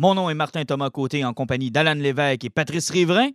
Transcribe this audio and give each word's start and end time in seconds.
Mon 0.00 0.14
nom 0.14 0.30
est 0.30 0.34
Martin 0.34 0.64
Thomas 0.64 0.90
Côté 0.90 1.24
en 1.24 1.32
compagnie 1.32 1.72
d'Alan 1.72 1.94
Lévesque 1.94 2.44
et 2.44 2.50
Patrice 2.50 2.88
Riverain. 2.88 3.30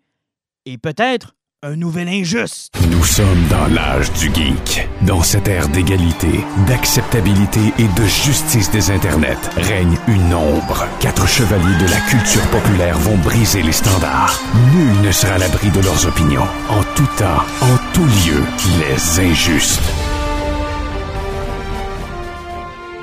Et 0.66 0.78
peut-être 0.78 1.36
un 1.62 1.76
nouvel 1.76 2.08
injuste. 2.08 2.74
Nous 2.90 3.04
sommes 3.04 3.48
dans 3.50 3.68
l'âge 3.68 4.10
du 4.14 4.34
geek. 4.34 4.88
Dans 5.02 5.22
cette 5.24 5.50
ère 5.50 5.68
d'égalité, 5.68 6.40
d'acceptabilité 6.66 7.60
et 7.80 8.00
de 8.00 8.08
justice 8.08 8.72
des 8.72 8.92
internets, 8.92 9.50
règne 9.58 9.98
une 10.08 10.34
ombre. 10.34 10.88
Quatre 11.02 11.28
chevaliers 11.28 11.84
de 11.84 11.92
la 11.92 12.00
culture 12.00 12.50
populaire 12.50 12.98
vont 12.98 13.18
briser 13.18 13.62
les 13.62 13.74
standards. 13.74 14.40
Nul 14.74 15.06
ne 15.06 15.12
sera 15.12 15.34
à 15.34 15.40
l'abri 15.40 15.70
de 15.70 15.82
leurs 15.82 16.08
opinions. 16.08 16.48
En 16.70 16.84
tout 16.96 17.10
temps, 17.18 17.44
en 17.60 17.78
tout 17.94 18.06
lieu, 18.06 18.42
les 18.80 19.20
injustes. 19.20 19.82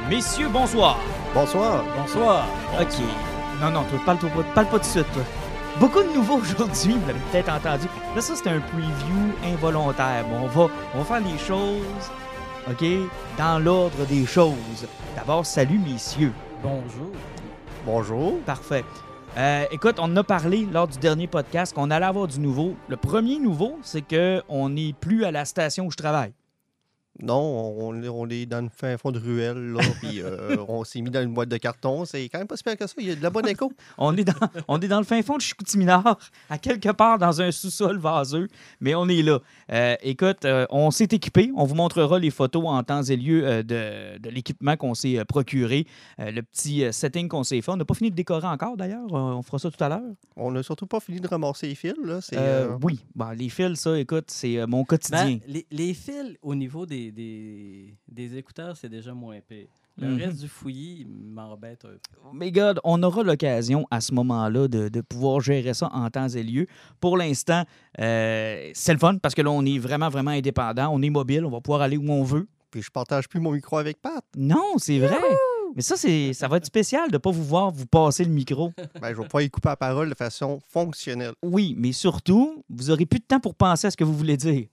Messieurs, 0.09 0.49
bonsoir. 0.51 0.99
Bonsoir. 1.35 1.85
Bonsoir. 1.99 2.47
OK. 2.81 3.30
Non, 3.61 3.71
non, 3.71 3.85
toi, 3.85 3.99
parle, 4.07 4.19
toi, 4.19 4.31
parle 4.55 4.69
pas 4.69 4.79
de 4.79 4.85
suite, 4.85 5.13
toi. 5.13 5.23
Beaucoup 5.79 6.03
de 6.03 6.15
nouveaux 6.15 6.37
aujourd'hui, 6.41 6.95
vous 6.95 7.07
l'avez 7.07 7.21
peut-être 7.31 7.51
entendu. 7.51 7.87
Là, 8.15 8.21
ça, 8.23 8.35
c'est 8.35 8.49
un 8.49 8.61
preview 8.61 9.35
involontaire. 9.45 10.25
Bon, 10.29 10.45
on, 10.45 10.47
va, 10.47 10.69
on 10.95 10.99
va 11.03 11.05
faire 11.05 11.21
les 11.21 11.39
choses, 11.39 12.11
OK, 12.71 12.85
dans 13.37 13.59
l'ordre 13.59 14.07
des 14.07 14.25
choses. 14.25 14.87
D'abord, 15.15 15.45
salut, 15.45 15.79
messieurs. 15.79 16.33
Bonjour. 16.63 17.11
Bonjour. 17.85 18.41
Parfait. 18.47 18.85
Euh, 19.37 19.65
écoute, 19.71 19.97
on 19.99 20.05
en 20.05 20.17
a 20.17 20.25
parlé 20.25 20.67
lors 20.73 20.89
du 20.89 20.99
dernier 20.99 21.27
podcast 21.27 21.75
qu'on 21.75 21.91
allait 21.91 22.07
avoir 22.07 22.29
du 22.29 22.41
nouveau. 22.41 22.77
Le 22.89 22.97
premier 22.97 23.39
nouveau, 23.39 23.79
c'est 23.83 24.03
qu'on 24.03 24.71
n'est 24.71 24.95
plus 24.99 25.27
à 25.27 25.31
la 25.31 25.45
station 25.45 25.85
où 25.87 25.91
je 25.91 25.97
travaille. 25.97 26.33
Non, 27.23 27.75
on, 27.79 28.03
on 28.03 28.29
est 28.31 28.47
dans 28.47 28.63
le 28.63 28.71
fin 28.75 28.97
fond 28.97 29.11
de 29.13 29.19
ruelle, 29.19 29.73
là, 29.73 29.81
puis 30.01 30.21
euh, 30.23 30.57
on 30.69 30.85
s'est 30.85 31.01
mis 31.01 31.11
dans 31.11 31.23
une 31.23 31.35
boîte 31.35 31.49
de 31.49 31.57
carton. 31.57 32.05
C'est 32.05 32.29
quand 32.29 32.39
même 32.39 32.47
pas 32.47 32.57
super 32.57 32.77
que 32.77 32.87
ça. 32.87 32.95
Il 32.99 33.09
y 33.09 33.11
a 33.11 33.15
de 33.15 33.23
la 33.23 33.31
bonne 33.31 33.49
écho. 33.49 33.73
On 33.99 34.17
est 34.17 34.25
dans, 34.25 34.33
on 34.69 34.81
est 34.81 34.89
dans 34.89 34.99
le 34.99 35.05
fin 35.05 35.21
fond 35.23 35.37
de 35.37 35.43
Chicoutimi-Nord, 35.43 36.19
à 36.49 36.59
quelque 36.59 36.91
part 36.91 37.19
dans 37.19 37.41
un 37.43 37.51
sous-sol 37.51 37.99
vaseux, 37.99 38.49
mais 38.81 38.95
on 38.95 39.09
est 39.09 39.23
là. 39.23 39.41
Euh, 39.73 39.95
écoute, 40.03 40.45
euh, 40.45 40.67
on 40.71 40.91
s'est 40.91 41.09
équipé. 41.11 41.51
On 41.57 41.65
vous 41.65 41.75
montrera 41.75 42.19
les 42.19 42.31
photos 42.31 42.65
en 42.67 42.83
temps 42.83 43.03
et 43.03 43.17
lieu 43.17 43.47
euh, 43.47 43.63
de, 43.63 44.19
de 44.19 44.31
l'équipement 44.31 44.77
qu'on 44.77 44.95
s'est 44.95 45.19
euh, 45.19 45.25
procuré, 45.25 45.87
euh, 46.19 46.31
le 46.31 46.43
petit 46.43 46.85
euh, 46.85 46.93
setting 46.93 47.29
qu'on 47.29 47.45
s'est 47.45 47.61
fait. 47.61 47.71
On 47.71 47.77
n'a 47.77 47.85
pas 47.85 47.95
fini 47.95 48.11
de 48.11 48.17
décorer 48.17 48.47
encore, 48.47 48.77
d'ailleurs. 48.77 49.07
Euh, 49.13 49.35
on 49.37 49.43
fera 49.43 49.59
ça 49.59 49.71
tout 49.71 49.83
à 49.85 49.89
l'heure. 49.89 50.01
On 50.37 50.51
n'a 50.51 50.63
surtout 50.63 50.87
pas 50.87 51.01
fini 51.01 51.21
de 51.21 51.29
ramasser 51.29 51.69
les 51.69 51.75
fils. 51.75 51.95
Là. 52.03 52.21
Euh, 52.33 52.37
euh, 52.71 52.79
Oui, 52.83 53.01
Bon, 53.15 53.31
les 53.31 53.49
fils, 53.49 53.81
ça, 53.81 53.99
écoute, 53.99 54.27
c'est 54.29 54.59
euh, 54.59 54.67
mon 54.67 54.85
quotidien. 54.85 55.25
Ben, 55.25 55.41
les, 55.47 55.67
les 55.71 55.95
fils 55.95 56.37
au 56.43 56.55
niveau 56.55 56.87
des, 56.87 57.10
des, 57.13 57.95
des 58.09 58.37
écouteurs, 58.37 58.77
c'est 58.77 58.89
déjà 58.89 59.13
moins 59.15 59.39
pire. 59.41 59.69
Le 59.99 60.09
Mhm. 60.09 60.17
reste 60.19 60.41
du 60.41 60.49
fouillis 60.49 61.07
m'embête 61.07 61.85
un 61.85 61.89
peu. 61.89 62.21
Mais 62.33 62.51
God, 62.53 62.81
on 62.85 63.03
aura 63.03 63.23
l'occasion 63.23 63.87
à 63.91 64.01
ce 64.01 64.15
moment-là 64.15 64.67
de, 64.69 64.89
de 64.89 65.01
pouvoir 65.03 65.41
gérer 65.41 65.75
ça 65.75 65.91
en 65.93 66.09
temps 66.09 66.29
et 66.29 66.43
lieu. 66.43 66.67
Pour 67.01 67.17
l'instant, 67.19 67.65
euh, 68.01 68.71
c'est 68.73 68.93
le 68.93 68.99
fun 68.99 69.17
parce 69.19 69.35
que 69.35 69.43
là, 69.43 69.51
on 69.51 69.65
est 69.67 69.79
vraiment, 69.79 70.09
vraiment 70.09 70.31
indépendant. 70.31 70.89
On 70.93 71.03
est 71.03 71.11
mobile, 71.11 71.45
on 71.45 71.51
va 71.51 71.61
pouvoir 71.61 71.83
aller 71.83 71.97
où 71.97 72.09
on 72.11 72.23
veut. 72.23 72.47
Puis 72.71 72.83
je 72.83 72.91
partage 72.91 73.29
plus 73.29 73.41
mon 73.41 73.51
micro 73.53 73.77
avec 73.79 74.01
Pat. 74.01 74.25
Non, 74.37 74.75
c'est 74.79 74.99
vrai. 75.01 75.19
Mais 75.77 75.83
ça, 75.83 75.97
c'est, 75.97 76.33
ça 76.33 76.49
va 76.49 76.57
être 76.57 76.67
spécial 76.67 77.09
de 77.09 77.15
ne 77.15 77.19
pas 77.19 77.31
vous 77.31 77.45
voir 77.45 77.71
vous 77.71 77.87
passer 77.87 78.25
le 78.25 78.31
micro. 78.31 78.73
Ben, 79.03 79.13
je 79.15 79.21
vais 79.21 79.29
pas 79.29 79.43
y 79.43 79.51
couper 79.51 79.69
la 79.69 79.77
parole 79.77 80.09
de 80.09 80.15
façon 80.15 80.61
fonctionnelle. 80.69 81.33
Oui, 81.43 81.75
mais 81.77 81.93
surtout, 81.93 82.65
vous 82.71 82.91
aurez 82.91 83.07
plus 83.07 83.19
de 83.21 83.25
temps 83.25 83.41
pour 83.41 83.55
penser 83.55 83.87
à 83.89 83.91
ce 83.91 83.97
que 83.97 84.05
vous 84.05 84.17
voulez 84.17 84.37
dire. 84.37 84.67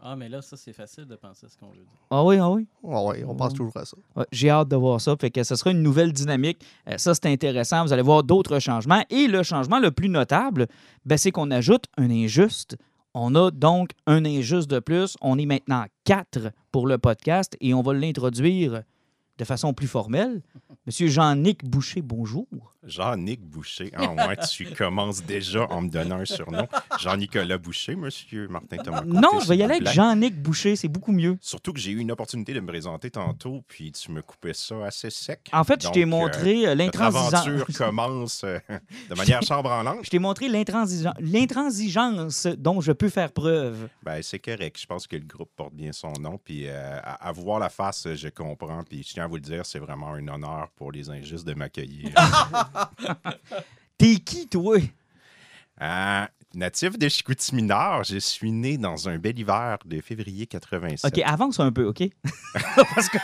Ah, 0.00 0.14
mais 0.14 0.28
là, 0.28 0.40
ça, 0.42 0.56
c'est 0.56 0.72
facile 0.72 1.06
de 1.06 1.16
penser 1.16 1.46
à 1.46 1.48
ce 1.48 1.56
qu'on 1.56 1.70
veut 1.70 1.78
dire. 1.78 1.86
Ah 2.10 2.22
oui, 2.24 2.36
ah 2.38 2.50
oui. 2.50 2.66
Ah 2.86 3.02
ouais, 3.04 3.24
on 3.26 3.34
pense 3.34 3.52
toujours 3.52 3.76
à 3.76 3.84
ça. 3.84 3.96
Ouais, 4.14 4.24
J'ai 4.30 4.48
hâte 4.48 4.68
de 4.68 4.76
voir 4.76 5.00
ça. 5.00 5.16
Fait 5.20 5.30
que 5.30 5.42
ce 5.42 5.56
sera 5.56 5.72
une 5.72 5.82
nouvelle 5.82 6.12
dynamique. 6.12 6.64
Euh, 6.88 6.96
ça, 6.98 7.14
c'est 7.14 7.26
intéressant. 7.26 7.84
Vous 7.84 7.92
allez 7.92 8.02
voir 8.02 8.22
d'autres 8.22 8.60
changements. 8.60 9.02
Et 9.10 9.26
le 9.26 9.42
changement 9.42 9.80
le 9.80 9.90
plus 9.90 10.08
notable, 10.08 10.68
ben, 11.04 11.18
c'est 11.18 11.32
qu'on 11.32 11.50
ajoute 11.50 11.86
un 11.96 12.10
injuste. 12.10 12.76
On 13.14 13.34
a 13.34 13.50
donc 13.50 13.90
un 14.06 14.24
injuste 14.24 14.70
de 14.70 14.78
plus. 14.78 15.16
On 15.20 15.36
est 15.36 15.46
maintenant 15.46 15.84
quatre 16.04 16.52
pour 16.70 16.86
le 16.86 16.98
podcast 16.98 17.56
et 17.60 17.74
on 17.74 17.82
va 17.82 17.92
l'introduire 17.92 18.82
de 19.38 19.44
façon 19.44 19.72
plus 19.72 19.86
formelle. 19.86 20.42
Monsieur 20.86 21.06
Jean-Nic 21.08 21.64
Boucher, 21.64 22.02
bonjour. 22.02 22.46
Jean-Nic 22.82 23.40
Boucher. 23.42 23.92
Ah 23.94 24.12
ouais, 24.28 24.36
tu 24.50 24.64
commences 24.72 25.22
déjà 25.22 25.66
en 25.70 25.82
me 25.82 25.88
donnant 25.90 26.16
un 26.20 26.24
surnom. 26.24 26.66
Jean-Nicolas 26.98 27.58
Boucher, 27.58 27.94
monsieur 27.94 28.48
Martin 28.48 28.78
Thomas. 28.78 29.02
Non, 29.04 29.38
je 29.40 29.48
vais 29.48 29.58
y 29.58 29.62
aller 29.62 29.74
avec. 29.76 29.88
Jean-Nic 29.88 30.40
Boucher, 30.42 30.74
c'est 30.76 30.88
beaucoup 30.88 31.12
mieux. 31.12 31.36
Surtout 31.40 31.72
que 31.72 31.78
j'ai 31.78 31.90
eu 31.92 31.98
une 31.98 32.10
opportunité 32.10 32.54
de 32.54 32.60
me 32.60 32.66
présenter 32.66 33.10
tantôt, 33.10 33.62
puis 33.68 33.92
tu 33.92 34.10
me 34.10 34.22
coupais 34.22 34.54
ça 34.54 34.86
assez 34.86 35.10
sec. 35.10 35.48
En 35.52 35.62
fait, 35.64 35.82
je 35.82 35.90
t'ai 35.90 36.00
Donc, 36.02 36.10
montré 36.10 36.66
euh, 36.66 36.74
l'intransigeance. 36.74 37.34
aventure 37.34 37.66
commence 37.76 38.42
euh, 38.44 38.58
de 39.10 39.14
manière 39.14 39.42
chambranlante. 39.42 39.98
Je 40.04 40.10
t'ai 40.10 40.18
montré 40.18 40.48
l'intransigeance 40.48 42.46
dont 42.58 42.80
je 42.80 42.92
peux 42.92 43.08
faire 43.08 43.30
preuve. 43.32 43.88
Ben, 44.02 44.20
c'est 44.22 44.38
correct. 44.38 44.78
Je 44.80 44.86
pense 44.86 45.06
que 45.06 45.16
le 45.16 45.24
groupe 45.26 45.50
porte 45.54 45.74
bien 45.74 45.92
son 45.92 46.12
nom. 46.20 46.38
Puis 46.42 46.66
euh, 46.66 46.98
à, 47.02 47.28
à 47.28 47.32
voir 47.32 47.58
la 47.58 47.68
face, 47.68 48.08
je 48.14 48.28
comprends. 48.28 48.82
Puis 48.84 49.02
je 49.06 49.12
tiens 49.14 49.27
vous 49.28 49.36
le 49.36 49.40
dire, 49.42 49.64
c'est 49.66 49.78
vraiment 49.78 50.12
un 50.14 50.26
honneur 50.28 50.68
pour 50.76 50.90
les 50.92 51.08
injustes 51.10 51.46
de 51.46 51.54
m'accueillir. 51.54 52.10
T'es 53.98 54.16
qui, 54.16 54.48
toi? 54.48 54.78
Euh, 55.80 56.24
natif 56.54 56.98
de 56.98 57.08
Chicoutimi-Nord, 57.08 58.04
je 58.04 58.18
suis 58.18 58.50
né 58.50 58.78
dans 58.78 59.08
un 59.08 59.18
bel 59.18 59.38
hiver 59.38 59.78
de 59.84 60.00
février 60.00 60.46
87. 60.46 61.12
OK, 61.16 61.22
avance 61.24 61.60
un 61.60 61.70
peu, 61.70 61.84
OK? 61.86 62.02
Parce 62.94 63.08
que 63.08 63.18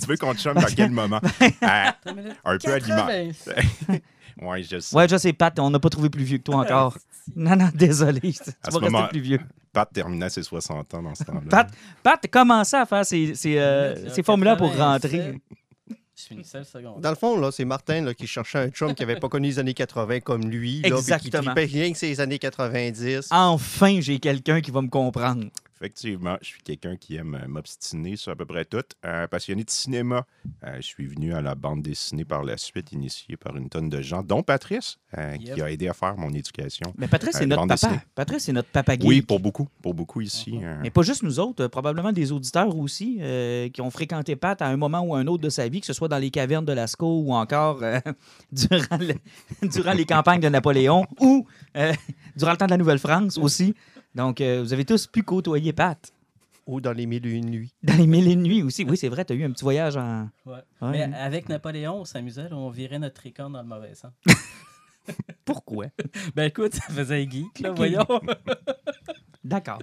Tu 0.00 0.06
veux 0.06 0.16
qu'on 0.16 0.34
te 0.34 0.40
chante 0.40 0.56
dans 0.56 0.74
quel 0.74 0.90
moment? 0.90 1.20
Euh, 1.40 2.12
minute. 2.14 2.36
un 2.44 2.58
peu 2.58 2.72
à 2.72 2.78
l'image. 2.78 3.34
80. 3.44 3.98
Oui, 4.42 4.64
je 4.64 4.80
sais. 4.80 4.96
Ouais, 4.96 5.06
je 5.08 5.16
sais, 5.16 5.32
Pat, 5.32 5.56
on 5.60 5.70
n'a 5.70 5.78
pas 5.78 5.90
trouvé 5.90 6.10
plus 6.10 6.24
vieux 6.24 6.38
que 6.38 6.42
toi 6.42 6.56
encore. 6.56 6.98
Non, 7.36 7.54
non, 7.54 7.70
désolé. 7.72 8.20
Tu 8.20 8.28
À 8.62 8.70
vas 8.70 8.78
rester 8.78 8.80
moment- 8.90 9.06
plus 9.08 9.20
vieux. 9.20 9.40
Pat 9.74 9.92
terminait 9.92 10.30
ses 10.30 10.42
60 10.42 10.94
ans 10.94 11.02
dans 11.02 11.14
ce 11.14 11.24
temps-là. 11.24 11.40
Pat, 11.50 11.68
Pat 12.02 12.26
commençait 12.30 12.78
à 12.78 12.86
faire 12.86 13.04
ses, 13.04 13.34
ses, 13.34 13.58
euh, 13.58 14.08
ses 14.10 14.22
formulaires 14.22 14.56
pour 14.56 14.70
87. 14.70 15.12
rentrer. 15.12 15.40
Je 16.16 16.22
finissais 16.28 16.58
le 16.58 16.64
second. 16.64 16.98
Dans 17.00 17.10
le 17.10 17.16
fond, 17.16 17.36
là, 17.38 17.50
c'est 17.50 17.64
Martin 17.64 18.02
là, 18.02 18.14
qui 18.14 18.26
cherchait 18.28 18.58
un 18.58 18.68
chum 18.68 18.94
qui 18.94 19.02
n'avait 19.02 19.18
pas 19.18 19.28
connu 19.28 19.48
les 19.48 19.58
années 19.58 19.74
80 19.74 20.20
comme 20.20 20.48
lui. 20.48 20.80
Là, 20.80 20.82
puis 20.82 20.90
qui 20.90 20.98
Exactement. 21.00 21.42
tripait 21.54 21.64
rien 21.64 21.92
que 21.92 21.98
ses 21.98 22.20
années 22.20 22.38
90. 22.38 23.28
Enfin, 23.32 23.98
j'ai 24.00 24.20
quelqu'un 24.20 24.60
qui 24.60 24.70
va 24.70 24.80
me 24.80 24.88
comprendre. 24.88 25.46
Effectivement, 25.84 26.38
je 26.40 26.46
suis 26.46 26.62
quelqu'un 26.62 26.96
qui 26.96 27.16
aime 27.16 27.34
euh, 27.34 27.46
m'obstiner 27.46 28.16
sur 28.16 28.32
à 28.32 28.36
peu 28.36 28.46
près 28.46 28.64
tout. 28.64 28.80
Un 29.02 29.28
passionné 29.28 29.64
de 29.64 29.70
cinéma. 29.70 30.24
Euh, 30.64 30.76
je 30.76 30.80
suis 30.86 31.06
venu 31.06 31.34
à 31.34 31.42
la 31.42 31.54
bande 31.54 31.82
dessinée 31.82 32.24
par 32.24 32.42
la 32.42 32.56
suite, 32.56 32.92
initié 32.92 33.36
par 33.36 33.54
une 33.54 33.68
tonne 33.68 33.90
de 33.90 34.00
gens, 34.00 34.22
dont 34.22 34.42
Patrice, 34.42 34.96
euh, 35.18 35.36
Yep. 35.38 35.54
qui 35.54 35.60
a 35.62 35.70
aidé 35.70 35.88
à 35.88 35.92
faire 35.92 36.16
mon 36.16 36.30
éducation. 36.30 36.94
Mais 36.96 37.06
Patrice, 37.06 37.36
c'est 37.36 37.44
notre 37.44 37.66
papa. 37.66 37.74
dessinée. 37.74 38.00
Patrice, 38.14 38.44
c'est 38.44 38.52
notre 38.54 38.70
papa 38.70 38.94
geek. 38.94 39.04
Oui, 39.04 39.20
pour 39.20 39.40
beaucoup. 39.40 39.68
Pour 39.82 39.92
beaucoup 39.92 40.22
ici. 40.22 40.58
euh, 40.62 40.78
Mais 40.82 40.88
pas 40.90 41.02
juste 41.02 41.22
nous 41.22 41.38
autres, 41.38 41.66
probablement 41.66 42.12
des 42.12 42.32
auditeurs 42.32 42.74
aussi 42.78 43.20
qui 43.74 43.80
ont 43.82 43.90
fréquenté 43.90 44.36
Pat 44.36 44.60
à 44.62 44.66
un 44.68 44.78
moment 44.78 45.00
ou 45.02 45.14
un 45.14 45.26
autre 45.26 45.42
de 45.42 45.50
sa 45.50 45.68
vie, 45.68 45.80
que 45.80 45.86
ce 45.86 45.92
soit 45.92 46.08
dans 46.08 46.16
les 46.18 46.30
cavernes 46.30 46.64
de 46.64 46.72
Lascaux 46.72 47.20
ou 47.26 47.34
encore 47.34 47.82
euh, 47.82 48.00
durant, 48.52 48.96
le- 48.96 49.14
durant 49.68 49.92
les 49.92 50.06
campagnes 50.06 50.40
de 50.40 50.48
Napoléon 50.48 51.04
ou 51.20 51.46
euh, 51.76 51.92
durant 52.36 52.52
le 52.52 52.56
temps 52.56 52.64
de 52.66 52.70
la 52.70 52.78
Nouvelle-France 52.78 53.36
aussi. 53.36 53.74
Donc, 54.14 54.40
euh, 54.40 54.62
vous 54.62 54.72
avez 54.72 54.84
tous 54.84 55.06
pu 55.06 55.22
côtoyer 55.22 55.72
Pat. 55.72 56.12
Ou 56.66 56.80
dans 56.80 56.92
les 56.92 57.04
mille 57.04 57.26
et 57.26 57.32
une 57.32 57.50
nuits. 57.50 57.74
Dans 57.82 57.96
les 57.96 58.06
mille 58.06 58.26
et 58.26 58.32
une 58.32 58.42
nuits 58.42 58.62
aussi. 58.62 58.84
Oui, 58.84 58.96
c'est 58.96 59.08
vrai, 59.08 59.24
tu 59.24 59.34
as 59.34 59.36
eu 59.36 59.44
un 59.44 59.50
petit 59.50 59.64
voyage 59.64 59.96
en. 59.96 60.30
Ouais. 60.46 60.54
Ouais. 60.80 60.90
Mais 60.90 61.02
avec 61.14 61.48
Napoléon, 61.48 62.00
on 62.00 62.04
s'amusait, 62.04 62.50
on 62.52 62.70
virait 62.70 62.98
notre 62.98 63.16
tricorne 63.16 63.52
dans 63.52 63.62
le 63.62 63.68
mauvais 63.68 63.94
sens. 63.94 64.12
Pourquoi? 65.44 65.86
ben 66.34 66.44
écoute, 66.44 66.74
ça 66.74 66.92
faisait 66.92 67.28
geek, 67.28 67.60
là, 67.60 67.72
voyons. 67.72 68.06
D'accord. 69.44 69.80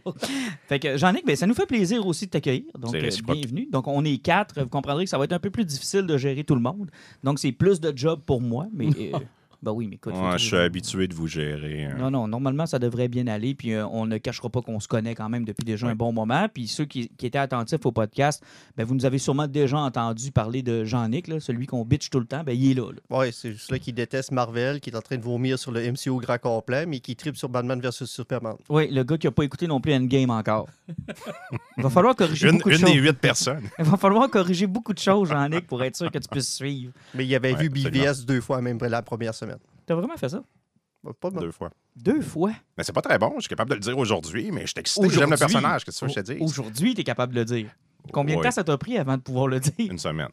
Fait 0.67 0.79
que, 0.79 0.97
Jean-Nic, 0.97 1.23
ben, 1.23 1.35
ça 1.35 1.45
nous 1.45 1.53
fait 1.53 1.67
plaisir 1.67 2.07
aussi 2.07 2.25
de 2.25 2.31
t'accueillir. 2.31 2.71
Donc, 2.79 2.95
euh, 2.95 3.09
bienvenue. 3.27 3.67
Donc, 3.71 3.87
on 3.87 4.03
est 4.03 4.17
quatre. 4.17 4.59
Vous 4.59 4.67
comprendrez 4.67 5.03
que 5.03 5.09
ça 5.09 5.19
va 5.19 5.25
être 5.25 5.33
un 5.33 5.39
peu 5.39 5.51
plus 5.51 5.65
difficile 5.65 6.07
de 6.07 6.17
gérer 6.17 6.43
tout 6.43 6.55
le 6.55 6.61
monde. 6.61 6.89
Donc, 7.23 7.37
c'est 7.37 7.51
plus 7.51 7.79
de 7.79 7.95
job 7.95 8.21
pour 8.25 8.41
moi. 8.41 8.65
Mais, 8.73 8.87
euh, 8.87 9.19
ben 9.63 9.71
oui, 9.71 9.87
mais 9.87 9.95
écoute. 9.95 10.13
ouais, 10.15 10.37
je 10.37 10.45
suis 10.45 10.57
habitué 10.57 11.07
de 11.07 11.13
vous 11.13 11.27
gérer. 11.27 11.85
euh. 11.87 11.97
Non, 11.97 12.09
non, 12.09 12.27
normalement, 12.27 12.65
ça 12.65 12.79
devrait 12.79 13.07
bien 13.07 13.27
aller. 13.27 13.53
Puis 13.53 13.73
euh, 13.73 13.85
on 13.87 14.05
ne 14.07 14.17
cachera 14.17 14.49
pas 14.49 14.61
qu'on 14.61 14.79
se 14.79 14.87
connaît 14.87 15.13
quand 15.13 15.29
même 15.29 15.45
depuis 15.45 15.63
déjà 15.63 15.85
un 15.87 15.91
Oui. 15.91 15.95
bon 15.95 16.11
moment. 16.11 16.47
Puis 16.53 16.67
ceux 16.67 16.85
qui, 16.85 17.09
qui 17.17 17.25
étaient 17.27 17.37
attentifs 17.37 17.85
au 17.85 17.91
podcast, 17.91 18.43
ben, 18.75 18.85
vous 18.85 18.95
nous 18.95 19.05
avez 19.05 19.17
sûrement 19.19 19.47
déjà 19.47 19.77
entendu 19.77 20.31
parler 20.31 20.63
de 20.63 20.83
Jean-Nic, 20.83 21.27
là, 21.27 21.39
celui 21.39 21.67
qu'on 21.67 21.85
bitch 21.85 22.09
tout 22.09 22.19
le 22.19 22.25
temps. 22.25 22.43
Ben, 22.43 22.53
il 22.57 22.71
est 22.71 22.73
là. 22.73 22.91
là. 22.91 23.17
Ouais, 23.17 23.31
c'est 23.31 23.51
juste 23.51 23.71
là 23.71 23.77
qui 23.79 23.93
déteste 23.93 24.31
Marvel, 24.31 24.79
qui 24.79 24.89
est 24.89 24.95
en 24.95 25.01
train 25.01 25.17
de 25.17 25.21
vomir 25.23 25.59
sur 25.59 25.71
le 25.71 25.81
MCU 25.91 26.09
au 26.09 26.17
grand 26.17 26.39
complet, 26.39 26.85
mais 26.87 26.99
qui 26.99 27.15
tripe 27.15 27.37
sur 27.37 27.49
Batman 27.49 27.79
vs 27.79 28.05
Superman. 28.05 28.55
Oui, 28.69 28.89
le 28.91 29.03
gars 29.03 29.17
qui 29.17 29.27
n'a 29.27 29.31
pas 29.31 29.43
écouté 29.43 29.67
non 29.67 29.79
plus 29.79 29.93
Endgame 29.93 30.31
encore. 30.31 30.67
Il 31.77 31.83
va 31.83 31.89
falloir 31.89 32.15
corriger 32.15 32.47
Une, 32.49 32.57
beaucoup 32.57 32.69
de 32.69 32.75
une 32.75 32.81
des 32.81 32.87
choses. 32.93 32.95
huit 33.03 33.19
personnes. 33.19 33.69
Il 33.77 33.85
va 33.91 33.97
falloir 33.97 34.29
corriger 34.29 34.65
beaucoup 34.67 34.93
de 34.93 34.99
choses, 34.99 35.29
Jean-Nic, 35.29 35.67
pour 35.67 35.83
être 35.83 35.95
sûr 35.95 36.09
que 36.11 36.17
tu 36.17 36.27
puisses 36.27 36.53
suivre. 36.55 36.93
Mais 37.13 37.25
il 37.25 37.35
avait 37.35 37.51
Ouais, 37.53 37.63
vu. 37.63 37.69
BVS 37.69 38.25
deux 38.25 38.39
fois 38.41 38.61
même 38.61 38.77
la 38.81 39.01
première 39.01 39.33
semaine. 39.35 39.50
T'as 39.91 39.95
vraiment 39.95 40.15
fait 40.15 40.29
ça? 40.29 40.41
Pas 41.19 41.29
mal. 41.31 41.43
Deux 41.43 41.51
fois. 41.51 41.69
Deux 41.97 42.21
fois? 42.21 42.53
Mais 42.77 42.85
c'est 42.85 42.93
pas 42.93 43.01
très 43.01 43.17
bon. 43.19 43.33
Je 43.35 43.41
suis 43.41 43.49
capable 43.49 43.71
de 43.71 43.75
le 43.75 43.81
dire 43.81 43.97
aujourd'hui, 43.97 44.49
mais 44.49 44.61
je 44.61 44.67
suis 44.67 44.79
excité. 44.79 45.09
J'aime 45.09 45.29
le 45.29 45.35
personnage. 45.35 45.83
Qu'est-ce 45.83 45.99
que 45.99 46.05
tu 46.05 46.15
veux 46.15 46.21
que 46.21 46.27
je 46.27 46.33
te 46.33 46.39
dise? 46.39 46.49
Aujourd'hui, 46.49 46.95
tu 46.95 47.01
es 47.01 47.03
capable 47.03 47.33
de 47.33 47.39
le 47.39 47.45
dire. 47.45 47.75
Combien 48.13 48.37
de 48.37 48.41
temps 48.41 48.51
ça 48.51 48.63
t'a 48.63 48.77
pris 48.77 48.97
avant 48.97 49.17
de 49.17 49.21
pouvoir 49.21 49.47
le 49.47 49.59
dire? 49.59 49.73
Une 49.79 49.99
semaine. 49.99 50.29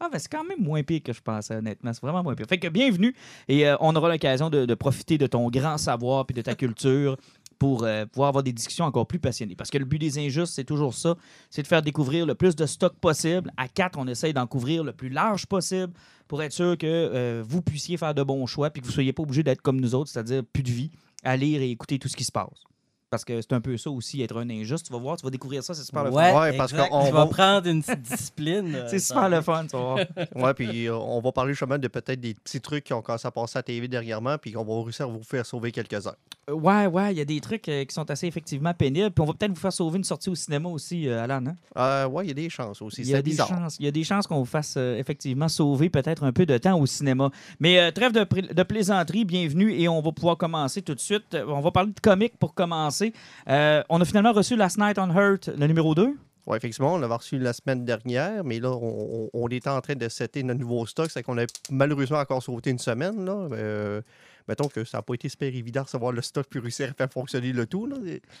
Ah, 0.00 0.08
ben 0.10 0.18
c'est 0.18 0.32
quand 0.32 0.42
même 0.42 0.58
moins 0.58 0.82
pire 0.82 1.02
que 1.04 1.12
je 1.12 1.20
pensais, 1.20 1.54
honnêtement. 1.54 1.92
C'est 1.92 2.00
vraiment 2.00 2.22
moins 2.22 2.34
pire. 2.34 2.46
Fait 2.48 2.58
que 2.58 2.68
bienvenue 2.68 3.14
et 3.46 3.68
euh, 3.68 3.76
on 3.80 3.94
aura 3.94 4.08
l'occasion 4.08 4.48
de, 4.48 4.64
de 4.64 4.74
profiter 4.74 5.18
de 5.18 5.26
ton 5.26 5.50
grand 5.50 5.76
savoir 5.76 6.24
puis 6.24 6.34
de 6.34 6.40
ta 6.40 6.54
culture 6.54 7.18
pour 7.62 7.84
euh, 7.84 8.06
pouvoir 8.06 8.30
avoir 8.30 8.42
des 8.42 8.52
discussions 8.52 8.84
encore 8.86 9.06
plus 9.06 9.20
passionnées. 9.20 9.54
Parce 9.54 9.70
que 9.70 9.78
le 9.78 9.84
but 9.84 10.00
des 10.00 10.18
injustes, 10.18 10.52
c'est 10.52 10.64
toujours 10.64 10.94
ça, 10.94 11.14
c'est 11.48 11.62
de 11.62 11.68
faire 11.68 11.80
découvrir 11.80 12.26
le 12.26 12.34
plus 12.34 12.56
de 12.56 12.66
stock 12.66 12.92
possible. 12.96 13.52
À 13.56 13.68
quatre, 13.68 14.00
on 14.00 14.08
essaye 14.08 14.32
d'en 14.32 14.48
couvrir 14.48 14.82
le 14.82 14.92
plus 14.92 15.10
large 15.10 15.46
possible 15.46 15.92
pour 16.26 16.42
être 16.42 16.50
sûr 16.50 16.76
que 16.76 16.88
euh, 16.88 17.44
vous 17.46 17.62
puissiez 17.62 17.96
faire 17.96 18.14
de 18.14 18.24
bons 18.24 18.46
choix 18.46 18.70
puis 18.70 18.82
que 18.82 18.86
vous 18.86 18.90
ne 18.90 18.94
soyez 18.94 19.12
pas 19.12 19.22
obligé 19.22 19.44
d'être 19.44 19.62
comme 19.62 19.80
nous 19.80 19.94
autres, 19.94 20.10
c'est-à-dire 20.10 20.42
plus 20.52 20.64
de 20.64 20.72
vie, 20.72 20.90
à 21.22 21.36
lire 21.36 21.62
et 21.62 21.70
écouter 21.70 22.00
tout 22.00 22.08
ce 22.08 22.16
qui 22.16 22.24
se 22.24 22.32
passe. 22.32 22.64
Parce 23.12 23.24
que 23.26 23.42
c'est 23.42 23.52
un 23.52 23.60
peu 23.60 23.76
ça 23.76 23.90
aussi, 23.90 24.22
être 24.22 24.38
un 24.38 24.48
injuste. 24.48 24.86
Tu 24.86 24.92
vas 24.92 24.98
voir, 24.98 25.18
tu 25.18 25.22
vas 25.24 25.30
découvrir 25.30 25.62
ça, 25.62 25.74
c'est 25.74 25.84
super 25.84 26.02
le 26.04 26.10
fun. 26.10 26.40
Ouais, 26.40 26.56
parce 26.56 26.72
qu'on 26.72 27.04
Tu 27.06 27.12
vas 27.12 27.24
va- 27.24 27.26
prendre 27.26 27.68
une 27.68 27.82
petite 27.82 28.00
discipline. 28.00 28.74
euh, 28.74 28.86
C'est 28.90 28.98
super 28.98 29.28
le 29.28 29.42
fun, 29.42 29.66
tu 29.66 29.76
vas 29.76 29.82
voir. 29.82 29.98
Ouais, 30.34 30.54
puis 30.54 30.86
euh, 30.88 30.96
on 30.96 31.20
va 31.20 31.30
parler 31.30 31.52
justement 31.52 31.76
de 31.78 31.88
peut-être 31.88 32.20
des 32.20 32.32
petits 32.32 32.60
trucs 32.60 32.84
qui 32.84 32.94
ont 32.94 33.02
commencé 33.02 33.28
à 33.28 33.30
passer 33.30 33.58
à 33.58 33.60
la 33.60 33.62
TV 33.64 33.86
dernièrement, 33.86 34.38
puis 34.38 34.50
qu'on 34.52 34.64
va 34.64 34.82
réussir 34.82 35.04
à 35.06 35.08
vous 35.10 35.22
faire 35.22 35.44
sauver 35.44 35.70
quelques 35.72 36.06
heures. 36.06 36.16
Euh, 36.48 36.54
Ouais, 36.54 36.86
ouais, 36.86 37.12
il 37.12 37.18
y 37.18 37.20
a 37.20 37.24
des 37.24 37.40
trucs 37.40 37.68
euh, 37.68 37.84
qui 37.84 37.94
sont 37.94 38.10
assez 38.10 38.26
effectivement 38.26 38.72
pénibles. 38.72 39.10
Puis 39.10 39.22
on 39.22 39.26
va 39.26 39.34
peut-être 39.34 39.52
vous 39.52 39.60
faire 39.60 39.72
sauver 39.72 39.98
une 39.98 40.04
sortie 40.04 40.30
au 40.30 40.34
cinéma 40.34 40.70
aussi, 40.70 41.06
Alan. 41.08 41.44
hein? 41.46 41.56
Euh, 41.76 42.08
ouais, 42.08 42.24
il 42.24 42.28
y 42.28 42.30
a 42.30 42.34
des 42.34 42.48
chances 42.48 42.80
aussi. 42.80 43.02
Il 43.02 43.08
y, 43.08 43.14
a 43.14 43.18
C'est 43.18 43.22
des 43.22 43.30
bizarre. 43.30 43.48
chances, 43.48 43.76
il 43.78 43.84
y 43.84 43.88
a 43.88 43.92
des 43.92 44.04
chances 44.04 44.26
qu'on 44.26 44.38
vous 44.38 44.44
fasse 44.46 44.76
effectivement 44.76 45.48
sauver 45.48 45.90
peut-être 45.90 46.24
un 46.24 46.32
peu 46.32 46.46
de 46.46 46.56
temps 46.56 46.78
au 46.80 46.86
cinéma. 46.86 47.30
Mais 47.60 47.78
euh, 47.78 47.90
trêve 47.90 48.12
de, 48.12 48.20
pr- 48.20 48.54
de 48.54 48.62
plaisanterie, 48.62 49.24
bienvenue 49.24 49.72
et 49.78 49.88
on 49.88 50.00
va 50.00 50.12
pouvoir 50.12 50.36
commencer 50.38 50.80
tout 50.82 50.94
de 50.94 51.00
suite. 51.00 51.36
On 51.46 51.60
va 51.60 51.70
parler 51.70 51.90
de 51.92 52.00
comics 52.00 52.36
pour 52.38 52.54
commencer. 52.54 53.01
Euh, 53.48 53.82
on 53.88 54.00
a 54.00 54.04
finalement 54.04 54.32
reçu 54.32 54.56
Last 54.56 54.78
Night 54.78 54.98
on 54.98 55.10
Hurt, 55.10 55.48
le 55.48 55.66
numéro 55.66 55.94
2. 55.94 56.14
Oui, 56.46 56.56
effectivement, 56.56 56.94
on 56.94 56.98
l'avait 56.98 57.14
reçu 57.14 57.38
la 57.38 57.52
semaine 57.52 57.84
dernière, 57.84 58.42
mais 58.42 58.58
là, 58.58 58.70
on, 58.72 59.48
était 59.48 59.68
en 59.68 59.80
train 59.80 59.94
de 59.94 60.08
setter 60.08 60.42
notre 60.42 60.58
nouveau 60.58 60.86
stock. 60.86 61.08
C'est 61.10 61.22
qu'on 61.22 61.38
a 61.38 61.44
malheureusement 61.70 62.18
encore 62.18 62.42
sauté 62.42 62.70
une 62.70 62.80
semaine. 62.80 63.24
Là. 63.24 63.48
Euh, 63.52 64.02
mettons 64.48 64.68
que 64.68 64.84
ça 64.84 64.98
n'a 64.98 65.02
pas 65.02 65.14
été 65.14 65.28
super 65.28 65.48
évident 65.54 65.80
de 65.80 65.86
recevoir 65.86 66.12
le 66.12 66.22
stock 66.22 66.46
puis 66.48 66.60
réussir 66.60 66.90
à 66.90 66.94
faire 66.94 67.10
fonctionner 67.10 67.52
le 67.52 67.66
tout. 67.66 67.86
Là. 67.86 67.96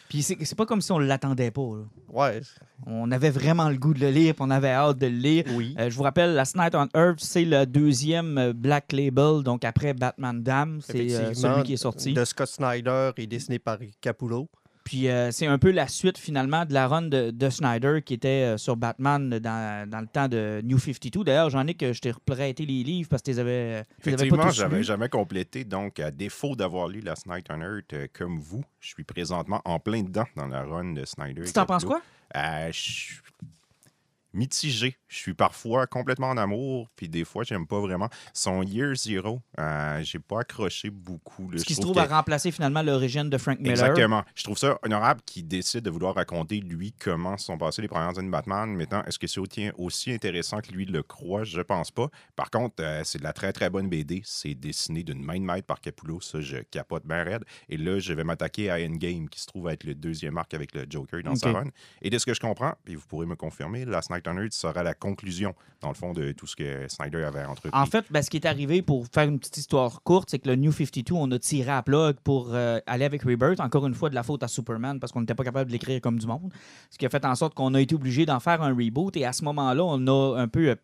Puis 0.08 0.22
c'est 0.22 0.54
pas 0.54 0.66
comme 0.66 0.80
si 0.80 0.92
on 0.92 0.98
l'attendait 0.98 1.50
pas. 1.50 1.62
là. 1.62 1.84
Ouais, 2.08 2.40
On 2.86 3.10
avait 3.10 3.30
vraiment 3.30 3.68
le 3.68 3.76
goût 3.76 3.94
de 3.94 4.00
le 4.00 4.10
lire, 4.10 4.34
puis 4.34 4.44
on 4.46 4.50
avait 4.50 4.70
hâte 4.70 4.98
de 4.98 5.06
le 5.06 5.16
lire. 5.16 5.44
oui. 5.54 5.74
Euh, 5.78 5.90
je 5.90 5.96
vous 5.96 6.02
rappelle, 6.02 6.34
Last 6.34 6.56
Night 6.56 6.74
on 6.74 6.88
Earth, 6.94 7.20
c'est 7.20 7.44
le 7.44 7.64
deuxième 7.66 8.38
euh, 8.38 8.52
Black 8.52 8.92
Label, 8.92 9.42
donc 9.42 9.64
après 9.64 9.94
Batman 9.94 10.42
Dam, 10.42 10.80
c'est 10.82 11.12
euh, 11.14 11.34
celui 11.34 11.62
qui 11.62 11.74
est 11.74 11.78
sorti. 11.78 12.12
De 12.12 12.24
Scott 12.24 12.48
Snyder 12.48 13.10
et 13.16 13.26
dessiné 13.26 13.58
par 13.58 13.78
Capullo. 14.00 14.48
Puis 14.84 15.08
euh, 15.08 15.30
c'est 15.30 15.46
un 15.46 15.58
peu 15.58 15.70
la 15.70 15.86
suite 15.88 16.18
finalement 16.18 16.64
de 16.64 16.74
la 16.74 16.88
run 16.88 17.02
de, 17.02 17.30
de 17.30 17.50
Snyder 17.50 18.00
qui 18.04 18.14
était 18.14 18.28
euh, 18.54 18.56
sur 18.56 18.76
Batman 18.76 19.38
dans, 19.38 19.88
dans 19.88 20.00
le 20.00 20.06
temps 20.06 20.28
de 20.28 20.60
New 20.64 20.78
52. 20.78 21.24
D'ailleurs, 21.24 21.50
j'en 21.50 21.66
ai 21.66 21.74
que 21.74 21.92
je 21.92 22.00
t'ai 22.00 22.12
prêté 22.24 22.66
les 22.66 22.82
livres 22.82 23.08
parce 23.08 23.22
que 23.22 23.26
tu 23.26 23.30
les 23.32 23.38
avais, 23.38 23.84
Effectivement, 24.00 24.50
j'avais 24.50 24.82
jamais 24.82 25.08
complété. 25.08 25.64
Donc, 25.64 26.00
à 26.00 26.10
défaut 26.10 26.56
d'avoir 26.56 26.88
lu 26.88 27.02
Night 27.26 27.46
on 27.50 27.60
Earth 27.60 27.92
euh, 27.92 28.06
comme 28.12 28.38
vous, 28.38 28.64
je 28.80 28.88
suis 28.88 29.04
présentement 29.04 29.60
en 29.64 29.78
plein 29.78 30.02
dedans 30.02 30.26
dans 30.36 30.46
la 30.46 30.62
run 30.62 30.92
de 30.92 31.04
Snyder. 31.04 31.42
Tu 31.44 31.52
t'en 31.52 31.66
penses 31.66 31.84
quoi? 31.84 32.00
Euh, 32.36 32.72
je 32.72 32.80
suis 32.80 33.20
mitigé. 34.32 34.96
Je 35.12 35.18
suis 35.18 35.34
parfois 35.34 35.86
complètement 35.86 36.30
en 36.30 36.38
amour, 36.38 36.88
puis 36.96 37.06
des 37.06 37.24
fois, 37.26 37.44
j'aime 37.44 37.66
pas 37.66 37.78
vraiment. 37.80 38.08
Son 38.32 38.62
Year 38.62 38.94
Zero, 38.94 39.42
euh, 39.60 40.00
j'ai 40.02 40.18
pas 40.18 40.40
accroché 40.40 40.88
beaucoup. 40.88 41.50
là. 41.50 41.58
Ce 41.58 41.64
qui 41.64 41.74
se 41.74 41.82
trouve 41.82 41.94
que- 41.96 42.00
à 42.00 42.06
remplacer 42.06 42.50
finalement 42.50 42.80
l'origine 42.80 43.28
de 43.28 43.36
Frank 43.36 43.58
Miller. 43.58 43.72
Exactement. 43.72 44.22
Je 44.34 44.42
trouve 44.44 44.56
ça 44.56 44.78
honorable 44.82 45.20
qu'il 45.26 45.46
décide 45.46 45.82
de 45.82 45.90
vouloir 45.90 46.14
raconter, 46.14 46.60
lui, 46.60 46.92
comment 46.98 47.36
se 47.36 47.44
sont 47.44 47.58
passées 47.58 47.82
les 47.82 47.88
premières 47.88 48.18
années 48.18 48.28
de 48.28 48.32
Batman. 48.32 48.74
Maintenant, 48.74 49.02
est-ce 49.06 49.18
que 49.18 49.26
c'est 49.26 49.38
aussi, 49.76 50.10
intéressant 50.12 50.60
que 50.62 50.72
lui 50.72 50.86
le 50.86 51.02
croit? 51.02 51.44
Je 51.44 51.60
pense 51.60 51.90
pas. 51.90 52.08
Par 52.34 52.50
contre, 52.50 52.76
euh, 52.80 53.02
c'est 53.04 53.18
de 53.18 53.24
la 53.24 53.34
très, 53.34 53.52
très 53.52 53.68
bonne 53.68 53.90
BD. 53.90 54.22
C'est 54.24 54.54
dessiné 54.54 55.02
d'une 55.02 55.22
main 55.22 55.38
de 55.38 55.44
maître 55.44 55.66
par 55.66 55.80
Capullo. 55.82 56.22
Ça, 56.22 56.40
je 56.40 56.56
capote 56.70 57.04
bien 57.06 57.22
raide. 57.22 57.44
Et 57.68 57.76
là, 57.76 57.98
je 57.98 58.14
vais 58.14 58.24
m'attaquer 58.24 58.70
à 58.70 58.76
Endgame, 58.76 59.28
qui 59.28 59.40
se 59.40 59.46
trouve 59.46 59.68
être 59.68 59.84
le 59.84 59.94
deuxième 59.94 60.38
arc 60.38 60.54
avec 60.54 60.74
le 60.74 60.86
Joker 60.88 61.22
dans 61.22 61.34
sa 61.36 61.50
Ok. 61.50 61.56
run. 61.56 61.68
Et 62.00 62.08
de 62.08 62.16
ce 62.16 62.24
que 62.24 62.32
je 62.32 62.40
comprends, 62.40 62.72
puis 62.84 62.94
vous 62.94 63.06
pourrez 63.06 63.26
me 63.26 63.36
confirmer, 63.36 63.84
Last 63.84 64.08
Night 64.10 64.26
on 64.26 64.38
Earth 64.38 64.54
sera 64.54 64.82
la 64.82 64.94
conclusion, 65.02 65.54
dans 65.80 65.88
le 65.88 65.94
fond, 65.94 66.12
de 66.12 66.32
tout 66.32 66.46
ce 66.46 66.56
que 66.56 66.86
Snyder 66.88 67.24
avait 67.24 67.44
entrepris. 67.44 67.70
En 67.78 67.86
fait, 67.86 68.04
ben, 68.10 68.22
ce 68.22 68.30
qui 68.30 68.36
est 68.36 68.46
arrivé 68.46 68.82
pour 68.82 69.06
faire 69.12 69.28
une 69.28 69.38
petite 69.38 69.58
histoire 69.58 70.02
courte, 70.02 70.30
c'est 70.30 70.38
que 70.38 70.48
le 70.48 70.56
New 70.56 70.72
52, 70.72 71.12
on 71.14 71.30
a 71.32 71.38
tiré 71.38 71.70
à 71.70 71.82
plug 71.82 72.16
pour 72.22 72.50
euh, 72.52 72.78
aller 72.86 73.04
avec 73.04 73.22
Rebirth. 73.22 73.60
Encore 73.60 73.86
une 73.86 73.94
fois, 73.94 74.08
de 74.08 74.14
la 74.14 74.22
faute 74.22 74.42
à 74.42 74.48
Superman 74.48 75.00
parce 75.00 75.12
qu'on 75.12 75.20
n'était 75.20 75.34
pas 75.34 75.44
capable 75.44 75.68
de 75.68 75.72
l'écrire 75.72 76.00
comme 76.00 76.18
du 76.18 76.26
monde. 76.26 76.52
Ce 76.90 76.98
qui 76.98 77.06
a 77.06 77.08
fait 77.08 77.24
en 77.24 77.34
sorte 77.34 77.54
qu'on 77.54 77.74
a 77.74 77.80
été 77.80 77.94
obligé 77.94 78.24
d'en 78.24 78.40
faire 78.40 78.62
un 78.62 78.74
reboot. 78.74 79.16
Et 79.16 79.24
à 79.24 79.32
ce 79.32 79.44
moment-là, 79.44 79.84
on 79.84 80.06
a 80.06 80.40
un 80.40 80.48
peu 80.48 80.68
euh, 80.68 80.76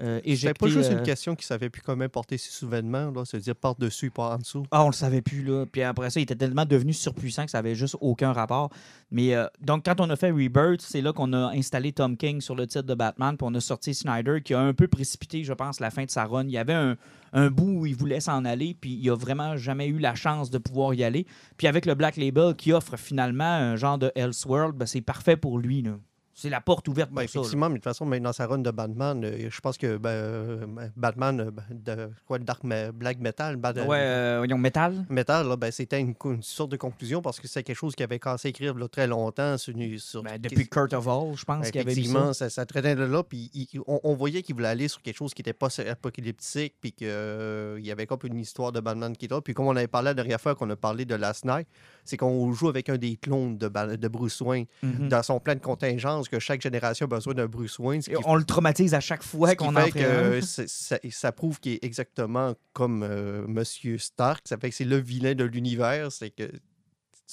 euh, 0.00 0.20
C'était 0.24 0.54
pas 0.54 0.66
juste 0.66 0.90
euh, 0.90 0.98
une 0.98 1.04
question 1.04 1.36
qui 1.36 1.46
savait 1.46 1.70
plus 1.70 1.80
comment 1.80 2.08
porter 2.08 2.36
ses 2.36 2.50
souvenirs, 2.50 3.12
là, 3.12 3.24
se 3.24 3.36
dire 3.36 3.54
par-dessus, 3.54 4.10
pas 4.10 4.34
en 4.34 4.38
dessous. 4.38 4.64
Ah, 4.72 4.82
on 4.82 4.88
le 4.88 4.92
savait 4.92 5.22
plus, 5.22 5.44
là. 5.44 5.66
Puis 5.70 5.82
après 5.82 6.10
ça, 6.10 6.18
il 6.18 6.24
était 6.24 6.34
tellement 6.34 6.64
devenu 6.64 6.92
surpuissant 6.92 7.44
que 7.44 7.52
ça 7.52 7.58
avait 7.58 7.76
juste 7.76 7.96
aucun 8.00 8.32
rapport. 8.32 8.70
Mais 9.12 9.34
euh, 9.34 9.46
donc, 9.60 9.84
quand 9.84 10.00
on 10.00 10.10
a 10.10 10.16
fait 10.16 10.32
Rebirth, 10.32 10.80
c'est 10.80 11.00
là 11.00 11.12
qu'on 11.12 11.32
a 11.32 11.52
installé 11.52 11.92
Tom 11.92 12.16
King 12.16 12.40
sur 12.40 12.56
le 12.56 12.66
titre 12.66 12.86
de 12.86 12.94
Batman, 12.94 13.36
puis 13.36 13.46
on 13.48 13.54
a 13.54 13.60
sorti 13.60 13.94
Snyder, 13.94 14.40
qui 14.44 14.54
a 14.54 14.60
un 14.60 14.74
peu 14.74 14.88
précipité, 14.88 15.44
je 15.44 15.52
pense, 15.52 15.78
la 15.78 15.90
fin 15.90 16.04
de 16.04 16.10
sa 16.10 16.24
run. 16.24 16.44
Il 16.44 16.50
y 16.50 16.58
avait 16.58 16.74
un, 16.74 16.96
un 17.32 17.50
bout 17.50 17.80
où 17.80 17.86
il 17.86 17.94
voulait 17.94 18.20
s'en 18.20 18.44
aller, 18.44 18.76
puis 18.80 18.98
il 19.00 19.10
a 19.10 19.14
vraiment 19.14 19.56
jamais 19.56 19.86
eu 19.86 19.98
la 19.98 20.16
chance 20.16 20.50
de 20.50 20.58
pouvoir 20.58 20.94
y 20.94 21.04
aller. 21.04 21.24
Puis 21.56 21.68
avec 21.68 21.86
le 21.86 21.94
Black 21.94 22.16
Label 22.16 22.56
qui 22.56 22.72
offre 22.72 22.96
finalement 22.96 23.44
un 23.44 23.76
genre 23.76 23.98
de 23.98 24.10
Elseworld, 24.16 24.74
ben, 24.74 24.86
c'est 24.86 25.02
parfait 25.02 25.36
pour 25.36 25.58
lui, 25.58 25.82
là. 25.82 25.92
C'est 26.36 26.50
la 26.50 26.60
porte 26.60 26.88
ouverte 26.88 27.10
pour 27.10 27.16
Ben, 27.18 27.28
ça. 27.28 27.38
là. 27.38 27.42
effectivement, 27.42 27.68
mais 27.68 27.74
de 27.74 27.78
toute 27.78 27.84
façon, 27.84 28.06
dans 28.06 28.32
sa 28.32 28.46
run 28.46 28.58
de 28.58 28.70
Batman, 28.72 29.24
euh, 29.24 29.48
je 29.50 29.60
pense 29.60 29.78
que 29.78 29.96
ben, 29.98 30.10
euh, 30.10 30.66
Batman, 30.96 31.40
euh, 31.40 31.50
de 31.70 32.10
quoi, 32.26 32.38
Dark 32.40 32.64
me- 32.64 32.90
Black 32.90 33.20
Metal, 33.20 33.56
Bat- 33.56 33.86
Ouais, 33.86 34.46
Metal. 34.56 35.06
Metal, 35.08 35.46
là, 35.46 35.56
ben, 35.56 35.70
c'était 35.70 36.00
une, 36.00 36.14
sorte 36.42 36.72
de 36.72 36.76
conclusion 36.76 37.22
parce 37.22 37.38
que 37.38 37.46
c'est 37.46 37.62
quelque 37.62 37.76
chose 37.76 37.94
qui 37.94 38.02
avait 38.02 38.18
cassé 38.18 38.48
écrire 38.48 38.74
là, 38.74 38.88
très 38.88 39.06
longtemps 39.06 39.56
sur, 39.58 39.76
une- 39.76 39.98
sur 39.98 40.22
Ben, 40.24 40.36
depuis 40.40 40.68
Kurt 40.68 40.92
of 40.92 41.06
All, 41.06 41.36
je 41.36 41.44
pense 41.44 41.70
qu'il 41.70 41.76
y 41.76 41.84
avait 41.84 41.90
mis 41.94 41.94
ça. 41.94 42.00
Effectivement, 42.00 42.32
ça, 42.32 42.50
ça 42.50 42.66
traitait 42.66 42.96
de 42.96 43.04
là, 43.04 43.22
puis 43.22 43.50
il- 43.54 43.68
on, 43.86 44.00
on 44.02 44.14
voyait 44.14 44.42
qu'il 44.42 44.56
voulait 44.56 44.68
aller 44.68 44.88
sur 44.88 45.00
quelque 45.02 45.16
chose 45.16 45.32
qui 45.34 45.40
n'était 45.42 45.52
pas 45.52 45.68
apocalyptique, 45.88 46.74
puis 46.80 46.92
qu'il 46.92 47.06
y 47.08 47.90
avait 47.92 48.06
comme 48.06 48.18
une 48.24 48.38
histoire 48.40 48.72
de 48.72 48.80
Batman 48.80 49.16
qui 49.16 49.26
est 49.26 49.30
là. 49.30 49.40
Puis 49.40 49.54
comme 49.54 49.66
on 49.66 49.76
avait 49.76 49.86
parlé 49.86 50.06
la 50.06 50.14
dernière 50.14 50.40
fois 50.40 50.54
qu'on 50.54 50.68
a 50.70 50.76
parlé 50.76 51.04
de 51.04 51.14
Last 51.14 51.44
Night, 51.44 51.66
c'est 52.04 52.16
qu'on 52.16 52.52
joue 52.52 52.68
avec 52.68 52.88
un 52.88 52.96
des 52.98 53.16
clones 53.16 53.56
de, 53.56 53.68
de 53.68 54.08
Bruce 54.08 54.40
Wayne 54.40 54.66
Mhm. 54.82 55.08
dans 55.08 55.22
son 55.22 55.40
plan 55.40 55.54
de 55.54 55.60
contingence, 55.60 56.23
que 56.28 56.38
chaque 56.38 56.60
génération 56.62 57.06
a 57.06 57.08
besoin 57.08 57.34
d'un 57.34 57.46
Bruce 57.46 57.78
Wayne. 57.78 58.02
Et 58.08 58.16
on 58.24 58.34
le 58.36 58.44
traumatise 58.44 58.94
à 58.94 59.00
chaque 59.00 59.22
fois 59.22 59.54
qu'on 59.56 59.74
en 59.76 59.88
que 59.90 60.40
ça, 60.42 60.98
ça 61.10 61.32
prouve 61.32 61.60
qu'il 61.60 61.72
est 61.72 61.84
exactement 61.84 62.54
comme 62.72 63.02
euh, 63.02 63.46
Monsieur 63.46 63.98
Stark. 63.98 64.42
Ça 64.48 64.56
fait 64.56 64.70
que 64.70 64.76
c'est 64.76 64.84
le 64.84 64.96
vilain 64.98 65.34
de 65.34 65.44
l'univers. 65.44 66.10
C'est 66.12 66.30
que. 66.30 66.50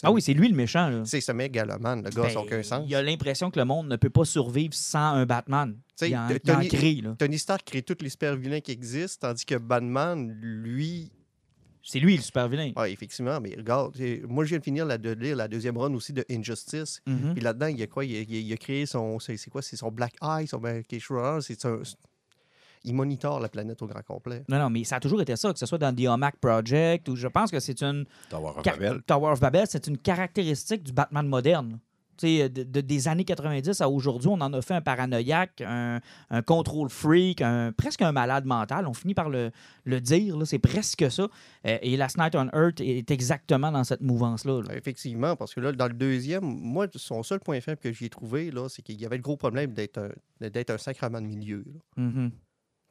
Ah 0.04 0.12
oui, 0.12 0.22
c'est 0.22 0.34
lui 0.34 0.48
le 0.48 0.56
méchant. 0.56 1.04
C'est 1.06 1.20
ce 1.22 1.32
mégalomane, 1.34 2.02
le 2.04 2.10
gars, 2.10 2.22
n'a 2.24 2.28
Ben, 2.30 2.38
aucun 2.38 2.64
sens. 2.64 2.86
Il 2.88 2.96
a 2.96 3.04
l'impression 3.04 3.52
que 3.52 3.60
le 3.60 3.66
monde 3.66 3.88
ne 3.90 3.98
peut 3.98 4.10
pas 4.10 4.24
survivre 4.26 4.74
sans 4.74 5.16
un 5.16 5.26
Batman. 5.26 5.78
sais, 5.96 6.10
Il 6.10 6.18
en, 6.18 6.28
T- 6.30 6.40
il 6.44 6.52
en 6.52 6.56
Tony- 6.56 6.68
crée, 6.70 6.94
là. 7.04 7.16
Tony 7.20 7.38
Stark 7.38 7.64
crée 7.66 7.82
tous 7.84 7.98
les 8.02 8.10
super 8.10 8.36
vilains 8.38 8.62
qui 8.62 8.72
existent, 8.72 9.28
tandis 9.28 9.46
que 9.46 9.56
Batman, 9.56 10.32
lui, 10.42 11.12
C'est 11.84 12.00
lui 12.00 12.16
le 12.16 12.22
super 12.22 12.48
vilain. 12.48 12.72
ah, 12.76 12.88
effectivement, 12.90 13.40
mais 13.42 13.56
regarde, 13.58 13.96
moi 14.28 14.44
je 14.46 14.50
viens 14.50 14.60
de 14.60 14.64
finir 14.64 14.86
la, 14.86 14.98
de 14.98 15.12
lire 15.12 15.36
la 15.36 15.48
deuxième 15.48 15.78
run 15.78 15.94
aussi 15.94 16.14
de 16.14 16.24
Injustice. 16.30 17.02
Mhm. 17.08 17.34
Puis 17.34 17.42
là-dedans, 17.44 17.68
il 17.68 17.80
y 17.80 17.84
a 17.84 17.88
quoi? 17.88 18.06
Il 18.06 18.16
a, 18.16 18.20
il 18.22 18.36
a- 18.36 18.40
il 18.40 18.54
a 18.54 18.58
créé 18.58 18.86
son. 18.86 19.18
C'est 19.20 19.50
quoi? 19.50 19.62
C'est 19.62 19.76
son 19.78 19.90
Black 19.92 20.14
Eye, 20.22 20.48
son 20.48 20.58
ben, 20.60 20.84
quelque 20.84 21.02
chose. 21.02 21.46
C'est 21.48 21.66
un- 21.66 21.82
Il 22.84 22.96
monitore 22.96 23.40
la 23.40 23.48
planète 23.48 23.80
au 23.84 23.86
grand 23.88 24.02
complet. 24.02 24.44
Non, 24.50 24.58
non, 24.58 24.70
mais 24.72 24.84
ça 24.84 24.96
a 24.96 25.00
toujours 25.00 25.22
été 25.22 25.36
ça, 25.36 25.54
que 25.54 25.60
ce 25.60 25.68
soit 25.68 25.78
dans 25.78 25.96
The 25.96 26.08
Omac 26.08 26.38
Project 26.38 27.10
ou 27.10 27.16
je 27.16 27.28
pense 27.28 27.52
que 27.52 27.60
c'est 27.60 27.84
une. 27.84 28.06
Tower 28.30 28.54
of 28.58 28.64
Babel. 28.64 29.02
Tower 29.06 29.32
of 29.34 29.40
Babel, 29.40 29.66
c'est 29.70 29.86
une 29.86 29.98
caractéristique 30.00 30.82
du 30.82 30.92
Batman 30.92 31.28
moderne. 31.28 31.80
De, 32.22 32.48
de- 32.48 32.82
des 32.82 33.08
années 33.08 33.24
90 33.26 33.82
à 33.82 33.90
aujourd'hui, 33.90 34.28
on 34.28 34.42
en 34.42 34.54
a 34.54 34.62
fait 34.62 34.76
un 34.76 34.82
paranoïaque, 34.82 35.62
un, 35.66 36.00
un 36.30 36.42
contrôle 36.44 36.90
freak, 36.90 37.42
un, 37.42 37.72
presque 37.72 38.02
un 38.04 38.12
malade 38.12 38.46
mental. 38.46 38.86
On 38.88 38.94
finit 38.94 39.14
par 39.16 39.30
le, 39.30 39.50
le 39.86 40.02
dire, 40.02 40.36
c'est 40.46 40.60
presque 40.60 41.10
ça. 41.10 41.24
Euh, 41.66 41.78
et 41.82 41.98
Last 41.98 42.18
Night 42.20 42.36
on 42.36 42.46
Earth 42.54 42.80
est 42.80 43.10
exactement 43.10 43.72
dans 43.72 43.84
cette 43.84 44.02
mouvance-là. 44.02 44.62
là. 44.62 44.76
Effectivement, 44.76 45.36
parce 45.36 45.54
que 45.56 45.62
là, 45.62 45.72
dans 45.72 45.88
le 45.88 45.94
deuxième, 45.94 46.44
moi, 46.44 46.86
son 46.94 47.24
seul 47.24 47.40
point 47.40 47.60
faible 47.60 47.80
que 47.82 47.92
j'ai 47.92 48.10
trouvé, 48.10 48.52
là, 48.52 48.68
c'est 48.70 48.82
qu'il 48.84 49.02
y 49.02 49.06
avait 49.06 49.18
le 49.18 49.24
gros 49.24 49.38
problème 49.38 49.74
d'être 49.74 49.98
un, 49.98 50.50
d'être 50.50 50.70
un 50.70 50.78
sacrement 50.78 51.22
de 51.22 51.26
milieu. 51.28 51.64
là. 51.66 52.04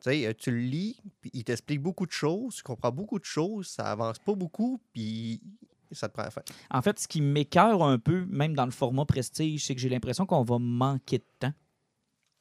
Tu 0.03 0.11
sais, 0.11 0.27
euh, 0.27 0.33
tu 0.37 0.51
le 0.51 0.59
lis, 0.59 0.99
puis 1.21 1.31
il 1.35 1.45
t'explique 1.45 1.83
beaucoup 1.83 2.07
de 2.07 2.11
choses, 2.13 2.55
tu 2.57 2.63
comprends 2.63 2.91
beaucoup 2.91 3.19
de 3.19 3.25
choses, 3.25 3.67
ça 3.69 3.85
avance 3.93 4.19
pas 4.19 4.35
beaucoup, 4.35 4.81
puis 4.93 5.43
ça 5.93 6.09
te 6.09 6.15
prend 6.15 6.25
la 6.25 6.31
fin. 6.31 6.43
En 6.71 6.83
fait, 6.83 6.99
ce 6.99 7.09
qui 7.09 7.21
m'écœure 7.21 7.83
un 7.83 7.99
peu, 7.99 8.27
même 8.29 8.55
dans 8.55 8.65
le 8.65 8.71
format 8.71 9.05
prestige, 9.05 9.65
c'est 9.67 9.75
que 9.75 9.81
j'ai 9.81 9.89
l'impression 9.89 10.27
qu'on 10.27 10.43
va 10.45 10.59
manquer 10.59 11.19
de 11.19 11.25
temps. 11.39 11.53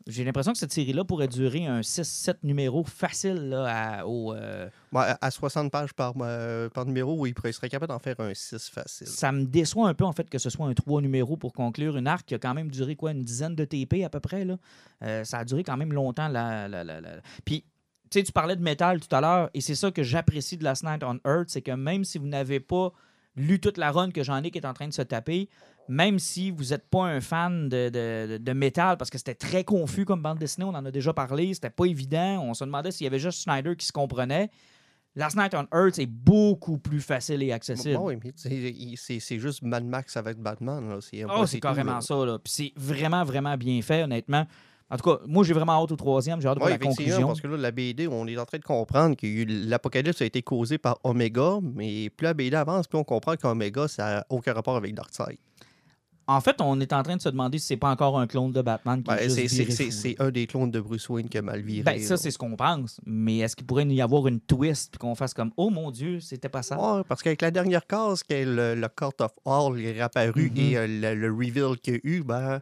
j'ai 0.07 0.23
l'impression 0.23 0.53
que 0.53 0.57
cette 0.57 0.71
série-là 0.71 1.03
pourrait 1.03 1.27
durer 1.27 1.67
un 1.67 1.81
6-7 1.83 2.37
numéros 2.41 2.83
facile 2.83 3.49
là, 3.49 3.99
à- 3.99 4.05
au, 4.07 4.33
euh, 4.33 4.67
à- 4.95 5.23
à 5.23 5.29
60 5.29 5.71
pages 5.71 5.93
par, 5.93 6.13
euh, 6.21 6.67
par 6.69 6.85
numéro, 6.85 7.15
oui, 7.19 7.31
il 7.45 7.53
serait 7.53 7.69
capable 7.69 7.91
d'en 7.91 7.99
faire 7.99 8.19
un 8.19 8.33
6 8.33 8.69
facile. 8.69 9.05
Ça 9.05 9.31
me 9.31 9.43
déçoit 9.45 9.87
un 9.87 9.93
peu, 9.93 10.05
en 10.05 10.13
fait, 10.13 10.27
que 10.27 10.39
ce 10.39 10.49
soit 10.49 10.65
un 10.65 10.73
3 10.73 11.01
numéros 11.01 11.37
pour 11.37 11.53
conclure 11.53 11.95
une 11.97 12.07
arc 12.07 12.25
qui 12.25 12.33
a 12.33 12.39
quand 12.39 12.55
même 12.55 12.71
duré, 12.71 12.95
quoi, 12.95 13.11
une 13.11 13.21
dizaine 13.23 13.53
de 13.55 13.65
TP 13.65 14.03
à 14.03 14.09
peu 14.09 14.19
près, 14.21 14.45
là. 14.45 14.57
Euh, 15.03 15.23
ça 15.25 15.39
a 15.39 15.45
duré 15.45 15.63
quand 15.63 15.77
même 15.77 15.93
longtemps, 15.93 16.29
la... 16.29 16.67
la- 16.67 16.83
la- 16.83 17.01
la- 17.01 17.17
Puis, 17.45 17.65
tu 18.09 18.19
sais, 18.19 18.23
tu 18.23 18.31
parlais 18.31 18.55
de 18.55 18.63
métal 18.63 18.99
tout 19.01 19.13
à 19.15 19.21
l'heure, 19.21 19.49
et 19.53 19.61
c'est 19.61 19.75
ça 19.75 19.91
que 19.91 20.01
j'apprécie 20.01 20.57
de 20.57 20.63
Last 20.63 20.83
Night 20.85 21.03
on 21.03 21.19
Earth, 21.29 21.49
c'est 21.49 21.61
que 21.61 21.71
même 21.71 22.03
si 22.03 22.17
vous 22.17 22.25
n'avez 22.27 22.61
pas 22.61 22.93
lu 23.39 23.59
toute 23.59 23.77
la 23.77 23.91
run 23.91 24.11
que 24.11 24.23
j'en 24.23 24.43
ai 24.43 24.51
qui 24.51 24.57
est 24.59 24.65
en 24.65 24.73
train 24.73 24.87
de 24.87 24.93
se 24.93 25.01
taper, 25.01 25.49
même 25.87 26.19
si 26.19 26.51
vous 26.51 26.65
n'êtes 26.65 26.87
pas 26.89 27.03
un 27.05 27.21
fan 27.21 27.69
de, 27.69 27.89
de, 27.89 28.37
de- 28.37 28.53
métal, 28.53 28.97
parce 28.97 29.09
que 29.09 29.17
c'était 29.17 29.33
très 29.33 29.63
confus 29.63 30.05
comme 30.05 30.21
bande 30.21 30.37
dessinée, 30.37 30.65
on 30.65 30.75
en 30.75 30.85
a 30.85 30.91
déjà 30.91 31.13
parlé, 31.13 31.53
c'était 31.53 31.69
pas 31.71 31.85
évident, 31.85 32.43
on 32.43 32.53
se 32.53 32.63
demandait 32.63 32.91
s'il 32.91 33.05
y 33.05 33.07
avait 33.07 33.17
juste 33.19 33.41
Snyder 33.41 33.75
qui 33.75 33.85
se 33.87 33.91
comprenait. 33.91 34.49
Last 35.15 35.35
Night 35.35 35.55
on 35.55 35.65
Earth 35.75 35.97
est 35.97 36.05
beaucoup 36.05 36.77
plus 36.77 37.01
facile 37.01 37.41
et 37.41 37.51
accessible. 37.51 37.95
Bon, 37.95 38.07
oui, 38.09 38.95
c'est 38.97 39.39
juste 39.39 39.63
Mad 39.63 39.83
Max 39.83 40.15
avec 40.17 40.37
Batman. 40.37 40.87
là. 40.87 40.99
C'est 41.01 41.23
Oh, 41.25 41.45
carrément 41.59 41.95
là. 41.95 42.01
ça. 42.01 42.13
Là. 42.25 42.37
Puis 42.37 42.53
c'est 42.53 42.73
vraiment, 42.75 43.23
vraiment 43.23 43.57
bien 43.57 43.81
fait, 43.81 44.03
honnêtement. 44.03 44.45
En 44.91 44.97
tout 44.97 45.07
cas, 45.09 45.19
moi, 45.27 45.43
j'ai 45.43 45.53
vraiment 45.53 45.83
hâte 45.83 45.91
au 45.91 45.95
troisième. 45.95 46.41
J'ai 46.41 46.47
hâte 46.47 46.55
de 46.55 46.59
voir 46.61 46.71
Oui, 46.71 46.77
la 46.81 46.85
conclusion. 46.87 47.27
parce 47.27 47.41
que 47.41 47.47
là, 47.47 47.57
la 47.57 47.71
BD, 47.71 48.07
on 48.07 48.25
est 48.27 48.37
en 48.37 48.45
train 48.45 48.57
de 48.57 48.63
comprendre 48.63 49.15
que 49.15 49.27
l'apocalypse 49.69 50.21
a 50.21 50.25
été 50.25 50.41
causé 50.41 50.77
par 50.79 50.97
Omega, 51.03 51.59
mais 51.61 52.09
plus 52.09 52.25
la 52.25 52.33
BD 52.33 52.55
avance, 52.55 52.87
plus 52.87 52.97
on 52.97 53.03
comprend 53.03 53.35
qu'Omega, 53.35 53.87
ça 53.87 54.03
n'a 54.15 54.25
aucun 54.29 54.53
rapport 54.53 54.75
avec 54.75 54.95
Darkseid. 54.95 55.37
En 56.25 56.41
fait, 56.41 56.57
on 56.61 56.79
est 56.79 56.93
en 56.93 57.01
train 57.01 57.15
de 57.17 57.21
se 57.21 57.29
demander 57.29 57.57
si 57.57 57.65
c'est 57.65 57.77
pas 57.77 57.89
encore 57.89 58.19
un 58.19 58.27
clone 58.27 58.51
de 58.51 58.61
Batman 58.61 59.01
qui 59.01 59.09
Ben, 59.09 59.17
est 59.17 59.47
juste 59.47 59.91
c'est- 59.91 60.21
un 60.21 60.29
des 60.29 60.45
clones 60.45 60.69
de 60.69 60.79
Bruce 60.79 61.09
Wayne 61.09 61.27
qui 61.27 61.39
a 61.39 61.41
mal 61.41 61.61
viré. 61.61 61.81
Ben, 61.83 61.99
ça, 61.99 62.17
c'est 62.17 62.29
ce 62.29 62.37
qu'on 62.37 62.55
pense. 62.55 63.01
Mais 63.03 63.39
est-ce 63.39 63.55
qu'il 63.55 63.65
pourrait 63.65 63.85
y 63.87 63.99
avoir 63.99 64.27
une 64.27 64.39
twist 64.39 64.91
puis 64.91 64.99
qu'on 64.99 65.15
fasse 65.15 65.33
comme 65.33 65.51
Oh 65.57 65.71
mon 65.71 65.89
Dieu, 65.89 66.19
c'était 66.19 66.47
pas 66.49 66.61
ça? 66.61 66.77
Ouais, 66.79 67.01
parce 67.07 67.23
qu'avec 67.23 67.41
la 67.41 67.49
dernière 67.49 67.85
case, 67.87 68.21
que 68.21 68.33
le, 68.35 68.75
le 68.75 68.87
Court 68.95 69.13
of 69.21 69.31
All 69.43 69.79
est 69.83 69.91
réapparu 69.93 70.51
Mhm. 70.51 70.57
et 70.57 70.77
euh, 70.77 70.87
le, 70.87 71.15
le 71.15 71.31
reveal 71.33 71.77
qu'il 71.81 71.95
y 71.95 71.97
a 71.97 71.99
eu, 72.03 72.23
ben, 72.23 72.59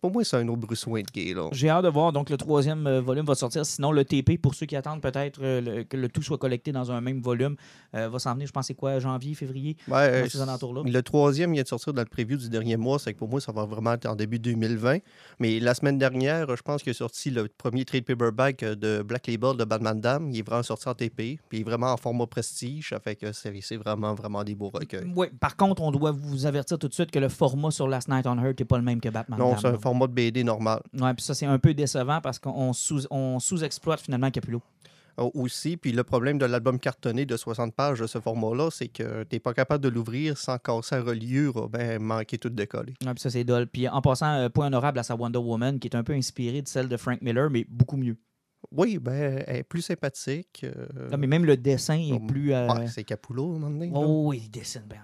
pour 0.00 0.10
moi, 0.10 0.24
c'est 0.24 0.36
un 0.36 0.48
autre 0.48 0.60
Bruce 0.60 0.86
Wayne 0.86 1.06
qui 1.06 1.30
est 1.30 1.34
là. 1.34 1.48
J'ai 1.52 1.68
hâte 1.68 1.84
de 1.84 1.88
voir. 1.88 2.12
Donc, 2.12 2.30
le 2.30 2.36
troisième 2.36 2.86
euh, 2.86 3.00
volume 3.00 3.24
va 3.26 3.34
sortir. 3.34 3.66
Sinon, 3.66 3.92
le 3.92 4.04
TP, 4.04 4.38
pour 4.40 4.54
ceux 4.54 4.66
qui 4.66 4.76
attendent 4.76 5.00
peut-être 5.00 5.40
euh, 5.42 5.84
que 5.84 5.96
le 5.96 6.08
tout 6.08 6.22
soit 6.22 6.38
collecté 6.38 6.72
dans 6.72 6.90
un 6.90 7.00
même 7.00 7.20
volume, 7.20 7.56
euh, 7.94 8.08
va 8.08 8.18
s'en 8.18 8.34
venir, 8.34 8.46
je 8.46 8.52
pense, 8.52 8.66
c'est 8.66 8.74
quoi, 8.74 8.98
janvier, 8.98 9.34
février? 9.34 9.76
Ouais, 9.88 10.22
Dans 10.22 10.28
ces 10.28 10.40
alentours-là. 10.40 10.82
le 10.84 11.02
troisième 11.02 11.52
vient 11.52 11.62
de 11.62 11.68
sortir 11.68 11.92
dans 11.92 12.02
le 12.02 12.08
preview 12.08 12.36
du 12.36 12.48
dernier 12.48 12.76
mois, 12.76 12.98
c'est 12.98 13.12
que 13.12 13.18
pour 13.18 13.28
moi, 13.28 13.40
ça 13.40 13.52
va 13.52 13.64
vraiment 13.64 13.92
être 13.92 14.06
en 14.06 14.16
début 14.16 14.38
2020. 14.38 14.98
Mais 15.38 15.60
la 15.60 15.74
semaine 15.74 15.98
dernière, 15.98 16.56
je 16.56 16.62
pense 16.62 16.82
qu'il 16.82 16.90
est 16.90 16.94
sorti 16.94 17.30
le 17.30 17.48
premier 17.48 17.84
trade 17.84 18.04
paperback 18.04 18.64
de 18.64 19.02
Black 19.02 19.26
Label 19.26 19.56
de 19.56 19.64
Batman 19.64 20.00
Dam. 20.00 20.30
Il 20.30 20.38
est 20.38 20.42
vraiment 20.46 20.62
sorti 20.62 20.88
en 20.88 20.94
TP, 20.94 21.16
puis 21.16 21.38
il 21.52 21.60
est 21.60 21.64
vraiment 21.64 21.92
en 21.92 21.96
format 21.96 22.26
prestige. 22.26 22.90
Ça 22.90 23.00
fait 23.00 23.16
que 23.16 23.32
c'est 23.32 23.76
vraiment, 23.76 24.14
vraiment 24.14 24.44
des 24.44 24.54
beaux 24.54 24.70
recueils. 24.70 25.06
Oui, 25.14 25.26
par 25.40 25.56
contre, 25.56 25.82
on 25.82 25.90
doit 25.90 26.12
vous 26.12 26.46
avertir 26.46 26.78
tout 26.78 26.88
de 26.88 26.94
suite 26.94 27.10
que 27.10 27.18
le 27.18 27.28
format 27.28 27.70
sur 27.70 27.88
Last 27.88 28.08
Night 28.08 28.26
on 28.26 28.36
Earth 28.42 28.58
n'est 28.58 28.64
pas 28.64 28.78
le 28.78 28.84
même 28.84 29.00
que 29.00 29.08
Batman. 29.08 29.38
Non, 29.38 29.56
c'est 29.68 29.74
un 29.74 29.78
format 29.78 30.06
de 30.06 30.12
BD 30.12 30.44
normal. 30.44 30.80
Ouais, 30.98 31.14
puis 31.14 31.24
ça, 31.24 31.34
c'est 31.34 31.46
un 31.46 31.58
peu 31.58 31.74
décevant 31.74 32.20
parce 32.20 32.38
qu'on 32.38 32.72
sous, 32.72 33.06
on 33.10 33.38
sous-exploite 33.40 34.00
finalement 34.00 34.30
Capullo. 34.30 34.62
Euh, 35.20 35.30
aussi. 35.34 35.76
Puis 35.76 35.92
le 35.92 36.02
problème 36.02 36.38
de 36.38 36.44
l'album 36.44 36.78
cartonné 36.78 37.24
de 37.24 37.36
60 37.36 37.74
pages 37.74 38.00
de 38.00 38.06
ce 38.06 38.18
format-là, 38.18 38.70
c'est 38.70 38.88
que 38.88 39.22
tu 39.22 39.36
n'es 39.36 39.40
pas 39.40 39.54
capable 39.54 39.82
de 39.82 39.88
l'ouvrir 39.88 40.36
sans 40.36 40.58
casser 40.58 40.96
la 40.96 41.02
reliure, 41.02 41.68
ben 41.68 42.02
manquer 42.02 42.36
tout 42.36 42.48
décoller. 42.48 42.94
Ouais, 43.04 43.14
puis 43.14 43.20
ça, 43.20 43.30
c'est 43.30 43.44
dole. 43.44 43.68
Puis 43.68 43.88
en 43.88 44.00
passant, 44.00 44.34
euh, 44.34 44.48
point 44.48 44.66
honorable 44.66 44.98
à 44.98 45.02
sa 45.04 45.14
Wonder 45.14 45.38
Woman, 45.38 45.78
qui 45.78 45.88
est 45.88 45.96
un 45.96 46.02
peu 46.02 46.14
inspirée 46.14 46.62
de 46.62 46.68
celle 46.68 46.88
de 46.88 46.96
Frank 46.96 47.22
Miller, 47.22 47.48
mais 47.48 47.64
beaucoup 47.68 47.96
mieux. 47.96 48.16
Oui, 48.72 48.98
ben, 48.98 49.42
elle 49.46 49.56
est 49.56 49.62
plus 49.62 49.82
sympathique. 49.82 50.64
euh, 50.64 51.08
Là, 51.10 51.16
mais 51.16 51.26
même 51.26 51.44
le 51.44 51.56
dessin 51.56 51.98
est 51.98 52.26
plus. 52.26 52.52
euh, 52.52 52.68
ouais, 52.72 52.86
c'est 52.88 53.04
Capullo, 53.04 53.52
à 53.52 53.56
un 53.56 53.58
moment 53.58 53.70
donné. 53.70 53.86
là. 53.90 53.98
Oh, 53.98 54.32
il 54.32 54.50
dessine 54.50 54.82
bien 54.88 55.00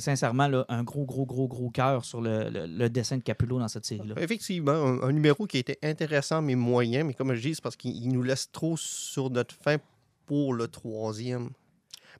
Sincèrement, 0.00 0.48
là, 0.48 0.64
un 0.68 0.82
gros, 0.82 1.04
gros, 1.04 1.26
gros, 1.26 1.48
gros 1.48 1.70
cœur 1.70 2.04
sur 2.04 2.20
le, 2.20 2.48
le- 2.50 2.66
le 2.66 2.88
dessin 2.90 3.16
de 3.18 3.22
Capullo 3.22 3.58
dans 3.58 3.68
cette 3.68 3.84
série-là. 3.84 4.14
Effectivement, 4.18 4.72
un, 4.72 5.02
un 5.02 5.12
numéro 5.12 5.46
qui 5.46 5.58
était 5.58 5.78
intéressant 5.82 6.42
mais 6.42 6.54
moyen, 6.54 7.04
mais 7.04 7.14
comme 7.14 7.34
je 7.34 7.40
dis, 7.40 7.54
c'est 7.54 7.62
parce 7.62 7.76
qu'il 7.76 7.94
il 7.96 8.08
nous 8.12 8.22
laisse 8.22 8.50
trop 8.50 8.76
sur 8.76 9.30
notre 9.30 9.54
fin 9.54 9.76
pour 10.26 10.54
le 10.54 10.68
troisième. 10.68 11.50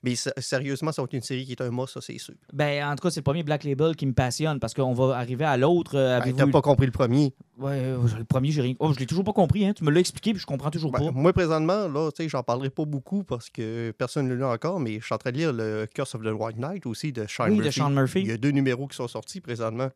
Mais 0.05 0.13
sérieusement, 0.15 0.91
ça 0.91 1.01
va 1.01 1.07
être 1.07 1.13
une 1.13 1.21
série 1.23 1.45
qui 1.45 1.53
est 1.53 1.61
un 1.61 1.71
mot, 1.71 1.87
ça 1.87 1.99
c'est 1.99 2.17
sûr. 2.19 2.35
Ben, 2.53 2.85
en 2.87 2.95
tout 2.95 3.01
cas, 3.01 3.09
c'est 3.09 3.21
le 3.21 3.23
premier 3.23 3.41
Black 3.41 3.63
Label 3.63 3.95
qui 3.95 4.05
me 4.05 4.13
passionne 4.13 4.59
parce 4.59 4.73
qu'on 4.75 4.93
va 4.93 5.17
arriver 5.17 5.45
à 5.45 5.57
l'autre. 5.57 5.97
euh, 5.97 6.19
Ben, 6.19 6.35
T'as 6.35 6.45
pas 6.47 6.61
compris 6.61 6.85
le 6.85 6.91
premier. 6.91 7.33
Ouais, 7.57 7.79
euh, 7.79 7.97
le 8.17 8.23
premier, 8.23 8.51
j'ai 8.51 8.61
rien. 8.61 8.75
Oh, 8.79 8.93
je 8.93 8.99
l'ai 8.99 9.07
toujours 9.07 9.23
pas 9.23 9.33
compris, 9.33 9.65
hein. 9.65 9.73
Tu 9.73 9.83
me 9.83 9.89
l'as 9.89 9.99
expliqué, 9.99 10.31
puis 10.33 10.39
je 10.41 10.45
comprends 10.45 10.69
toujours 10.69 10.91
Ben, 10.91 10.99
pas. 11.05 11.11
moi, 11.11 11.33
présentement, 11.33 11.87
là, 11.87 12.11
tu 12.11 12.21
sais, 12.23 12.29
j'en 12.29 12.43
parlerai 12.43 12.69
pas 12.69 12.85
beaucoup 12.85 13.23
parce 13.23 13.49
que 13.49 13.91
personne 13.97 14.27
ne 14.27 14.33
l'a 14.33 14.35
lu 14.35 14.43
encore, 14.45 14.79
mais 14.79 14.99
je 14.99 15.05
suis 15.05 15.15
en 15.15 15.17
train 15.17 15.31
de 15.31 15.37
lire 15.37 15.51
le 15.51 15.87
Curse 15.91 16.13
of 16.13 16.21
the 16.21 16.31
White 16.39 16.57
Knight 16.57 16.85
aussi 16.85 17.11
de 17.11 17.25
Sean 17.27 17.45
Oui, 17.45 17.55
Murphy. 17.55 17.65
de 17.65 17.71
Sean 17.73 17.89
Murphy. 17.89 18.19
Il 18.21 18.27
y 18.27 18.31
a 18.31 18.37
deux 18.37 18.51
numéros 18.51 18.85
qui 18.87 18.95
sont 18.95 19.07
sortis 19.07 19.41
présentement. 19.41 19.89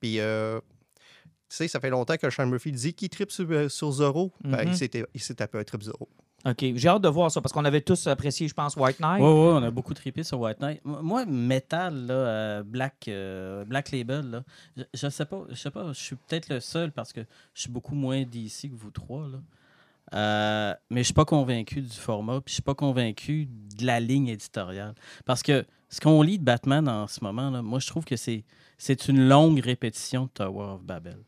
Puis, 0.00 0.20
euh, 0.20 0.58
tu 1.50 1.56
sais, 1.56 1.68
ça 1.68 1.80
fait 1.80 1.90
longtemps 1.90 2.16
que 2.16 2.30
Sean 2.30 2.46
Murphy 2.46 2.72
dit 2.72 2.94
qu'il 2.94 3.08
tripe 3.10 3.30
sur, 3.32 3.46
euh, 3.50 3.68
sur 3.68 3.90
Zoro. 3.92 4.32
Ben, 4.42 4.68
Mhm. 4.68 4.74
il 5.14 5.20
s'est 5.20 5.34
tapé 5.34 5.58
un 5.58 5.64
trip 5.64 5.82
Zoro. 5.82 6.08
OK. 6.44 6.64
J'ai 6.76 6.88
hâte 6.88 7.02
de 7.02 7.08
voir 7.08 7.30
ça 7.30 7.40
parce 7.40 7.52
qu'on 7.52 7.64
avait 7.64 7.80
tous 7.80 8.06
apprécié, 8.06 8.46
je 8.46 8.54
pense, 8.54 8.76
White 8.76 9.00
Knight. 9.00 9.20
Oui, 9.20 9.28
oui, 9.28 9.50
on 9.54 9.62
a 9.62 9.70
beaucoup 9.70 9.92
trippé 9.94 10.22
sur 10.22 10.40
White 10.40 10.60
Knight. 10.60 10.80
Moi, 10.84 11.26
Metal, 11.26 12.06
là, 12.06 12.14
euh, 12.14 12.62
Black, 12.62 13.06
euh, 13.08 13.64
Black 13.64 13.90
Label, 13.90 14.30
là, 14.30 14.44
je, 14.76 14.84
je 14.94 15.08
sais 15.08 15.24
pas, 15.24 15.44
je 15.48 15.54
sais 15.56 15.70
pas, 15.70 15.92
je 15.92 15.98
suis 15.98 16.16
peut-être 16.16 16.48
le 16.48 16.60
seul 16.60 16.92
parce 16.92 17.12
que 17.12 17.20
je 17.54 17.62
suis 17.62 17.70
beaucoup 17.70 17.94
moins 17.94 18.22
d'ici 18.22 18.70
que 18.70 18.76
vous 18.76 18.90
trois, 18.90 19.26
là. 19.28 19.38
Euh, 20.14 20.74
mais 20.90 21.00
je 21.00 21.06
suis 21.06 21.14
pas 21.14 21.26
convaincu 21.26 21.82
du 21.82 21.96
format, 21.96 22.40
puis 22.40 22.52
je 22.52 22.54
suis 22.54 22.62
pas 22.62 22.74
convaincu 22.74 23.46
de 23.76 23.84
la 23.84 24.00
ligne 24.00 24.28
éditoriale. 24.28 24.94
Parce 25.26 25.42
que 25.42 25.66
ce 25.90 26.00
qu'on 26.00 26.22
lit 26.22 26.38
de 26.38 26.44
Batman 26.44 26.88
en 26.88 27.06
ce 27.06 27.22
moment, 27.22 27.50
là, 27.50 27.60
moi, 27.62 27.78
je 27.78 27.86
trouve 27.88 28.04
que 28.04 28.16
c'est 28.16 28.44
c'est 28.78 29.08
une 29.08 29.28
longue 29.28 29.58
répétition 29.58 30.24
de 30.26 30.30
Tower 30.30 30.74
of 30.74 30.82
Babel. 30.84 31.18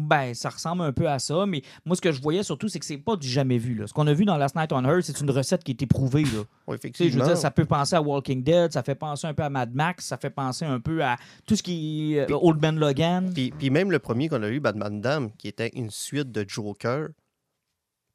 Ben, 0.00 0.32
ça 0.32 0.48
ressemble 0.50 0.82
un 0.82 0.92
peu 0.92 1.08
à 1.08 1.18
ça, 1.18 1.44
mais 1.44 1.62
moi, 1.84 1.96
ce 1.96 2.00
que 2.00 2.12
je 2.12 2.22
voyais 2.22 2.44
surtout, 2.44 2.68
c'est 2.68 2.78
que 2.78 2.84
c'est 2.86 2.98
pas 2.98 3.16
du 3.16 3.26
jamais 3.28 3.58
vu. 3.58 3.74
Là. 3.74 3.86
Ce 3.88 3.92
qu'on 3.92 4.06
a 4.06 4.12
vu 4.14 4.24
dans 4.24 4.36
Last 4.36 4.54
Night 4.54 4.72
on 4.72 4.84
Earth, 4.84 5.02
c'est 5.02 5.20
une 5.20 5.30
recette 5.30 5.64
qui 5.64 5.72
est 5.72 5.82
éprouvée. 5.82 6.22
Là. 6.22 6.28
Tu 6.30 6.34
sais, 6.36 6.44
je 6.68 6.74
effectivement. 6.74 7.24
veux 7.24 7.30
dire, 7.30 7.36
ça 7.38 7.50
peut 7.50 7.64
penser 7.64 7.96
à 7.96 8.00
Walking 8.02 8.42
Dead, 8.44 8.72
ça 8.72 8.82
fait 8.84 8.94
penser 8.94 9.26
un 9.26 9.34
peu 9.34 9.42
à 9.42 9.50
Mad 9.50 9.74
Max, 9.74 10.06
ça 10.06 10.16
fait 10.16 10.30
penser 10.30 10.64
un 10.64 10.78
peu 10.78 11.02
à 11.02 11.16
tout 11.46 11.56
ce 11.56 11.62
qui 11.62 12.14
est 12.14 12.30
euh, 12.30 12.36
Old 12.40 12.62
Man 12.62 12.78
Logan. 12.78 13.32
Puis, 13.34 13.50
puis 13.58 13.70
même 13.70 13.90
le 13.90 13.98
premier 13.98 14.28
qu'on 14.28 14.42
a 14.44 14.48
eu, 14.48 14.60
Batman 14.60 15.00
Dam, 15.00 15.30
qui 15.36 15.48
était 15.48 15.70
une 15.74 15.90
suite 15.90 16.30
de 16.30 16.44
Joker 16.46 17.08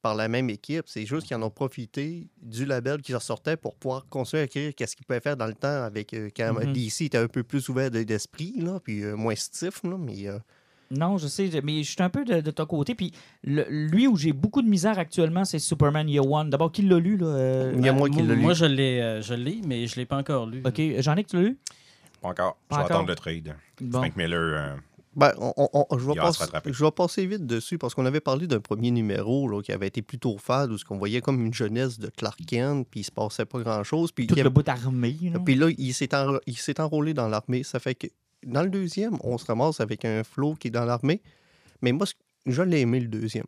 par 0.01 0.15
la 0.15 0.27
même 0.27 0.49
équipe, 0.49 0.83
c'est 0.87 1.05
juste 1.05 1.27
qu'ils 1.27 1.37
en 1.37 1.41
ont 1.43 1.49
profité 1.49 2.27
du 2.41 2.65
label 2.65 3.01
qui 3.01 3.13
ressortait 3.15 3.55
pour 3.55 3.75
pouvoir 3.75 4.05
construire, 4.07 4.43
écrire 4.43 4.73
qu'est-ce 4.75 4.95
qu'ils 4.97 5.05
pouvaient 5.05 5.21
faire 5.21 5.37
dans 5.37 5.47
le 5.47 5.53
temps 5.53 5.83
avec 5.83 6.13
euh, 6.13 6.29
quand 6.35 6.53
Mhm. 6.53 6.73
DC 6.73 7.01
était 7.05 7.17
un 7.17 7.27
peu 7.27 7.43
plus 7.43 7.69
ouvert 7.69 7.89
de- 7.89 8.03
d'esprit, 8.03 8.53
là, 8.57 8.79
puis 8.81 9.01
euh, 9.03 9.15
moins 9.15 9.35
stiff, 9.35 9.81
là, 9.83 9.97
mais 9.97 10.27
euh, 10.27 10.37
Non, 10.97 11.17
je 11.17 11.27
sais, 11.27 11.49
mais 11.63 11.83
je 11.83 11.91
suis 11.91 12.01
un 12.03 12.09
peu 12.09 12.23
de, 12.25 12.41
de 12.41 12.51
ton 12.51 12.65
côté. 12.65 12.95
Puis 12.95 13.11
le- 13.43 13.65
lui 13.69 14.07
où 14.07 14.15
j'ai 14.15 14.33
beaucoup 14.33 14.61
de 14.61 14.67
misère 14.67 14.99
actuellement, 14.99 15.43
c'est 15.45 15.59
Superman 15.59 16.07
Year 16.09 16.29
One. 16.29 16.49
D'abord, 16.49 16.71
qui 16.71 16.81
l'a 16.83 16.99
lu? 16.99 17.17
Là, 17.17 17.27
euh, 17.27 17.73
Il 17.77 17.85
y 17.85 17.89
a 17.89 17.93
moi 17.93 18.09
qui 18.09 18.21
l'ai 18.21 18.35
lu. 18.35 18.41
moi, 18.41 18.53
je 18.53 18.65
l'ai, 18.65 19.01
euh, 19.01 19.21
je 19.21 19.33
l'ai, 19.33 19.61
mais 19.65 19.87
je 19.87 19.95
l'ai 19.95 20.05
pas 20.05 20.17
encore 20.17 20.45
lu. 20.45 20.61
OK. 20.65 20.81
Jean-Nic, 20.99 21.27
tu 21.27 21.35
l'as 21.37 21.41
lu? 21.43 21.57
Pas 22.21 22.29
encore. 22.29 22.57
Je 22.63 22.67
Pas 22.69 22.77
vais 22.77 22.83
encore. 22.83 22.95
attendre 22.97 23.09
le 23.09 23.15
trade. 23.15 23.55
Bon. 23.81 23.99
Frank 23.99 24.15
Miller, 24.15 24.39
euh, 24.39 24.75
Ben, 25.15 25.31
on- 25.37 25.53
on- 25.57 25.85
on- 25.91 25.97
je, 25.99 26.05
vais 26.07 26.13
Il 26.13 26.19
va 26.19 26.31
se 26.31 26.39
passer, 26.39 26.43
rattraper. 26.45 26.73
je 26.73 26.83
vais 26.83 26.89
passer 26.89 27.25
vite 27.27 27.45
dessus 27.45 27.77
parce 27.77 27.93
qu'on 27.93 28.05
avait 28.07 28.19
parlé 28.19 28.47
d'un 28.47 28.59
premier 28.59 28.89
numéro 28.89 29.47
là, 29.47 29.61
qui 29.61 29.71
avait 29.71 29.85
été 29.85 30.01
plutôt 30.01 30.39
fade 30.39 30.71
où 30.71 30.77
ce 30.79 30.83
qu'on 30.85 30.97
voyait 30.97 31.21
comme 31.21 31.45
une 31.45 31.53
jeunesse 31.53 31.99
de 31.99 32.07
Clark 32.09 32.39
Kent 32.47 32.87
puis 32.89 33.01
il 33.01 33.03
se 33.03 33.11
passait 33.11 33.45
pas 33.45 33.59
grand-chose. 33.59 34.11
Puis 34.11 34.25
Tout 34.25 34.33
il 34.33 34.39
y 34.39 34.41
le 34.41 34.47
avait- 34.47 34.53
bout 34.53 34.67
armé. 34.67 35.15
là. 35.31 35.37
Puis 35.45 35.53
là, 35.53 35.69
il 35.77 35.93
s'est 35.93 36.09
il 36.47 36.57
s'est 36.57 36.79
enrôlé 36.81 37.13
dans 37.13 37.27
l'armée. 37.27 37.61
Ça 37.61 37.77
fait 37.79 37.93
que 37.93 38.07
dans 38.45 38.63
le 38.63 38.69
deuxième, 38.69 39.17
on 39.21 39.37
se 39.37 39.45
ramasse 39.45 39.79
avec 39.79 40.05
un 40.05 40.23
Flo 40.23 40.55
qui 40.55 40.67
est 40.69 40.71
dans 40.71 40.85
l'armée. 40.85 41.21
Mais 41.81 41.91
moi, 41.91 42.05
je 42.45 42.61
l'ai 42.61 42.81
aimé 42.81 42.99
le 42.99 43.07
deuxième. 43.07 43.45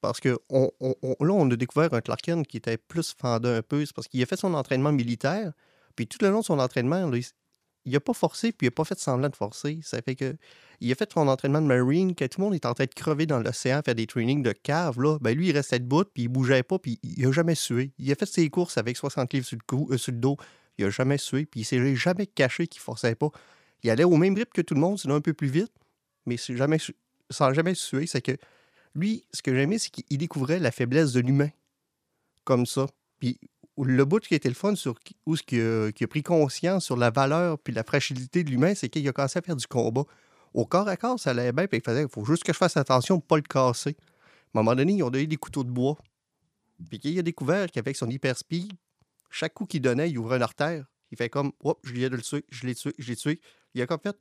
Parce 0.00 0.20
que 0.20 0.38
là, 0.50 1.32
on 1.34 1.50
a 1.50 1.56
découvert 1.56 1.92
un 1.94 2.00
Clark 2.00 2.20
Kent 2.22 2.46
qui 2.46 2.58
était 2.58 2.76
plus 2.78 3.14
fendant 3.18 3.48
un 3.48 3.62
peu. 3.62 3.84
Parce 3.94 4.08
qu'il 4.08 4.22
a 4.22 4.26
fait 4.26 4.36
son 4.36 4.54
entraînement 4.54 4.92
militaire. 4.92 5.52
Puis 5.96 6.06
tout 6.06 6.18
le 6.20 6.30
long 6.30 6.40
de 6.40 6.44
son 6.44 6.58
entraînement, 6.58 7.10
il, 7.12 7.24
il 7.86 7.96
a 7.96 8.00
pas 8.00 8.12
forcé, 8.12 8.52
puis 8.52 8.66
il 8.66 8.68
a 8.68 8.70
pas 8.72 8.84
fait 8.84 8.98
semblant 8.98 9.28
de 9.28 9.36
forcer. 9.36 9.80
Ça 9.82 10.02
fait 10.02 10.14
que 10.14 10.36
il 10.80 10.92
a 10.92 10.94
fait 10.94 11.10
son 11.10 11.26
entraînement 11.26 11.62
de 11.62 11.66
marine, 11.66 12.14
que 12.14 12.26
tout 12.26 12.40
le 12.40 12.44
monde 12.44 12.54
est 12.54 12.66
en 12.66 12.74
train 12.74 12.84
de 12.84 12.94
crever 12.94 13.24
dans 13.26 13.40
l'océan, 13.40 13.80
faire 13.84 13.94
des 13.94 14.06
trainings 14.06 14.42
de 14.42 14.52
cave. 14.52 15.00
Là. 15.00 15.18
Ben, 15.22 15.34
lui, 15.34 15.48
il 15.48 15.52
restait 15.52 15.78
debout, 15.78 16.04
puis 16.04 16.24
il 16.24 16.28
bougeait 16.28 16.62
pas, 16.62 16.78
puis 16.78 17.00
il 17.02 17.26
a 17.26 17.32
jamais 17.32 17.54
sué. 17.54 17.92
Il 17.98 18.12
a 18.12 18.14
fait 18.14 18.26
ses 18.26 18.48
courses 18.50 18.76
avec 18.76 18.96
60 18.98 19.32
livres 19.32 19.46
sur 19.46 19.56
le, 19.56 19.62
cou- 19.66 19.88
euh, 19.90 19.96
sur 19.96 20.12
le 20.12 20.18
dos. 20.18 20.36
Il 20.78 20.84
a 20.84 20.90
jamais 20.90 21.16
sué, 21.16 21.46
puis 21.46 21.60
il 21.60 21.64
s'est 21.64 21.96
jamais 21.96 22.26
caché 22.26 22.66
qu'il 22.66 22.82
forçait 22.82 23.14
pas. 23.14 23.30
Il 23.86 23.90
allait 23.90 24.02
au 24.02 24.16
même 24.16 24.34
rythme 24.34 24.50
que 24.52 24.62
tout 24.62 24.74
le 24.74 24.80
monde, 24.80 24.98
sinon 24.98 25.14
un 25.14 25.20
peu 25.20 25.32
plus 25.32 25.46
vite, 25.46 25.70
mais 26.26 26.36
jamais, 26.36 26.78
sans 27.30 27.52
jamais 27.52 27.76
suer. 27.76 28.08
C'est 28.08 28.20
que 28.20 28.36
lui, 28.96 29.24
ce 29.32 29.42
que 29.42 29.54
j'aimais, 29.54 29.78
c'est 29.78 29.90
qu'il 29.90 30.18
découvrait 30.18 30.58
la 30.58 30.72
faiblesse 30.72 31.12
de 31.12 31.20
l'humain. 31.20 31.50
Comme 32.42 32.66
ça. 32.66 32.88
Puis 33.20 33.38
le 33.78 34.04
bout 34.04 34.18
qui 34.18 34.34
était 34.34 34.48
le 34.48 34.56
fun, 34.56 34.74
sur, 34.74 34.96
où 35.24 35.36
ce 35.36 35.44
qui 35.44 35.60
a, 35.60 36.08
pris 36.08 36.24
conscience 36.24 36.84
sur 36.84 36.96
la 36.96 37.10
valeur 37.10 37.60
puis 37.60 37.72
la 37.72 37.84
fragilité 37.84 38.42
de 38.42 38.50
l'humain, 38.50 38.74
c'est 38.74 38.88
qu'il 38.88 39.06
a 39.08 39.12
commencé 39.12 39.38
à 39.38 39.42
faire 39.42 39.54
du 39.54 39.68
combat. 39.68 40.02
Au 40.52 40.66
corps 40.66 40.88
à 40.88 40.96
corps, 40.96 41.20
ça 41.20 41.30
allait 41.30 41.52
bien, 41.52 41.68
puis 41.68 41.78
il 41.78 41.84
faisait, 41.84 42.02
il 42.02 42.08
faut 42.08 42.24
juste 42.24 42.42
que 42.42 42.52
je 42.52 42.58
fasse 42.58 42.76
attention 42.76 43.20
pour 43.20 43.26
pas 43.28 43.36
le 43.36 43.42
casser. 43.42 43.96
À 44.52 44.58
un 44.58 44.62
moment 44.62 44.74
donné, 44.74 44.94
ils 44.94 45.02
ont 45.04 45.10
donné 45.10 45.28
des 45.28 45.36
couteaux 45.36 45.62
de 45.62 45.70
bois. 45.70 45.96
Puis 46.90 46.98
qu'il 46.98 47.16
a 47.20 47.22
découvert 47.22 47.70
qu'avec 47.70 47.94
son 47.94 48.10
hyper 48.10 48.36
speed, 48.36 48.72
chaque 49.30 49.54
coup 49.54 49.64
qu'il 49.64 49.80
donnait, 49.80 50.10
il 50.10 50.18
ouvrait 50.18 50.38
une 50.38 50.42
artère. 50.42 50.86
Il 51.12 51.16
fait 51.16 51.28
comme, 51.28 51.52
hop, 51.62 51.78
je 51.84 51.92
viens 51.92 52.08
de 52.08 52.16
le 52.16 52.22
tuer, 52.22 52.44
je 52.50 52.66
l'ai 52.66 52.74
tué, 52.74 52.92
je 52.98 53.08
l'ai 53.08 53.16
tué. 53.16 53.40
Il 53.74 53.82
a 53.82 53.86
comme 53.86 54.00
fait, 54.02 54.16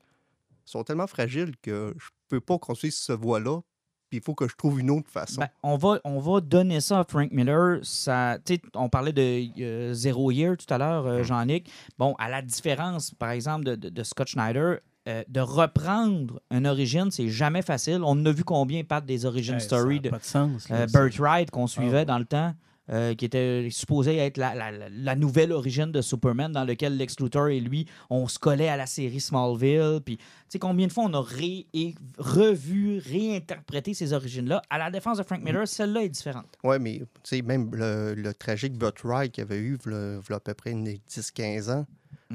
ils 0.65 0.69
sont 0.71 0.83
tellement 0.83 1.07
fragiles 1.07 1.53
que 1.61 1.93
je 1.97 2.07
peux 2.27 2.41
pas 2.41 2.57
construire 2.57 2.93
ce 2.93 3.13
voie-là, 3.13 3.61
puis 4.09 4.19
il 4.19 4.21
faut 4.21 4.35
que 4.35 4.47
je 4.47 4.55
trouve 4.55 4.79
une 4.79 4.89
autre 4.91 5.09
façon. 5.09 5.41
Ben, 5.41 5.49
on, 5.63 5.77
va, 5.77 5.99
on 6.03 6.19
va 6.19 6.41
donner 6.41 6.81
ça 6.81 6.99
à 6.99 7.03
Frank 7.03 7.31
Miller. 7.31 7.79
Ça, 7.83 8.37
on 8.75 8.89
parlait 8.89 9.13
de 9.13 9.61
euh, 9.61 9.93
Zero 9.93 10.31
Year 10.31 10.55
tout 10.57 10.71
à 10.73 10.77
l'heure, 10.77 11.05
euh, 11.05 11.23
Jean-Nic. 11.23 11.69
Bon, 11.97 12.15
à 12.19 12.29
la 12.29 12.41
différence, 12.41 13.11
par 13.11 13.29
exemple, 13.31 13.65
de, 13.65 13.75
de- 13.75 13.89
de 13.89 14.03
Scott 14.03 14.27
Schneider, 14.27 14.79
euh, 15.07 15.23
de 15.27 15.39
reprendre 15.39 16.41
une 16.51 16.65
origine, 16.65 17.11
c'est 17.11 17.29
jamais 17.29 17.61
facile. 17.61 18.01
On 18.03 18.25
a 18.25 18.31
vu 18.31 18.43
combien, 18.43 18.83
Pat, 18.83 19.05
des 19.05 19.25
origin 19.25 19.59
stories 19.59 19.99
de 19.99 20.09
de 20.09 20.17
sens. 20.21 20.67
là, 20.69 20.75
euh, 20.81 20.87
ça. 20.87 20.99
Birthright 20.99 21.51
qu'on 21.51 21.67
suivait 21.67 21.97
ouais. 21.99 22.05
dans 22.05 22.17
le 22.19 22.25
temps. 22.25 22.53
Euh, 22.89 23.15
qui 23.15 23.25
était 23.25 23.67
supposé 23.71 24.17
être 24.17 24.37
la, 24.37 24.53
la- 24.53 24.89
la- 24.89 25.15
nouvelle 25.15 25.51
origine 25.51 25.91
de 25.91 26.01
Superman, 26.01 26.51
dans 26.51 26.63
lequel 26.65 26.97
Lex 26.97 27.19
Luthor 27.19 27.47
et 27.47 27.59
lui, 27.59 27.87
on 28.09 28.27
se 28.27 28.37
collait 28.37 28.67
à 28.67 28.77
la 28.77 28.85
série 28.85 29.19
Smallville. 29.19 30.01
Puis, 30.05 30.17
tu 30.17 30.23
sais, 30.49 30.59
combien 30.59 30.85
de 30.87 30.91
fois 30.91 31.05
on 31.05 31.13
a 31.13 31.21
ré- 31.21 31.65
et 31.73 31.95
revu, 32.17 32.99
réinterprété 32.99 33.93
ces 33.93 34.13
origines-là? 34.13 34.61
À 34.69 34.77
la 34.77 34.91
défense 34.91 35.17
de 35.17 35.23
Frank 35.23 35.41
Miller, 35.41 35.67
celle-là 35.67 36.03
est 36.03 36.09
différente. 36.09 36.45
Ouais, 36.63 36.77
mais 36.79 36.99
tu 36.99 37.05
sais, 37.23 37.41
même 37.41 37.73
le, 37.73 38.13
le 38.13 38.33
tragique 38.33 38.73
Butt 38.73 38.95
Ride 39.03 39.31
qu'il 39.31 39.41
y 39.43 39.45
avait 39.47 39.59
eu 39.59 39.77
v'là- 39.77 40.19
v'là 40.19 40.35
à 40.37 40.39
peu 40.39 40.53
près 40.53 40.71
une 40.71 40.83
10-15 40.85 41.69
ans, 41.71 41.85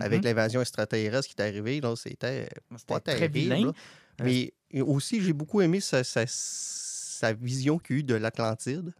avec 0.00 0.18
Mhm. 0.20 0.24
l'invasion 0.24 0.60
extraterrestre 0.60 1.28
qui 1.28 1.34
est 1.38 1.42
arrivée, 1.44 1.80
là, 1.80 1.94
c'était 1.96 2.48
pas 2.86 3.00
très 3.00 3.16
terrible. 3.28 3.32
vilain. 3.38 3.72
Mais 4.22 4.52
aussi, 4.82 5.20
j'ai 5.22 5.32
beaucoup 5.32 5.60
aimé 5.60 5.80
sa, 5.80 6.04
sa- 6.04 6.24
sa 6.26 7.32
vision 7.32 7.78
qu'il 7.78 7.96
y 7.96 7.98
a 7.98 8.00
eu 8.00 8.02
de 8.02 8.14
l'Atlantide. 8.14 8.92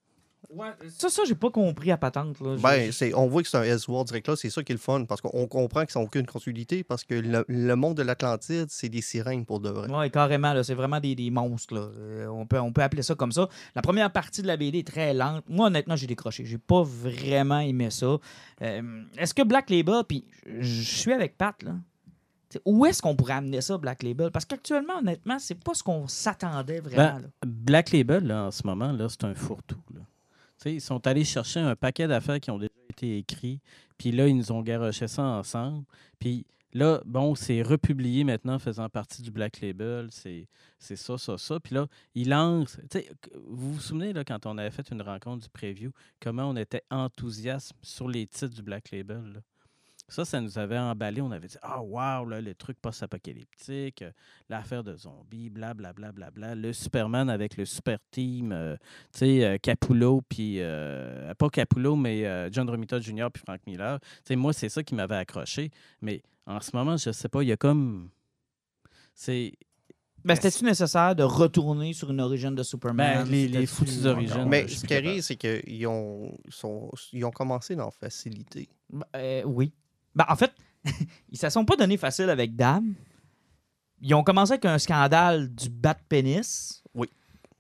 Ça, 0.97 1.09
ça, 1.11 1.23
j'ai 1.27 1.35
pas 1.35 1.51
compris 1.51 1.91
à 1.93 1.97
patente. 1.97 2.41
Là. 2.41 2.57
Ben, 2.61 2.91
c'est- 2.93 3.15
on 3.15 3.27
voit 3.29 3.43
que 3.43 3.49
c'est 3.49 3.57
un 3.59 3.63
S-Word 3.63 4.05
direct 4.07 4.27
là, 4.29 4.37
c'est 4.37 4.51
ça 4.51 4.63
qui 4.63 4.73
est 4.73 4.75
le 4.75 4.81
fun, 4.81 5.05
parce 5.05 5.21
qu'on 5.21 5.47
comprend 5.47 5.85
qu'ils 5.87 6.01
n'ont 6.01 6.07
aucune 6.07 6.27
continuité, 6.27 6.83
parce 6.83 7.05
que 7.05 7.15
le, 7.15 7.45
le 7.47 7.77
monde 7.77 7.97
de 7.97 8.03
l'Atlantide, 8.03 8.67
c'est 8.69 8.89
des 8.89 9.03
sirènes 9.03 9.45
pour 9.45 9.61
de 9.61 9.69
vrai. 9.69 9.89
Oui, 9.91 10.11
carrément. 10.11 10.53
là, 10.53 10.65
C'est 10.65 10.75
vraiment 10.75 10.99
des, 10.99 11.15
des 11.15 11.31
monstres. 11.31 11.75
là. 11.75 11.81
Euh, 11.83 12.27
on, 12.29 12.47
peut, 12.47 12.59
on 12.59 12.73
peut 12.73 12.83
appeler 12.83 13.03
ça 13.03 13.15
comme 13.15 13.33
ça. 13.33 13.49
La 13.75 13.83
première 13.83 14.11
partie 14.11 14.43
de 14.43 14.47
la 14.47 14.57
BD 14.57 14.79
est 14.81 14.87
très 14.87 15.15
lente. 15.15 15.45
Moi, 15.49 15.67
honnêtement, 15.69 15.95
j'ai 15.97 16.07
décroché. 16.07 16.45
J'ai 16.45 16.59
pas 16.59 16.83
vraiment 16.83 17.61
aimé 17.61 17.91
ça. 17.91 18.17
Euh, 18.63 19.03
est-ce 19.19 19.35
que 19.35 19.43
Black 19.43 19.71
Label, 19.71 20.03
puis 20.09 20.25
je 20.47 20.63
je 20.63 20.97
suis 20.97 21.13
avec 21.13 21.37
Pat, 21.39 21.63
là. 21.63 21.73
T'sais, 22.49 22.61
où 22.65 22.85
est-ce 22.85 23.01
qu'on 23.01 23.15
pourrait 23.15 23.35
amener 23.35 23.61
ça, 23.61 23.79
Black 23.79 24.03
Label? 24.03 24.31
Parce 24.33 24.45
qu'actuellement, 24.45 24.99
honnêtement, 24.99 25.39
c'est 25.39 25.55
pas 25.55 25.73
ce 25.75 25.83
qu'on 25.85 26.09
s'attendait 26.09 26.81
vraiment. 26.81 27.15
Ben, 27.15 27.21
là. 27.21 27.29
Black 27.47 27.93
Label, 27.93 28.27
là, 28.27 28.47
en 28.47 28.51
ce 28.51 28.67
moment, 28.67 28.91
là, 28.91 29.07
c'est 29.09 29.23
un 29.25 29.35
fourre-tout. 29.35 29.79
là. 29.95 30.01
Ils 30.67 30.81
sont 30.81 31.07
allés 31.07 31.25
chercher 31.25 31.61
un 31.61 31.75
paquet 31.77 32.07
d'affaires 32.07 32.41
qui 32.41 32.51
ont 32.51 32.59
déjà 32.59 32.71
été 32.91 33.19
écrits, 33.19 33.61
puis 33.97 34.13
là, 34.13 34.29
ils 34.29 34.37
nous 34.37 34.53
ont 34.53 34.63
garoché 34.63 35.09
ça 35.09 35.23
ensemble. 35.23 35.85
Puis 36.19 36.45
là, 36.73 37.01
bon, 37.05 37.35
c'est 37.35 37.63
republié 37.63 38.25
maintenant, 38.25 38.59
faisant 38.59 38.89
partie 38.89 39.23
du 39.23 39.31
Black 39.31 39.61
Label. 39.61 40.09
C'est 40.13 40.47
ça, 40.97 41.19
ça, 41.19 41.39
ça. 41.39 41.61
Puis 41.61 41.75
là, 41.75 41.87
ils 42.15 42.29
lancent. 42.29 42.79
Vous 43.47 43.75
vous 43.75 43.81
souvenez, 43.81 44.13
là, 44.13 44.25
quand 44.25 44.47
on 44.47 44.59
avait 44.59 44.71
fait 44.71 44.91
une 44.91 45.03
rencontre 45.03 45.43
du 45.45 45.49
preview, 45.49 45.93
comment 46.21 46.51
on 46.51 46.57
était 46.57 46.83
enthousiaste 46.91 47.73
sur 47.83 48.09
les 48.09 48.27
titres 48.27 48.55
du 48.55 48.63
Black 48.63 48.91
Label? 48.91 49.43
Ça, 50.11 50.25
ça 50.25 50.41
nous 50.41 50.59
avait 50.59 50.77
emballé. 50.79 51.21
On 51.21 51.31
avait 51.31 51.49
dit 51.49 51.57
Ah, 51.63 51.81
wow, 51.83 52.27
là, 52.29 52.41
le 52.41 52.55
truc 52.55 52.77
post-apocalyptique, 52.81 54.03
euh, 54.03 54.11
l'affaire 54.49 54.85
de 54.85 54.97
zombies, 54.97 55.51
blablabla, 55.51 56.13
bla, 56.13 56.31
bla, 56.31 56.31
bla, 56.31 56.55
le 56.55 56.73
Superman 56.73 57.31
avec 57.31 57.57
le 57.57 57.65
super 57.65 57.99
team, 58.11 58.53
euh, 58.53 58.77
tu 59.13 59.19
sais, 59.21 59.45
euh, 59.45 59.57
Capullo, 59.59 60.21
puis 60.29 60.57
euh, 60.61 61.33
pas 61.35 61.49
Capullo, 61.49 61.97
mais 61.97 62.27
euh, 62.27 62.49
John 62.53 62.69
Romita 62.69 62.99
Jr. 63.01 63.29
puis 63.33 63.43
Frank 63.47 63.61
Miller. 63.67 64.01
Tu 64.01 64.07
sais, 64.25 64.37
moi, 64.37 64.53
c'est 64.53 64.69
ça 64.69 64.83
qui 64.83 64.95
m'avait 64.95 65.17
accroché. 65.17 65.71
Mais 66.03 66.23
en 66.47 66.61
ce 66.61 66.71
moment, 66.75 66.97
je 66.97 67.13
sais 67.13 67.29
pas, 67.29 67.43
il 67.43 67.49
y 67.49 67.53
a 67.53 67.57
comme. 67.57 68.11
C'est. 69.15 69.53
Ben, 70.23 70.35
C'était-tu 70.35 70.65
nécessaire 70.65 71.15
de 71.17 71.23
retourner 71.23 71.95
sur 71.95 72.11
une 72.11 72.21
origine 72.21 72.55
de 72.55 72.63
Superman? 72.63 73.25
Ben, 73.25 73.31
les- 73.31 73.49
les 73.49 73.65
foutues 73.67 74.05
origines. 74.07 74.45
Mais 74.49 74.69
ce 74.69 74.85
qui 74.87 74.93
arrive, 74.95 75.23
c'est 75.23 75.37
qu'ils 75.37 75.87
ont, 75.87 76.37
ils 76.45 76.53
sont- 76.53 76.91
ils 77.15 77.25
ont 77.25 77.31
commencé 77.31 77.75
dans 77.75 77.87
la 77.87 77.91
facilité. 77.91 78.69
Ben, 78.91 79.03
euh, 79.17 79.43
oui. 79.45 79.73
Ben, 80.15 80.25
en 80.29 80.37
fait, 80.37 80.53
ils 81.31 81.39
se 81.39 81.49
sont 81.51 81.65
pas 81.65 81.77
donné 81.77 81.97
facile 81.97 82.31
avec 82.31 82.57
Dame. 82.57 82.95
Ils 84.03 84.15
ont 84.15 84.23
commencé 84.23 84.53
avec 84.53 84.65
un 84.65 84.79
scandale 84.79 85.49
du 85.55 85.69
bat 85.69 85.95
de 85.95 86.01
pénis. 86.09 86.83
Oui. 86.95 87.09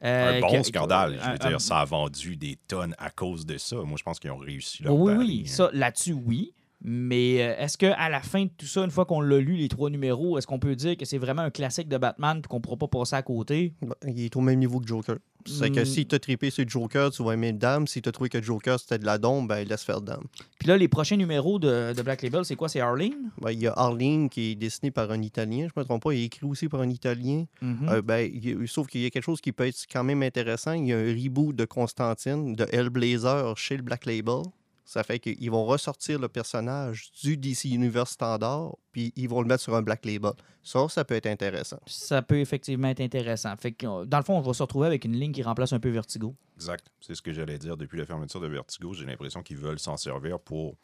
Euh, 0.03 0.39
un 0.39 0.41
bon 0.41 0.57
que- 0.63 0.63
scandale. 0.63 1.19
Je 1.21 1.29
un- 1.29 1.33
veux 1.33 1.39
dire, 1.39 1.57
un- 1.57 1.59
ça 1.59 1.81
a 1.81 1.85
vendu 1.85 2.37
des 2.37 2.57
tonnes 2.67 2.95
à 2.99 3.11
cause 3.11 3.45
de 3.45 3.59
ça. 3.59 3.77
Moi, 3.77 3.97
je 3.99 4.03
pense 4.03 4.19
qu'ils 4.19 4.31
ont 4.31 4.39
réussi 4.39 4.83
leur 4.83 4.95
Oui, 4.95 5.13
oui, 5.13 5.43
hein. 5.47 5.51
ça, 5.51 5.69
là-dessus, 5.75 6.15
oui. 6.15 6.55
Mais 6.83 7.43
euh, 7.43 7.55
est-ce 7.59 7.77
qu'à 7.77 8.09
la 8.09 8.21
fin 8.23 8.45
de 8.45 8.51
tout 8.57 8.66
ça, 8.66 8.83
une 8.85 8.90
fois 8.90 9.05
qu'on 9.05 9.21
l'a 9.21 9.38
lu, 9.38 9.57
les 9.57 9.69
trois 9.69 9.90
numéros, 9.90 10.38
est-ce 10.38 10.47
qu'on 10.47 10.59
peut 10.59 10.75
dire 10.77 10.97
que 10.97 11.05
c'est 11.05 11.19
vraiment 11.19 11.43
un 11.43 11.51
classique 11.51 11.88
de 11.88 11.99
Batman 11.99 12.38
et 12.38 12.49
qu'on 12.49 12.57
ne 12.57 12.62
pourra 12.62 12.77
pas 12.79 12.88
passer 12.88 13.16
à 13.16 13.23
côté? 13.23 13.75
Ben, 13.83 13.95
Il 14.07 14.25
est 14.25 14.35
au 14.37 14.40
même 14.40 14.59
niveau 14.59 14.81
que 14.81 14.87
Joker. 14.87 15.16
C'est 15.47 15.71
que 15.71 15.81
Hmm. 15.81 15.85
si 15.87 16.05
t'as 16.07 16.19
trippé 16.19 16.51
sur 16.51 16.69
Joker, 16.69 17.11
tu 17.11 17.23
vas 17.25 17.33
aimer 17.33 17.53
Dame. 17.55 17.87
Si 17.87 18.03
t'as 18.03 18.12
trouvé 18.12 18.29
que 18.29 18.43
Joker 18.43 18.79
c'était 18.79 18.99
de 18.99 19.07
la 19.07 19.16
dombe, 19.16 19.49
ben 19.49 19.66
laisse 19.66 19.83
faire 19.83 20.03
Dame. 20.03 20.25
Puis 20.59 20.69
là, 20.69 20.77
les 20.77 20.87
prochains 20.88 21.16
numéros 21.16 21.59
de, 21.59 21.95
de 21.95 22.03
Black 22.03 22.21
Label, 22.21 22.45
c'est 22.45 22.57
quoi? 22.57 22.69
C'est 22.69 22.81
Arlene? 22.81 23.31
Ben, 23.40 23.51
il 23.51 23.61
y 23.61 23.66
a 23.66 23.73
Arlene 23.75 24.29
qui 24.29 24.51
est 24.53 24.55
dessiné 24.55 24.90
par 24.90 25.11
un 25.11 25.23
Italien, 25.23 25.66
je 25.75 25.81
me 25.81 25.85
trompe 25.85 26.03
pas, 26.03 26.12
il 26.12 26.21
est 26.21 26.25
écrit 26.27 26.47
aussi 26.47 26.69
par 26.69 26.81
un 26.83 26.90
Italien. 26.90 27.45
Mhm. 27.62 27.88
Euh, 27.88 28.03
ben, 28.03 28.31
il 28.31 28.69
sauf 28.69 28.87
qu'il 28.87 29.01
y 29.01 29.07
a 29.07 29.11
quelque 29.11 29.25
chose 29.25 29.40
qui 29.40 29.53
peut 29.53 29.66
être 29.66 29.83
quand 29.90 30.05
même 30.05 30.23
intéressant. 30.23 30.73
Il 30.73 30.88
y 30.88 30.93
a 30.93 30.99
un 30.99 31.05
reboot 31.14 31.57
de 31.57 31.64
Constantine, 31.64 32.55
de 32.55 32.66
Hellblazer 32.71 33.57
chez 33.57 33.79
le 33.79 33.83
Black 33.83 34.05
Label. 34.05 34.43
Ça 34.90 35.05
fait 35.05 35.20
qu'ils 35.20 35.53
vont 35.53 35.64
ressortir 35.66 36.18
le 36.18 36.26
personnage 36.29 37.12
du 37.22 37.37
DC 37.37 37.66
Universe 37.66 38.11
standard, 38.11 38.74
puis 38.90 39.12
ils 39.14 39.29
vont 39.29 39.40
le 39.40 39.46
mettre 39.46 39.62
sur 39.62 39.76
un 39.76 39.83
Black 39.83 40.05
Label. 40.05 40.33
Ça, 40.64 40.88
ça 40.88 41.05
peut 41.05 41.14
être 41.14 41.29
intéressant. 41.29 41.79
Ça 41.87 42.22
peut 42.22 42.40
effectivement 42.40 42.88
être 42.88 43.00
intéressant. 43.00 43.55
Fait 43.57 43.70
que, 43.70 43.87
euh, 43.87 44.05
dans 44.05 44.18
le 44.18 44.24
fond, 44.24 44.37
on 44.37 44.40
va 44.40 44.53
se 44.53 44.64
retrouver 44.64 44.88
avec 44.88 45.05
une 45.05 45.12
ligne 45.12 45.31
qui 45.31 45.44
remplace 45.44 45.72
un 45.72 45.79
peu 45.79 45.90
Vertigo. 45.90 46.35
Exact. 46.57 46.90
C'est 47.00 47.14
ce 47.14 47.22
que 47.22 47.33
j'allais 47.33 47.57
dire 47.57 47.76
depuis 47.76 48.00
la 48.00 48.05
fermeture 48.05 48.40
de 48.40 48.48
Vertigo. 48.48 48.92
J'ai 48.92 49.05
l'impression 49.05 49.44
qu'ils 49.44 49.59
veulent 49.59 49.79
s'en 49.79 49.96
servir 49.96 50.40
pour 50.40 50.74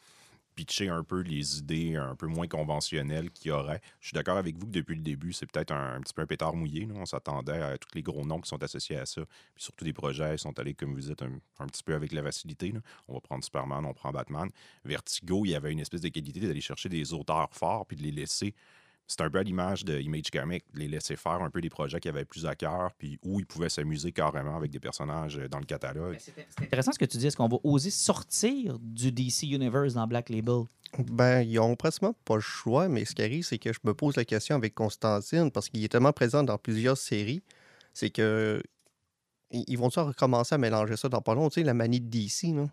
pitcher 0.57 0.89
un 0.89 1.03
peu 1.03 1.21
les 1.21 1.59
idées 1.59 1.95
un 1.95 2.15
peu 2.15 2.25
moins 2.25 2.47
conventionnelles 2.47 3.29
qu'il 3.29 3.49
y 3.49 3.51
aurait. 3.51 3.79
Je 4.01 4.07
suis 4.07 4.15
d'accord 4.15 4.37
avec 4.37 4.57
vous 4.57 4.65
que 4.65 4.71
depuis 4.71 4.95
le 4.95 5.03
début, 5.03 5.31
c'est 5.31 5.45
peut-être 5.45 5.71
un, 5.71 6.01
petit 6.01 6.15
peu 6.15 6.23
un 6.23 6.25
pétard 6.25 6.55
mouillé. 6.55 6.87
On 6.95 7.05
s'attendait 7.05 7.61
à 7.61 7.77
tous 7.77 7.89
les 7.93 8.01
gros 8.01 8.25
noms 8.25 8.41
qui 8.41 8.49
sont 8.49 8.61
associés 8.63 8.97
à 8.97 9.05
ça. 9.05 9.21
Puis 9.53 9.63
surtout 9.63 9.85
des 9.85 9.93
projets, 9.93 10.33
ils 10.33 10.39
sont 10.39 10.57
allés, 10.57 10.73
comme 10.73 10.95
vous 10.95 10.99
dites, 10.99 11.21
un, 11.21 11.67
petit 11.67 11.83
peu 11.83 11.93
avec 11.93 12.11
la 12.11 12.23
facilité. 12.23 12.73
On 13.07 13.13
va 13.13 13.19
prendre 13.21 13.43
Superman, 13.43 13.85
on 13.85 13.93
prend 13.93 14.11
Batman. 14.11 14.49
Vertigo, 14.83 15.45
il 15.45 15.51
y 15.51 15.55
avait 15.55 15.71
une 15.71 15.79
espèce 15.79 16.01
de 16.01 16.09
qualité 16.09 16.39
d'aller 16.39 16.59
chercher 16.59 16.89
des 16.89 17.13
auteurs 17.13 17.53
forts 17.53 17.85
puis 17.85 17.95
de 17.95 18.01
les 18.01 18.11
laisser 18.11 18.55
c'est 19.07 19.21
un 19.21 19.29
peu 19.29 19.39
à 19.39 19.43
l'image 19.43 19.85
de 19.85 19.99
Image 19.99 20.29
Comics, 20.31 20.65
de 20.73 20.79
les 20.79 20.87
laisser 20.87 21.15
faire 21.15 21.41
un 21.41 21.49
peu 21.49 21.61
des 21.61 21.69
projets 21.69 21.99
qui 21.99 22.09
avaient 22.09 22.25
plus 22.25 22.45
à 22.45 22.55
cœur, 22.55 22.91
puis 22.97 23.17
où 23.23 23.39
ils 23.39 23.45
pouvaient 23.45 23.69
s'amuser 23.69 24.11
carrément 24.11 24.57
avec 24.57 24.69
des 24.69 24.79
personnages 24.79 25.37
euh, 25.37 25.47
dans 25.47 25.59
le 25.59 25.65
catalogue. 25.65 26.17
C'est 26.19 26.35
intéressant 26.61 26.91
ce 26.91 26.99
que 26.99 27.05
tu 27.05 27.17
dis. 27.17 27.27
Est-ce 27.27 27.37
qu'on 27.37 27.47
va 27.47 27.57
oser 27.63 27.89
sortir 27.89 28.77
du 28.79 29.11
DC 29.11 29.43
Universe 29.43 29.93
dans 29.93 30.07
Black 30.07 30.29
Label? 30.29 30.63
Ben, 30.99 31.41
ils 31.41 31.59
ont 31.59 31.75
pratiquement 31.75 32.13
pas 32.25 32.35
le 32.35 32.41
choix, 32.41 32.89
mais 32.89 33.05
ce 33.05 33.15
qui 33.15 33.21
arrive, 33.21 33.43
c'est 33.43 33.57
que 33.57 33.71
je 33.71 33.79
me 33.83 33.93
pose 33.93 34.15
la 34.17 34.25
question 34.25 34.55
avec 34.55 34.75
Constantine, 34.75 35.51
parce 35.51 35.69
qu'il 35.69 35.83
est 35.83 35.89
tellement 35.89 36.13
présent 36.13 36.43
dans 36.43 36.57
plusieurs 36.57 36.97
séries, 36.97 37.41
c'est 37.93 38.09
que 38.09 38.61
ils 39.51 39.77
vont-tu 39.77 39.99
recommencer 39.99 40.55
à 40.55 40.57
mélanger 40.57 40.97
ça 40.97 41.07
dans 41.07 41.21
pas 41.21 41.33
long? 41.33 41.49
Tu 41.49 41.61
sais, 41.61 41.63
la 41.63 41.73
manie 41.73 42.01
de 42.01 42.09
DC, 42.09 42.53
là, 42.53 42.67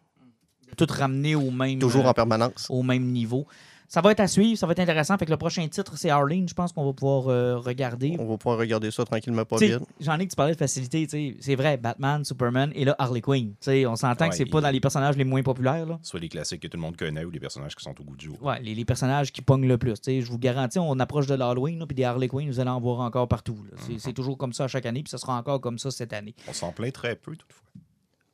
Tout 0.76 0.86
ramener 0.90 1.36
au 1.36 1.52
même, 1.52 1.78
toujours 1.78 2.06
euh, 2.06 2.10
en 2.10 2.14
permanence. 2.14 2.66
au 2.68 2.82
même 2.82 3.04
niveau. 3.04 3.46
Ça 3.88 4.00
va 4.00 4.12
être 4.12 4.20
à 4.20 4.26
suivre, 4.28 4.58
ça 4.58 4.66
va 4.66 4.72
être 4.72 4.80
intéressant. 4.80 5.16
Fait 5.18 5.26
que 5.26 5.30
le 5.30 5.36
prochain 5.36 5.66
titre, 5.68 5.96
c'est 5.96 6.10
Arlene. 6.10 6.48
Je 6.48 6.54
pense 6.54 6.72
qu'on 6.72 6.84
va 6.84 6.92
pouvoir 6.92 7.28
euh, 7.28 7.58
regarder. 7.58 8.16
On 8.18 8.26
va 8.26 8.36
pouvoir 8.38 8.58
regarder 8.58 8.90
ça 8.90 9.04
tranquillement, 9.04 9.44
pas 9.44 9.56
vite. 9.58 9.78
J'en 10.00 10.18
ai 10.18 10.24
que 10.26 10.30
tu 10.30 10.36
parlais 10.36 10.52
de 10.54 10.58
facilité. 10.58 11.06
tu 11.06 11.10
sais, 11.10 11.36
C'est 11.40 11.54
vrai, 11.54 11.76
Batman, 11.76 12.24
Superman 12.24 12.72
et 12.74 12.84
là 12.84 12.96
Harley 12.98 13.20
Quinn. 13.20 13.50
Tu 13.50 13.56
sais, 13.60 13.86
on 13.86 13.96
s'entend 13.96 14.28
que 14.28 14.34
c'est 14.34 14.46
pas 14.46 14.60
dans 14.60 14.70
les 14.70 14.80
personnages 14.80 15.16
les 15.16 15.24
moins 15.24 15.42
populaires. 15.42 15.86
Là. 15.86 15.98
Soit 16.02 16.20
les 16.20 16.28
classiques 16.28 16.62
que 16.62 16.68
tout 16.68 16.76
le 16.76 16.82
monde 16.82 16.96
connaît 16.96 17.24
ou 17.24 17.30
les 17.30 17.40
personnages 17.40 17.76
qui 17.76 17.84
sont 17.84 17.94
au 18.00 18.04
goût 18.04 18.16
du 18.16 18.26
jour. 18.26 18.42
Ouais, 18.42 18.60
les, 18.60 18.74
les 18.74 18.84
personnages 18.84 19.32
qui 19.32 19.42
pognent 19.42 19.66
le 19.68 19.78
plus. 19.78 19.94
Tu 19.94 19.98
sais, 20.02 20.20
Je 20.22 20.30
vous 20.30 20.38
garantis, 20.38 20.78
on 20.78 20.98
approche 20.98 21.26
de 21.26 21.34
l'Halloween, 21.34 21.84
puis 21.86 21.94
des 21.94 22.04
Harley 22.04 22.28
Quinn, 22.28 22.48
vous 22.48 22.60
allez 22.60 22.70
en 22.70 22.80
voir 22.80 23.00
encore 23.00 23.28
partout. 23.28 23.58
là. 23.70 23.76
C'est 23.86 23.98
c'est 23.98 24.12
toujours 24.12 24.36
comme 24.38 24.52
ça 24.52 24.64
à 24.64 24.68
chaque 24.68 24.86
année, 24.86 25.02
puis 25.02 25.10
ça 25.10 25.18
sera 25.18 25.36
encore 25.38 25.60
comme 25.60 25.78
ça 25.78 25.90
cette 25.90 26.12
année. 26.12 26.34
On 26.48 26.52
s'en 26.52 26.72
plaint 26.72 26.92
très 26.92 27.16
peu, 27.16 27.36
toutefois. 27.36 27.62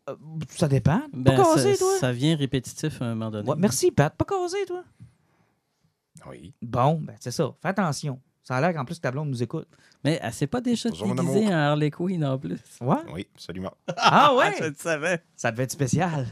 Euh, 0.09 0.15
ça 0.49 0.69
dépend. 0.69 1.03
Ben, 1.13 1.37
pas 1.37 1.43
casé, 1.45 1.75
ça, 1.75 1.79
toi? 1.85 1.93
ça 1.99 2.13
vient 2.13 2.35
répétitif 2.37 3.01
à 3.03 3.07
un 3.07 3.15
moment 3.15 3.31
donné. 3.31 3.49
Ouais, 3.49 3.57
merci, 3.59 3.91
Pat. 3.91 4.15
Pas 4.15 4.25
casé, 4.25 4.57
toi? 4.67 4.83
Oui. 6.29 6.55
Bon, 6.63 7.01
ben 7.01 7.15
c'est 7.21 7.31
ça. 7.31 7.53
Fais 7.63 7.69
attention. 7.69 8.21
Ça 8.43 8.57
a 8.57 8.61
l'air 8.61 8.75
qu'en 8.75 8.85
plus 8.85 9.01
ta 9.01 9.11
blonde 9.11 9.29
nous 9.29 9.43
écoute. 9.43 9.69
Mais 10.03 10.19
elle 10.23 10.33
s'est 10.33 10.47
pas 10.47 10.61
déjà 10.61 10.89
Bonjour, 10.89 11.09
mon 11.09 11.15
déguisée 11.15 11.47
en 11.49 11.59
Harley 11.59 11.91
Quinn 11.91 12.25
en 12.25 12.39
plus. 12.39 12.59
Ouais? 12.81 12.97
Oui, 13.13 13.27
absolument. 13.35 13.73
Ah 13.97 14.35
ouais? 14.35 14.55
Je 14.59 14.65
le 14.65 14.75
savais. 14.77 15.23
ça 15.37 15.53
devait 15.53 15.65
être 15.65 15.73
spécial. 15.73 16.27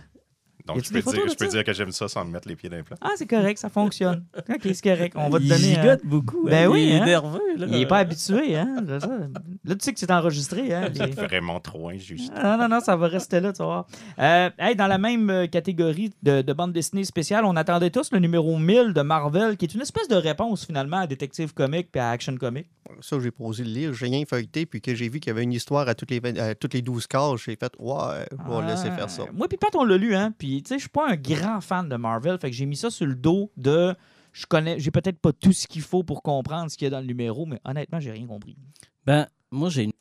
Donc, 0.68 0.84
je 0.84 0.90
peux, 0.92 1.00
dire, 1.00 1.22
je 1.28 1.34
peux 1.34 1.46
ça? 1.46 1.50
dire 1.50 1.64
que 1.64 1.72
j'aime 1.72 1.90
ça 1.92 2.06
sans 2.08 2.24
me 2.24 2.30
mettre 2.30 2.46
les 2.48 2.54
pieds 2.56 2.68
dans 2.68 2.76
les 2.76 2.82
plats. 2.82 2.96
Ah, 3.00 3.10
c'est 3.16 3.26
correct, 3.26 3.58
ça 3.58 3.68
fonctionne. 3.68 4.24
OK, 4.48 4.60
c'est 4.62 4.82
correct. 4.82 5.14
On 5.18 5.28
va 5.30 5.38
te 5.38 5.44
il 5.44 5.48
donner. 5.48 5.78
euh, 5.78 5.82
gigote 5.82 6.00
beaucoup. 6.04 6.44
Ben 6.46 6.66
hein, 6.66 6.70
oui, 6.70 6.84
Il 6.84 6.92
est 6.92 6.98
hein. 7.00 7.04
nerveux. 7.06 7.40
Là. 7.56 7.66
Il 7.68 7.78
n'est 7.78 7.86
pas 7.86 7.98
habitué, 7.98 8.56
hein? 8.56 8.76
Là, 8.86 9.74
tu 9.74 9.76
sais 9.80 9.92
que 9.92 9.98
c'est 10.00 10.10
enregistré, 10.10 10.72
hein? 10.74 10.88
les- 10.94 11.06
Vraiment 11.12 11.60
trop 11.60 11.88
injuste. 11.88 12.32
Ah, 12.36 12.56
Non, 12.56 12.64
non, 12.64 12.76
non, 12.76 12.80
ça 12.80 12.96
va 12.96 13.08
rester 13.08 13.40
là, 13.40 13.52
tu 13.52 13.58
vas 13.58 13.64
voir. 13.64 13.86
Euh, 14.18 14.50
hey, 14.58 14.76
dans 14.76 14.86
la 14.86 14.98
même 14.98 15.28
euh, 15.30 15.46
catégorie 15.46 16.12
de, 16.22 16.42
de 16.42 16.52
bande 16.52 16.72
dessinée 16.72 17.04
spéciale, 17.04 17.44
on 17.44 17.56
attendait 17.56 17.90
tous 17.90 18.10
le 18.12 18.18
numéro 18.18 18.56
1000 18.58 18.92
de 18.92 19.00
Marvel, 19.02 19.56
qui 19.56 19.64
est 19.64 19.74
une 19.74 19.80
espèce 19.82 20.08
de 20.08 20.16
réponse 20.16 20.66
finalement 20.66 20.98
à 20.98 21.06
Détective 21.06 21.54
Comics 21.54 21.88
puis 21.90 22.00
à 22.00 22.10
Action 22.10 22.36
Comics. 22.36 22.66
Ça, 23.00 23.18
j'ai 23.20 23.30
posé 23.30 23.64
le 23.64 23.70
lire, 23.70 23.92
j'ai 23.92 24.06
rien 24.06 24.24
feuilleté, 24.26 24.64
puis 24.64 24.80
que 24.80 24.94
j'ai 24.94 25.08
vu 25.10 25.20
qu'il 25.20 25.28
y 25.30 25.32
avait 25.32 25.42
une 25.42 25.52
histoire 25.52 25.86
à 25.88 25.94
toutes 25.94 26.10
les, 26.10 26.20
à 26.40 26.54
toutes 26.54 26.72
les 26.74 26.80
12 26.82 27.06
cases, 27.06 27.42
j'ai 27.44 27.54
fait, 27.56 27.72
ouais, 27.78 28.26
on 28.48 28.60
va 28.60 28.66
laisser 28.66 28.90
faire 28.90 29.10
ça. 29.10 29.24
Ah, 29.28 29.30
Moi, 29.34 29.46
puis 29.46 29.58
Pat, 29.58 29.74
on 29.76 29.84
l'a 29.84 29.96
lu, 29.98 30.14
hein? 30.14 30.32
Puis, 30.38 30.57
tu 30.62 30.68
sais, 30.68 30.74
je 30.76 30.82
suis 30.82 30.88
pas 30.88 31.10
un 31.10 31.16
grand 31.16 31.60
fan 31.60 31.88
de 31.88 31.96
Marvel, 31.96 32.38
fait 32.38 32.50
que 32.50 32.56
j'ai 32.56 32.66
mis 32.66 32.76
ça 32.76 32.90
sur 32.90 33.06
le 33.06 33.14
dos 33.14 33.50
de. 33.56 33.94
Je 34.32 34.46
connais, 34.46 34.78
j'ai 34.78 34.90
peut-être 34.90 35.18
pas 35.18 35.32
tout 35.32 35.52
ce 35.52 35.66
qu'il 35.66 35.82
faut 35.82 36.02
pour 36.04 36.22
comprendre 36.22 36.70
ce 36.70 36.76
qu'il 36.76 36.84
y 36.84 36.88
a 36.88 36.90
dans 36.90 37.00
le 37.00 37.06
numéro, 37.06 37.46
mais 37.46 37.60
honnêtement, 37.64 37.98
j'ai 37.98 38.12
rien 38.12 38.26
compris. 38.26 38.56
Ben, 39.04 39.26
moi, 39.50 39.70
j'ai 39.70 39.84
une 39.84 39.92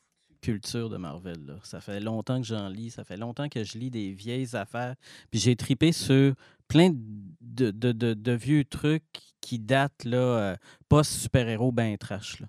culture 0.42 0.90
de 0.90 0.98
Marvel. 0.98 1.46
Là. 1.46 1.56
Ça 1.64 1.82
fait 1.82 2.00
longtemps 2.00 2.40
que 2.40 2.48
j'en 2.48 2.68
lis. 2.70 2.92
Ça 2.92 3.04
fait 3.04 3.18
longtemps 3.18 3.50
que 3.50 3.64
je 3.64 3.78
lis 3.78 3.90
des 3.90 4.12
vieilles 4.12 4.56
affaires. 4.56 4.96
Puis 5.32 5.40
j'ai 5.40 5.56
tripé 5.56 5.92
sur 5.92 6.34
plein 6.68 6.92
de, 6.94 7.72
de, 7.72 7.92
de- 7.92 8.32
vieux 8.34 8.64
trucs 8.66 9.04
qui 9.42 9.60
datent, 9.60 10.04
là, 10.04 10.18
euh, 10.18 10.56
pas 10.90 11.04
super-héros 11.04 11.72
ben 11.72 11.98
trash. 11.98 12.40
Là. 12.40 12.48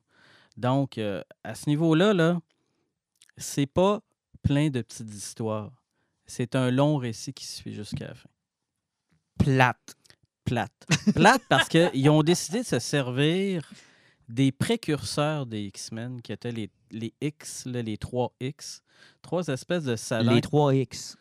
Donc, 0.56 0.98
euh, 0.98 1.22
à 1.44 1.54
ce 1.54 1.70
niveau-là, 1.70 2.12
là, 2.12 2.40
c'est 3.36 3.66
pas 3.66 4.00
plein 4.42 4.68
de 4.70 4.82
petites 4.82 5.14
histoires. 5.14 5.72
C'est 6.28 6.54
un 6.54 6.70
long 6.70 6.96
récit 6.96 7.32
qui 7.32 7.46
suit 7.46 7.74
jusqu'à 7.74 8.08
la 8.08 8.14
fin. 8.14 8.28
Plate. 9.38 9.96
Plate. 10.44 10.86
Plate 11.14 11.42
parce 11.48 11.68
qu'ils 11.68 12.08
ont 12.10 12.22
décidé 12.22 12.60
de 12.60 12.66
se 12.66 12.78
servir 12.78 13.68
des 14.28 14.52
précurseurs 14.52 15.46
des 15.46 15.62
X-Men, 15.64 16.20
qui 16.20 16.32
étaient 16.32 16.52
les, 16.52 16.70
les 16.90 17.14
X, 17.20 17.64
là, 17.66 17.80
les 17.82 17.96
3X. 17.96 18.80
Trois 19.22 19.46
espèces 19.48 19.84
de 19.84 19.96
salons. 19.96 20.34
Les 20.34 20.40
3X. 20.40 21.16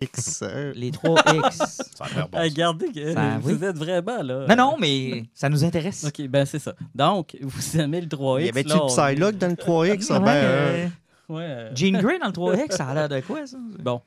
X, 0.00 0.42
hein. 0.42 0.72
Les 0.74 0.90
3X. 0.90 1.52
Ça 1.96 2.04
a 2.04 2.08
l'air 2.14 2.28
bon. 2.28 2.38
Ça. 2.38 2.42
Regardez, 2.44 2.86
que 2.92 3.14
Ben 3.14 3.38
vous 3.38 3.50
oui. 3.54 3.64
êtes 3.64 3.76
vraiment 3.76 4.22
là. 4.22 4.46
non, 4.48 4.56
non, 4.56 4.76
mais 4.78 5.24
ça 5.34 5.48
nous 5.48 5.62
intéresse. 5.64 6.04
OK, 6.04 6.26
ben 6.28 6.44
c'est 6.44 6.58
ça. 6.58 6.74
Donc, 6.94 7.36
vous 7.40 7.76
aimez 7.80 8.00
le 8.00 8.08
3X. 8.08 8.44
Y 8.46 8.48
avait-tu 8.48 8.76
Psylocke 8.88 9.38
dans 9.38 9.48
le 9.48 9.54
3X? 9.54 10.06
Ah, 10.10 10.18
Ouais, 10.18 10.24
ben, 10.24 10.30
euh, 10.34 10.88
Ouais, 11.28 11.42
euh, 11.44 11.74
Jean 11.74 11.98
Grey 12.00 12.18
dans 12.18 12.26
le 12.26 12.32
3X, 12.32 12.72
ça 12.76 12.88
a 12.88 12.94
l'air 12.94 13.08
de 13.08 13.20
quoi, 13.20 13.46
ça? 13.46 13.56
Bon. 13.78 14.02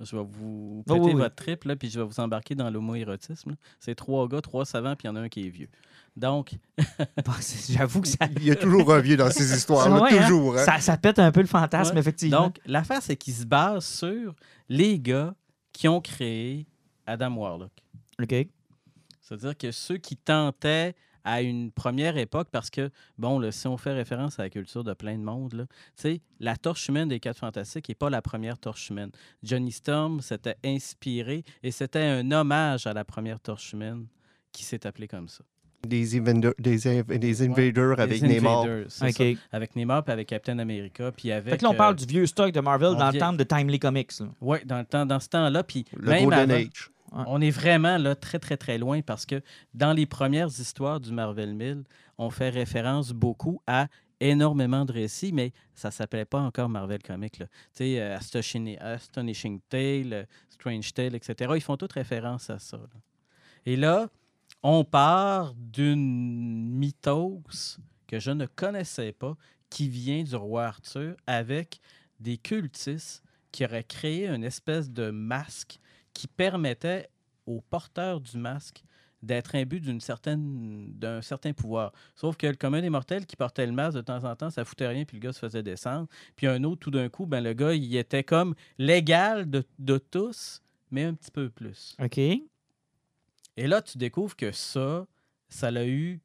Je 0.00 0.14
vais 0.16 0.22
vous 0.22 0.82
Oh, 0.86 0.92
péter 0.92 1.00
oui, 1.00 1.12
oui. 1.14 1.20
votre 1.20 1.34
trip, 1.36 1.64
là, 1.64 1.74
puis 1.76 1.88
je 1.88 1.98
vais 1.98 2.04
vous 2.06 2.20
embarquer 2.20 2.54
dans 2.54 2.68
l'homoérotisme. 2.70 3.56
C'est 3.80 3.94
trois 3.94 4.28
gars, 4.28 4.40
trois 4.42 4.66
savants, 4.66 4.94
puis 4.94 5.06
il 5.08 5.10
y 5.10 5.10
en 5.10 5.16
a 5.16 5.20
un 5.20 5.28
qui 5.28 5.46
est 5.46 5.50
vieux. 5.50 5.68
Donc, 6.16 6.52
Bon, 7.24 7.32
J'avoue 7.70 8.02
que 8.02 8.08
ça, 8.08 8.26
il 8.36 8.44
y 8.44 8.50
a 8.50 8.56
toujours 8.56 8.92
un 8.92 9.00
vieux 9.00 9.16
dans 9.16 9.30
ces 9.30 9.56
histoires-là, 9.56 10.00
Ouais, 10.02 10.18
hein. 10.18 10.22
toujours. 10.22 10.56
hein. 10.58 10.64
ça, 10.64 10.80
ça 10.80 10.96
pète 10.98 11.18
un 11.18 11.32
peu 11.32 11.40
le 11.40 11.46
fantasme, 11.46 11.94
Ouais. 11.94 12.00
effectivement. 12.00 12.42
donc 12.44 12.60
l'affaire, 12.66 13.02
c'est 13.02 13.16
qu'ils 13.16 13.34
se 13.34 13.44
basent 13.46 13.84
sur 13.86 14.34
les 14.68 14.98
gars 14.98 15.34
qui 15.72 15.88
ont 15.88 16.00
créé 16.00 16.66
Adam 17.06 17.34
Warlock. 17.34 17.72
OK. 18.22 18.34
C'est-à-dire 19.22 19.56
que 19.56 19.70
ceux 19.72 19.96
qui 19.96 20.16
tentaient 20.16 20.94
à 21.26 21.42
une 21.42 21.70
première 21.72 22.16
époque, 22.16 22.48
parce 22.50 22.70
que, 22.70 22.90
bon, 23.18 23.38
là, 23.38 23.50
si 23.52 23.66
on 23.66 23.76
fait 23.76 23.92
référence 23.92 24.38
à 24.38 24.44
la 24.44 24.50
culture 24.50 24.84
de 24.84 24.94
plein 24.94 25.18
de 25.18 25.22
monde, 25.24 25.52
là, 25.54 25.64
tu 25.66 25.74
sais, 25.96 26.20
la 26.40 26.56
torche 26.56 26.88
humaine 26.88 27.08
des 27.08 27.20
Quatre 27.20 27.38
Fantastiques 27.40 27.88
n'est 27.88 27.94
pas 27.96 28.08
la 28.10 28.22
première 28.22 28.56
torche 28.58 28.88
humaine. 28.90 29.10
Johnny 29.42 29.72
Storm 29.72 30.20
s'était 30.20 30.56
inspiré 30.64 31.42
et 31.62 31.70
c'était 31.72 31.98
un 32.02 32.30
hommage 32.30 32.86
à 32.86 32.92
la 32.92 33.04
première 33.04 33.40
torche 33.40 33.72
humaine 33.72 34.06
qui 34.52 34.62
s'est 34.64 34.86
appelée 34.86 35.08
comme 35.08 35.28
ça. 35.28 35.42
Des, 35.86 36.16
invender- 36.18 36.54
des, 36.58 36.86
inv- 36.86 37.18
des 37.18 37.42
invaders 37.42 38.00
avec 38.00 38.22
Neymar. 38.22 38.62
Invaders, 38.62 38.86
c'est 38.88 39.08
OK. 39.08 39.36
ça. 39.38 39.42
Avec 39.56 39.76
Neymar 39.76 40.02
puis 40.04 40.12
avec 40.12 40.26
Captain 40.28 40.58
America. 40.58 41.12
Puis 41.12 41.30
avec, 41.30 41.50
Fait 41.52 41.58
que 41.58 41.62
là, 41.64 41.70
on 41.70 41.74
euh, 41.74 41.76
parle 41.76 41.94
du 41.96 42.06
vieux 42.06 42.26
stock 42.26 42.50
de 42.50 42.60
Marvel 42.60 42.96
dans 42.96 43.10
le 43.10 43.18
temps 43.18 43.32
de 43.32 43.44
Timely 43.44 43.78
Comics. 43.78 44.12
Ouais, 44.40 44.64
dans, 44.64 44.78
le 44.78 44.84
temps, 44.84 45.06
dans 45.06 45.20
ce 45.20 45.28
temps-là. 45.28 45.62
Puis 45.62 45.84
Le 45.92 46.08
même 46.10 46.24
Golden 46.24 46.50
avant- 46.50 46.60
Age. 46.60 46.90
On 47.26 47.40
est 47.40 47.50
vraiment 47.50 47.96
là 47.98 48.14
très, 48.14 48.38
très, 48.38 48.56
très 48.56 48.78
loin 48.78 49.00
parce 49.00 49.24
que 49.24 49.40
dans 49.74 49.92
les 49.92 50.06
premières 50.06 50.48
histoires 50.48 51.00
du 51.00 51.12
Marvel 51.12 51.54
1000, 51.54 51.84
on 52.18 52.30
fait 52.30 52.50
référence 52.50 53.12
beaucoup 53.12 53.60
à 53.66 53.88
énormément 54.20 54.84
de 54.84 54.92
récits, 54.92 55.32
mais 55.32 55.52
ça 55.74 55.90
s'appelait 55.90 56.24
pas 56.24 56.40
encore 56.40 56.68
Marvel 56.68 57.02
Comics. 57.02 57.32
Tu 57.32 57.46
sais, 57.72 58.00
euh, 58.00 58.16
Astonishing, 58.16 58.78
Astonishing 58.78 59.60
Tale, 59.68 60.12
euh, 60.12 60.24
Strange 60.48 60.92
Tale, 60.94 61.14
etc. 61.14 61.52
Ils 61.54 61.62
font 61.62 61.76
toutes 61.76 61.92
référence 61.92 62.50
à 62.50 62.58
ça. 62.58 62.80
Et 63.64 63.76
là, 63.76 64.08
on 64.62 64.84
part 64.84 65.54
d'une 65.54 66.70
mythos 66.70 67.78
que 68.06 68.18
je 68.18 68.30
ne 68.30 68.46
connaissais 68.46 69.12
pas, 69.12 69.36
qui 69.68 69.88
vient 69.88 70.22
du 70.22 70.36
roi 70.36 70.66
Arthur, 70.66 71.16
avec 71.26 71.80
des 72.20 72.38
cultistes 72.38 73.22
qui 73.52 73.64
auraient 73.64 73.84
créé 73.84 74.28
une 74.28 74.44
espèce 74.44 74.90
de 74.90 75.10
masque 75.10 75.78
qui 76.16 76.26
permettait 76.26 77.08
aux 77.46 77.60
porteurs 77.60 78.20
du 78.20 78.38
masque 78.38 78.82
d'être 79.22 79.54
imbu 79.54 79.80
d'une 79.80 80.00
certaine 80.00 80.92
d'un 80.94 81.20
certain 81.22 81.52
pouvoir. 81.52 81.92
Sauf 82.14 82.36
que 82.36 82.46
le 82.46 82.54
commun 82.54 82.80
des 82.80 82.90
mortels 82.90 83.26
qui 83.26 83.36
portait 83.36 83.66
le 83.66 83.72
masque 83.72 83.96
de 83.96 84.02
temps 84.02 84.24
en 84.24 84.36
temps, 84.36 84.50
ça 84.50 84.64
foutait 84.64 84.86
rien, 84.86 85.04
puis 85.04 85.16
le 85.16 85.22
gars 85.22 85.32
se 85.32 85.40
faisait 85.40 85.62
descendre. 85.62 86.08
Puis 86.36 86.46
un 86.46 86.62
autre, 86.64 86.80
tout 86.80 86.90
d'un 86.90 87.08
coup, 87.08 87.26
ben, 87.26 87.42
le 87.42 87.52
gars, 87.52 87.74
il 87.74 87.94
était 87.96 88.24
comme 88.24 88.54
l'égal 88.78 89.48
de, 89.48 89.64
de 89.78 89.98
tous, 89.98 90.62
mais 90.90 91.04
un 91.04 91.14
petit 91.14 91.30
peu 91.30 91.48
plus. 91.48 91.96
OK. 92.02 92.18
Et 92.18 92.42
là, 93.56 93.82
tu 93.82 93.98
découvres 93.98 94.36
que 94.36 94.52
ça, 94.52 95.06
ça 95.48 95.68
a 95.68 95.84
eu 95.84 96.20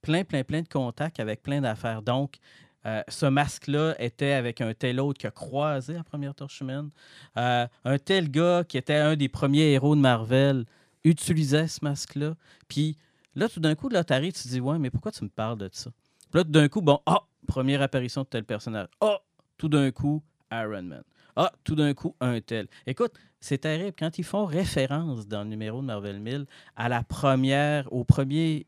plein, 0.00 0.24
plein, 0.24 0.44
plein 0.44 0.62
de 0.62 0.68
contacts 0.68 1.20
avec 1.20 1.42
plein 1.42 1.60
d'affaires. 1.60 2.02
Donc, 2.02 2.36
euh, 2.86 3.02
ce 3.08 3.26
masque-là 3.26 3.96
était 3.98 4.32
avec 4.32 4.60
un 4.60 4.72
tel 4.72 5.00
autre 5.00 5.18
qui 5.18 5.26
a 5.26 5.32
croisé 5.32 5.94
la 5.94 6.04
première 6.04 6.34
torche 6.34 6.60
humaine. 6.60 6.90
Euh, 7.36 7.66
un 7.84 7.98
tel 7.98 8.30
gars 8.30 8.62
qui 8.66 8.78
était 8.78 8.94
un 8.94 9.16
des 9.16 9.28
premiers 9.28 9.72
héros 9.72 9.96
de 9.96 10.00
Marvel 10.00 10.64
utilisait 11.02 11.66
ce 11.66 11.80
masque-là. 11.82 12.36
Puis 12.68 12.96
là, 13.34 13.48
tout 13.48 13.58
d'un 13.58 13.74
coup, 13.74 13.88
là, 13.88 14.04
t'arrives, 14.04 14.34
tu 14.34 14.42
te 14.44 14.48
dis, 14.48 14.60
ouais, 14.60 14.78
mais 14.78 14.90
pourquoi 14.90 15.10
tu 15.10 15.24
me 15.24 15.28
parles 15.28 15.58
de 15.58 15.68
ça? 15.72 15.90
Là, 16.32 16.44
tout 16.44 16.50
d'un 16.50 16.68
coup, 16.68 16.80
bon, 16.80 17.00
ah, 17.06 17.22
première 17.48 17.82
apparition 17.82 18.22
de 18.22 18.28
tel 18.28 18.44
personnage. 18.44 18.88
Ah, 19.00 19.18
tout 19.58 19.68
d'un 19.68 19.90
coup, 19.90 20.22
Iron 20.52 20.82
Man. 20.82 21.02
Ah, 21.34 21.50
tout 21.64 21.74
d'un 21.74 21.92
coup, 21.92 22.14
un 22.20 22.40
tel. 22.40 22.68
Écoute, 22.86 23.12
c'est 23.40 23.58
terrible. 23.58 23.94
Quand 23.98 24.16
ils 24.18 24.24
font 24.24 24.46
référence 24.46 25.26
dans 25.26 25.42
le 25.42 25.48
numéro 25.48 25.80
de 25.80 25.86
Marvel 25.86 26.20
1000 26.20 26.46
à 26.76 26.88
la 26.88 27.02
première, 27.02 27.92
au 27.92 28.04
premier 28.04 28.64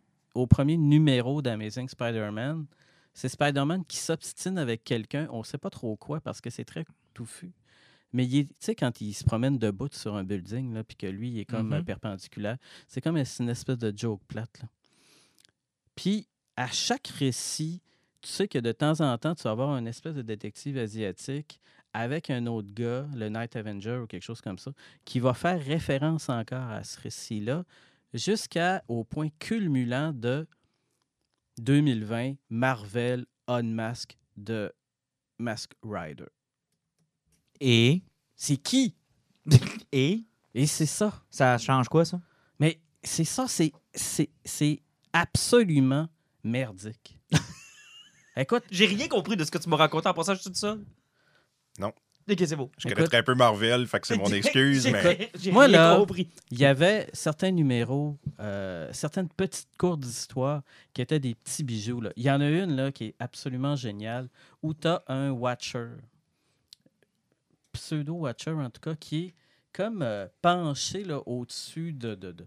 numéro 0.76 1.40
d'Amazing 1.40 1.88
Spider-Man, 1.88 2.66
c'est 3.18 3.28
Spider-Man 3.28 3.85
qui 3.85 3.96
s'obstine 3.96 4.59
avec 4.59 4.85
quelqu'un, 4.85 5.26
on 5.33 5.40
ne 5.40 5.42
sait 5.42 5.59
pas 5.59 5.70
trop 5.70 5.96
quoi 5.96 6.20
parce 6.20 6.40
que 6.40 6.50
c'est 6.50 6.64
très 6.64 6.85
touffu. 7.14 7.52
Mais 8.12 8.28
tu 8.28 8.46
sais, 8.61 8.76
quand 8.76 9.00
il 9.00 9.12
se 9.12 9.24
promène 9.24 9.59
debout 9.59 9.88
sur 9.90 10.14
un 10.14 10.22
building, 10.22 10.72
là, 10.72 10.85
puis 10.85 10.96
que 10.96 11.09
lui, 11.09 11.31
il 11.31 11.40
est 11.40 11.44
comme 11.44 11.72
euh, 11.72 11.83
perpendiculaire, 11.83 12.59
c'est 12.87 13.00
comme 13.00 13.16
une 13.16 13.48
espèce 13.48 13.76
de 13.76 13.92
joke 13.94 14.22
plate. 14.28 14.62
Puis, 15.96 16.28
à 16.54 16.68
chaque 16.68 17.09
récit, 17.09 17.83
tu 18.22 18.28
sais 18.28 18.46
que 18.46 18.61
de 18.61 18.70
temps 18.70 19.00
en 19.00 19.18
temps, 19.18 19.35
tu 19.35 19.42
vas 19.42 19.50
avoir 19.50 19.76
une 19.76 19.88
espèce 19.88 20.14
de 20.14 20.22
détective 20.22 20.78
asiatique 20.78 21.59
avec 21.92 22.31
un 22.31 22.46
autre 22.46 22.68
gars, 22.72 23.04
le 23.16 23.28
Night 23.31 23.57
Avenger 23.57 23.96
ou 23.96 24.07
quelque 24.07 24.22
chose 24.22 24.40
comme 24.40 24.61
ça, 24.61 24.70
qui 25.04 25.18
va 25.18 25.35
faire 25.35 25.61
référence 25.61 26.28
encore 26.28 26.70
à 26.70 26.85
ce 26.85 27.00
récit-là, 27.00 27.64
jusqu'au 28.14 29.02
point 29.02 29.28
culminant 29.40 30.12
de 30.12 30.46
2020, 31.61 32.35
Marvel 32.51 33.27
Unmask 33.47 34.16
de 34.37 34.73
Mask 35.38 35.73
Rider. 35.83 36.27
Et? 37.61 38.03
C'est 38.37 38.57
qui? 38.57 38.94
Et? 39.92 40.25
Et 40.55 40.66
c'est 40.66 40.87
ça. 40.87 41.25
Ça 41.31 41.59
change 41.59 41.88
quoi, 41.88 42.05
ça? 42.05 42.21
Mais 42.59 42.81
c'est 43.03 43.25
ça, 43.25 43.47
c'est- 43.49 43.73
c'est 43.94 44.31
c'est 44.44 44.83
absolument 45.12 46.09
merdique. 46.44 47.18
Écoute, 48.37 48.64
J'ai 48.71 48.87
rien 48.87 49.09
compris 49.09 49.37
de 49.37 49.44
ce 49.44 49.51
que 49.51 49.59
tu 49.59 49.68
m'as 49.68 49.77
raconté 49.77 50.09
en 50.09 50.14
passant, 50.14 50.35
je 50.35 50.40
suis 50.40 50.51
tout 50.51 50.57
seul. 50.57 50.85
Non. 51.79 51.92
Ok, 52.31 52.37
c'est 52.47 52.57
beau. 52.57 52.71
Je 52.79 52.87
Écoute. 52.88 52.97
connais 52.97 53.09
très 53.09 53.23
peu 53.23 53.35
Marvel, 53.35 53.87
fait 53.87 54.01
que 54.01 54.07
c'est 54.07 54.17
mon 54.19 54.27
excuse, 54.33 54.87
mais 54.91 55.31
Moi, 55.53 55.67
là- 55.69 56.05
il 56.51 56.59
y 56.59 56.64
avait 56.67 57.09
certains 57.12 57.51
numéros, 57.51 58.19
euh, 58.41 58.88
certaines 58.93 59.29
petites 59.29 59.69
courtes 59.79 60.01
d'histoire 60.01 60.62
qui 60.93 61.01
étaient 61.03 61.21
des 61.21 61.35
petits 61.35 61.64
bijoux. 61.64 62.01
là. 62.03 62.11
Il 62.17 62.23
y 62.25 62.31
en 62.31 62.41
a 62.41 62.49
une 62.49 62.77
là, 62.77 62.93
qui 62.93 63.05
est 63.07 63.14
absolument 63.19 63.77
géniale 63.77 64.29
où 64.62 64.75
tu 64.75 64.88
as 64.88 65.03
un 65.09 65.31
Watcher, 65.31 65.87
pseudo-Watcher 67.73 68.53
en 68.53 68.71
tout 68.71 68.81
cas, 68.81 68.95
qui 68.95 69.27
est 69.27 69.35
comme 69.73 70.03
euh, 70.03 70.27
penché 70.43 71.05
là, 71.05 71.21
au-dessus 71.27 71.93
de, 71.93 72.14
de- 72.14 72.33
de- 72.33 72.47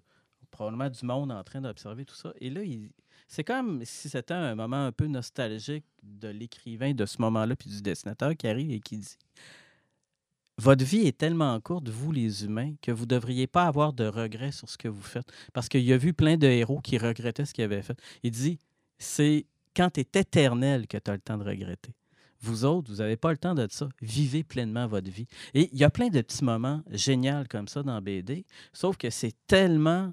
probablement 0.49 0.89
du 0.89 1.05
monde 1.05 1.31
en 1.31 1.43
train 1.43 1.61
d'observer 1.61 2.05
tout 2.05 2.15
ça. 2.15 2.33
Et 2.41 2.49
là, 2.49 2.61
il- 2.63 2.91
c'est 3.27 3.43
comme 3.45 3.85
si 3.85 4.09
c'était 4.09 4.33
un 4.33 4.55
moment 4.55 4.85
un 4.85 4.91
peu 4.91 5.07
nostalgique 5.07 5.85
de 6.03 6.27
l'écrivain 6.27 6.91
de 6.93 7.05
ce 7.05 7.21
moment-là, 7.21 7.55
puis 7.55 7.69
du 7.69 7.81
dessinateur 7.81 8.35
qui 8.35 8.47
arrive 8.47 8.71
et 8.71 8.81
qui 8.81 8.97
dit 8.97 9.15
votre 10.61 10.85
vie 10.85 11.07
est 11.07 11.17
tellement 11.17 11.59
courte, 11.59 11.89
vous 11.89 12.11
les 12.11 12.45
humains, 12.45 12.73
que 12.83 12.91
vous 12.91 13.03
ne 13.03 13.09
devriez 13.09 13.47
pas 13.47 13.65
avoir 13.65 13.93
de 13.93 14.05
regrets 14.05 14.51
sur 14.51 14.69
ce 14.69 14.77
que 14.77 14.87
vous 14.87 15.01
faites. 15.01 15.25
Parce 15.53 15.67
qu'il 15.67 15.91
a 15.91 15.97
vu 15.97 16.13
plein 16.13 16.37
de 16.37 16.45
héros 16.45 16.79
qui 16.81 16.99
regrettaient 16.99 17.45
ce 17.45 17.53
qu'ils 17.53 17.63
avaient 17.63 17.81
fait. 17.81 17.97
Il 18.21 18.29
dit, 18.31 18.59
c'est 18.99 19.45
quand 19.75 19.89
tu 19.89 20.01
es 20.01 20.19
éternel 20.19 20.87
que 20.87 20.97
tu 20.97 21.09
as 21.09 21.15
le 21.15 21.19
temps 21.19 21.37
de 21.37 21.43
regretter. 21.43 21.93
Vous 22.41 22.63
autres, 22.65 22.91
vous 22.91 22.97
n'avez 22.97 23.17
pas 23.17 23.31
le 23.31 23.37
temps 23.37 23.55
de 23.55 23.67
ça. 23.71 23.89
Vivez 24.01 24.43
pleinement 24.43 24.85
votre 24.85 25.09
vie. 25.09 25.27
Et 25.55 25.69
il 25.73 25.79
y 25.79 25.83
a 25.83 25.89
plein 25.89 26.09
de 26.09 26.21
petits 26.21 26.43
moments 26.43 26.81
géniaux 26.91 27.43
comme 27.49 27.67
ça 27.67 27.81
dans 27.81 27.99
BD, 27.99 28.45
sauf 28.71 28.97
que 28.97 29.09
c'est 29.09 29.33
tellement 29.47 30.11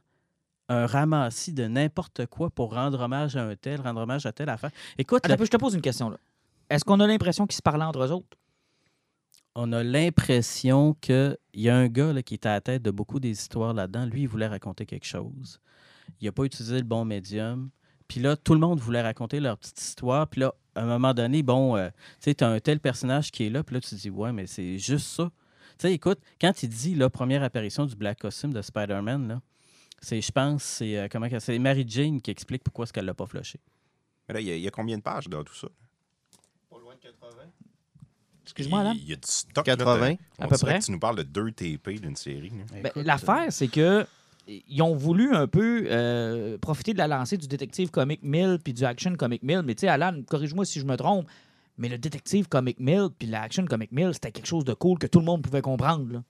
un 0.71 0.87
ramassis 0.87 1.53
de 1.53 1.67
n'importe 1.67 2.27
quoi 2.27 2.49
pour 2.51 2.75
rendre 2.75 3.01
hommage 3.01 3.37
à 3.37 3.45
un 3.45 3.57
tel, 3.57 3.81
rendre 3.81 4.01
hommage 4.01 4.25
à 4.27 4.33
telle 4.33 4.49
affaire. 4.51 4.71
Écoute, 4.97 5.25
Attends, 5.25 5.45
je 5.45 5.51
te 5.51 5.57
pose 5.57 5.75
une 5.75 5.81
question. 5.83 6.11
là. 6.11 6.19
Est-ce 6.71 6.85
qu'on 6.85 7.01
a 7.01 7.07
l'impression 7.07 7.47
qu'ils 7.47 7.57
se 7.57 7.63
parlaient 7.63 7.85
entre 7.85 8.03
eux 8.03 8.13
autres? 8.13 8.37
On 9.55 9.73
a 9.73 9.83
l'impression 9.83 10.95
qu'il 11.01 11.37
y 11.55 11.69
a 11.69 11.77
un 11.77 11.89
gars 11.89 12.13
là, 12.13 12.23
qui 12.23 12.35
était 12.35 12.49
à 12.49 12.53
la 12.53 12.61
tête 12.61 12.83
de 12.83 12.91
beaucoup 12.91 13.21
des 13.21 13.31
histoires 13.31 13.75
là-dedans. 13.75 14.07
Lui, 14.07 14.23
il 14.23 14.29
voulait 14.29 14.47
raconter 14.47 14.87
quelque 14.87 15.07
chose. 15.07 15.61
Il 16.21 16.27
n'a 16.27 16.33
pas 16.33 16.45
utilisé 16.45 16.77
le 16.77 16.85
bon 16.85 17.05
médium. 17.05 17.71
Puis 18.07 18.21
là, 18.21 18.37
tout 18.37 18.55
le 18.55 18.61
monde 18.61 18.81
voulait 18.81 19.03
raconter 19.03 19.41
leur 19.41 19.59
petite 19.59 19.81
histoire. 19.81 20.27
Puis 20.29 20.41
là, 20.41 20.55
à 20.75 20.83
un 20.83 20.87
moment 20.87 21.13
donné, 21.13 21.43
bon, 21.43 21.77
euh, 21.77 21.89
tu 21.89 22.31
sais, 22.31 22.35
tu 22.35 22.45
as 22.45 22.49
un 22.49 22.61
tel 22.61 22.81
personnage 22.81 23.31
qui 23.31 23.45
est 23.47 23.51
là. 23.51 23.63
Puis 23.63 23.75
là, 23.75 23.81
tu 23.81 23.91
te 23.91 23.95
dis, 23.95 24.11
ouais, 24.11 24.33
mais 24.33 24.47
c'est 24.47 24.79
juste 24.79 25.07
ça. 25.07 25.31
Tu 25.79 25.87
sais, 25.87 25.93
écoute, 25.93 26.19
quand 26.41 26.63
il 26.63 26.69
dit 26.69 26.95
la 26.95 27.11
première 27.11 27.43
apparition 27.43 27.85
du 27.85 27.95
Black 27.97 28.21
Costume 28.21 28.53
de 28.53 28.63
Spider-Man, 28.63 29.29
là, 29.29 29.43
c'est, 30.01 30.21
je 30.21 30.33
pense, 30.33 30.63
c'est 30.63 30.97
euh, 30.97 31.09
comment 31.11 31.29
c'est 31.39 31.59
Mary 31.59 31.85
Jane 31.87 32.21
qui 32.21 32.31
explique 32.31 32.63
pourquoi 32.63 32.85
est-ce 32.85 32.93
qu'elle 32.93 33.05
l'a 33.05 33.15
pas 33.15 33.27
flushé. 33.27 33.61
Mais 34.29 34.35
là, 34.35 34.41
il 34.41 34.49
y, 34.49 34.61
y 34.61 34.69
a 34.69 34.71
combien 34.71 34.97
de 34.97 35.03
pages 35.03 35.29
dans 35.29 35.43
tout 35.43 35.55
ça? 35.55 35.69
Pas 36.71 36.79
loin 36.79 36.95
de 36.95 37.01
80. 37.01 37.29
Excuse-moi, 38.49 38.81
Alan. 38.81 38.93
Il 38.95 39.09
y 39.09 39.13
a 39.13 39.17
du 39.17 39.21
stock. 39.25 39.67
là, 39.67 39.77
80, 39.77 40.15
t'as- 40.37 40.45
à 40.45 40.49
peu 40.49 40.57
près. 40.59 40.79
que 40.79 40.85
tu 40.85 40.93
nous 40.93 40.99
parles 40.99 41.17
de 41.17 41.23
deux 41.23 41.51
TP 41.53 41.99
d'une 42.01 42.17
série. 42.17 42.53
Ben, 42.83 42.91
L'affaire, 42.97 43.47
c'est 43.51 43.69
que 43.69 44.07
ils 44.47 44.81
ont 44.83 44.95
voulu 44.95 45.35
un 45.35 45.47
peu 45.47 45.87
euh, 45.91 46.57
profiter 46.59 46.93
de 46.95 46.99
la 46.99 47.07
lancée 47.07 47.37
du 47.37 47.47
détective 47.47 47.91
Comic 47.91 48.23
Mill 48.23 48.59
puis 48.65 48.73
du 48.73 48.85
Action 48.85 49.15
Comic 49.15 49.43
Mill. 49.43 49.63
Mais 49.65 49.75
tu 49.75 49.81
sais, 49.83 49.89
Alan, 49.89 50.15
corrige-moi 50.27 50.65
si 50.65 50.81
je 50.81 50.87
me 50.87 50.97
trompe, 50.97 51.27
mais 51.77 51.89
le 51.91 51.99
détective 51.99 52.49
Comic 52.49 52.81
Mill 52.81 53.09
puis 53.19 53.29
l'Action 53.29 53.67
Comic 53.67 53.93
Mill, 53.93 54.11
c'était 54.15 54.33
quelque 54.33 54.47
chose 54.47 54.65
de 54.65 54.73
cool 54.75 54.99
que 54.99 55.07
tout 55.07 55.19
le 55.19 55.27
monde 55.27 55.43
pouvait 55.43 55.61
comprendre. 55.63 56.11
là. 56.13 56.23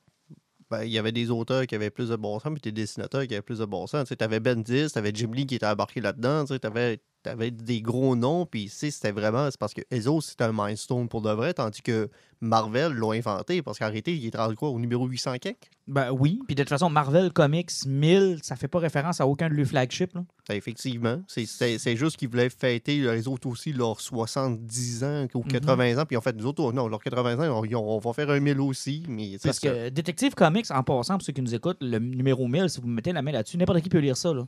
Ben, 0.70 0.82
il 0.82 0.90
y 0.90 0.98
avait 0.98 1.12
des 1.12 1.30
auteurs 1.30 1.66
qui 1.66 1.74
avaient 1.76 1.88
plus 1.90 2.10
de 2.10 2.16
bon 2.16 2.38
sens, 2.40 2.52
puis 2.52 2.60
des 2.60 2.72
dessinateurs 2.72 3.26
qui 3.26 3.32
avaient 3.34 3.40
plus 3.40 3.60
de 3.60 3.64
bon 3.64 3.86
sens. 3.86 4.08
Tu 4.08 4.22
avais 4.22 4.38
Bendis, 4.40 4.88
tu 4.92 4.98
avais 4.98 5.12
Jim 5.14 5.30
Lee 5.32 5.46
qui 5.46 5.54
était 5.54 5.64
embarqué 5.66 6.00
là-dedans, 6.02 6.44
tu 6.44 6.54
avais, 6.62 6.98
des 7.24 7.82
gros 7.82 8.16
noms, 8.16 8.46
puis 8.46 8.68
sais, 8.68 8.90
c'était 8.90 9.12
vraiment, 9.12 9.50
c'est 9.50 9.58
parce 9.58 9.74
que 9.74 9.82
Ezo, 9.90 10.20
c'était 10.20 10.44
un 10.44 10.52
milestone 10.52 11.08
pour 11.08 11.20
de 11.22 11.30
vrai, 11.30 11.52
tandis 11.52 11.82
que 11.82 12.08
Marvel 12.40 12.92
l'ont 12.92 13.10
inventé, 13.12 13.60
parce 13.62 13.78
qu'en 13.78 13.86
réalité, 13.86 14.14
il 14.16 14.24
est 14.26 14.36
rendu 14.36 14.54
quoi, 14.54 14.68
au 14.70 14.78
numéro 14.78 15.06
800 15.06 15.38
quelque? 15.40 15.68
Ben 15.88 16.10
oui. 16.12 16.38
Puis 16.46 16.54
de 16.54 16.62
toute 16.62 16.68
façon, 16.68 16.88
Marvel 16.88 17.32
Comics 17.32 17.70
1000, 17.86 18.38
ça 18.42 18.54
fait 18.56 18.68
pas 18.68 18.78
référence 18.78 19.20
à 19.20 19.26
aucun 19.26 19.48
de 19.48 19.54
leurs 19.54 19.66
flagships. 19.66 20.14
là. 20.14 20.24
Effectivement. 20.50 21.20
C'est- 21.26 21.46
C'est 21.46 21.78
c'est 21.78 21.96
juste 21.96 22.16
qu'ils 22.16 22.28
voulaient 22.28 22.48
fêter 22.50 22.98
les 23.00 23.28
autres 23.28 23.48
aussi 23.48 23.72
leurs 23.72 24.00
70 24.00 25.02
ans 25.04 25.26
ou 25.34 25.40
Mhm. 25.40 25.48
80 25.48 25.98
ans, 25.98 26.06
puis 26.06 26.16
en 26.16 26.20
fait, 26.20 26.34
nous 26.36 26.46
autres, 26.46 26.62
oh, 26.62 26.72
non, 26.72 26.88
leurs 26.88 27.00
80 27.02 27.38
ans, 27.50 27.62
on, 27.74 27.98
va 27.98 28.12
faire 28.12 28.30
un 28.30 28.40
1000 28.40 28.60
aussi, 28.60 29.02
mais 29.08 29.36
Parce 29.42 29.58
ça- 29.58 29.68
que 29.68 29.88
Détective 29.90 30.34
Comics, 30.34 30.70
en 30.70 30.82
passant, 30.82 31.14
pour 31.18 31.22
ceux 31.26 31.32
qui 31.32 31.42
nous 31.42 31.54
écoutent, 31.54 31.78
le 31.80 31.98
numéro 31.98 32.46
1000, 32.46 32.68
si 32.70 32.80
vous 32.80 32.88
mettez 32.88 33.12
la 33.12 33.22
main 33.22 33.32
là-dessus, 33.32 33.56
n'importe 33.58 33.80
qui 33.82 33.88
peut 33.88 33.98
lire 33.98 34.16
ça. 34.16 34.32
là. 34.32 34.46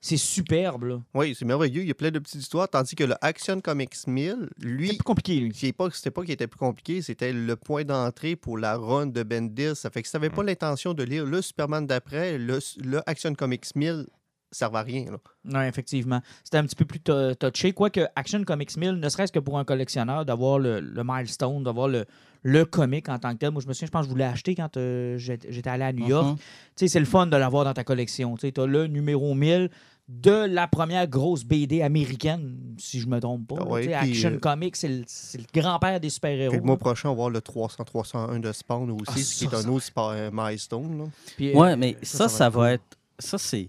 C'est 0.00 0.16
superbe. 0.16 0.84
là. 0.84 1.00
Oui, 1.14 1.34
c'est 1.36 1.44
merveilleux, 1.44 1.82
il 1.82 1.88
y 1.88 1.90
a 1.90 1.94
plein 1.94 2.10
de 2.12 2.18
petites 2.20 2.40
histoires, 2.42 2.68
tandis 2.68 2.94
que 2.94 3.02
le 3.04 3.14
Action 3.20 3.60
Comics 3.60 3.94
1000, 4.06 4.48
C'est 4.58 4.64
lui, 4.64 4.88
plus 4.88 4.98
compliqué, 4.98 5.40
lui. 5.40 5.52
C'est 5.54 5.72
pas, 5.72 5.88
c'était 5.90 6.12
pas 6.12 6.22
qu'il 6.22 6.30
était 6.30 6.46
plus 6.46 6.58
compliqué, 6.58 7.02
c'était 7.02 7.32
le 7.32 7.56
point 7.56 7.84
d'entrée 7.84 8.36
pour 8.36 8.58
la 8.58 8.76
run 8.76 9.06
de 9.08 9.22
Bendis. 9.24 9.74
Ça 9.74 9.90
fait 9.90 10.02
que 10.02 10.06
si 10.08 10.12
t'avais 10.12 10.30
pas 10.30 10.44
l'intention 10.44 10.94
de 10.94 11.02
lire 11.02 11.26
le 11.26 11.42
Superman 11.42 11.84
d'après, 11.86 12.38
le, 12.38 12.60
le 12.84 13.00
Action 13.08 13.34
Comics 13.34 13.74
1000 13.74 14.06
servait 14.52 14.78
à 14.78 14.82
rien. 14.82 15.04
là. 15.10 15.18
Non, 15.44 15.62
effectivement. 15.62 16.22
C'était 16.44 16.56
un 16.58 16.64
petit 16.64 16.76
peu 16.76 16.84
plus 16.86 17.00
to- 17.00 17.34
touché. 17.34 17.72
Quoique 17.72 18.00
Action 18.16 18.42
Comics 18.44 18.76
1000, 18.76 18.92
ne 18.92 19.08
serait-ce 19.08 19.32
que 19.32 19.40
pour 19.40 19.58
un 19.58 19.64
collectionneur, 19.64 20.24
d'avoir 20.24 20.58
le, 20.58 20.80
le 20.80 21.02
milestone, 21.04 21.62
d'avoir 21.64 21.88
le, 21.88 22.06
le 22.42 22.64
comic 22.64 23.08
en 23.08 23.18
tant 23.18 23.32
que 23.32 23.38
tel. 23.38 23.50
Moi, 23.50 23.62
je 23.62 23.68
me 23.68 23.72
souviens, 23.72 23.86
je 23.86 23.90
pense 23.92 24.02
que 24.02 24.06
je 24.06 24.10
voulais 24.12 24.24
acheter 24.24 24.54
quand 24.54 24.76
euh, 24.76 25.16
j'étais 25.18 25.68
allé 25.70 25.84
à 25.84 25.92
New 25.92 26.06
York. 26.06 26.38
Tu 26.38 26.44
sais, 26.76 26.88
c'est 26.88 27.00
le 27.00 27.06
fun 27.06 27.26
de 27.26 27.36
l'avoir 27.36 27.64
dans 27.64 27.74
ta 27.74 27.84
collection. 27.84 28.36
Tu 28.36 28.52
as 28.56 28.66
le 28.66 28.86
numéro 28.86 29.34
1000 29.34 29.70
de 30.08 30.46
la 30.46 30.66
première 30.66 31.06
grosse 31.06 31.44
BD 31.44 31.82
américaine, 31.82 32.56
si 32.78 32.98
je 32.98 33.06
me 33.06 33.20
trompe 33.20 33.46
pas. 33.48 33.56
Ah 33.60 33.64
là. 33.64 33.70
ouais, 33.70 33.92
Action 33.92 34.30
euh, 34.32 34.38
Comics, 34.38 34.74
c'est 34.76 34.88
le, 34.88 35.02
c'est 35.06 35.36
le 35.36 35.44
grand-père 35.52 36.00
des 36.00 36.06
Puis 36.08 36.12
super-héros. 36.12 36.54
le 36.54 36.62
mois 36.62 36.78
prochain, 36.78 37.10
on 37.10 37.12
va 37.12 37.16
voir 37.16 37.30
le 37.30 37.40
300-301 37.40 38.40
de 38.40 38.50
Spawn 38.52 38.90
aussi, 38.92 39.02
Ah, 39.08 39.12
ce 39.12 39.18
qui 39.18 39.44
ça, 39.44 39.44
est 39.44 39.54
un 39.58 39.62
ça 39.62 39.70
autre 39.70 39.84
super- 39.84 40.04
euh, 40.08 40.30
milestone. 40.32 41.10
Puis, 41.36 41.54
Ouais, 41.54 41.72
euh, 41.72 41.76
mais 41.76 41.96
ça, 42.02 42.26
ça, 42.28 42.46
être 42.46 42.52
va 42.54 42.72
être. 42.72 42.84
Ça, 43.18 43.36
c'est. 43.36 43.68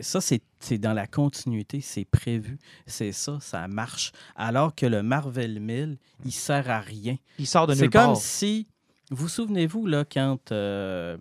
Ça, 0.00 0.20
c'est 0.20 0.40
c'est 0.58 0.78
dans 0.78 0.92
la 0.94 1.06
continuité, 1.06 1.80
c'est 1.80 2.04
prévu, 2.06 2.58
c'est 2.86 3.12
ça, 3.12 3.38
ça 3.40 3.68
marche. 3.68 4.12
Alors 4.36 4.74
que 4.74 4.86
le 4.86 5.02
Marvel 5.02 5.60
1000, 5.60 5.98
il 6.24 6.32
sert 6.32 6.70
à 6.70 6.80
rien. 6.80 7.16
Il 7.38 7.46
sort 7.46 7.66
de 7.66 7.74
C'est 7.74 7.82
nulle 7.82 7.90
comme 7.90 8.00
part. 8.12 8.16
si. 8.16 8.66
Vous 9.10 9.28
souvenez-vous, 9.28 9.86
là, 9.86 10.04
quand. 10.04 10.50
euh, 10.52 11.16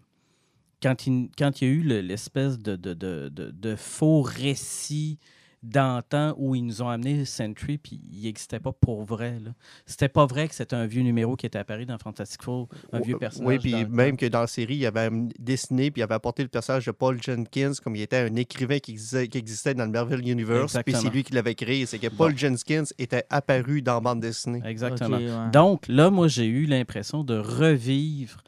quand 0.81 1.05
il, 1.05 1.29
quand 1.37 1.61
il 1.61 1.67
y 1.67 1.69
a 1.69 1.73
eu 1.73 1.81
le- 1.81 2.01
l'espèce 2.01 2.57
de, 2.57 2.75
de, 2.75 2.93
de, 2.95 3.29
de- 3.29 3.51
de 3.51 3.75
faux 3.75 4.21
récit 4.23 5.19
d'antan 5.63 6.33
où 6.37 6.55
ils 6.55 6.65
nous 6.65 6.81
ont 6.81 6.89
amené 6.89 7.23
Sentry, 7.23 7.77
puis 7.77 8.01
il 8.11 8.23
n'existait 8.23 8.59
pas 8.59 8.71
pour 8.71 9.03
vrai. 9.03 9.37
là. 9.43 9.51
C'était 9.85 10.09
pas 10.09 10.25
vrai 10.25 10.47
que 10.47 10.55
c'était 10.55 10.75
un 10.75 10.87
vieux 10.87 11.03
numéro 11.03 11.35
qui 11.35 11.45
était 11.45 11.59
apparu 11.59 11.85
dans 11.85 11.97
Fantastic 11.99 12.41
Four, 12.41 12.67
un 12.91 12.99
vieux 12.99 13.17
personnage. 13.17 13.47
Oui, 13.47 13.59
puis 13.59 13.85
même 13.85 14.17
que 14.17 14.25
dans 14.25 14.41
la 14.41 14.47
série, 14.47 14.77
il 14.77 14.85
avait 14.85 15.09
dessiné, 15.37 15.91
puis 15.91 16.01
il 16.01 16.03
avait 16.03 16.15
apporté 16.15 16.41
le 16.41 16.49
personnage 16.49 16.85
de 16.85 16.91
Paul 16.91 17.21
Jenkins 17.21 17.73
comme 17.83 17.95
il 17.95 18.01
était 18.01 18.17
un 18.17 18.35
écrivain 18.35 18.79
qui 18.79 18.91
existait, 18.91 19.27
qui 19.27 19.37
existait 19.37 19.75
dans 19.75 19.85
le 19.85 19.91
Marvel 19.91 20.27
Universe, 20.27 20.75
puis 20.83 20.95
c'est 20.95 21.09
lui 21.09 21.23
qui 21.23 21.33
l'avait 21.33 21.55
créé. 21.55 21.85
C'est 21.85 21.99
que 21.99 22.07
Paul 22.07 22.35
Jenkins 22.35 22.85
était 22.97 23.25
apparu 23.29 23.81
dans 23.81 24.01
bande 24.01 24.21
dessinée. 24.21 24.61
Exactement. 24.65 25.17
Ouais. 25.17 25.51
Donc, 25.51 25.87
là, 25.87 26.09
moi, 26.09 26.27
j'ai 26.27 26.45
eu 26.45 26.65
l'impression 26.65 27.23
de 27.23 27.37
revivre 27.37 28.41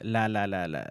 la. 0.00 0.28
la, 0.28 0.46
la, 0.46 0.68
la... 0.68 0.86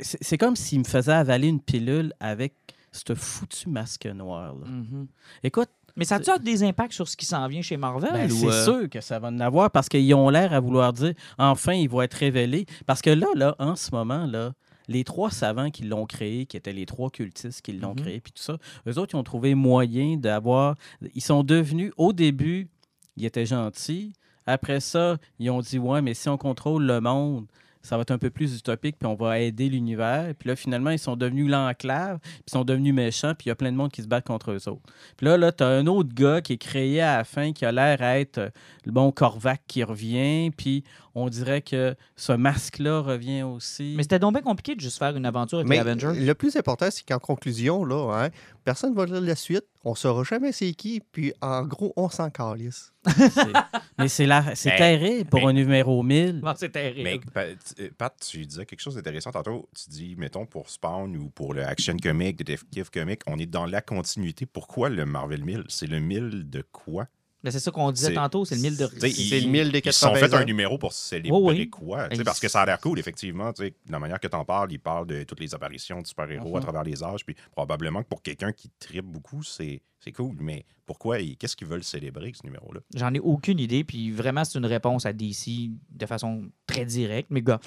C'est 0.00 0.18
c'est 0.22 0.38
comme 0.38 0.56
s'il 0.56 0.80
me 0.80 0.84
faisait 0.84 1.12
avaler 1.12 1.48
une 1.48 1.60
pilule 1.60 2.12
avec 2.20 2.52
ce 2.96 3.14
foutu 3.14 3.68
masque 3.68 4.06
noir. 4.06 4.54
là. 4.54 4.66
Mhm. 4.66 5.06
Écoute, 5.42 5.68
Mais 5.96 6.04
ça 6.04 6.16
a-tu 6.16 6.30
des 6.42 6.62
impacts 6.62 6.92
sur 6.92 7.08
ce 7.08 7.16
qui 7.16 7.24
s'en 7.24 7.46
vient 7.48 7.62
chez 7.62 7.76
Marvel? 7.76 8.12
ben, 8.12 8.28
c'est 8.30 8.46
euh, 8.46 8.64
sûr 8.64 8.90
que 8.90 9.00
ça 9.00 9.18
va 9.18 9.28
en 9.28 9.40
avoir 9.40 9.70
parce 9.70 9.88
qu'ils 9.88 10.12
ont 10.14 10.28
l'air 10.28 10.52
à 10.52 10.60
vouloir 10.60 10.92
dire 10.92 11.14
enfin, 11.38 11.72
ils 11.72 11.88
vont 11.88 12.02
être 12.02 12.14
révélés. 12.14 12.66
Parce 12.86 13.00
que 13.00 13.10
là, 13.10 13.26
là, 13.34 13.54
en 13.58 13.76
ce 13.76 13.90
moment, 13.92 14.26
là, 14.26 14.52
les 14.88 15.04
trois 15.04 15.30
savants 15.30 15.70
qui 15.70 15.84
l'ont 15.84 16.04
créé, 16.06 16.44
qui 16.46 16.56
étaient 16.56 16.72
les 16.72 16.86
trois 16.86 17.08
cultistes 17.10 17.62
qui 17.62 17.72
l'ont 17.72 17.90
Mhm. 17.94 18.00
créé, 18.02 18.20
puis 18.20 18.32
tout 18.32 18.42
ça, 18.42 18.58
eux 18.86 18.98
autres, 18.98 19.14
ils 19.14 19.18
ont 19.18 19.24
trouvé 19.24 19.54
moyen 19.54 20.16
d'avoir. 20.16 20.74
Ils 21.14 21.22
sont 21.22 21.42
devenus, 21.42 21.92
au 21.96 22.12
début, 22.12 22.68
ils 23.16 23.24
étaient 23.24 23.46
gentils. 23.46 24.12
Après 24.46 24.78
ça, 24.80 25.16
ils 25.38 25.50
ont 25.50 25.60
dit 25.60 25.78
Ouais, 25.78 26.02
mais 26.02 26.14
si 26.14 26.28
on 26.28 26.36
contrôle 26.36 26.84
le 26.86 27.00
monde, 27.00 27.46
ça 27.86 27.96
va 27.96 28.02
être 28.02 28.10
un 28.10 28.18
peu 28.18 28.30
plus 28.30 28.58
utopique, 28.58 28.96
puis 28.98 29.06
on 29.06 29.14
va 29.14 29.38
aider 29.38 29.68
l'univers. 29.68 30.34
Puis 30.38 30.48
là, 30.48 30.56
finalement, 30.56 30.90
ils 30.90 30.98
sont 30.98 31.16
devenus 31.16 31.48
l'enclave, 31.48 32.18
puis 32.18 32.42
ils 32.48 32.50
sont 32.50 32.64
devenus 32.64 32.92
méchants, 32.92 33.34
puis 33.34 33.46
il 33.46 33.48
y 33.48 33.52
a 33.52 33.54
plein 33.54 33.70
de 33.70 33.76
monde 33.76 33.92
qui 33.92 34.02
se 34.02 34.08
battent 34.08 34.26
contre 34.26 34.50
eux 34.50 34.68
autres. 34.68 34.82
Puis 35.16 35.26
là, 35.26 35.36
là 35.36 35.52
tu 35.52 35.62
as 35.62 35.68
un 35.68 35.86
autre 35.86 36.12
gars 36.12 36.40
qui 36.40 36.54
est 36.54 36.58
créé 36.58 37.00
à 37.00 37.18
la 37.18 37.24
fin, 37.24 37.52
qui 37.52 37.64
a 37.64 37.70
l'air 37.70 38.02
être 38.02 38.50
le 38.84 38.92
bon 38.92 39.12
Korvac 39.12 39.62
qui 39.68 39.84
revient, 39.84 40.50
puis 40.50 40.82
on 41.18 41.28
dirait 41.30 41.62
que 41.62 41.96
ce 42.14 42.32
masque-là 42.32 43.00
revient 43.00 43.42
aussi. 43.42 43.94
Mais 43.96 44.02
c'était 44.02 44.18
donc 44.18 44.34
bien 44.34 44.42
compliqué 44.42 44.74
de 44.74 44.80
juste 44.80 44.98
faire 44.98 45.16
une 45.16 45.24
aventure 45.24 45.58
avec 45.58 45.68
Mais 45.68 45.76
les 45.76 45.80
Avengers. 45.80 46.12
le 46.14 46.34
plus 46.34 46.54
important, 46.56 46.88
c'est 46.90 47.04
qu'en 47.06 47.18
conclusion, 47.18 47.84
là, 47.86 48.24
hein, 48.26 48.28
personne 48.64 48.90
ne 48.90 48.96
va 48.96 49.06
lire 49.06 49.20
la 49.22 49.34
suite. 49.34 49.64
On 49.82 49.92
ne 49.92 49.96
saura 49.96 50.24
jamais 50.24 50.52
c'est 50.52 50.72
qui. 50.74 51.00
Puis 51.12 51.32
en 51.40 51.62
gros, 51.64 51.92
on 51.96 52.10
s'en 52.10 52.28
calisse. 52.28 52.92
Mais 53.98 54.08
c'est 54.08 54.26
la- 54.26 54.54
c'est 54.54 54.70
Mais- 54.70 54.76
terrible 54.76 55.30
pour 55.30 55.48
un 55.48 55.52
numéro 55.52 56.02
1000. 56.02 56.42
Ah, 56.44 56.54
c'est 56.56 56.70
terrible. 56.70 57.02
Mais 57.04 57.18
Pat, 57.32 57.56
euh, 57.80 57.88
Pat, 57.96 58.14
tu 58.30 58.44
disais 58.44 58.66
quelque 58.66 58.80
chose 58.80 58.94
d'intéressant 58.96 59.30
tantôt. 59.30 59.68
Tu 59.74 59.88
dis, 59.88 60.16
mettons, 60.18 60.44
pour 60.44 60.68
Spawn 60.68 61.16
ou 61.16 61.30
pour 61.30 61.54
le 61.54 61.64
Action 61.64 61.96
Comic, 61.96 62.36
Detective 62.36 62.90
Comic, 62.90 63.20
on 63.26 63.38
est 63.38 63.46
dans 63.46 63.64
la 63.66 63.80
continuité. 63.80 64.44
Pourquoi 64.44 64.88
le 64.90 65.06
Marvel 65.06 65.44
1000 65.44 65.64
C'est 65.68 65.86
le 65.86 65.98
1000 66.00 66.50
de 66.50 66.62
quoi? 66.72 67.06
Mais 67.44 67.50
c'est 67.50 67.60
ça 67.60 67.70
qu'on 67.70 67.92
disait 67.92 68.14
tantôt, 68.14 68.44
c'est 68.44 68.56
le 68.56 68.62
1000 68.62 68.76
de 68.76 68.88
C'est 68.98 69.10
ils- 69.10 69.44
le 69.44 69.48
1000 69.50 69.70
des 69.70 69.78
Ils 69.84 69.92
sont 69.92 70.08
80 70.12 70.28
fait 70.28 70.34
un 70.34 70.44
numéro 70.44 70.78
pour 70.78 70.92
célébrer 70.92 71.30
Oh 71.32 71.48
oui. 71.50 71.70
quoi? 71.70 72.08
Parce 72.24 72.40
que 72.40 72.48
ça 72.48 72.62
a 72.62 72.66
l'air 72.66 72.80
cool, 72.80 72.98
effectivement. 72.98 73.52
De 73.52 73.72
la 73.88 73.98
manière 73.98 74.18
que 74.18 74.26
tu 74.26 74.34
en 74.34 74.44
parles, 74.44 74.72
ils 74.72 74.80
parlent 74.80 75.06
de 75.06 75.22
toutes 75.24 75.40
les 75.40 75.54
apparitions 75.54 76.00
de 76.00 76.06
super-héros 76.06 76.56
à 76.56 76.60
travers 76.60 76.82
les 76.82 77.04
âges. 77.04 77.24
Puis 77.24 77.36
probablement 77.52 78.02
que 78.02 78.08
pour 78.08 78.22
quelqu'un 78.22 78.52
qui 78.52 78.70
tripe 78.78 79.04
beaucoup, 79.04 79.42
c'est 79.42 79.82
c'est 80.00 80.12
cool. 80.12 80.36
Mais 80.40 80.64
pourquoi 80.86 81.20
et 81.20 81.34
qu'est-ce 81.36 81.56
qu'ils 81.56 81.66
veulent 81.66 81.82
célébrer, 81.84 82.32
ce 82.34 82.44
numéro-là? 82.46 82.80
J'en 82.94 83.12
ai 83.14 83.18
aucune 83.20 83.58
idée, 83.58 83.82
puis 83.84 84.12
vraiment, 84.12 84.44
c'est 84.44 84.58
une 84.58 84.66
réponse 84.66 85.04
à 85.06 85.12
DC 85.12 85.70
de 85.90 86.06
façon 86.06 86.44
très 86.66 86.84
directe. 86.84 87.28
Mais 87.30 87.42
gars, 87.42 87.60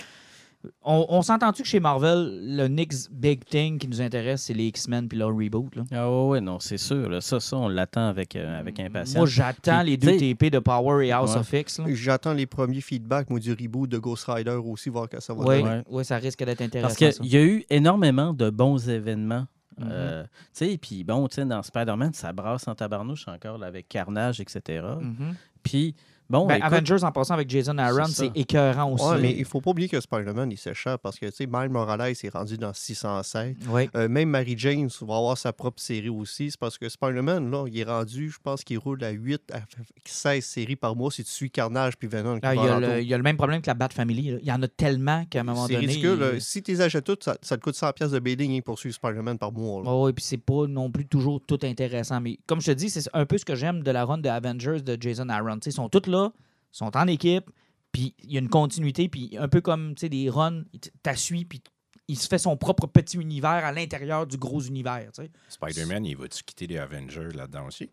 On, 0.84 1.06
on 1.08 1.22
s'entend-tu 1.22 1.62
que 1.64 1.68
chez 1.70 1.80
Marvel, 1.80 2.38
le 2.58 2.68
next 2.68 3.10
big 3.14 3.46
thing 3.46 3.78
qui 3.80 3.88
nous 3.88 4.02
intéresse, 4.02 4.42
c'est 4.44 4.54
les 4.54 4.66
X-Men 4.68 5.08
puis 5.08 5.18
leur 5.18 5.30
reboot? 5.30 5.74
Là? 5.78 5.84
Ah 5.92 6.10
ouais, 6.12 6.28
ouais, 6.28 6.42
non, 6.42 6.60
c'est 6.60 6.78
sûr. 6.78 7.08
là. 7.10 7.22
Ça, 7.22 7.40
ça, 7.40 7.56
on 7.56 7.70
l'attend 7.70 8.08
avec, 8.10 8.36
euh, 8.36 8.60
avec 8.60 8.78
impatience. 8.80 9.16
Moi, 9.16 9.26
j'attends 9.26 9.82
les 9.84 9.96
deux 9.96 10.18
TP 10.18 10.50
de 10.50 10.60
Power 10.60 11.08
et 11.08 11.12
House 11.14 11.34
Ouais. 11.36 11.40
of 11.40 11.54
X. 11.54 11.80
là. 11.80 11.86
J'attends 11.94 12.34
les 12.34 12.46
premiers 12.46 12.82
feedbacks, 12.82 13.30
moi, 13.30 13.40
du 13.40 13.54
reboot 13.54 13.90
de 13.90 13.98
Ghost 14.00 14.26
Rider 14.28 14.52
aussi, 14.62 14.90
voir 14.90 15.08
que 15.08 15.22
ça 15.22 15.34
va 15.34 15.46
Oui. 15.46 15.62
Ouais. 15.62 15.82
ouais, 15.90 16.04
ça 16.04 16.18
risque 16.18 16.44
d'être 16.44 16.62
intéressant. 16.62 16.94
Parce 17.00 17.20
qu'il 17.20 17.32
y 17.32 17.38
a 17.38 17.42
eu 17.44 17.64
énormément 17.70 18.34
de 18.34 18.50
bons 18.50 18.90
événements. 18.90 19.46
Mhm. 19.78 19.88
Euh, 19.92 20.24
tu 20.24 20.30
sais, 20.66 20.78
puis 20.78 21.06
bon, 21.06 21.26
tu 21.30 21.36
sais, 21.36 21.46
dans 21.46 21.64
Spider-Man, 21.64 22.14
ça 22.14 22.34
brasse 22.34 22.68
en 22.68 22.76
tabarnouche 22.76 23.30
encore 23.30 23.58
là, 23.58 23.68
avec 23.68 23.88
Carnage, 23.88 24.42
etc. 24.42 24.84
Mhm. 25.00 25.36
Puis, 25.64 25.96
bon, 26.30 26.46
Ben, 26.48 26.56
écoute, 26.56 26.66
Avengers, 26.74 27.04
en 27.04 27.12
passant 27.12 27.34
avec 27.34 27.50
Jason 27.50 27.78
Aaron, 27.78 28.06
C'est 28.06 28.28
c'est 28.28 28.32
écœurant 28.40 28.92
aussi. 28.94 29.06
Ouais, 29.06 29.20
mais 29.22 29.36
il 29.38 29.46
faut 29.46 29.62
pas 29.62 29.72
oublier 29.72 29.90
que 29.90 30.00
Spider-Man, 30.00 30.52
il 30.52 30.58
s'échappe 30.58 31.02
parce 31.02 31.18
que, 31.20 31.26
tu 31.28 31.32
sais, 31.36 31.48
Miles 31.48 31.70
Morales 31.70 32.14
est 32.22 32.30
rendu 32.34 32.58
dans 32.58 32.74
607. 32.74 33.58
Oui. 33.70 33.90
Euh, 33.96 34.08
même 34.08 34.30
Mary 34.30 34.56
Jane 34.58 34.88
va 35.02 35.16
avoir 35.18 35.38
sa 35.38 35.54
propre 35.54 35.82
série 35.82 36.10
aussi. 36.10 36.52
C'est 36.52 36.60
parce 36.60 36.78
que 36.78 36.88
Spider-Man, 36.90 37.50
là, 37.52 37.66
il 37.68 37.80
est 37.80 37.84
rendu, 37.84 38.30
je 38.30 38.38
pense 38.42 38.64
qu'il 38.64 38.78
roule 38.78 39.04
à 39.04 39.12
8 39.12 39.42
à 39.54 39.60
16 40.06 40.44
séries 40.46 40.76
par 40.76 40.96
mois 40.96 41.12
si 41.12 41.24
tu 41.24 41.32
suis 41.32 41.52
Carnage 41.52 41.98
puis 41.98 42.08
Venom. 42.08 42.36
qui 42.40 42.46
Ah, 42.46 42.56
il, 42.56 42.64
y 42.64 42.68
a 42.68 42.80
le, 42.80 43.02
il 43.02 43.08
y 43.08 43.14
a 43.14 43.18
le 43.18 43.24
même 43.24 43.38
problème 43.38 43.62
que 43.62 43.68
la 43.68 43.74
Bat 43.74 43.90
Family. 43.90 44.32
là. 44.32 44.38
Il 44.42 44.48
y 44.48 44.52
en 44.52 44.62
a 44.62 44.68
tellement 44.68 45.26
qu'à 45.26 45.42
un 45.42 45.44
moment 45.44 45.68
C'est 45.68 45.74
donné. 45.76 45.88
ridicule. 45.88 46.14
il- 46.16 46.20
là. 46.20 46.40
Si 46.40 46.62
tu 46.64 46.72
les 46.72 46.82
achètes 46.82 47.04
toutes, 47.06 47.24
ça, 47.24 47.38
ça 47.42 47.58
te 47.58 47.62
coûte 47.64 47.76
100$ 47.76 47.94
piastres 47.94 48.20
de 48.20 48.30
rien 48.38 48.60
que 48.60 48.64
pour 48.66 48.78
suivre 48.80 48.96
Spider-Man 48.96 49.38
par 49.38 49.52
mois. 49.52 49.82
Oh, 49.86 50.06
oui, 50.06 50.14
puis 50.14 50.24
c'est 50.24 50.38
pas 50.38 50.68
non 50.68 50.90
plus 50.92 51.06
toujours 51.06 51.42
tout 51.46 51.60
intéressant. 51.64 52.20
Mais 52.22 52.38
comme 52.46 52.62
je 52.62 52.68
te 52.68 52.72
dis, 52.72 52.90
c'est 52.90 53.04
un 53.14 53.26
peu 53.26 53.38
ce 53.38 53.46
que 53.46 53.56
j'aime 53.56 53.84
de 53.84 53.92
la 53.92 54.06
run 54.06 54.18
de 54.20 54.30
Avengers 54.30 54.82
de 54.82 54.98
Jason 55.00 55.30
Aaron. 55.30 55.56
Tu 55.56 55.66
sais, 55.66 55.70
ils 55.72 55.74
sont 55.74 55.90
tous 55.90 56.10
là, 56.10 56.19
ils 56.28 56.78
sont 56.78 56.96
en 56.96 57.08
équipe, 57.08 57.50
puis 57.92 58.14
il 58.24 58.32
y 58.32 58.38
a 58.38 58.40
une 58.40 58.50
continuité, 58.50 59.10
puis 59.10 59.36
un 59.38 59.48
peu 59.48 59.62
comme 59.62 59.94
des 59.94 60.30
runs, 60.30 60.64
il 60.74 60.80
t- 60.80 60.92
t'assuit, 61.02 61.46
puis 61.46 61.62
il 62.08 62.18
se 62.18 62.28
fait 62.28 62.38
son 62.38 62.58
propre 62.58 62.88
petit 62.88 63.18
univers 63.18 63.66
à 63.66 63.72
l'intérieur 63.72 64.26
du 64.28 64.38
gros 64.38 64.62
univers. 64.62 65.12
Spider-Man, 65.50 66.06
il 66.06 66.18
va-tu 66.18 66.44
quitter 66.44 66.68
les 66.68 66.78
Avengers 66.78 67.30
là-dedans 67.34 67.68
aussi? 67.68 67.90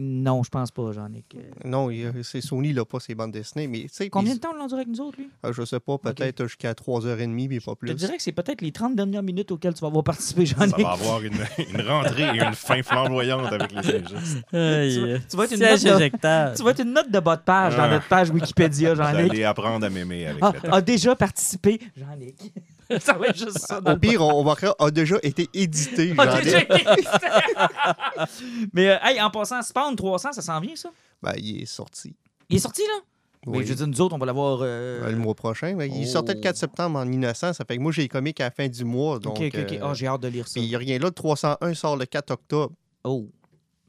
Non, 0.00 0.44
je 0.44 0.48
pense 0.48 0.70
pas, 0.70 0.92
Jean-Nic. 0.92 1.34
Euh, 1.34 1.40
Non, 1.64 1.90
il- 1.90 2.12
c'est 2.22 2.40
Sony, 2.40 2.72
là, 2.72 2.84
pas 2.84 3.00
ses 3.00 3.16
bandes 3.16 3.32
dessinées. 3.32 3.66
Mais, 3.66 3.80
tu 3.82 3.88
sais, 3.90 4.08
Combien 4.08 4.34
de 4.34 4.38
temps 4.38 4.50
on 4.54 4.56
l'endure 4.56 4.76
avec 4.76 4.86
nous 4.86 5.00
autres, 5.00 5.18
lui? 5.18 5.28
ah, 5.42 5.50
je 5.50 5.64
sais 5.64 5.80
pas, 5.80 5.98
peut-être 5.98 6.44
jusqu'à 6.46 6.72
3h30, 6.72 7.48
mais 7.48 7.58
pas 7.58 7.72
Je 7.72 7.74
plus. 7.74 7.88
te 7.88 7.94
dirais 7.94 8.16
que 8.16 8.22
c'est 8.22 8.30
peut-être 8.30 8.60
les 8.62 8.70
30 8.70 8.94
dernières 8.94 9.24
minutes 9.24 9.50
auxquelles 9.50 9.74
tu 9.74 9.80
vas 9.80 9.88
avoir 9.88 10.04
participé, 10.04 10.46
Ça 10.46 10.54
Jean-Nic. 10.66 10.78
va 10.86 10.92
avoir 10.92 11.20
une, 11.22 11.34
une 11.74 11.80
rentrée 11.80 12.22
et 12.36 12.40
une 12.44 12.54
fin 12.54 12.80
flamboyante 12.82 13.52
avec 13.52 13.72
les 13.72 13.78
Injustices. 13.96 14.36
Aïe, 14.52 14.94
tu 14.94 15.00
vas- 15.00 15.06
euh, 15.08 15.18
tu 15.28 15.36
vas 15.36 15.44
être 15.44 15.52
une 15.52 15.60
note 15.60 16.00
de-. 16.12 16.56
Tu 16.56 16.62
vas 16.62 16.70
être 16.70 16.82
une 16.82 16.92
note 16.92 17.10
de 17.10 17.18
bas 17.20 17.36
de 17.36 17.42
page 17.42 17.76
dans 17.76 17.82
Ah. 17.82 17.88
notre 17.90 18.06
page 18.08 18.30
Wikipédia, 18.30 18.94
Vous 18.94 19.02
Jean-Nic. 19.02 19.30
allez 19.32 19.42
apprendre 19.44 19.84
à 19.84 19.90
m'aimer 19.90 20.26
avec 20.26 20.38
Ah, 20.42 20.52
le 20.54 20.60
temps. 20.68 20.74
a 20.76 20.80
déjà 20.80 21.16
participé, 21.16 21.80
Jean-Nic. 21.96 22.52
ça 23.00 23.12
va 23.14 23.26
être 23.28 23.36
juste 23.36 23.58
ça. 23.58 23.78
Au 23.84 23.88
le 23.90 23.98
pire, 23.98 24.20
on, 24.22 24.42
va 24.44 24.54
créer 24.54 24.70
a 24.78 24.90
déjà 24.90 25.16
été 25.22 25.48
édité. 25.52 26.14
Ah, 26.16 26.30
j'en 26.30 26.38
ai- 26.38 26.44
déjà 26.44 26.60
Mais, 28.72 28.88
euh, 28.90 28.96
hey, 29.02 29.20
en 29.20 29.30
passant, 29.30 29.62
Spawn 29.62 29.94
300, 29.96 30.32
ça 30.32 30.42
s'en 30.42 30.60
vient, 30.60 30.76
ça? 30.76 30.90
Ben, 31.22 31.34
il 31.36 31.62
est 31.62 31.66
sorti. 31.66 32.14
Il 32.48 32.56
est 32.56 32.60
sorti, 32.60 32.82
là? 32.82 33.00
Mais 33.46 33.58
Oui. 33.58 33.64
je 33.64 33.70
veux 33.70 33.74
dire, 33.76 33.86
nous 33.86 34.00
autres, 34.00 34.14
on 34.14 34.18
va 34.18 34.26
l'avoir. 34.26 34.60
euh, 34.62 35.04
Euh, 35.04 35.10
Le 35.10 35.16
mois 35.16 35.34
prochain. 35.34 35.74
ben, 35.74 35.84
Il 35.92 36.04
oh. 36.06 36.10
sortait 36.10 36.34
le 36.34 36.40
4 36.40 36.56
septembre 36.56 36.98
en 36.98 37.10
innocent. 37.10 37.52
Ça 37.52 37.64
fait 37.64 37.76
que 37.76 37.82
moi, 37.82 37.92
j'ai 37.92 38.02
les 38.02 38.08
comics 38.08 38.38
à 38.40 38.44
la 38.44 38.50
fin 38.50 38.68
du 38.68 38.84
mois. 38.84 39.18
Donc, 39.18 39.38
Ok, 39.38 39.50
ok, 39.54 39.60
ok. 39.70 39.78
Ah, 39.82 39.94
j'ai 39.94 40.06
hâte 40.06 40.22
de 40.22 40.28
lire 40.28 40.46
ça. 40.48 40.54
puis 40.54 40.62
il 40.64 40.68
n'y 40.68 40.74
a 40.74 40.78
rien 40.78 40.98
là. 40.98 41.06
Le 41.06 41.10
301 41.12 41.74
sort 41.74 41.96
le 41.96 42.04
4 42.06 42.30
octobre. 42.32 42.74
Oh. 43.04 43.28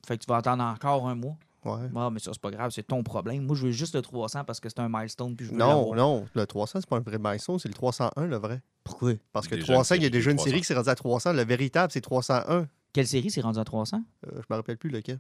Fait 0.08 0.18
que 0.18 0.24
tu 0.24 0.28
vas 0.30 0.38
attendre 0.38 0.64
encore 0.64 1.08
un 1.08 1.16
mois. 1.16 1.36
Ouais. 1.66 1.90
Ah, 1.96 2.10
mais 2.12 2.20
ça, 2.20 2.32
c'est 2.32 2.42
pas 2.42 2.52
grave, 2.52 2.72
c'est 2.74 2.88
ton 2.88 3.04
problème. 3.04 3.44
Moi, 3.46 3.56
je 3.56 3.66
veux 3.66 3.72
juste 3.72 3.94
le 3.96 4.02
300 4.02 4.44
parce 4.46 4.60
que 4.62 4.70
c'est 4.70 4.80
un 4.80 4.88
milestone. 4.88 5.36
Puis 5.36 5.48
je 5.48 5.52
veux 5.52 5.58
Non, 5.58 5.68
l'avoir. 5.68 5.96
non. 5.96 6.26
Le 6.34 6.46
300, 6.46 6.80
c'est 6.82 6.90
pas 6.90 6.98
un 6.98 7.02
vrai 7.02 7.18
milestone. 7.20 7.60
C'est 7.60 7.68
le 7.68 7.74
301, 7.74 8.26
le 8.28 8.38
vrai. 8.38 8.62
Pourquoi? 8.84 9.14
Parce 9.34 9.48
que 9.48 9.56
Déjà 9.56 9.74
300, 9.74 9.96
une 9.96 10.02
il 10.02 10.04
y 10.04 10.08
a 10.08 10.10
déjà 10.10 10.32
une 10.32 10.38
série 10.40 10.50
300. 10.52 10.60
qui 10.62 10.66
s'est 10.68 10.74
rendue 10.76 10.90
à 10.90 10.96
300. 10.96 11.34
Le 11.34 11.44
véritable, 11.44 11.92
c'est 11.92 12.02
301. 12.02 12.68
Quelle 12.94 13.08
série 13.08 13.30
s'est 13.30 13.42
rendue 13.42 13.60
à 13.60 13.64
300? 13.64 14.02
Euh, 14.26 14.30
je 14.36 14.46
me 14.50 14.56
rappelle 14.56 14.78
plus 14.78 14.90
lequel. 14.90 15.20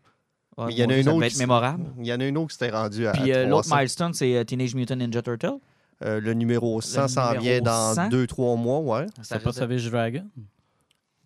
Mais 0.57 0.73
il 0.73 0.77
y 0.79 0.81
en 0.83 0.85
a 0.85 0.87
Dieu, 0.87 0.97
une 0.97 1.03
ça 1.03 1.09
autre 1.11 1.17
devait 1.19 1.27
qui 1.27 1.33
être 1.33 1.33
s- 1.35 1.39
mémorable. 1.39 1.83
Il 1.99 2.07
y 2.07 2.13
en 2.13 2.19
a 2.19 2.25
une 2.25 2.37
autre 2.37 2.47
qui 2.49 2.53
s'était 2.57 2.71
rendue 2.75 3.05
à, 3.07 3.11
Puis 3.13 3.31
à 3.31 3.37
euh, 3.37 3.43
l'autre 3.45 3.63
300. 3.67 3.75
milestone, 3.77 4.13
c'est 4.13 4.35
euh, 4.35 4.43
Teenage 4.43 4.75
Mutant 4.75 4.95
Ninja 4.95 5.21
Turtle. 5.21 5.53
Euh, 6.03 6.19
le 6.19 6.33
numéro 6.33 6.81
100 6.81 7.07
s'en 7.09 7.27
numéro 7.27 7.43
vient 7.43 7.61
dans 7.61 7.93
100? 7.93 8.09
2-3 8.09 8.57
mois, 8.57 8.79
ouais. 8.79 9.05
C'est 9.21 9.41
pas 9.41 9.51
Savage 9.53 9.89
Dragon? 9.91 10.25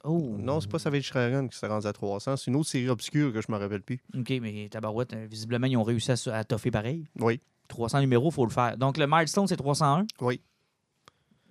Oh. 0.04 0.36
Non, 0.38 0.60
c'est 0.60 0.70
pas 0.70 0.80
Savage 0.80 1.10
Dragon 1.10 1.48
qui 1.48 1.58
s'est 1.58 1.68
rendu 1.68 1.88
à 1.88 1.94
300. 1.94 2.36
C'est 2.36 2.52
une 2.52 2.58
autre 2.58 2.70
série 2.70 2.90
obscure 2.90 3.32
que 3.32 3.40
je 3.42 3.50
me 3.50 3.58
rappelle 3.58 3.82
plus. 3.82 4.02
OK, 4.18 4.34
mais 4.42 4.68
Tabarouette, 4.70 5.14
euh, 5.14 5.26
visiblement, 5.30 5.66
ils 5.68 5.78
ont 5.78 5.84
réussi 5.84 6.12
à, 6.12 6.16
se- 6.18 6.30
à 6.30 6.44
toffer 6.44 6.72
pareil. 6.72 7.06
Oui. 7.20 7.40
300 7.70 8.02
numéros, 8.02 8.30
il 8.30 8.34
faut 8.34 8.46
le 8.46 8.52
faire. 8.52 8.76
Donc, 8.78 8.98
le 8.98 9.08
milestone, 9.08 9.48
c'est 9.48 9.56
301. 9.56 10.06
Oui. 10.20 10.42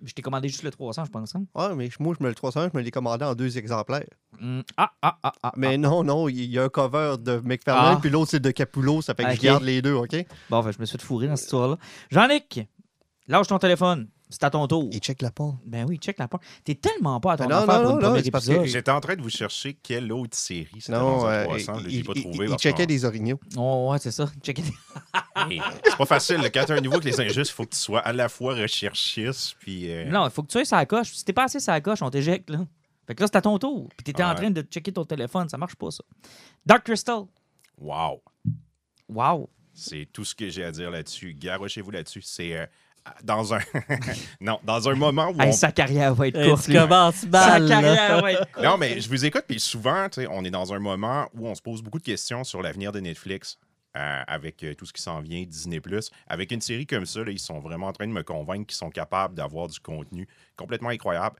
Je 0.05 0.13
t'ai 0.13 0.21
commandé 0.21 0.49
juste 0.49 0.63
le 0.63 0.71
300, 0.71 1.05
je 1.05 1.11
pense. 1.11 1.33
hein? 1.35 1.45
Ah, 1.55 1.71
mais 1.75 1.89
moi, 1.99 2.13
je 2.19 2.23
me 2.23 2.29
le 2.29 2.35
301, 2.35 2.69
je 2.73 2.77
me 2.77 2.83
l'ai 2.83 2.91
commandé 2.91 3.23
en 3.23 3.35
deux 3.35 3.57
exemplaires. 3.57 4.03
Hmm. 4.39 4.59
Ah, 4.75 4.91
ah, 5.01 5.17
ah, 5.23 5.31
ah. 5.41 5.53
Mais 5.55 5.77
non, 5.77 6.03
non, 6.03 6.27
il 6.27 6.43
y 6.45 6.59
a 6.59 6.63
un 6.63 6.69
cover 6.69 7.15
de 7.19 7.41
McFarlane, 7.43 7.95
Ah. 7.97 7.99
puis 8.01 8.09
l'autre, 8.09 8.31
c'est 8.31 8.41
de 8.41 8.51
Capullo. 8.51 9.01
Ça 9.01 9.13
fait 9.15 9.23
que 9.23 9.35
je 9.35 9.39
garde 9.41 9.63
les 9.63 9.81
deux, 9.81 9.93
OK? 9.93 10.13
Bon, 10.49 10.61
ben, 10.61 10.71
je 10.71 10.79
me 10.79 10.85
suis 10.85 10.97
fait 10.97 11.03
fourrer 11.05 11.27
dans 11.27 11.35
cette 11.37 11.45
histoire-là. 11.45 11.77
Jean-Nic, 12.11 12.67
lâche 13.27 13.47
ton 13.47 13.59
téléphone. 13.59 14.09
C'est 14.33 14.43
à 14.43 14.49
ton 14.49 14.65
tour. 14.67 14.89
Il 14.91 14.97
check 14.99 15.21
la 15.21 15.29
porte. 15.29 15.57
Ben 15.65 15.85
oui, 15.87 15.97
check 15.97 16.17
la 16.17 16.27
porte. 16.27 16.41
T'es 16.63 16.73
tellement 16.73 17.19
pas 17.19 17.33
à 17.33 17.37
ton 17.37 17.47
Non, 17.47 17.57
affaire 17.57 17.67
non, 17.67 17.81
pour 17.81 17.83
non, 17.83 17.89
une 17.89 17.95
non, 18.01 18.07
première 18.09 18.23
c'est 18.25 18.31
parce 18.31 18.45
que- 18.47 18.51
épisode. 18.51 18.67
J'étais 18.67 18.89
en 18.91 18.99
train 18.99 19.15
de 19.15 19.21
vous 19.21 19.29
chercher 19.29 19.75
quelle 19.75 20.11
autre 20.11 20.35
série 20.35 20.69
c'était 20.79 20.93
Non, 20.93 21.27
euh, 21.27 21.43
300. 21.43 21.79
Je 21.79 21.87
l'ai 21.87 21.93
il, 21.97 22.03
pas 22.03 22.13
trouvé. 22.15 22.47
il 22.49 22.55
checkait 22.57 22.87
des 22.87 23.05
orignaux. 23.05 23.39
Oh, 23.55 23.89
ouais, 23.91 23.99
c'est 23.99 24.09
ça. 24.11 24.29
Check 24.41 24.57
it. 24.59 24.65
Hey, 25.35 25.61
C'est 25.83 25.97
pas 25.97 26.05
facile. 26.05 26.39
Quand 26.53 26.63
t'as 26.65 26.75
un 26.77 26.81
niveau 26.81 26.99
que 26.99 27.05
les 27.05 27.19
injustes, 27.21 27.51
il 27.51 27.53
faut 27.53 27.65
que 27.65 27.71
tu 27.73 27.79
sois 27.79 27.99
à 27.99 28.13
la 28.13 28.29
fois 28.29 28.55
recherchiste 28.55 29.55
puis. 29.59 29.91
euh, 29.91 30.05
Non, 30.05 30.25
il 30.25 30.31
faut 30.31 30.41
que 30.41 30.47
tu 30.47 30.53
sois 30.53 30.65
sur 30.65 30.77
la 30.77 30.85
coche. 30.85 31.13
Si 31.13 31.23
t'es 31.25 31.33
pas 31.33 31.43
assez 31.45 31.59
sur 31.59 31.71
la 31.73 31.81
coche, 31.81 32.01
on 32.01 32.09
t'éjecte, 32.09 32.49
là. 32.49 32.59
Fait 33.05 33.13
que 33.15 33.21
là, 33.21 33.27
c'est 33.31 33.37
à 33.37 33.41
ton 33.41 33.57
tour. 33.59 33.89
Puis 33.97 34.03
t'étais 34.03 34.23
en 34.23 34.33
train 34.33 34.49
de 34.49 34.61
checker 34.61 34.91
ton 34.93 35.05
téléphone. 35.05 35.49
Ça 35.49 35.57
marche 35.57 35.75
pas, 35.75 35.91
ça. 35.91 36.03
Dark 36.65 36.85
Crystal. 36.85 37.23
Wow. 37.77 38.21
Wow. 39.09 39.49
C'est 39.73 40.07
tout 40.13 40.23
ce 40.23 40.35
que 40.35 40.49
j'ai 40.49 40.63
à 40.63 40.71
dire 40.71 40.89
là-dessus. 40.91 41.33
Garochez-vous 41.33 41.91
là-dessus. 41.91 42.21
C'est 42.21 42.55
euh, 42.55 42.65
dans 43.23 43.53
un. 43.53 43.59
non, 44.41 44.59
dans 44.63 44.87
un 44.89 44.95
moment 44.95 45.29
où. 45.29 45.41
Hey, 45.41 45.49
on- 45.49 45.51
sa 45.51 45.71
carrière 45.71 46.13
va 46.15 46.27
être 46.27 46.41
courte. 46.47 46.65
tu 46.65 46.73
commences 46.73 47.15
Sa 47.17 47.27
mal. 47.27 47.63
là. 47.63 47.81
carrière 47.81 48.21
va 48.21 48.31
être 48.33 48.51
courte. 48.51 48.65
Non, 48.65 48.77
mais 48.77 48.99
je 49.01 49.09
vous 49.09 49.25
écoute, 49.25 49.43
puis 49.47 49.59
souvent, 49.59 50.07
on 50.31 50.43
est 50.45 50.51
dans 50.51 50.73
un 50.73 50.79
moment 50.79 51.27
où 51.33 51.47
on 51.47 51.55
se 51.55 51.61
pose 51.61 51.81
beaucoup 51.81 51.99
de 51.99 52.03
questions 52.03 52.43
sur 52.43 52.61
l'avenir 52.61 52.91
de 52.91 52.99
Netflix. 52.99 53.57
euh, 53.95 54.23
avec 54.25 54.63
euh, 54.63 54.73
tout 54.73 54.87
ce 54.87 54.93
qui 54.93 55.03
s'en 55.03 55.21
vient, 55.21 55.43
Disney+. 55.43 55.79
Avec 56.27 56.51
une 56.51 56.61
série 56.61 56.87
comme 56.87 57.05
ça, 57.05 57.23
là, 57.23 57.29
ils 57.29 57.37
sont 57.37 57.59
vraiment 57.59 57.85
en 57.87 57.93
train 57.93 58.07
de 58.07 58.11
me 58.11 58.23
convaincre 58.23 58.65
qu'ils 58.65 58.75
sont 58.77 58.89
capables 58.89 59.35
d'avoir 59.35 59.67
du 59.67 59.79
contenu 59.79 60.27
complètement 60.55 60.89
incroyable. 60.89 61.35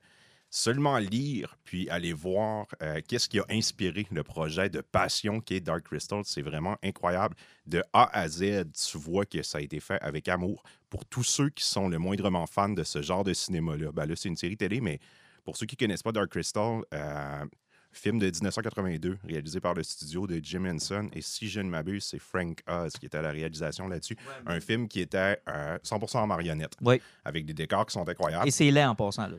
Seulement 0.52 1.00
lire, 1.00 1.58
puis 1.64 1.90
aller 1.90 2.14
voir 2.14 2.68
euh, 2.84 3.02
qu'est-ce 3.08 3.28
qui 3.28 3.40
a 3.40 3.46
inspiré 3.50 4.06
le 4.12 4.22
projet 4.22 4.70
de 4.70 4.82
passion 4.82 5.40
qui 5.40 5.56
est 5.56 5.62
Dark 5.62 5.82
Crystal, 5.86 6.22
c'est 6.26 6.44
vraiment 6.44 6.78
incroyable. 6.84 7.36
De 7.66 7.84
A 7.92 8.08
à 8.16 8.28
Z, 8.28 8.66
tu 8.72 9.00
vois 9.00 9.26
que 9.26 9.42
ça 9.42 9.58
a 9.58 9.62
été 9.62 9.80
fait 9.80 10.00
avec 10.04 10.28
amour. 10.28 10.62
Pour 10.94 11.06
tous 11.06 11.24
ceux 11.24 11.50
qui 11.50 11.64
sont 11.64 11.90
le 11.90 11.98
moindrement 11.98 12.46
fans 12.46 12.70
de 12.70 12.84
ce 12.84 13.02
genre 13.02 13.24
de 13.24 13.34
cinéma-là, 13.34 13.92
ben 13.92 14.06
là, 14.06 14.14
c'est 14.16 14.30
une 14.30 14.36
série 14.36 14.56
télé, 14.56 14.80
mais 14.80 15.00
pour 15.44 15.58
ceux 15.58 15.66
qui 15.66 15.74
ne 15.76 15.80
connaissent 15.88 16.04
pas 16.04 16.12
Dark 16.12 16.30
Crystal, 16.30 16.82
euh, 16.94 17.46
film 17.92 18.20
de 18.20 18.28
1982, 18.28 19.18
réalisé 19.28 19.60
par 19.60 19.74
le 19.74 19.82
studio 19.82 20.28
de 20.28 20.40
Jim 20.44 20.66
Henson. 20.66 21.10
Et 21.14 21.22
si 21.24 21.50
je 21.50 21.62
ne 21.62 21.68
m'abuse, 21.70 22.06
c'est 22.06 22.20
Frank 22.20 22.60
Oz 22.68 22.92
qui 23.00 23.08
était 23.08 23.18
à 23.18 23.24
la 23.24 23.32
réalisation 23.32 23.88
là-dessus. 23.88 24.16
Un 24.46 24.60
film 24.60 24.88
qui 24.88 25.00
était 25.02 25.40
euh, 25.50 25.80
100% 25.84 26.18
en 26.20 26.28
marionnette, 26.28 26.74
Oui. 26.80 27.02
avec 27.26 27.44
des 27.48 27.56
décors 27.56 27.88
qui 27.88 27.94
sont 27.94 28.08
incroyables. 28.08 28.48
Et 28.48 28.52
c'est 28.52 28.70
laid 28.70 28.86
en 28.86 28.94
passant, 28.94 29.26
là. 29.28 29.38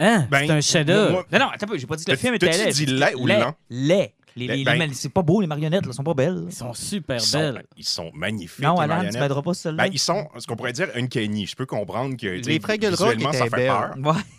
Hein? 0.00 0.28
Ben, 0.30 0.46
c'est 0.46 0.52
un 0.52 0.60
chef-d'œuvre. 0.60 1.24
Non, 1.32 1.38
non, 1.38 1.48
attends. 1.48 1.66
J'ai 1.78 1.86
pas 1.86 1.96
dit 1.96 2.04
que 2.04 2.10
le 2.10 2.16
film 2.18 2.34
était 2.34 2.50
laid. 2.50 2.72
dit 2.72 2.80
J'ai 2.80 2.92
laid 2.92 3.14
ou 3.14 3.26
lent? 3.26 3.54
Laid. 3.70 4.12
Les, 4.46 4.56
les- 4.56 4.64
Ben- 4.64 4.78
les 4.78 4.86
ma- 4.88 4.94
c'est 4.94 5.08
pas 5.08 5.22
beau, 5.22 5.40
les 5.40 5.46
marionnettes. 5.46 5.84
Ils 5.86 5.92
sont 5.92 6.04
pas 6.04 6.14
belles. 6.14 6.44
Ils 6.46 6.52
sont 6.54 6.72
super 6.74 7.16
ils, 7.16 7.20
sont, 7.20 7.38
belles. 7.38 7.64
ils 7.76 7.84
sont 7.84 8.10
magnifiques. 8.14 8.64
Non, 8.64 8.76
Alan, 8.76 9.08
tu 9.10 9.18
m'aideras 9.18 9.42
pas 9.42 9.54
celle-là. 9.54 9.84
Ben, 9.84 9.90
ils 9.92 9.98
sont, 9.98 10.28
ce 10.38 10.46
qu'on 10.46 10.56
pourrait 10.56 10.72
dire, 10.72 10.88
uncanny. 10.94 11.46
Je 11.46 11.56
peux 11.56 11.66
comprendre 11.66 12.16
que 12.16 12.26
Les 12.26 12.60
Fraggle 12.60 12.94
Rock 12.94 13.14
visuellement, 13.16 13.32
ça 13.32 13.44
fait 13.44 13.50
belles. 13.50 13.66
peur. 13.68 13.94
Ouais. 13.98 14.20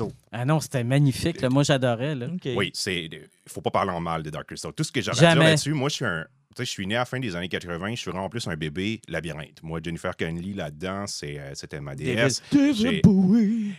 Autres. 0.00 0.08
Ah 0.32 0.44
non, 0.44 0.58
c'était 0.58 0.82
magnifique. 0.82 1.40
là. 1.40 1.48
Moi, 1.50 1.62
j'adorais. 1.62 2.16
là. 2.16 2.26
OK. 2.26 2.48
Oui, 2.56 2.70
c'est. 2.74 3.04
Il 3.04 3.20
faut 3.46 3.60
pas 3.60 3.70
parler 3.70 3.92
en 3.92 4.00
mal 4.00 4.24
de 4.24 4.30
Dark 4.30 4.46
Crystal. 4.48 4.72
Tout 4.72 4.82
ce 4.82 4.90
que 4.90 5.00
j'aurais 5.00 5.16
à 5.18 5.20
dire 5.20 5.30
Jamais. 5.30 5.44
là-dessus, 5.50 5.72
moi, 5.72 5.88
je 5.88 5.94
suis 5.94 6.04
un. 6.04 6.26
Je 6.64 6.70
suis 6.70 6.86
né 6.86 6.96
à 6.96 7.00
la 7.00 7.04
fin 7.04 7.20
des 7.20 7.36
années 7.36 7.48
80, 7.48 7.90
je 7.90 7.96
suis 7.96 8.10
vraiment 8.10 8.28
plus 8.28 8.46
un 8.48 8.56
bébé 8.56 9.00
labyrinthe. 9.08 9.62
Moi, 9.62 9.80
Jennifer 9.82 10.16
Connelly 10.16 10.54
là-dedans, 10.54 11.04
euh, 11.22 11.50
c'était 11.54 11.80
ma 11.80 11.94
déesse. 11.94 12.42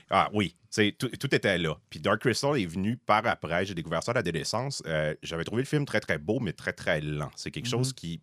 Ah 0.09 0.29
oui, 0.33 0.55
tout, 0.97 1.09
tout 1.09 1.35
était 1.35 1.57
là. 1.57 1.77
Puis 1.89 1.99
Dark 1.99 2.19
Crystal 2.21 2.59
est 2.59 2.65
venu 2.65 2.97
par 2.97 3.25
après. 3.27 3.65
J'ai 3.65 3.73
découvert 3.75 4.03
ça 4.03 4.11
à 4.11 4.15
l'adolescence. 4.15 4.81
Euh, 4.87 5.13
j'avais 5.23 5.43
trouvé 5.43 5.61
le 5.63 5.67
film 5.67 5.85
très, 5.85 5.99
très 5.99 6.17
beau, 6.17 6.39
mais 6.39 6.53
très, 6.53 6.73
très 6.73 7.01
lent. 7.01 7.31
C'est 7.35 7.51
quelque 7.51 7.67
chose 7.67 7.93
qui, 7.93 8.21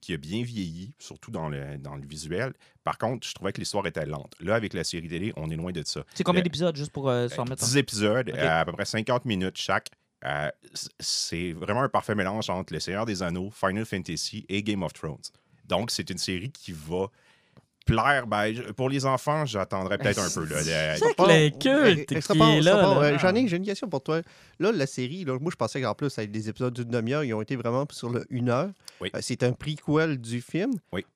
qui 0.00 0.14
a 0.14 0.16
bien 0.16 0.42
vieilli, 0.42 0.92
surtout 0.98 1.30
dans 1.30 1.48
le, 1.48 1.76
dans 1.78 1.96
le 1.96 2.06
visuel. 2.06 2.52
Par 2.84 2.98
contre, 2.98 3.26
je 3.26 3.34
trouvais 3.34 3.52
que 3.52 3.60
l'histoire 3.60 3.86
était 3.86 4.06
lente. 4.06 4.34
Là, 4.40 4.54
avec 4.54 4.72
la 4.72 4.84
série 4.84 5.08
télé, 5.08 5.32
on 5.36 5.50
est 5.50 5.56
loin 5.56 5.72
de 5.72 5.82
ça. 5.84 6.04
C'est 6.14 6.24
combien 6.24 6.40
Euh, 6.40 6.44
d'épisodes, 6.44 6.74
juste 6.76 6.92
pour 6.92 7.08
euh, 7.08 7.28
se 7.28 7.34
euh, 7.34 7.42
remettre 7.42 7.64
10 7.64 7.76
épisodes, 7.76 8.30
à 8.30 8.64
peu 8.64 8.72
près 8.72 8.84
50 8.84 9.24
minutes 9.24 9.56
chaque. 9.58 9.90
Euh, 10.24 10.48
c'est 10.98 11.52
vraiment 11.52 11.82
un 11.82 11.88
parfait 11.88 12.14
mélange 12.14 12.50
entre 12.50 12.72
Le 12.72 12.80
Seigneur 12.80 13.06
des 13.06 13.22
Anneaux, 13.22 13.50
Final 13.52 13.84
Fantasy 13.84 14.44
et 14.48 14.62
Game 14.62 14.82
of 14.82 14.92
Thrones. 14.92 15.16
Donc, 15.66 15.90
c'est 15.90 16.08
une 16.10 16.18
série 16.18 16.50
qui 16.50 16.72
va 16.72 17.06
plaire, 17.86 18.26
ben, 18.26 18.54
pour 18.76 18.90
les 18.90 19.06
enfants, 19.06 19.46
j'attendrais 19.46 19.96
peut-être 19.96 20.18
un 20.18 20.28
peu. 20.28 20.44
Là, 20.44 20.58
de- 20.62 20.98
C'est 20.98 21.14
J'en 23.18 23.34
ai, 23.34 23.48
j'ai 23.48 23.56
une 23.56 23.64
question 23.64 23.88
pour 23.88 24.02
toi. 24.02 24.20
Là, 24.58 24.72
la 24.72 24.86
série, 24.86 25.24
là, 25.24 25.38
moi, 25.40 25.50
je 25.50 25.56
pensais 25.56 25.80
qu'en 25.80 25.94
plus, 25.94 26.18
avec 26.18 26.30
des 26.30 26.48
épisodes 26.50 26.74
d'une 26.74 26.90
demi-heure, 26.90 27.24
ils 27.24 27.32
ont 27.32 27.40
été 27.40 27.56
vraiment 27.56 27.86
sur 27.90 28.10
le 28.10 28.26
une 28.28 28.50
heure. 28.50 28.68
Oui. 29.00 29.10
Euh, 29.14 29.20
c'est 29.22 29.42
un 29.42 29.52
prequel 29.52 30.18
du 30.18 30.42
film. 30.42 30.72
Oui. 30.92 31.06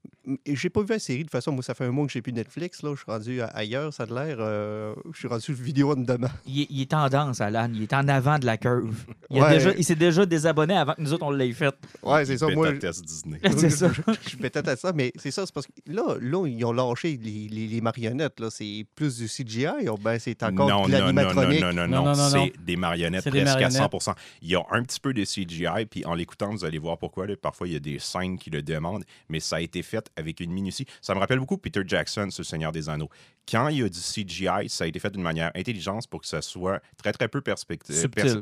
J'ai 0.47 0.71
pas 0.71 0.83
vu 0.83 0.89
la 0.91 0.99
série. 0.99 1.19
De 1.21 1.23
toute 1.25 1.33
façon, 1.33 1.51
moi, 1.53 1.63
ça 1.63 1.75
fait 1.75 1.85
un 1.85 1.91
mois 1.91 2.07
que 2.07 2.13
j'ai 2.13 2.23
plus 2.23 2.33
Netflix. 2.33 2.83
Là. 2.83 2.91
Je 2.95 3.03
suis 3.03 3.11
rendu 3.11 3.41
ailleurs, 3.55 3.93
ça 3.93 4.05
a 4.05 4.07
l'air. 4.07 4.37
euh, 4.39 4.95
je 5.13 5.19
suis 5.19 5.29
rendu 5.29 5.53
vidéo 5.53 5.93
en 5.93 5.97
demain. 5.97 6.31
Il, 6.47 6.61
est- 6.63 6.67
il 6.71 6.81
est 6.83 6.91
tendance, 6.91 7.41
Alan. 7.41 7.69
Il 7.75 7.83
est 7.83 7.93
en 7.93 8.07
avant 8.09 8.39
de 8.39 8.47
la 8.47 8.57
curve. 8.57 8.95
Il, 9.31 9.41
a 9.41 9.45
Ouais. 9.47 9.53
déjà- 9.55 9.75
il 9.77 9.85
s'est 9.85 9.97
déjà 9.97 10.25
désabonné 10.25 10.75
avant 10.77 10.95
que 10.95 11.01
nous 11.03 11.13
autres, 11.13 11.25
on 11.27 11.31
l'ait 11.33 11.53
fait. 11.53 11.75
Ouais, 12.03 12.25
c'est 12.25 12.39
ça. 12.39 12.47
Moi, 12.49 12.73
Disney. 12.73 13.41
C'est 13.57 13.71
ça. 13.71 13.91
je 14.23 14.29
suis 14.29 14.37
peut-être 14.39 14.69
à 14.69 14.77
ça, 14.77 14.93
mais 14.95 15.13
c'est 15.17 15.31
ça. 15.31 15.45
C'est 15.47 15.53
parce 15.55 15.67
que 15.67 15.73
là, 15.87 16.17
là, 16.21 16.47
ils 16.47 16.65
ont 16.65 16.73
lâché 16.73 17.19
les, 17.21 17.49
les- 17.49 17.67
les 17.67 17.81
marionnettes. 17.81 18.39
là. 18.41 18.49
C'est 18.51 18.87
plus 18.95 19.17
du 19.19 19.27
CGI 19.27 19.89
ou 19.89 19.97
ben 19.97 20.19
c'est 20.19 20.43
encore 20.43 20.69
non, 20.69 20.87
de 20.87 20.93
non, 20.93 20.99
non, 20.99 21.07
non, 21.07 21.13
l'animatronique? 21.13 21.61
non, 21.61 21.73
non, 21.73 21.87
Non, 21.89 22.05
non, 22.05 22.05
non, 22.05 22.17
non, 22.17 22.31
non. 22.31 22.45
c'est 22.47 22.65
des 22.65 22.77
marionnettes 22.77 23.25
C'est 23.25 23.31
des 23.31 23.41
presque 23.43 23.59
marionnettes. 23.61 23.93
à 23.95 24.01
100 24.01 24.15
Il 24.43 24.51
y 24.51 24.55
a 24.57 24.63
un 24.71 24.83
petit 24.83 25.01
peu 25.01 25.13
de 25.13 25.25
CGI, 25.25 25.87
puis 25.91 26.05
en 26.05 26.15
l'écoutant, 26.15 26.51
vous 26.51 26.65
allez 26.65 26.79
voir 26.79 26.99
pourquoi. 26.99 27.27
là. 27.27 27.35
Parfois, 27.41 27.67
il 27.67 27.73
y 27.73 27.77
a 27.77 27.81
des 27.81 27.99
scènes 27.99 28.39
qui 28.39 28.51
le 28.51 28.63
demandent, 28.63 29.05
mais 29.29 29.41
ça 29.41 29.57
a 29.57 29.61
été 29.61 29.83
fait 29.83 30.11
avec 30.17 30.41
une 30.41 30.53
minutie. 30.53 30.87
Ça 31.01 31.15
me 31.15 31.21
rappelle 31.21 31.39
beaucoup 31.39 31.59
Peter 31.59 31.83
Jackson, 31.87 32.29
ce 32.31 32.43
Seigneur 32.43 32.73
des 32.73 32.89
Anneaux. 32.89 33.11
Quand 33.51 33.69
il 33.69 33.79
y 33.79 33.83
a 33.83 33.89
du 33.89 33.99
CGI, 33.99 34.69
ça 34.69 34.85
a 34.85 34.87
été 34.87 34.99
fait 34.99 35.11
d'une 35.11 35.23
manière 35.23 35.51
intelligente 35.55 36.07
pour 36.09 36.21
que 36.21 36.27
ça 36.27 36.43
soit 36.43 36.81
très, 36.97 37.13
très 37.13 37.29
peu 37.29 37.41
perspective. 37.41 37.97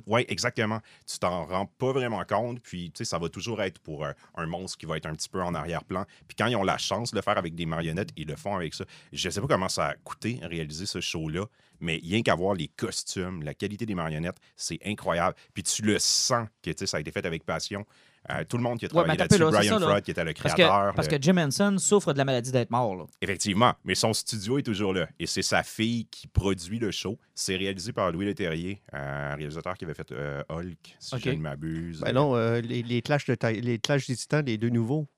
Oui, 0.06 0.24
exactement. 0.28 0.80
Tu 1.06 1.18
t'en 1.18 1.46
rends 1.46 1.66
pas 1.66 1.92
vraiment 1.92 2.24
compte, 2.24 2.60
puis 2.60 2.90
tu 2.90 2.98
sais, 2.98 3.04
ça 3.04 3.18
va 3.18 3.28
toujours 3.28 3.62
être 3.62 3.78
pour 3.78 4.04
euh, 4.04 4.12
un 4.36 4.46
monstre 4.46 4.78
qui 4.78 4.86
va 4.86 4.96
être 4.96 5.06
un 5.06 5.14
petit 5.14 5.28
peu 5.28 5.42
en 5.42 5.54
arrière-plan. 5.54 6.04
Puis 6.28 6.36
quand 6.36 6.46
ils 6.46 6.56
ont 6.56 6.64
la 6.64 6.78
chance 6.78 7.12
de 7.12 7.16
le 7.16 7.22
faire 7.22 7.38
avec 7.38 7.54
des 7.54 7.66
marionnettes, 7.66 8.10
ils 8.16 8.26
le 8.26 8.36
font 8.36 8.54
avec 8.54 8.74
ça. 8.74 8.84
Je 9.12 9.30
sais 9.30 9.40
pas 9.40 9.46
comment 9.46 9.68
ça 9.68 9.86
a 9.86 9.94
coûté 9.94 10.38
réaliser 10.42 10.86
ce 10.86 11.00
show-là, 11.00 11.46
mais 11.80 12.00
rien 12.02 12.22
qu'à 12.22 12.34
voir 12.34 12.54
les 12.54 12.68
costumes, 12.68 13.42
la 13.42 13.54
qualité 13.54 13.86
des 13.86 13.94
marionnettes, 13.94 14.38
c'est 14.56 14.78
incroyable. 14.84 15.34
Puis 15.54 15.62
tu 15.62 15.82
le 15.82 15.98
sens 15.98 16.46
que 16.62 16.70
tu 16.70 16.78
sais, 16.78 16.86
ça 16.86 16.98
a 16.98 17.00
été 17.00 17.10
fait 17.10 17.24
avec 17.24 17.44
passion. 17.44 17.86
Euh, 18.28 18.44
tout 18.46 18.58
le 18.58 18.62
monde 18.62 18.78
qui 18.78 18.84
a 18.84 18.88
Ouais, 18.88 18.92
travaillé 18.92 19.18
un 19.18 19.24
là-dessus, 19.24 19.40
là, 19.40 19.50
Brian 19.50 19.74
ça, 19.74 19.78
là. 19.78 19.86
Freud 19.86 20.04
qui 20.04 20.10
était 20.10 20.24
le 20.24 20.34
Parce 20.34 20.54
créateur. 20.54 20.90
que, 20.90 20.96
parce 20.96 21.08
que 21.08 21.16
Jim 21.20 21.38
Henson 21.38 21.76
souffre 21.78 22.12
de 22.12 22.18
la 22.18 22.26
maladie 22.26 22.52
d'être 22.52 22.70
mort. 22.70 22.94
Là. 22.94 23.04
Effectivement, 23.22 23.72
mais 23.82 23.94
son 23.94 24.12
studio 24.12 24.58
est 24.58 24.62
toujours 24.62 24.92
là. 24.92 25.08
Et 25.18 25.26
c'est 25.26 25.40
sa 25.42 25.62
fille 25.62 26.06
qui 26.10 26.26
produit 26.26 26.78
le 26.78 26.90
show. 26.90 27.18
C'est 27.34 27.56
réalisé 27.56 27.92
par 27.94 28.12
Louis 28.12 28.26
Leterrier, 28.26 28.82
un 28.92 29.34
réalisateur 29.36 29.74
qui 29.78 29.86
avait 29.86 29.94
fait 29.94 30.12
euh, 30.12 30.42
Hulk, 30.50 30.96
si 30.98 31.14
Ok. 31.14 31.22
je 31.24 31.30
ne 31.30 31.36
m'abuse. 31.38 32.00
Ben 32.00 32.12
non, 32.12 32.36
euh, 32.36 32.60
les, 32.60 32.82
les 32.82 33.00
clashs 33.00 33.24
de 33.26 33.34
taille- 33.34 33.62
les 33.62 33.78
clashs 33.78 34.06
des 34.06 34.16
titans, 34.16 34.44
les 34.44 34.58
deux 34.58 34.68
nouveaux. 34.68 35.08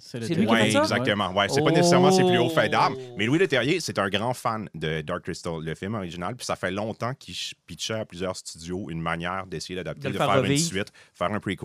C'est 0.00 0.18
lui 0.20 0.46
qui 0.46 0.54
fait 0.56 0.70
ça? 0.72 0.82
exactement. 0.82 1.32
Ouais, 1.32 1.48
c'est 1.48 1.62
pas 1.62 1.70
Oh! 1.70 1.74
nécessairement 1.74 2.10
ses 2.12 2.24
plus 2.24 2.38
hauts 2.38 2.48
faits 2.48 2.70
d'armes, 2.72 2.96
mais 3.16 3.26
Louis 3.26 3.38
Leterrier, 3.38 3.80
c'est 3.80 3.98
un 3.98 4.08
grand 4.08 4.34
fan 4.34 4.68
de 4.74 5.00
Dark 5.00 5.22
Crystal, 5.22 5.60
le 5.62 5.74
film 5.74 5.94
original, 5.94 6.34
puis 6.36 6.44
ça 6.46 6.56
fait 6.56 6.70
longtemps 6.70 7.14
qu'il 7.14 7.34
ch- 7.34 7.54
pitchait 7.66 7.94
à 7.94 8.04
plusieurs 8.04 8.36
studios 8.36 8.90
une 8.90 9.00
manière 9.00 9.46
d'essayer 9.46 9.74
De 9.76 9.82
d'adapter, 9.82 10.08
le 10.08 10.14
de, 10.14 10.18
faire 10.18 10.26
faire 10.32 10.44
une 10.44 10.58
suite, 10.58 10.92
faire 11.14 11.32
un 11.32 11.40
prequel. 11.40 11.56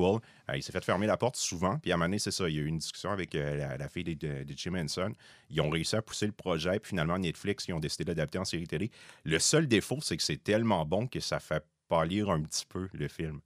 Euh, 0.49 0.57
il 0.57 0.63
s'est 0.63 0.71
fait 0.71 0.83
fermer 0.83 1.07
la 1.07 1.17
porte 1.17 1.35
souvent, 1.35 1.77
puis 1.77 1.91
à 1.91 1.95
un 1.95 1.97
moment 1.97 2.07
donné, 2.07 2.19
c'est 2.19 2.31
ça, 2.31 2.47
il 2.49 2.55
y 2.55 2.59
a 2.59 2.61
eu 2.61 2.65
une 2.67 2.77
discussion 2.79 3.11
avec 3.11 3.33
euh, 3.35 3.55
la, 3.57 3.77
la 3.77 3.89
fille 3.89 4.03
de, 4.03 4.13
de- 4.13 4.43
de 4.43 4.53
Jim 4.57 4.73
Henson. 4.75 5.13
Ils 5.49 5.61
ont 5.61 5.69
réussi 5.69 5.95
à 5.95 6.01
pousser 6.01 6.25
le 6.25 6.31
projet, 6.31 6.79
puis 6.79 6.89
finalement, 6.89 7.17
Netflix, 7.17 7.65
ils 7.67 7.73
ont 7.73 7.79
décidé 7.79 8.03
d'adapter 8.05 8.37
en 8.37 8.45
série 8.45 8.67
télé. 8.67 8.91
Le 9.23 9.39
seul 9.39 9.67
défaut, 9.67 9.99
c'est 10.01 10.17
que 10.17 10.23
c'est 10.23 10.43
tellement 10.43 10.85
bon 10.85 11.07
que 11.07 11.19
ça 11.19 11.39
fait 11.39 11.63
pâlir 11.89 12.29
un 12.29 12.41
petit 12.41 12.65
peu 12.67 12.87
le 12.93 13.07
film. 13.07 13.39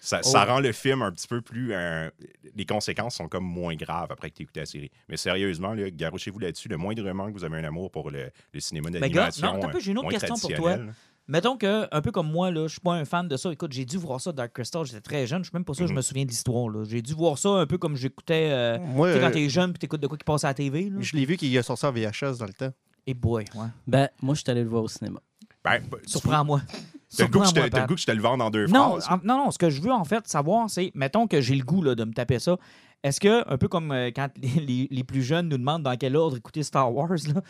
Ça, 0.00 0.22
ça 0.22 0.44
Oh. 0.46 0.50
rend 0.52 0.60
le 0.60 0.72
film 0.72 1.02
un 1.02 1.10
petit 1.12 1.26
peu 1.26 1.40
plus. 1.40 1.72
euh, 1.72 2.08
les 2.54 2.64
conséquences 2.64 3.16
sont 3.16 3.28
comme 3.28 3.44
moins 3.44 3.74
graves 3.74 4.10
après 4.12 4.30
que 4.30 4.36
tu 4.36 4.42
écouté 4.42 4.60
la 4.60 4.66
série. 4.66 4.90
Mais 5.08 5.16
sérieusement, 5.16 5.74
là, 5.74 5.90
garouchez-vous 5.90 6.38
là-dessus. 6.38 6.68
Le 6.68 6.76
moindrement 6.76 7.26
que 7.26 7.32
vous 7.32 7.44
avez 7.44 7.58
un 7.58 7.64
amour 7.64 7.90
pour 7.90 8.10
le, 8.10 8.30
le 8.52 8.60
cinéma 8.60 8.90
gars, 8.90 9.00
d'animation. 9.00 9.52
non, 9.54 9.64
un 9.64 9.68
peu, 9.68 9.80
j'ai 9.80 9.90
une 9.90 9.98
autre 9.98 10.04
moins 10.04 10.12
question 10.12 10.36
pour 10.36 10.48
toi. 10.50 10.56
traditionnel. 10.72 10.94
Mettons 11.30 11.58
que, 11.58 11.86
un 11.94 12.00
peu 12.00 12.10
comme 12.10 12.30
moi, 12.30 12.50
là, 12.50 12.62
je 12.68 12.72
suis 12.72 12.80
pas 12.80 12.94
un 12.94 13.04
fan 13.04 13.28
de 13.28 13.36
ça. 13.36 13.52
Écoute, 13.52 13.72
j'ai 13.72 13.84
dû 13.84 13.98
voir 13.98 14.18
ça, 14.18 14.32
Dark 14.32 14.50
Crystal, 14.52 14.86
j'étais 14.86 15.02
très 15.02 15.26
jeune, 15.26 15.44
je 15.44 15.50
suis 15.50 15.54
même 15.56 15.64
pas 15.64 15.74
sûr 15.74 15.82
que 15.84 15.88
je 15.88 15.92
Mhm. 15.92 15.96
me 15.98 16.02
souviens 16.02 16.24
de 16.24 16.30
l'histoire. 16.30 16.68
là. 16.70 16.84
J'ai 16.88 17.02
dû 17.02 17.12
voir 17.12 17.36
ça 17.36 17.50
un 17.50 17.66
peu 17.66 17.76
comme 17.76 17.96
j'écoutais. 17.96 18.48
euh, 18.50 18.78
sais, 18.78 19.20
quand 19.20 19.26
euh, 19.26 19.30
t'es 19.30 19.48
jeune 19.50 19.72
puis 19.72 19.78
t'écoutes 19.80 20.00
de 20.00 20.06
quoi 20.06 20.16
qui 20.16 20.24
passe 20.24 20.44
à 20.44 20.48
la 20.48 20.54
TV. 20.54 20.88
Là. 20.88 20.96
je 21.00 21.14
l'ai 21.16 21.26
vu 21.26 21.36
qu'il 21.36 21.56
a 21.58 21.62
sorti 21.62 21.84
en 21.84 21.92
VHS 21.92 22.38
dans 22.38 22.46
le 22.46 22.54
temps. 22.54 22.72
Et 23.06 23.12
boy, 23.12 23.44
ouais. 23.56 23.66
Ben, 23.86 24.08
moi, 24.22 24.34
je 24.34 24.40
suis 24.40 24.50
allé 24.50 24.62
le 24.62 24.68
voir 24.70 24.84
au 24.84 24.88
cinéma. 24.88 25.20
Ben, 25.62 25.80
ben, 25.90 25.98
Surprends-moi. 26.06 26.62
T'as 27.16 27.24
le 27.24 27.30
goût 27.30 27.40
que 27.40 28.00
je 28.00 28.06
te- 28.06 28.12
le 28.12 28.20
vende 28.22 28.42
en 28.42 28.50
deux 28.50 28.66
Non, 28.66 28.98
phrases. 29.00 29.06
en- 29.10 29.16
non, 29.24 29.44
non, 29.44 29.50
ce 29.50 29.58
que 29.58 29.70
je 29.70 29.80
veux 29.80 29.92
en 29.92 30.04
fait 30.04 30.26
savoir, 30.28 30.68
c'est, 30.68 30.90
mettons 30.94 31.26
que 31.26 31.40
j'ai 31.40 31.54
le 31.54 31.64
goût 31.64 31.82
là, 31.82 31.94
de 31.94 32.04
me 32.04 32.12
taper 32.12 32.38
ça. 32.38 32.56
Est-ce 33.02 33.20
que, 33.20 33.48
un 33.52 33.56
peu 33.58 33.68
comme 33.68 33.92
euh, 33.92 34.10
quand 34.14 34.28
les, 34.36 34.48
les- 34.60 34.88
les 34.90 35.04
plus 35.04 35.22
jeunes 35.22 35.48
nous 35.48 35.58
demandent 35.58 35.82
dans 35.84 35.96
quel 35.96 36.16
ordre 36.16 36.36
écouter 36.36 36.62
Star 36.62 36.92
Wars, 36.92 37.08
là, 37.32 37.40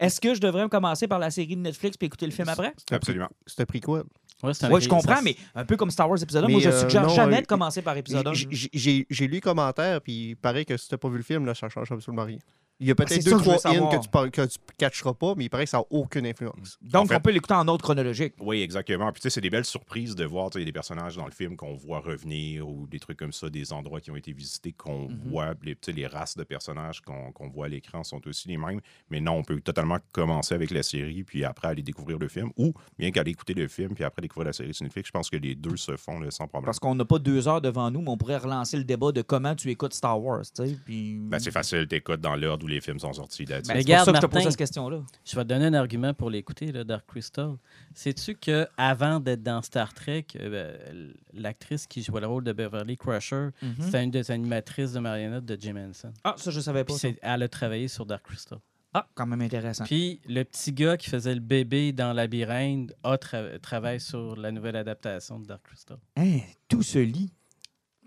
est-ce 0.00 0.20
que 0.20 0.34
je 0.34 0.40
devrais 0.40 0.68
commencer 0.68 1.06
par 1.08 1.18
la 1.18 1.30
série 1.30 1.56
de 1.56 1.60
Netflix 1.60 1.96
puis 1.96 2.06
écouter 2.06 2.26
le 2.26 2.32
film 2.32 2.48
après? 2.48 2.72
Absolument. 2.90 3.28
C'est 3.46 3.60
un 3.60 3.66
prequel. 3.66 4.02
Ouais, 4.42 4.54
c'est 4.54 4.64
un 4.66 4.70
Oui, 4.72 4.80
je 4.80 4.88
comprends, 4.88 5.16
ça- 5.16 5.22
mais 5.22 5.36
un 5.54 5.64
peu 5.64 5.76
comme 5.76 5.90
Star 5.90 6.08
Wars 6.10 6.20
épisode 6.20 6.44
1, 6.44 6.46
Mais, 6.48 6.52
moi 6.54 6.62
je 6.62 6.68
euh, 6.70 6.80
suggère 6.80 7.02
non, 7.02 7.08
jamais 7.10 7.38
euh, 7.38 7.40
de 7.42 7.46
commencer 7.46 7.82
par 7.82 7.96
épisode 7.96 8.26
1. 8.26 8.32
J- 8.32 8.48
j- 8.50 8.70
J'ai 8.72 9.06
j'ai 9.08 9.26
lu 9.28 9.34
les 9.34 9.40
commentaires, 9.40 10.00
puis 10.00 10.30
il 10.30 10.36
paraît 10.36 10.64
que 10.64 10.76
si 10.76 10.88
t'as 10.88 10.96
pas 10.96 11.08
vu 11.08 11.18
le 11.18 11.22
film, 11.22 11.44
là, 11.46 11.54
ça 11.54 11.68
change 11.68 11.92
absolument 11.92 12.24
rien. 12.24 12.38
Il 12.82 12.88
y 12.88 12.90
a 12.90 12.94
peut-être 12.94 13.24
deux, 13.24 13.36
trois 13.38 13.54
in 13.54 13.58
savoir. 13.58 13.90
que 13.90 14.02
tu, 14.02 14.08
par- 14.08 14.30
que 14.30 14.44
tu 14.46 14.58
catcheras 14.76 15.14
pas, 15.14 15.34
mais 15.36 15.44
il 15.44 15.48
paraît 15.48 15.64
que 15.64 15.70
ça 15.70 15.78
n'a 15.78 15.84
aucune 15.90 16.26
influence. 16.26 16.78
Donc, 16.82 17.04
en 17.04 17.06
fait- 17.06 17.16
on 17.16 17.20
peut 17.20 17.30
l'écouter 17.30 17.54
en 17.54 17.66
ordre 17.68 17.82
chronologique. 17.82 18.34
Oui, 18.40 18.60
exactement. 18.60 19.12
Puis 19.12 19.20
tu 19.20 19.24
sais, 19.24 19.30
c'est 19.34 19.40
des 19.40 19.50
belles 19.50 19.64
surprises 19.64 20.14
de 20.16 20.24
voir 20.24 20.50
tu 20.50 20.58
sais, 20.58 20.64
des 20.64 20.72
personnages 20.72 21.16
dans 21.16 21.24
le 21.26 21.30
film 21.30 21.56
qu'on 21.56 21.74
voit 21.74 22.00
revenir 22.00 22.68
ou 22.68 22.86
des 22.88 22.98
trucs 22.98 23.18
comme 23.18 23.32
ça, 23.32 23.48
des 23.48 23.72
endroits 23.72 24.00
qui 24.00 24.10
ont 24.10 24.16
été 24.16 24.32
visités 24.32 24.72
qu'on 24.72 25.08
Mhm. 25.08 25.18
voit. 25.30 25.54
Les, 25.62 25.74
tu 25.74 25.80
sais, 25.86 25.92
les 25.92 26.06
races 26.06 26.36
de 26.36 26.42
personnages 26.44 27.00
qu'on 27.00 27.48
voit 27.48 27.66
à 27.66 27.68
l'écran 27.68 28.02
sont 28.04 28.20
aussi 28.26 28.48
les 28.48 28.56
mêmes. 28.58 28.80
Mais 29.10 29.20
non, 29.20 29.34
on 29.34 29.42
peut 29.44 29.60
totalement 29.60 29.98
commencer 30.12 30.54
avec 30.54 30.70
la 30.72 30.82
série, 30.82 31.22
puis 31.22 31.44
après 31.44 31.68
aller 31.68 31.82
découvrir 31.82 32.18
le 32.18 32.28
film, 32.28 32.50
ou 32.56 32.72
bien 32.98 33.10
qu'aller 33.12 33.30
écouter 33.30 33.54
le 33.54 33.68
film, 33.68 33.94
puis 33.94 34.02
après 34.04 34.22
découvrir 34.22 34.46
la 34.46 34.52
série 34.52 34.74
sur 34.74 34.82
Netflix. 34.84 35.06
Je 35.06 35.12
pense 35.12 35.30
que 35.30 35.36
les 35.36 35.54
deux 35.54 35.76
se 35.76 35.96
font 35.96 36.18
là, 36.18 36.30
sans 36.30 36.48
problème. 36.48 36.66
Parce 36.66 36.80
qu'on 36.80 36.94
n'a 36.94 37.04
pas 37.04 37.18
deux 37.20 37.46
heures 37.46 37.60
devant 37.60 37.90
nous, 37.90 38.00
mais 38.00 38.10
on 38.10 38.16
pourrait 38.16 38.38
relancer 38.38 38.76
le 38.76 38.84
débat 38.84 39.12
de 39.12 39.22
comment 39.22 39.54
tu 39.54 39.70
écoutes 39.70 39.94
Star 39.94 40.20
Wars. 40.20 40.42
tu 40.42 40.66
sais, 40.66 40.76
Puis... 40.84 41.18
Ben, 41.20 41.38
c'est 41.38 41.50
facile, 41.52 41.86
t'écoutes 41.86 42.20
dans 42.20 42.34
l'ordre 42.36 42.64
où 42.64 42.68
les 42.74 42.80
films 42.80 42.98
sont 42.98 43.12
sortis. 43.12 43.44
là-dessus. 43.44 43.72
Ben, 43.72 43.82
pour 43.84 43.86
ça 43.86 43.94
que 43.94 44.00
je 44.00 44.04
te 44.04 44.10
Martin, 44.12 44.28
posais 44.28 44.50
cette 44.50 44.56
question-là. 44.56 45.00
Je 45.24 45.36
vais 45.36 45.42
te 45.42 45.48
donner 45.48 45.66
un 45.66 45.74
argument 45.74 46.14
pour 46.14 46.30
l'écouter, 46.30 46.72
le 46.72 46.84
Dark 46.84 47.06
Crystal. 47.06 47.52
Sais-tu 47.94 48.34
que 48.34 48.66
avant 48.76 49.20
d'être 49.20 49.42
dans 49.42 49.62
Star 49.62 49.92
Trek, 49.94 50.26
euh, 50.36 50.50
ben, 50.94 51.12
l'actrice 51.32 51.86
qui 51.86 52.02
jouait 52.02 52.20
le 52.20 52.26
rôle 52.26 52.44
de 52.44 52.52
Beverly 52.52 52.96
Crusher, 52.96 53.48
Mhm. 53.62 53.74
c'était 53.80 54.04
une 54.04 54.10
des 54.10 54.30
animatrices 54.30 54.92
de 54.92 55.00
marionnettes 55.00 55.44
de 55.44 55.56
Jim 55.60 55.76
Henson. 55.76 56.12
Ah, 56.24 56.34
ça, 56.36 56.50
je 56.50 56.60
savais 56.60 56.84
pas. 56.84 56.94
Ça. 56.94 57.08
elle 57.20 57.42
a 57.42 57.48
travaillé 57.48 57.88
sur 57.88 58.06
Dark 58.06 58.24
Crystal. 58.24 58.58
Ah, 58.94 59.06
quand 59.14 59.26
même 59.26 59.40
intéressant. 59.40 59.84
Puis 59.84 60.20
le 60.26 60.42
petit 60.44 60.70
gars 60.70 60.98
qui 60.98 61.08
faisait 61.08 61.32
le 61.34 61.40
bébé 61.40 61.92
dans 61.92 62.12
Labyrinthe 62.12 62.92
a 63.02 63.16
tra- 63.16 63.58
travaille 63.60 64.00
sur 64.00 64.36
la 64.36 64.52
nouvelle 64.52 64.76
adaptation 64.76 65.40
de 65.40 65.46
Dark 65.46 65.62
Crystal. 65.62 65.96
Hein, 66.16 66.40
tout 66.68 66.82
se 66.82 66.98
lie. 66.98 67.32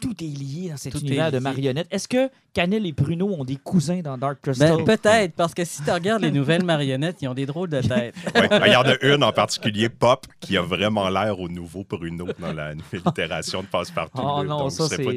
Tout 0.05 0.23
est 0.23 0.27
lié 0.27 0.69
dans 0.69 0.77
cet 0.77 0.93
Tout 0.93 0.99
est 0.99 1.07
univers 1.07 1.31
de 1.31 1.39
marionnettes. 1.39 1.87
Est-ce 1.89 2.07
que 2.07 2.29
Canel 2.53 2.85
et 2.85 2.93
Pruno 2.93 3.27
ont 3.27 3.43
des 3.43 3.55
cousins 3.55 4.01
dans 4.01 4.17
Dark 4.17 4.39
Crystal? 4.41 4.77
Ben, 4.77 4.85
peut-être, 4.85 5.33
parce 5.33 5.53
que 5.53 5.65
si 5.65 5.81
tu 5.83 5.89
regardes 5.89 6.21
les 6.21 6.31
nouvelles 6.31 6.63
marionnettes, 6.63 7.21
ils 7.21 7.27
ont 7.27 7.33
des 7.33 7.45
drôles 7.45 7.69
de 7.69 7.81
têtes. 7.81 8.15
Ouais, 8.35 8.47
ben, 8.47 8.65
Il 8.67 8.73
y 8.73 8.75
en 8.75 8.83
a 8.83 8.95
une 9.01 9.23
en 9.23 9.31
particulier, 9.31 9.89
Pop, 9.89 10.27
qui 10.39 10.57
a 10.57 10.61
vraiment 10.61 11.09
l'air 11.09 11.39
au 11.39 11.49
nouveau 11.49 11.83
Bruno 11.89 12.27
dans 12.39 12.53
la 12.53 12.75
nouvelle 12.75 13.01
itération 13.05 13.61
de 13.61 13.67
Passe-Partout. 13.67 14.21
Oh 14.23 14.43
non, 14.43 14.59
donc, 14.59 14.71
ça, 14.71 14.87
c'est 14.87 15.03
pas. 15.03 15.11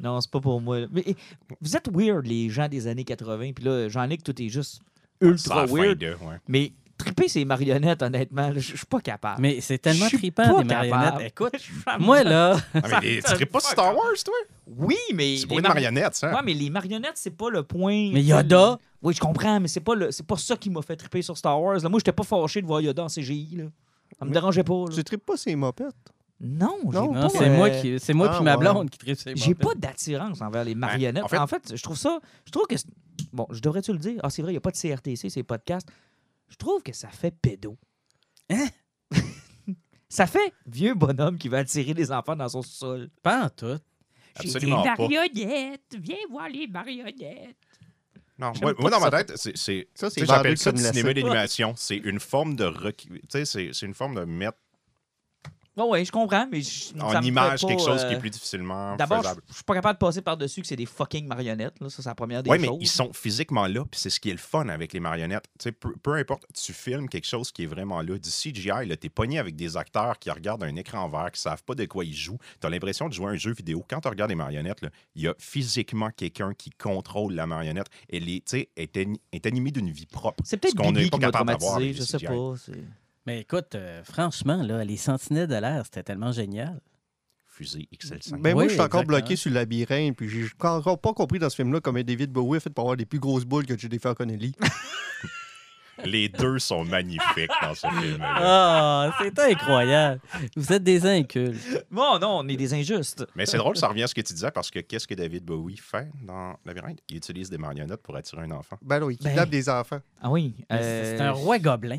Non, 0.00 0.20
c'est 0.20 0.30
pas 0.30 0.40
pour 0.40 0.60
moi. 0.60 0.80
Mais 0.92 1.04
vous 1.60 1.76
êtes 1.76 1.88
weird, 1.92 2.26
les 2.26 2.50
gens 2.50 2.68
des 2.68 2.86
années 2.88 3.04
80. 3.04 3.52
Puis 3.54 3.64
là, 3.64 3.88
Jean-Luc, 3.88 4.22
tout 4.22 4.40
est 4.42 4.48
juste 4.48 4.80
ultra 5.20 5.54
Ça 5.54 5.62
a 5.62 5.66
fin 5.66 5.74
weird. 5.74 5.98
de, 5.98 6.08
ouais. 6.08 6.36
Mais 6.48 6.72
triper 6.96 7.28
ces 7.28 7.44
marionnettes, 7.44 8.02
honnêtement, 8.02 8.50
je 8.54 8.60
suis 8.60 8.86
pas 8.86 9.00
capable. 9.00 9.40
Mais 9.42 9.60
c'est 9.60 9.78
tellement 9.78 10.08
trippant, 10.08 10.42
pas 10.56 10.62
des 10.62 10.68
marionnettes. 10.68 11.04
capable. 11.04 11.22
Écoute, 11.24 11.50
Je 11.54 11.58
suis 11.58 11.74
pas- 11.84 11.98
moi, 11.98 12.22
là, 12.24 12.56
Ah, 12.74 12.80
mais 13.00 13.00
les- 13.00 13.22
tu 13.22 13.32
tripes 13.34 13.52
pas 13.52 13.60
sur 13.60 13.70
Star 13.70 13.94
Wars, 13.96 14.12
toi? 14.24 14.34
Oui, 14.66 14.96
mais. 15.14 15.36
C'est 15.36 15.46
pour 15.46 15.56
les 15.56 15.62
une 15.62 15.68
mari- 15.68 15.74
marionnette, 15.82 16.14
ça. 16.14 16.32
Ouais, 16.34 16.40
mais 16.44 16.54
les 16.54 16.70
marionnettes, 16.70 17.16
c'est 17.16 17.36
pas 17.36 17.50
le 17.50 17.62
point. 17.62 18.10
Mais 18.12 18.22
Yoda? 18.22 18.78
Oui, 19.02 19.14
je 19.14 19.20
comprends, 19.20 19.60
mais 19.60 19.68
c'est 19.68 19.80
pas, 19.80 19.94
le... 19.94 20.10
c'est 20.10 20.26
pas 20.26 20.36
ça 20.36 20.56
qui 20.56 20.70
m'a 20.70 20.82
fait 20.82 20.96
triper 20.96 21.22
sur 21.22 21.36
Star 21.36 21.60
Wars. 21.60 21.78
Là, 21.82 21.88
moi, 21.88 21.98
j'étais 22.00 22.12
pas 22.12 22.24
fâché 22.24 22.62
de 22.62 22.66
voir 22.66 22.80
Yoda 22.80 23.04
en 23.04 23.08
CGI. 23.08 23.56
Là. 23.56 23.64
Ça 24.18 24.24
me 24.24 24.30
Mais- 24.30 24.34
dérangeait 24.34 24.64
pas. 24.64 24.74
là. 24.88 24.94
Tu 24.94 25.04
tripes 25.04 25.24
pas 25.26 25.36
ces 25.36 25.54
mopettes? 25.54 25.94
Non, 26.40 26.76
j'ai 26.84 26.98
Non, 26.98 27.12
pas, 27.14 27.20
non, 27.20 27.28
c'est 27.30 27.48
euh, 27.48 27.56
moi 27.56 27.70
qui, 27.70 27.98
c'est 27.98 28.12
moi 28.12 28.28
ah, 28.30 28.34
puis 28.36 28.44
ma 28.44 28.52
ouais. 28.56 28.58
blonde 28.58 28.90
qui 28.90 28.98
tripe 28.98 29.16
ces 29.18 29.34
J'ai 29.36 29.50
mopettes. 29.54 29.68
pas 29.68 29.74
d'attirance 29.74 30.42
envers 30.42 30.64
les 30.64 30.74
marionnettes. 30.74 31.24
en 31.24 31.28
fait- 31.28 31.38
en, 31.38 31.46
fait... 31.46 31.72
je 31.74 31.82
trouve 31.82 31.96
ça. 31.96 32.18
Je 32.44 32.52
trouve 32.52 32.66
que. 32.66 32.74
Bon, 33.32 33.46
je 33.50 33.60
devrais-tu 33.60 33.92
le 33.92 33.98
dire? 33.98 34.20
Ah, 34.22 34.28
c'est 34.28 34.42
vrai, 34.42 34.50
il 34.52 34.54
n'y 34.54 34.58
a 34.58 34.60
pas 34.60 34.70
de 34.70 34.76
CRTC, 34.76 35.30
c'est 35.30 35.42
podcast. 35.42 35.88
Je 36.48 36.56
trouve 36.56 36.82
que 36.82 36.92
ça 36.92 37.08
fait 37.08 37.30
pédo. 37.30 37.76
Hein? 38.50 38.68
ça 40.08 40.26
fait 40.26 40.52
vieux 40.66 40.94
bonhomme 40.94 41.38
qui 41.38 41.48
va 41.48 41.58
attirer 41.58 41.94
les 41.94 42.12
enfants 42.12 42.36
dans 42.36 42.48
son 42.48 42.62
sol. 42.62 43.10
Pas 43.22 43.44
en 43.44 43.48
tout. 43.50 43.78
Absolument 44.36 44.82
des 44.82 44.88
pas. 44.88 44.96
marionnettes. 44.96 45.96
Viens 45.98 46.16
voir 46.30 46.48
les 46.48 46.66
marionnettes. 46.66 47.56
Non, 48.38 48.52
moi, 48.60 48.90
dans 48.90 49.00
ma 49.00 49.10
tête, 49.10 49.32
c'est. 49.36 49.88
Ça, 49.94 50.10
c'est 50.10 50.26
J'appelle 50.26 50.58
ça 50.58 50.70
du 50.70 50.82
cinéma 50.82 51.14
d'animation. 51.14 51.72
C'est 51.76 51.96
une 51.96 52.20
forme 52.20 52.54
de. 52.54 52.64
rec- 52.64 53.08
Tu 53.08 53.20
sais, 53.30 53.44
c'est 53.46 53.70
c'est 53.72 53.86
une 53.86 53.94
forme 53.94 54.14
de 54.14 54.24
mettre 54.24 54.58
Oui, 55.78 55.84
ouais, 55.90 56.04
je 56.06 56.10
comprends, 56.12 56.46
mais 56.50 56.62
je, 56.62 56.94
En 57.00 57.12
ça 57.12 57.20
me 57.20 57.26
image, 57.26 57.60
pas, 57.60 57.68
quelque 57.68 57.82
chose 57.84 58.00
qui 58.00 58.06
euh, 58.06 58.10
est 58.12 58.18
plus 58.18 58.30
difficilement 58.30 58.96
D'abord, 58.96 59.18
je 59.18 59.22
faisable. 59.24 59.42
je 59.48 59.54
suis 59.54 59.64
pas 59.64 59.74
capable 59.74 59.98
de 59.98 60.06
passer 60.06 60.22
par-dessus 60.22 60.62
que 60.62 60.66
c'est 60.66 60.76
des 60.76 60.86
fucking 60.86 61.26
marionnettes. 61.26 61.78
Là. 61.80 61.90
Ça, 61.90 62.02
c'est 62.02 62.08
la 62.08 62.14
première 62.14 62.42
des 62.42 62.50
Oui, 62.50 62.58
mais 62.58 62.66
choses. 62.68 62.78
ils 62.80 62.88
sont 62.88 63.12
physiquement 63.12 63.66
là, 63.66 63.84
puis 63.90 64.00
c'est 64.00 64.08
ce 64.08 64.18
qui 64.18 64.30
est 64.30 64.32
le 64.32 64.38
fun 64.38 64.68
avec 64.70 64.94
les 64.94 65.00
marionnettes. 65.00 65.44
Tu 65.58 65.64
sais, 65.64 65.72
peu, 65.72 65.94
peu 66.02 66.14
importe, 66.14 66.44
tu 66.54 66.72
filmes 66.72 67.08
quelque 67.10 67.26
chose 67.26 67.52
qui 67.52 67.64
est 67.64 67.66
vraiment 67.66 68.00
là. 68.00 68.18
Du 68.18 68.30
CGI, 68.30 68.86
là, 68.86 68.96
t'es 68.96 69.10
pogné 69.10 69.38
avec 69.38 69.54
des 69.54 69.76
acteurs 69.76 70.18
qui 70.18 70.30
regardent 70.30 70.62
un 70.64 70.74
écran 70.76 71.08
vert, 71.10 71.30
qui 71.30 71.40
savent 71.42 71.62
pas 71.62 71.74
de 71.74 71.84
quoi 71.84 72.04
ils 72.06 72.14
jouent. 72.16 72.38
T'as 72.60 72.70
l'impression 72.70 73.08
de 73.08 73.12
jouer 73.12 73.26
à 73.26 73.30
un 73.30 73.36
jeu 73.36 73.52
vidéo. 73.52 73.84
Quand 73.88 74.00
tu 74.00 74.08
regardes 74.08 74.30
les 74.30 74.36
marionnettes, 74.36 74.80
là, 74.80 74.88
il 75.14 75.22
y 75.22 75.28
a 75.28 75.34
physiquement 75.38 76.10
quelqu'un 76.16 76.54
qui 76.54 76.70
contrôle 76.70 77.34
la 77.34 77.46
marionnette. 77.46 77.88
Elle 78.10 78.28
est, 78.30 78.54
est, 78.54 78.96
ani- 78.96 79.20
est 79.32 79.44
animée 79.46 79.72
d'une 79.72 79.90
vie 79.90 80.06
propre. 80.06 80.42
C'est 80.46 80.56
peut-être 80.56 80.72
ce 80.72 80.82
qu'on 80.82 80.92
n'est 80.92 81.10
pas 81.10 81.18
capable 81.18 81.48
d'avoir 81.50 81.80
je 81.80 82.00
sais 82.02 82.18
pas. 82.18 82.54
c'est- 82.56 82.72
Mais 83.26 83.40
écoute, 83.40 83.74
euh, 83.74 84.02
franchement, 84.04 84.62
là, 84.62 84.84
les 84.84 84.96
sentinelles 84.96 85.48
de 85.48 85.56
l'air, 85.56 85.82
c'était 85.84 86.02
tellement 86.04 86.32
génial. 86.32 86.80
Fusée 87.48 87.88
XL5. 87.92 88.40
Ben 88.42 88.52
moi, 88.52 88.62
Oui, 88.64 88.68
je 88.68 88.74
suis 88.74 88.80
encore 88.82 89.00
exactement. 89.00 89.18
bloqué 89.18 89.36
sur 89.36 89.50
le 89.50 89.54
labyrinthe, 89.56 90.16
puis 90.16 90.28
j'ai 90.28 90.46
encore 90.60 91.00
pas 91.00 91.12
compris 91.14 91.38
dans 91.38 91.48
ce 91.48 91.56
film-là 91.56 91.80
comment 91.80 92.02
David 92.02 92.30
Bowie 92.30 92.58
a 92.58 92.60
fait 92.60 92.70
pour 92.70 92.82
avoir 92.84 92.96
des 92.96 93.06
plus 93.06 93.18
grosses 93.18 93.44
boules 93.46 93.64
que 93.66 93.76
Jennifer 93.78 94.14
Connelly. 94.14 94.52
Les 96.04 96.28
deux 96.28 96.58
sont 96.58 96.84
magnifiques 96.84 97.50
dans 97.62 97.74
ce 97.74 97.86
film-là. 97.86 98.34
Ah, 98.36 99.16
c'est 99.18 99.38
incroyable. 99.38 100.20
Vous 100.54 100.70
êtes 100.70 100.82
des 100.84 101.06
incultes. 101.06 101.56
Bon, 101.90 102.18
non, 102.18 102.40
on 102.42 102.48
est 102.48 102.56
des 102.56 102.74
injustes. 102.74 103.26
Mais 103.34 103.46
c'est 103.46 103.56
drôle, 103.56 103.78
ça 103.78 103.88
revient 103.88 104.02
à 104.02 104.06
ce 104.06 104.14
que 104.14 104.20
tu 104.20 104.34
disais, 104.34 104.50
parce 104.50 104.70
que 104.70 104.80
qu'est-ce 104.80 105.08
que 105.08 105.14
David 105.14 105.44
Bowie 105.46 105.78
fait 105.78 106.08
dans 106.22 106.54
Labyrinthe? 106.66 106.98
Il 107.08 107.16
utilise 107.16 107.48
des 107.48 107.56
marionnettes 107.56 108.02
pour 108.02 108.14
attirer 108.14 108.42
un 108.42 108.50
enfant. 108.50 108.76
ben 108.82 109.00
non, 109.00 109.08
il 109.08 109.16
Ben. 109.16 109.30
kidnappe 109.30 109.48
des 109.48 109.70
enfants. 109.70 110.00
Ah 110.20 110.30
oui. 110.30 110.54
C'est 110.70 110.76
euh, 110.76 111.16
c'est 111.16 111.22
un 111.24 111.30
roi 111.32 111.58
gobelin. 111.58 111.98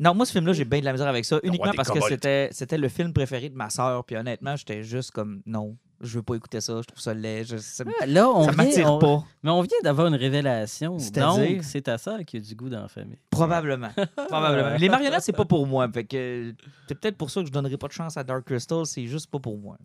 Non, 0.00 0.14
moi, 0.14 0.24
ce 0.26 0.32
film-là, 0.32 0.54
j'ai 0.54 0.64
bien 0.64 0.80
de 0.80 0.84
la 0.86 0.92
misère 0.92 1.06
avec 1.08 1.24
ça, 1.26 1.38
uniquement 1.42 1.70
des 1.70 1.76
parce 1.76 1.90
que 1.90 2.00
c'était 2.08 2.48
c'était 2.52 2.78
le 2.78 2.88
film 2.88 3.12
préféré 3.12 3.50
de 3.50 3.54
ma 3.54 3.68
sœur. 3.70 4.02
Puis 4.04 4.16
honnêtement, 4.16 4.56
j'étais 4.56 4.82
juste 4.82 5.10
comme, 5.10 5.42
non, 5.44 5.76
je 6.00 6.16
veux 6.16 6.22
pas 6.22 6.34
écouter 6.36 6.62
ça, 6.62 6.80
je 6.80 6.86
trouve 6.86 7.00
ça 7.00 7.12
laid. 7.12 7.44
Je, 7.44 7.58
ça 7.58 7.84
m- 7.84 7.92
Là, 8.06 8.30
on 8.30 8.44
ça 8.44 8.52
vient, 8.52 8.90
on- 8.90 8.98
pas. 8.98 9.22
Mais 9.42 9.50
on 9.50 9.60
vient 9.60 9.76
d'avoir 9.84 10.06
une 10.06 10.14
révélation. 10.14 10.98
C'est-à-dire? 10.98 11.56
Donc, 11.56 11.64
c'est 11.64 11.82
ta 11.82 11.98
sœur 11.98 12.18
qui 12.24 12.38
a 12.38 12.40
du 12.40 12.54
goût 12.54 12.70
dans 12.70 12.80
la 12.80 12.88
famille. 12.88 13.18
Probablement. 13.28 13.90
Probablement. 14.28 14.76
Les 14.78 14.88
marionnettes, 14.88 15.20
c'est 15.22 15.32
pas 15.36 15.44
pour 15.44 15.66
moi. 15.66 15.86
Fait 15.92 16.04
que 16.04 16.54
c'est 16.88 16.94
peut-être 16.98 17.18
pour 17.18 17.30
ça 17.30 17.42
que 17.42 17.46
je 17.48 17.52
donnerai 17.52 17.76
pas 17.76 17.88
de 17.88 17.92
chance 17.92 18.16
à 18.16 18.24
Dark 18.24 18.44
Crystal, 18.46 18.86
c'est 18.86 19.06
juste 19.06 19.30
pas 19.30 19.38
pour 19.38 19.58
moi. 19.58 19.76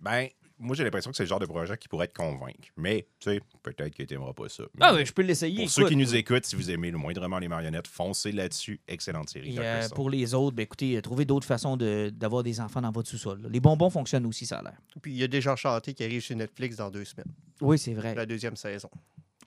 Ben, 0.00 0.26
moi, 0.58 0.76
j'ai 0.76 0.84
l'impression 0.84 1.10
que 1.10 1.16
c'est 1.16 1.24
le 1.24 1.28
genre 1.28 1.40
de 1.40 1.46
projet 1.46 1.76
qui 1.76 1.88
pourrait 1.88 2.06
te 2.06 2.14
convaincre. 2.14 2.68
Mais, 2.76 3.06
tu 3.18 3.30
sais, 3.30 3.40
peut-être 3.62 3.94
que 3.94 4.02
tu 4.04 4.14
n'aimeras 4.14 4.32
pas 4.32 4.48
ça. 4.48 4.64
Ah 4.80 4.92
Mais 4.92 4.98
oui, 5.00 5.06
je 5.06 5.12
peux 5.12 5.22
l'essayer. 5.22 5.62
Pour 5.64 5.70
ceux 5.70 5.88
qui 5.88 5.96
nous 5.96 6.14
écoutent, 6.14 6.44
si 6.46 6.54
vous 6.56 6.70
aimez 6.70 6.90
le 6.90 6.98
moindrement 6.98 7.38
les 7.38 7.48
marionnettes, 7.48 7.88
foncez 7.88 8.30
là-dessus. 8.32 8.80
Excellente 8.86 9.28
série. 9.30 9.54
Et, 9.56 9.58
euh, 9.58 9.88
pour 9.90 10.10
les 10.10 10.32
autres, 10.34 10.56
ben, 10.56 10.62
écoutez, 10.62 10.96
euh, 10.96 11.00
trouvez 11.00 11.24
d'autres 11.24 11.46
façons 11.46 11.76
de- 11.76 12.10
d'avoir 12.14 12.42
des 12.42 12.60
enfants 12.60 12.80
dans 12.82 12.92
votre 12.92 13.08
sous-sol. 13.08 13.46
Les 13.50 13.60
bonbons 13.60 13.90
fonctionnent 13.90 14.26
aussi, 14.26 14.46
ça 14.46 14.58
a 14.58 14.62
l'air. 14.62 14.78
Puis 15.02 15.12
il 15.12 15.18
y 15.18 15.24
a 15.24 15.28
des 15.28 15.40
gens 15.40 15.56
chantés 15.56 15.92
qui 15.94 16.04
arrivent 16.04 16.22
sur 16.22 16.36
Netflix 16.36 16.76
dans 16.76 16.90
deux 16.90 17.04
semaines, 17.04 17.32
Oui, 17.60 17.78
c'est 17.78 17.94
vrai. 17.94 18.14
la 18.14 18.26
deuxième 18.26 18.56
saison. 18.56 18.90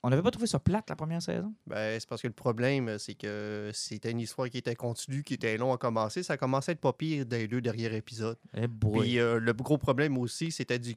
On 0.07 0.09
n'avait 0.09 0.21
pas 0.21 0.31
trouvé 0.31 0.47
ça 0.47 0.57
plate 0.57 0.89
la 0.89 0.95
première 0.95 1.21
saison? 1.21 1.53
Ben, 1.65 1.99
c'est 1.99 2.07
parce 2.07 2.21
que 2.21 2.27
le 2.27 2.33
problème, 2.33 2.97
c'est 2.97 3.15
que 3.15 3.71
c'était 3.73 4.11
une 4.11 4.21
histoire 4.21 4.49
qui 4.49 4.57
était 4.57 4.73
continue, 4.73 5.21
qui 5.21 5.33
était 5.33 5.57
long 5.57 5.73
à 5.73 5.77
commencer. 5.77 6.23
Ça 6.23 6.37
commençait 6.37 6.71
à 6.71 6.73
être 6.75 6.79
pas 6.79 6.93
pire 6.93 7.25
dans 7.25 7.35
les 7.35 7.49
deux 7.49 7.59
derniers 7.59 7.93
épisodes. 7.93 8.37
Eh 8.55 8.67
boy. 8.67 9.01
Puis 9.01 9.19
euh, 9.19 9.37
le 9.37 9.51
gros 9.51 9.77
problème 9.77 10.17
aussi, 10.17 10.49
c'était 10.49 10.79
du, 10.79 10.95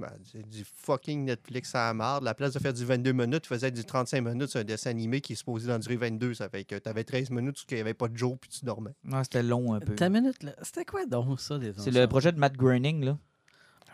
ben, 0.00 0.10
du, 0.50 0.64
fucking 0.64 1.24
Netflix 1.26 1.72
à 1.76 1.86
la 1.86 1.94
marde. 1.94 2.24
La 2.24 2.34
place 2.34 2.52
de 2.52 2.58
faire 2.58 2.72
du 2.72 2.84
22 2.84 3.12
minutes, 3.12 3.42
tu 3.42 3.48
faisais 3.48 3.70
du 3.70 3.84
35 3.84 4.22
minutes 4.22 4.50
sur 4.50 4.58
un 4.58 4.64
dessin 4.64 4.90
animé 4.90 5.20
qui 5.20 5.34
est 5.34 5.36
supposé 5.36 5.68
d'en 5.68 5.78
durer 5.78 5.94
22. 5.94 6.34
Ça 6.34 6.48
fait 6.48 6.64
que 6.64 6.74
tu 6.74 6.88
avais 6.88 7.04
13 7.04 7.30
minutes 7.30 7.60
où 7.60 7.64
il 7.70 7.74
n'y 7.76 7.80
avait 7.80 7.94
pas 7.94 8.08
de 8.08 8.16
jour 8.16 8.40
puis 8.40 8.50
tu 8.50 8.64
dormais. 8.64 8.90
Non, 9.04 9.22
c'était 9.22 9.44
long 9.44 9.72
un 9.74 9.78
peu. 9.78 9.94
Ta 9.94 10.08
minute, 10.08 10.42
là, 10.42 10.56
c'était 10.62 10.84
quoi 10.84 11.06
donc 11.06 11.38
ça, 11.38 11.58
des 11.58 11.72
C'est 11.76 11.92
le 11.92 12.08
projet 12.08 12.32
de 12.32 12.40
Matt 12.40 12.56
Groening, 12.56 13.04
là. 13.04 13.18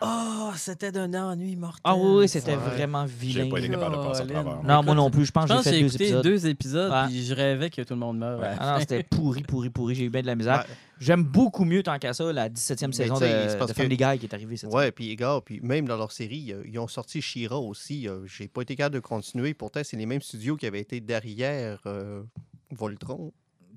Oh, 0.07 0.50
c'était 0.57 0.92
d'un 0.92 1.12
ennui 1.14 1.57
mortel. 1.57 1.80
Ah 1.84 1.96
oui, 1.96 2.28
c'était 2.28 2.52
Ouais. 2.52 2.57
vraiment 2.57 3.07
J'ai 3.07 3.14
vilain. 3.14 3.48
pas 3.50 3.59
été 3.59 3.68
capable 3.68 3.96
de 3.96 4.02
passer 4.02 4.20
à 4.22 4.26
Colin. 4.26 4.42
travers. 4.42 4.62
Non, 4.62 4.82
moi 4.82 4.94
non 4.94 5.11
plus. 5.11 5.24
Je 5.26 5.32
pense 5.32 5.44
Je 5.44 5.48
que 5.48 5.55
pense 5.55 5.64
j'ai 5.64 5.70
que 5.70 5.76
fait 5.76 5.80
j'ai 5.80 5.82
deux 5.82 5.88
écouté 5.88 6.05
épisodes. 6.05 6.22
deux 6.24 6.46
épisodes, 6.46 6.92
Ouais. 6.92 7.07
puis 7.09 7.24
je 7.24 7.34
rêvais 7.34 7.70
que 7.70 7.82
tout 7.82 7.94
le 7.94 8.00
monde 8.00 8.18
meure. 8.18 8.40
Ah 8.59 8.74
non, 8.74 8.80
c'était 8.80 9.02
pourri, 9.11 9.42
pourri, 9.42 9.70
pourri. 9.70 9.94
J'ai 9.94 10.05
eu 10.05 10.11
bien 10.11 10.22
de 10.22 10.26
la 10.26 10.34
misère. 10.34 10.59
Ouais. 10.68 10.74
J'aime 11.00 11.24
beaucoup 11.24 11.64
mieux, 11.64 11.82
tant 11.82 11.98
qu'à 11.98 12.12
ça, 12.14 12.32
la 12.32 12.48
17e 12.48 12.92
saison 12.92 13.14
de, 13.14 13.20
c'est 13.20 13.59
parce 13.59 13.70
de 13.70 13.76
que- 13.76 13.82
Family 13.82 13.96
Guy 13.96 14.18
qui 14.18 14.26
est 14.26 14.34
arrivée 14.34 14.57
cette 14.57 14.72
Ouais, 14.72 14.92
puis 14.92 15.09
les 15.09 15.16
gars, 15.16 15.40
puis 15.44 15.61
même 15.61 15.86
dans 15.88 15.96
leur 15.96 16.12
série, 16.12 16.52
euh, 16.52 16.62
ils 16.66 16.78
ont 16.78 16.86
sorti 16.88 17.20
Shira 17.20 17.59
aussi. 17.59 18.09
euh, 18.09 18.24
J'ai 18.26 18.46
pas 18.48 18.62
été 18.62 18.76
capable 18.76 18.94
de 18.94 19.00
continuer. 19.00 19.55
Pourtant, 19.55 19.80
c'est 19.82 19.96
les 19.96 20.07
mêmes 20.07 20.22
studios 20.22 20.57
qui 20.57 20.66
avaient 20.66 20.80
été 20.80 21.00
derrière 21.00 21.80
euh, 21.86 22.22
Voltron. 22.70 23.16
semaine. 23.16 23.30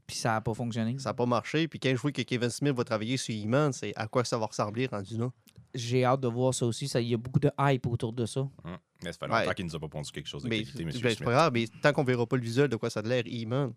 Puis 0.05 0.15
ça 0.15 0.29
n'a 0.29 0.41
pas 0.41 0.53
fonctionné. 0.53 0.95
Ça 0.99 1.09
n'a 1.09 1.13
pas 1.15 1.25
marché. 1.25 1.67
Puis 1.67 1.79
quand 1.79 1.89
je 1.89 1.95
vois 1.97 2.13
que 2.13 2.21
Kevin 2.21 2.49
Smith 2.49 2.73
va 2.73 2.83
travailler 2.85 3.17
sur 3.17 3.35
He-Man, 3.35 3.73
c'est 3.73 3.91
à 3.97 4.07
quoi 4.07 4.23
ça 4.23 4.37
va 4.37 4.45
ressembler 4.45 4.85
rendu 4.85 5.17
là? 5.17 5.29
J'ai 5.77 6.03
hâte 6.03 6.19
de 6.21 6.27
voir 6.27 6.53
ça 6.53 6.65
aussi. 6.65 6.87
Ça- 6.87 6.99
Il 6.99 7.07
y 7.09 7.13
a 7.13 7.17
beaucoup 7.17 7.39
de 7.39 7.51
hype 7.59 7.85
autour 7.87 8.11
de 8.13 8.25
ça. 8.25 8.41
Hum. 8.41 8.49
Mais 9.03 9.11
ça 9.13 9.19
fait 9.19 9.31
Ouais. 9.31 9.39
longtemps 9.41 9.53
qu'il 9.53 9.65
nous 9.65 9.75
a 9.75 9.79
pas 9.79 9.87
pondu 9.87 10.11
quelque 10.11 10.27
chose 10.27 10.43
de 10.43 10.49
Mais 10.49 10.57
qualité, 10.63 10.79
ben, 10.79 10.85
monsieur 10.87 11.01
c'est 11.09 11.15
Smith. 11.15 11.25
pas 11.25 11.31
grave, 11.31 11.51
mais 11.53 11.67
tant 11.81 11.93
qu'on 11.93 12.03
verra 12.03 12.25
pas 12.25 12.35
le 12.35 12.41
visuel 12.41 12.67
de 12.67 12.75
quoi 12.75 12.89
ça 12.89 13.01
a 13.01 13.03
l'air, 13.03 13.23
He-Man. 13.27 13.71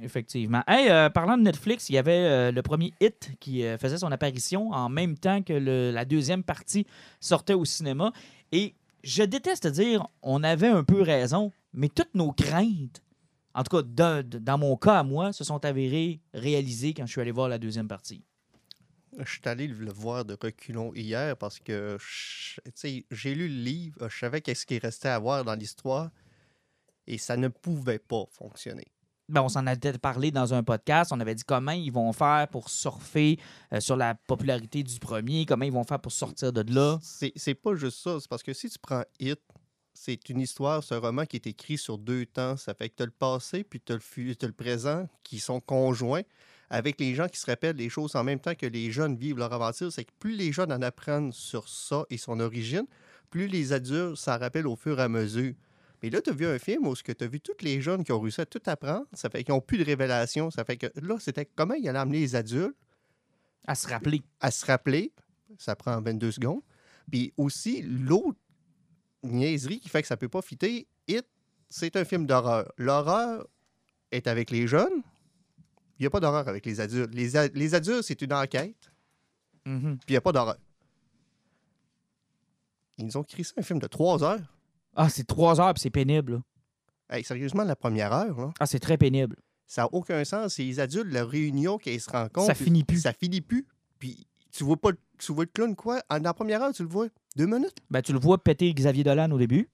Effectivement. 0.00 0.62
Hey, 0.66 0.88
euh, 0.90 1.10
parlant 1.10 1.36
de 1.36 1.42
Netflix, 1.42 1.88
il 1.90 1.94
y 1.94 1.98
avait 1.98 2.12
euh, 2.12 2.52
le 2.52 2.62
premier 2.62 2.92
Hit 3.00 3.32
qui 3.40 3.64
euh, 3.64 3.78
faisait 3.78 3.98
son 3.98 4.10
apparition 4.12 4.70
en 4.72 4.88
même 4.88 5.16
temps 5.16 5.42
que 5.42 5.52
le- 5.52 5.90
la 5.92 6.04
deuxième 6.04 6.42
partie 6.42 6.86
sortait 7.20 7.54
au 7.54 7.64
cinéma. 7.64 8.12
Et 8.52 8.74
je 9.04 9.22
déteste 9.22 9.66
dire, 9.66 10.06
on 10.22 10.42
avait 10.42 10.68
un 10.68 10.84
peu 10.84 11.02
raison, 11.02 11.52
mais 11.72 11.88
toutes 11.88 12.14
nos 12.14 12.32
craintes, 12.32 13.02
en 13.54 13.62
tout 13.62 13.76
cas 13.76 13.82
de- 13.82 14.22
de- 14.28 14.38
dans 14.38 14.58
mon 14.58 14.76
cas 14.76 14.98
à 15.00 15.02
moi, 15.02 15.32
se 15.32 15.44
sont 15.44 15.64
avérées 15.64 16.20
réalisées 16.34 16.94
quand 16.94 17.06
je 17.06 17.12
suis 17.12 17.20
allé 17.20 17.32
voir 17.32 17.48
la 17.48 17.58
deuxième 17.58 17.88
partie. 17.88 18.22
Je 19.18 19.30
suis 19.30 19.40
allé 19.44 19.66
le 19.68 19.92
voir 19.92 20.24
de 20.24 20.36
reculons 20.40 20.94
hier 20.94 21.36
parce 21.36 21.58
que 21.58 21.98
j'ai 23.10 23.34
lu 23.34 23.48
le 23.48 23.62
livre, 23.62 24.08
je 24.08 24.18
savais 24.18 24.40
qu'est-ce 24.40 24.64
qui 24.64 24.78
restait 24.78 25.08
à 25.08 25.18
voir 25.18 25.44
dans 25.44 25.54
l'histoire 25.54 26.10
et 27.06 27.18
ça 27.18 27.36
ne 27.36 27.48
pouvait 27.48 27.98
pas 27.98 28.24
fonctionner. 28.30 28.86
Ben, 29.28 29.42
on 29.42 29.48
s'en 29.48 29.66
avait 29.66 29.98
parlé 29.98 30.30
dans 30.30 30.52
un 30.52 30.62
podcast. 30.62 31.12
On 31.12 31.20
avait 31.20 31.34
dit 31.34 31.44
comment 31.44 31.72
ils 31.72 31.92
vont 31.92 32.12
faire 32.12 32.48
pour 32.50 32.68
surfer 32.68 33.38
euh, 33.72 33.80
sur 33.80 33.96
la 33.96 34.14
popularité 34.14 34.82
du 34.82 34.98
premier, 34.98 35.46
comment 35.46 35.64
ils 35.64 35.72
vont 35.72 35.84
faire 35.84 36.00
pour 36.00 36.12
sortir 36.12 36.52
de 36.52 36.62
là. 36.72 36.98
C'est 37.02 37.32
c'est 37.36 37.54
pas 37.54 37.74
juste 37.74 37.98
ça, 37.98 38.18
c'est 38.20 38.28
parce 38.28 38.42
que 38.42 38.52
si 38.52 38.68
tu 38.68 38.78
prends 38.78 39.04
Hit, 39.18 39.40
c'est 39.94 40.28
une 40.28 40.40
histoire, 40.40 40.82
c'est 40.82 40.94
un 40.94 40.98
roman 40.98 41.24
qui 41.24 41.36
est 41.36 41.46
écrit 41.46 41.78
sur 41.78 41.98
deux 41.98 42.26
temps. 42.26 42.56
Ça 42.56 42.74
fait 42.74 42.90
que 42.90 42.96
tu 42.96 43.02
as 43.04 43.06
le 43.06 43.12
passé 43.12 43.64
puis 43.64 43.80
tu 43.80 43.92
as, 43.92 43.96
le 43.96 44.52
présent 44.52 45.08
qui 45.22 45.38
sont 45.38 45.60
conjoints 45.60 46.22
avec 46.72 46.98
les 46.98 47.14
gens 47.14 47.28
qui 47.28 47.38
se 47.38 47.44
rappellent 47.44 47.76
les 47.76 47.90
choses 47.90 48.16
en 48.16 48.24
même 48.24 48.40
temps 48.40 48.54
que 48.54 48.64
les 48.64 48.90
jeunes 48.90 49.14
vivent 49.14 49.36
leur 49.36 49.52
aventure. 49.52 49.92
C'est 49.92 50.04
que 50.04 50.12
plus 50.18 50.34
les 50.34 50.52
jeunes 50.52 50.72
en 50.72 50.80
apprennent 50.80 51.30
sur 51.30 51.68
ça 51.68 52.06
et 52.08 52.16
son 52.16 52.40
origine, 52.40 52.86
plus 53.28 53.46
les 53.46 53.74
adultes 53.74 54.16
s'en 54.16 54.38
rappellent 54.38 54.66
au 54.66 54.74
fur 54.74 54.98
et 54.98 55.02
à 55.02 55.08
mesure. 55.08 55.52
Mais 56.02 56.08
là, 56.08 56.22
tu 56.22 56.30
as 56.30 56.32
vu 56.32 56.46
un 56.46 56.58
film 56.58 56.86
où 56.86 56.96
tu 56.96 57.12
as 57.20 57.26
vu 57.26 57.40
tous 57.40 57.62
les 57.62 57.82
jeunes 57.82 58.04
qui 58.04 58.10
ont 58.10 58.18
réussi 58.18 58.40
à 58.40 58.46
tout 58.46 58.62
apprendre. 58.64 59.04
Ça 59.12 59.28
fait 59.28 59.44
qu'ils 59.44 59.52
n'ont 59.52 59.60
plus 59.60 59.76
de 59.76 59.84
révélation. 59.84 60.50
Ça 60.50 60.64
fait 60.64 60.78
que 60.78 60.86
là, 61.02 61.16
c'était 61.20 61.44
comment 61.44 61.74
ils 61.74 61.86
allaient 61.90 61.98
amener 61.98 62.20
les 62.20 62.36
adultes 62.36 62.74
À 63.66 63.74
se 63.74 63.86
rappeler. 63.86 64.22
à 64.40 64.50
se 64.50 64.64
rappeler. 64.64 65.12
Ça 65.58 65.76
prend 65.76 66.00
22 66.00 66.32
secondes. 66.32 66.62
Puis 67.10 67.34
aussi, 67.36 67.82
l'autre 67.82 68.38
niaiserie 69.22 69.78
qui 69.78 69.90
fait 69.90 70.00
que 70.00 70.08
ça 70.08 70.16
peut 70.16 70.30
pas 70.30 70.40
fitter, 70.40 70.88
It, 71.06 71.26
c'est 71.68 71.96
un 71.96 72.06
film 72.06 72.26
d'horreur. 72.26 72.72
L'horreur 72.78 73.46
est 74.10 74.26
avec 74.26 74.50
les 74.50 74.66
jeunes. 74.66 75.02
Il 76.02 76.06
n'y 76.06 76.08
a 76.08 76.10
pas 76.10 76.18
d'horreur 76.18 76.48
avec 76.48 76.66
les 76.66 76.80
adultes. 76.80 77.14
Les, 77.14 77.36
a- 77.36 77.46
les 77.46 77.74
adultes, 77.76 78.02
c'est 78.02 78.20
une 78.22 78.32
enquête. 78.32 78.90
Mhm. 79.64 79.98
Puis 79.98 80.06
il 80.08 80.12
n'y 80.14 80.16
a 80.16 80.20
pas 80.20 80.32
d'horreur. 80.32 80.56
Ils 82.98 83.06
nous 83.06 83.16
ont 83.16 83.22
créé 83.22 83.44
ça 83.44 83.52
un 83.56 83.62
film 83.62 83.78
de 83.78 83.86
trois 83.86 84.24
heures. 84.24 84.40
Ah, 84.96 85.08
c'est 85.08 85.22
trois 85.24 85.60
heures, 85.60 85.72
puis 85.74 85.80
c'est 85.80 85.90
pénible. 85.90 86.42
là. 87.08 87.16
Hey, 87.16 87.22
sérieusement, 87.22 87.62
la 87.62 87.76
première 87.76 88.12
heure, 88.12 88.36
là, 88.36 88.50
Ah, 88.58 88.66
c'est 88.66 88.80
très 88.80 88.96
pénible. 88.98 89.36
ça 89.64 89.82
n'a 89.82 89.88
aucun 89.94 90.24
sens. 90.24 90.54
C'est 90.54 90.64
les 90.64 90.80
adultes, 90.80 91.06
la 91.12 91.24
réunion 91.24 91.78
qui 91.78 92.00
se 92.00 92.10
rencontrent. 92.10 92.46
Ça 92.48 92.54
puis 92.54 92.64
finit 92.64 92.82
plus. 92.82 93.00
Ça 93.00 93.12
finit 93.12 93.40
plus. 93.40 93.64
Puis 94.00 94.26
tu 94.50 94.64
vois 94.64 94.76
pas 94.76 94.90
le- 94.90 94.98
tu 95.18 95.32
vois 95.32 95.44
le 95.44 95.50
clown 95.54 95.76
quoi? 95.76 96.02
En- 96.10 96.16
Dans 96.18 96.24
la 96.30 96.34
première 96.34 96.62
heure, 96.62 96.72
tu 96.72 96.82
le 96.82 96.88
vois. 96.88 97.06
Deux 97.36 97.46
minutes? 97.46 97.76
Ben, 97.90 98.02
tu 98.02 98.12
le 98.12 98.18
vois 98.18 98.42
péter 98.42 98.74
Xavier 98.74 99.04
Dolan 99.04 99.30
au 99.30 99.38
début. 99.38 99.68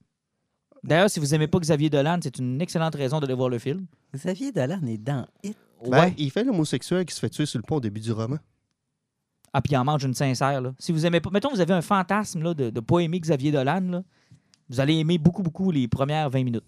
D'ailleurs, 0.83 1.09
si 1.09 1.19
vous 1.19 1.33
aimez 1.33 1.47
pas 1.47 1.57
Xavier 1.59 1.89
Dolan, 1.89 2.19
c'est 2.21 2.37
une 2.37 2.61
excellente 2.61 2.93
raison 2.93 3.19
d'aller 3.19 3.33
voir 3.33 3.49
le 3.49 3.57
film. 3.57 3.87
Xavier 4.15 4.51
Dolan 4.51 4.85
est 4.85 4.97
dans 4.99 5.27
Hit. 5.43 5.57
Ben, 5.87 6.13
il 6.17 6.31
fait 6.31 6.43
l'homosexuel 6.43 7.05
qui 7.05 7.13
se 7.15 7.19
fait 7.19 7.29
tuer 7.29 7.45
sur 7.45 7.57
le 7.59 7.63
pont 7.63 7.75
au 7.77 7.79
début 7.79 7.99
du 7.99 8.11
roman. 8.11 8.37
Ah, 9.53 9.61
puis 9.61 9.73
il 9.73 9.77
en 9.77 9.83
mange 9.83 10.03
une 10.03 10.13
sincère. 10.13 10.61
Là. 10.61 10.73
Si 10.77 10.91
vous 10.91 11.05
aimez 11.05 11.19
pas. 11.21 11.29
Mettons, 11.31 11.49
vous 11.49 11.61
avez 11.61 11.73
un 11.73 11.81
fantasme 11.81 12.43
là, 12.43 12.53
de 12.53 12.65
ne 12.65 12.79
pas 12.79 12.99
aimer 12.99 13.19
Xavier 13.19 13.51
Dolan, 13.51 13.81
là, 13.81 14.03
vous 14.69 14.79
allez 14.79 14.95
aimer 14.95 15.17
beaucoup, 15.17 15.41
beaucoup 15.41 15.71
les 15.71 15.87
premières 15.87 16.29
20 16.29 16.43
minutes. 16.43 16.65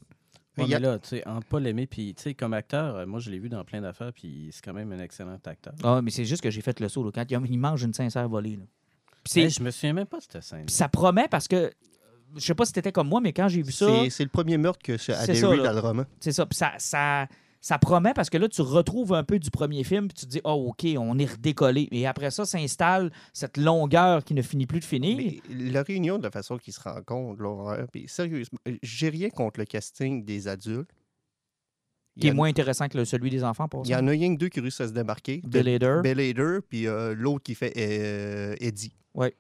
Ouais, 0.57 0.65
mais 0.67 0.79
là, 0.79 0.99
tu 0.99 1.09
sais, 1.09 1.27
entre 1.27 1.47
pas 1.47 1.59
l'aimer, 1.59 1.87
puis 1.87 2.13
tu 2.13 2.23
sais, 2.23 2.33
comme 2.33 2.53
acteur, 2.53 2.95
euh, 2.95 3.05
moi, 3.05 3.19
je 3.19 3.29
l'ai 3.29 3.39
vu 3.39 3.47
dans 3.47 3.63
plein 3.63 3.79
d'affaires, 3.81 4.11
puis 4.11 4.49
c'est 4.51 4.63
quand 4.63 4.73
même 4.73 4.91
un 4.91 4.99
excellent 4.99 5.37
acteur. 5.45 5.73
Ah, 5.83 6.01
mais 6.01 6.11
c'est 6.11 6.25
juste 6.25 6.41
que 6.41 6.49
j'ai 6.49 6.61
fait 6.61 6.79
le 6.79 6.89
saut 6.89 7.03
là, 7.05 7.11
quand 7.13 7.23
il, 7.29 7.39
il 7.49 7.57
mange 7.57 7.83
une 7.83 7.93
sincère 7.93 8.27
volée. 8.27 8.57
Là. 8.57 8.63
Hey, 9.35 9.49
je 9.49 9.61
me 9.63 9.71
souviens 9.71 9.93
même 9.93 10.07
pas 10.07 10.17
de 10.17 10.23
cette 10.23 10.43
scène. 10.43 10.65
puis 10.65 10.75
ça 10.75 10.89
promet 10.89 11.27
parce 11.29 11.47
que. 11.47 11.71
Je 12.33 12.39
sais 12.39 12.55
pas 12.55 12.63
si 12.65 12.71
t'étais 12.71 12.93
comme 12.93 13.09
moi, 13.09 13.19
mais 13.19 13.33
quand 13.33 13.49
j'ai 13.49 13.61
vu 13.61 13.73
ça, 13.73 13.85
C'est 14.09 14.23
le 14.23 14.29
premier 14.29 14.57
meurtre 14.57 14.79
que 14.81 14.93
là. 14.93 15.63
dans 15.63 15.73
le 15.73 15.79
roman. 15.79 16.03
c'est 16.19 16.31
ça. 16.31 16.45
Puis 16.45 16.57
ça, 16.57 16.71
ça, 16.77 17.27
ça 17.61 17.77
promet 17.77 18.13
parce 18.15 18.29
que 18.31 18.37
là, 18.39 18.49
tu 18.49 18.61
retrouves 18.63 19.13
un 19.13 19.23
peu 19.23 19.37
du 19.39 19.51
premier 19.51 19.83
film, 19.83 20.07
puis 20.07 20.15
tu 20.15 20.25
te 20.25 20.31
dis, 20.31 20.41
oh, 20.43 20.69
OK, 20.69 20.85
on 20.97 21.17
est 21.19 21.31
redécollé. 21.31 21.87
Et 21.91 22.07
après 22.07 22.31
ça, 22.31 22.43
s'installe 22.45 23.11
cette 23.33 23.55
longueur 23.57 24.23
qui 24.23 24.33
ne 24.33 24.41
finit 24.41 24.65
plus 24.65 24.79
de 24.79 24.85
finir. 24.85 25.15
Mais 25.17 25.41
la 25.71 25.83
réunion, 25.83 26.17
de 26.17 26.23
la 26.23 26.31
façon 26.31 26.57
qu'ils 26.57 26.73
se 26.73 26.79
rencontrent, 26.81 27.39
l'horreur, 27.41 27.87
puis 27.91 28.05
sérieusement, 28.07 28.57
euh, 28.67 28.75
j'ai 28.81 29.09
rien 29.09 29.29
contre 29.29 29.59
le 29.59 29.65
casting 29.65 30.25
des 30.25 30.47
adultes. 30.47 30.89
Qui 32.19 32.27
est 32.27 32.33
moins 32.33 32.49
intéressant 32.49 32.89
que 32.89 32.97
le- 32.97 33.05
celui 33.05 33.29
des 33.29 33.43
enfants, 33.43 33.69
pour 33.69 33.83
Il 33.85 33.89
y 33.89 33.93
ça. 33.93 34.01
en 34.01 34.07
a 34.07 34.11
rien 34.11 34.33
que 34.33 34.39
deux 34.39 34.49
qui 34.49 34.59
réussissent 34.59 34.81
à 34.81 34.87
se 34.89 34.93
démarquer. 34.93 35.41
Bill 35.45 35.69
Hader. 35.69 36.01
Bill 36.03 36.19
Hader, 36.19 36.59
puis 36.67 36.85
euh, 36.87 37.15
l'autre 37.15 37.41
qui 37.43 37.55
fait 37.55 37.71
euh, 37.77 38.53
Eddie. 38.59 38.93
Ouais. 39.13 39.33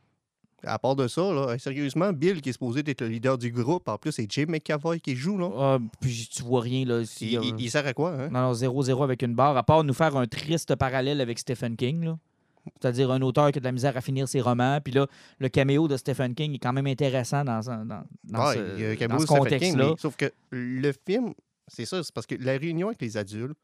À 0.63 0.77
part 0.77 0.95
de 0.95 1.07
ça, 1.07 1.21
là, 1.33 1.57
sérieusement, 1.57 2.13
Bill, 2.13 2.39
qui 2.41 2.49
est 2.49 2.53
supposé 2.53 2.83
être 2.85 3.01
le 3.01 3.07
leader 3.07 3.37
du 3.37 3.51
groupe, 3.51 3.87
en 3.89 3.97
plus, 3.97 4.11
c'est 4.11 4.27
Jim 4.31 4.45
McAvoy 4.47 4.99
qui 4.99 5.15
joue. 5.15 5.37
Là. 5.37 5.49
Ah, 5.57 5.77
puis 5.99 6.29
tu 6.31 6.43
vois 6.43 6.61
rien, 6.61 6.85
là. 6.85 7.01
Il, 7.19 7.37
a- 7.37 7.41
il- 7.57 7.71
sert 7.71 7.85
à 7.87 7.93
quoi? 7.93 8.11
Hein? 8.11 8.29
Non, 8.29 8.41
non, 8.41 8.53
0-0 8.53 9.03
avec 9.03 9.23
une 9.23 9.33
barre, 9.33 9.57
à 9.57 9.63
part 9.63 9.83
nous 9.83 9.93
faire 9.93 10.15
un 10.15 10.27
triste 10.27 10.75
parallèle 10.75 11.19
avec 11.19 11.39
Stephen 11.39 11.75
King, 11.75 12.05
là. 12.05 12.17
C'est-à-dire 12.79 13.09
un 13.09 13.21
auteur 13.23 13.51
qui 13.51 13.57
a 13.57 13.59
de 13.59 13.65
la 13.65 13.71
misère 13.71 13.97
à 13.97 14.01
finir 14.01 14.27
ses 14.27 14.39
romans. 14.39 14.79
Puis 14.83 14.93
là, 14.93 15.07
le 15.39 15.49
caméo 15.49 15.87
de 15.87 15.97
Stephen 15.97 16.35
King 16.35 16.53
est 16.53 16.59
quand 16.59 16.73
même 16.73 16.85
intéressant 16.85 17.43
dans, 17.43 17.59
ce- 17.63 17.69
dans, 17.71 18.03
dans 18.25 18.45
Ouais, 18.49 18.55
ce, 18.55 19.05
dans 19.07 19.17
ce 19.19 19.25
contexte-là. 19.25 19.95
Sauf 19.97 20.15
que 20.15 20.31
le 20.51 20.91
film, 21.07 21.33
c'est 21.67 21.85
ça, 21.85 22.03
c'est 22.03 22.13
parce 22.13 22.27
que 22.27 22.35
la 22.39 22.51
réunion 22.59 22.89
avec 22.89 23.01
les 23.01 23.17
adultes, 23.17 23.57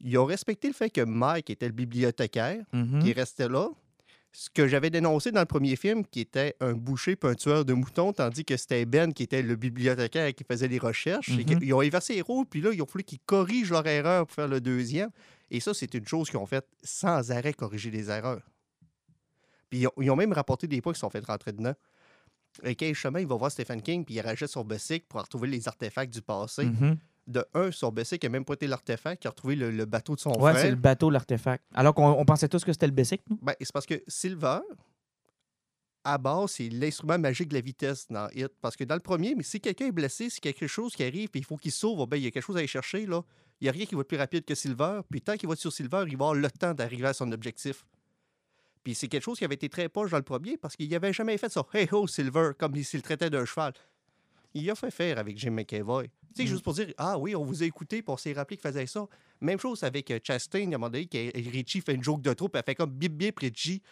ils 0.00 0.16
ont 0.16 0.24
respecté 0.24 0.68
le 0.68 0.74
fait 0.74 0.88
que 0.88 1.02
Mike 1.02 1.50
était 1.50 1.66
le 1.66 1.72
bibliothécaire, 1.74 2.64
Mhm. 2.72 3.02
qui 3.02 3.12
restait 3.12 3.48
là. 3.48 3.68
Ce 4.34 4.48
que 4.48 4.66
j'avais 4.66 4.88
dénoncé 4.88 5.30
dans 5.30 5.40
le 5.40 5.46
premier 5.46 5.76
film, 5.76 6.06
qui 6.06 6.20
était 6.20 6.56
un 6.60 6.72
boucher 6.72 7.16
puis 7.16 7.30
un 7.30 7.34
tueur 7.34 7.66
de 7.66 7.74
moutons, 7.74 8.14
tandis 8.14 8.46
que 8.46 8.56
c'était 8.56 8.86
Ben 8.86 9.12
qui 9.12 9.24
était 9.24 9.42
le 9.42 9.56
bibliothécaire 9.56 10.34
qui 10.34 10.42
faisait 10.44 10.68
les 10.68 10.78
recherches. 10.78 11.28
Mhm. 11.28 11.44
qu'ils 11.44 11.74
ont 11.74 11.80
inversé 11.80 12.14
les 12.14 12.22
rôles, 12.22 12.46
puis 12.46 12.62
là, 12.62 12.70
ils 12.72 12.80
ont 12.80 12.86
fallu 12.86 13.04
qu'ils 13.04 13.20
corrigent 13.20 13.70
leur 13.70 13.86
erreur 13.86 14.26
pour 14.26 14.34
faire 14.34 14.48
le 14.48 14.60
deuxième. 14.60 15.10
Et 15.50 15.60
ça, 15.60 15.74
c'est 15.74 15.92
une 15.92 16.06
chose 16.06 16.30
qu'ils 16.30 16.38
ont 16.38 16.46
fait 16.46 16.64
sans 16.82 17.30
arrêt 17.30 17.52
corriger 17.52 17.90
les 17.90 18.08
erreurs. 18.08 18.42
Puis 19.68 19.80
ils 19.80 19.86
ont, 19.86 19.92
ils 20.00 20.10
ont 20.10 20.16
même 20.16 20.32
rapporté 20.32 20.66
des 20.66 20.80
points 20.80 20.94
qui 20.94 21.00
sont 21.00 21.10
fait 21.10 21.24
rentrer 21.24 21.52
dedans. 21.52 21.74
Et 22.62 22.74
quand 22.74 22.92
chemin, 22.94 23.20
il 23.20 23.26
va 23.26 23.36
voir 23.36 23.50
Stephen 23.50 23.82
King, 23.82 24.04
puis 24.04 24.14
il 24.14 24.20
rajoute 24.20 24.48
son 24.48 24.64
bicycle 24.64 25.06
pour 25.08 25.20
retrouver 25.20 25.48
les 25.48 25.68
artefacts 25.68 26.12
du 26.12 26.22
passé. 26.22 26.64
Mhm. 26.64 26.96
De 27.28 27.44
un, 27.54 27.70
son 27.70 27.90
bicycle 27.92 28.26
n'a 28.26 28.30
même 28.30 28.44
pas 28.44 28.54
été 28.54 28.66
l'artefact, 28.66 29.22
il 29.24 29.28
a 29.28 29.30
retrouvé 29.30 29.54
le, 29.54 29.70
le 29.70 29.84
bateau 29.84 30.16
de 30.16 30.20
son 30.20 30.30
Ouais, 30.40 30.52
c'est 30.54 30.58
frère. 30.58 30.70
le 30.70 30.76
bateau, 30.76 31.08
l'artefact. 31.08 31.64
Alors 31.72 31.94
qu'on 31.94 32.08
on 32.10 32.24
pensait 32.24 32.48
tous 32.48 32.64
que 32.64 32.72
c'était 32.72 32.86
le 32.86 32.92
Bessic, 32.92 33.22
nous. 33.30 33.38
Ben, 33.40 33.54
c'est 33.60 33.72
parce 33.72 33.86
que 33.86 34.02
Silver, 34.08 34.58
à 36.04 36.18
base, 36.18 36.50
c'est 36.52 36.68
l'instrument 36.68 37.18
magique 37.18 37.48
de 37.48 37.54
la 37.54 37.60
vitesse 37.60 38.08
dans 38.10 38.28
Hit. 38.34 38.50
Parce 38.60 38.74
que 38.76 38.82
dans 38.82 38.96
le 38.96 39.00
premier, 39.00 39.36
mais 39.36 39.44
si 39.44 39.60
quelqu'un 39.60 39.86
est 39.86 39.92
blessé, 39.92 40.30
si 40.30 40.40
quelque 40.40 40.66
chose 40.66 40.96
qui 40.96 41.04
arrive, 41.04 41.28
puis 41.28 41.40
il 41.40 41.44
faut 41.44 41.56
qu'il 41.56 41.70
sauve, 41.70 42.04
ben, 42.08 42.16
il 42.16 42.24
y 42.24 42.26
a 42.26 42.30
quelque 42.32 42.42
chose 42.42 42.56
à 42.56 42.58
aller 42.58 42.66
chercher, 42.66 43.06
là. 43.06 43.22
Il 43.60 43.66
n'y 43.66 43.68
a 43.68 43.72
rien 43.72 43.86
qui 43.86 43.94
va 43.94 44.00
être 44.00 44.08
plus 44.08 44.18
rapide 44.18 44.44
que 44.44 44.56
Silver. 44.56 45.02
Puis 45.08 45.20
tant 45.20 45.36
qu'il 45.36 45.48
va 45.48 45.52
être 45.52 45.60
sur 45.60 45.72
Silver, 45.72 46.02
il 46.08 46.16
va 46.16 46.24
avoir 46.24 46.34
le 46.34 46.50
temps 46.50 46.74
d'arriver 46.74 47.06
à 47.06 47.12
son 47.12 47.30
objectif. 47.30 47.84
Puis 48.82 48.96
c'est 48.96 49.06
quelque 49.06 49.22
chose 49.22 49.38
qui 49.38 49.44
avait 49.44 49.54
été 49.54 49.68
très 49.68 49.88
poche 49.88 50.10
dans 50.10 50.16
le 50.16 50.24
premier 50.24 50.56
parce 50.56 50.74
qu'il 50.74 50.90
n'avait 50.90 51.12
jamais 51.12 51.38
fait 51.38 51.48
ça. 51.52 51.64
Hey 51.72 51.86
ho, 51.92 52.08
Silver, 52.08 52.50
comme 52.58 52.74
s'il 52.82 52.98
le 52.98 53.02
traitait 53.02 53.30
d'un 53.30 53.44
cheval. 53.44 53.72
Il 54.54 54.70
a 54.70 54.74
fait 54.74 54.90
faire 54.90 55.18
avec 55.18 55.38
Jim 55.38 55.50
McAvoy. 55.52 56.04
Tu 56.08 56.10
sais, 56.34 56.42
Mm. 56.44 56.46
juste 56.46 56.62
pour 56.64 56.74
dire, 56.74 56.88
ah 56.98 57.18
oui, 57.18 57.34
on 57.36 57.44
vous 57.44 57.62
a 57.62 57.66
écouté, 57.66 58.02
on 58.06 58.16
s'est 58.16 58.32
rappelé 58.32 58.56
qu'il 58.56 58.68
faisait 58.68 58.86
ça. 58.86 59.06
Même 59.40 59.58
chose 59.58 59.82
avec 59.82 60.10
euh, 60.10 60.18
Chastain, 60.22 60.60
à 60.60 60.62
un 60.62 60.70
moment 60.78 60.90
donné, 60.90 61.06
que 61.06 61.50
Richie 61.50 61.80
fait 61.80 61.94
une 61.94 62.02
joke 62.02 62.22
de 62.22 62.32
trop, 62.32 62.48
puis 62.48 62.58
elle 62.58 62.64
fait 62.64 62.74
comme 62.74 62.90
bip 62.90 63.12
bip 63.12 63.38
Richie. 63.38 63.82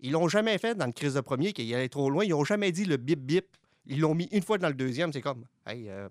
Ils 0.00 0.12
l'ont 0.12 0.28
jamais 0.28 0.58
fait 0.58 0.74
dans 0.76 0.86
le 0.86 0.92
crise 0.92 1.14
de 1.14 1.20
premier, 1.20 1.52
qu'il 1.52 1.72
allait 1.74 1.88
trop 1.88 2.08
loin. 2.10 2.24
Ils 2.24 2.30
n'ont 2.30 2.44
jamais 2.44 2.70
dit 2.72 2.84
le 2.84 2.96
bip 2.96 3.20
bip. 3.20 3.46
Ils 3.86 4.00
l'ont 4.00 4.14
mis 4.14 4.28
une 4.32 4.42
fois 4.42 4.58
dans 4.58 4.68
le 4.68 4.74
deuxième. 4.74 5.12
C'est 5.12 5.20
comme, 5.22 5.44
hey, 5.66 5.88
euh, 5.88 6.08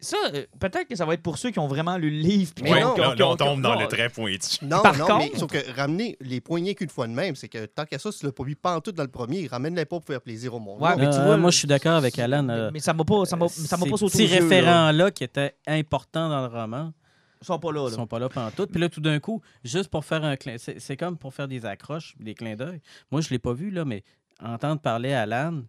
Ça, 0.00 0.16
euh, 0.34 0.44
peut-être 0.60 0.86
que 0.88 0.96
ça 0.96 1.06
va 1.06 1.14
être 1.14 1.22
pour 1.22 1.38
ceux 1.38 1.50
qui 1.50 1.58
ont 1.58 1.66
vraiment 1.68 1.96
lu 1.96 2.10
le 2.10 2.18
livre. 2.18 2.52
puis 2.54 2.70
ont- 2.70 2.74
non, 2.74 2.96
là, 2.96 3.14
on 3.28 3.36
tombe 3.36 3.62
dans 3.62 3.78
le 3.80 3.86
très 3.86 4.10
pointu. 4.10 4.58
Non, 4.62 4.82
Par 4.82 4.96
non, 4.98 5.06
contre- 5.06 5.32
mais 5.32 5.38
sauf 5.38 5.50
que 5.50 5.72
ramener 5.74 6.16
les 6.20 6.40
poignées 6.42 6.74
qu'une 6.74 6.90
fois 6.90 7.06
de 7.06 7.12
même, 7.12 7.36
c'est 7.36 7.48
que 7.48 7.64
tant 7.66 7.86
qu'à 7.86 7.98
ça, 7.98 8.12
si 8.12 8.18
tu 8.20 8.26
l'as 8.26 8.32
pas 8.32 8.44
mis 8.44 8.56
tout 8.82 8.92
dans 8.92 9.02
le 9.02 9.08
premier, 9.10 9.46
ramène-les 9.46 9.84
pas 9.86 9.96
pour 10.00 10.04
faire 10.04 10.20
plaisir 10.20 10.54
au 10.54 10.58
monde. 10.60 10.82
Ouais, 10.82 10.94
mais 10.96 11.08
tu 11.08 11.16
Euh, 11.16 11.24
vois, 11.24 11.36
moi, 11.38 11.50
je 11.50 11.58
suis 11.58 11.68
d'accord 11.68 11.94
avec 11.94 12.18
Alan. 12.18 12.46
euh, 12.50 12.70
Mais 12.72 12.80
ça 12.80 12.92
m'a 12.92 13.04
pas, 13.04 13.24
ça 13.24 13.36
m'a, 13.36 13.48
ça 13.48 13.76
m'a 13.78 13.84
ces 13.84 13.90
pas 13.90 13.96
sauté 13.96 14.26
là. 14.26 14.34
référents-là 14.40 15.10
qui 15.10 15.24
étaient 15.24 15.54
importants 15.66 16.28
dans 16.28 16.40
le 16.46 16.48
roman 16.48 16.92
Ils 17.40 17.46
sont 17.46 17.58
pas 17.58 17.72
là, 17.72 17.84
ne 17.84 17.88
là. 17.90 17.94
sont 17.94 18.06
pas 18.06 18.18
là 18.18 18.28
pendant 18.28 18.50
tout. 18.50 18.66
Puis 18.66 18.80
là, 18.80 18.88
tout 18.90 19.00
d'un 19.00 19.20
coup, 19.20 19.40
juste 19.64 19.88
pour 19.88 20.04
faire 20.04 20.22
un 20.24 20.36
clin... 20.36 20.56
C'est 20.58 20.80
c'est 20.80 20.96
comme 20.98 21.16
pour 21.16 21.32
faire 21.32 21.48
des 21.48 21.64
accroches, 21.64 22.14
des 22.18 22.34
clins 22.34 22.56
d'œil. 22.56 22.80
Moi, 23.10 23.20
je 23.22 23.28
ne 23.28 23.30
l'ai 23.30 23.38
pas 23.38 23.52
vu, 23.54 23.70
là, 23.70 23.84
mais 23.86 24.02
entendre 24.42 24.80
parler 24.82 25.12
à 25.14 25.22
Alan, 25.22 25.62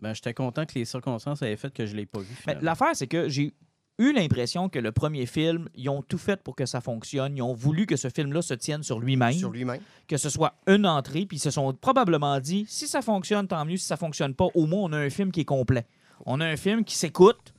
ben, 0.00 0.12
j'étais 0.14 0.34
content 0.34 0.64
que 0.66 0.74
les 0.74 0.84
circonstances 0.84 1.42
avaient 1.42 1.56
fait 1.56 1.72
que 1.72 1.86
je 1.86 1.92
ne 1.92 1.98
l'ai 1.98 2.06
pas 2.06 2.18
vu. 2.20 2.26
Mais 2.30 2.36
finalement. 2.42 2.62
l'affaire, 2.64 2.90
c'est 2.94 3.06
que 3.06 3.28
j'ai 3.28 3.52
eu 3.98 4.12
l'impression 4.12 4.68
que 4.68 4.78
le 4.78 4.92
premier 4.92 5.26
film, 5.26 5.68
ils 5.74 5.88
ont 5.88 6.02
tout 6.02 6.18
fait 6.18 6.42
pour 6.42 6.54
que 6.54 6.66
ça 6.66 6.80
fonctionne. 6.80 7.36
Ils 7.36 7.42
ont 7.42 7.54
voulu 7.54 7.86
que 7.86 7.96
ce 7.96 8.08
film-là 8.10 8.42
se 8.42 8.54
tienne 8.54 8.82
sur 8.82 9.00
lui-même, 9.00 9.32
Sur 9.32 9.50
lui-même. 9.50 9.80
que 10.06 10.16
ce 10.16 10.28
soit 10.28 10.54
une 10.66 10.86
entrée, 10.86 11.24
puis 11.26 11.38
ils 11.38 11.40
se 11.40 11.50
sont 11.50 11.72
probablement 11.74 12.38
dit 12.40 12.66
si 12.68 12.86
ça 12.86 13.00
fonctionne, 13.02 13.48
tant 13.48 13.64
mieux. 13.64 13.76
Si 13.76 13.86
ça 13.86 13.96
fonctionne 13.96 14.34
pas, 14.34 14.46
au 14.54 14.66
moins, 14.66 14.82
on 14.82 14.92
a 14.92 14.98
un 14.98 15.10
film 15.10 15.32
qui 15.32 15.40
est 15.40 15.44
complet. 15.46 15.86
On 16.26 16.40
a 16.40 16.46
un 16.46 16.56
film 16.56 16.84
qui 16.84 16.94
s'écoute, 16.96 17.52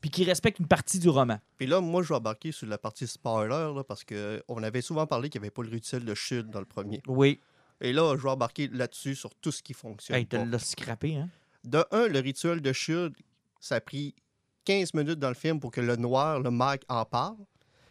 puis 0.00 0.10
qui 0.10 0.24
respecte 0.24 0.58
une 0.60 0.66
partie 0.66 0.98
du 0.98 1.08
roman. 1.08 1.38
Puis 1.58 1.66
là, 1.66 1.80
moi, 1.80 2.02
je 2.02 2.08
vais 2.08 2.14
embarquer 2.14 2.52
sur 2.52 2.66
la 2.66 2.78
partie 2.78 3.06
spoiler, 3.06 3.48
là, 3.74 3.82
parce 3.84 4.04
qu'on 4.04 4.62
avait 4.62 4.80
souvent 4.80 5.06
parlé 5.06 5.28
qu'il 5.28 5.40
n'y 5.40 5.46
avait 5.46 5.50
pas 5.50 5.62
le 5.62 5.68
rituel 5.70 6.04
de 6.04 6.14
chute 6.14 6.48
dans 6.50 6.60
le 6.60 6.64
premier. 6.66 7.02
Oui. 7.06 7.40
Et 7.82 7.92
là, 7.92 8.14
je 8.16 8.22
vais 8.22 8.30
embarquer 8.30 8.68
là-dessus 8.68 9.14
sur 9.14 9.34
tout 9.34 9.52
ce 9.52 9.62
qui 9.62 9.74
fonctionne. 9.74 10.16
Hey, 10.16 10.26
t'as 10.26 10.44
l'as 10.44 10.58
scrappé, 10.58 11.16
hein? 11.16 11.28
De 11.64 11.84
un, 11.90 12.08
le 12.08 12.18
rituel 12.20 12.60
de 12.62 12.72
chute, 12.72 13.14
ça 13.60 13.74
a 13.76 13.80
pris 13.80 14.14
15 14.70 14.94
minutes 14.94 15.18
dans 15.18 15.28
le 15.28 15.34
film 15.34 15.58
pour 15.58 15.70
que 15.72 15.80
le 15.80 15.96
noir, 15.96 16.38
le 16.40 16.50
Mike, 16.50 16.82
en 16.88 17.04
parle. 17.04 17.36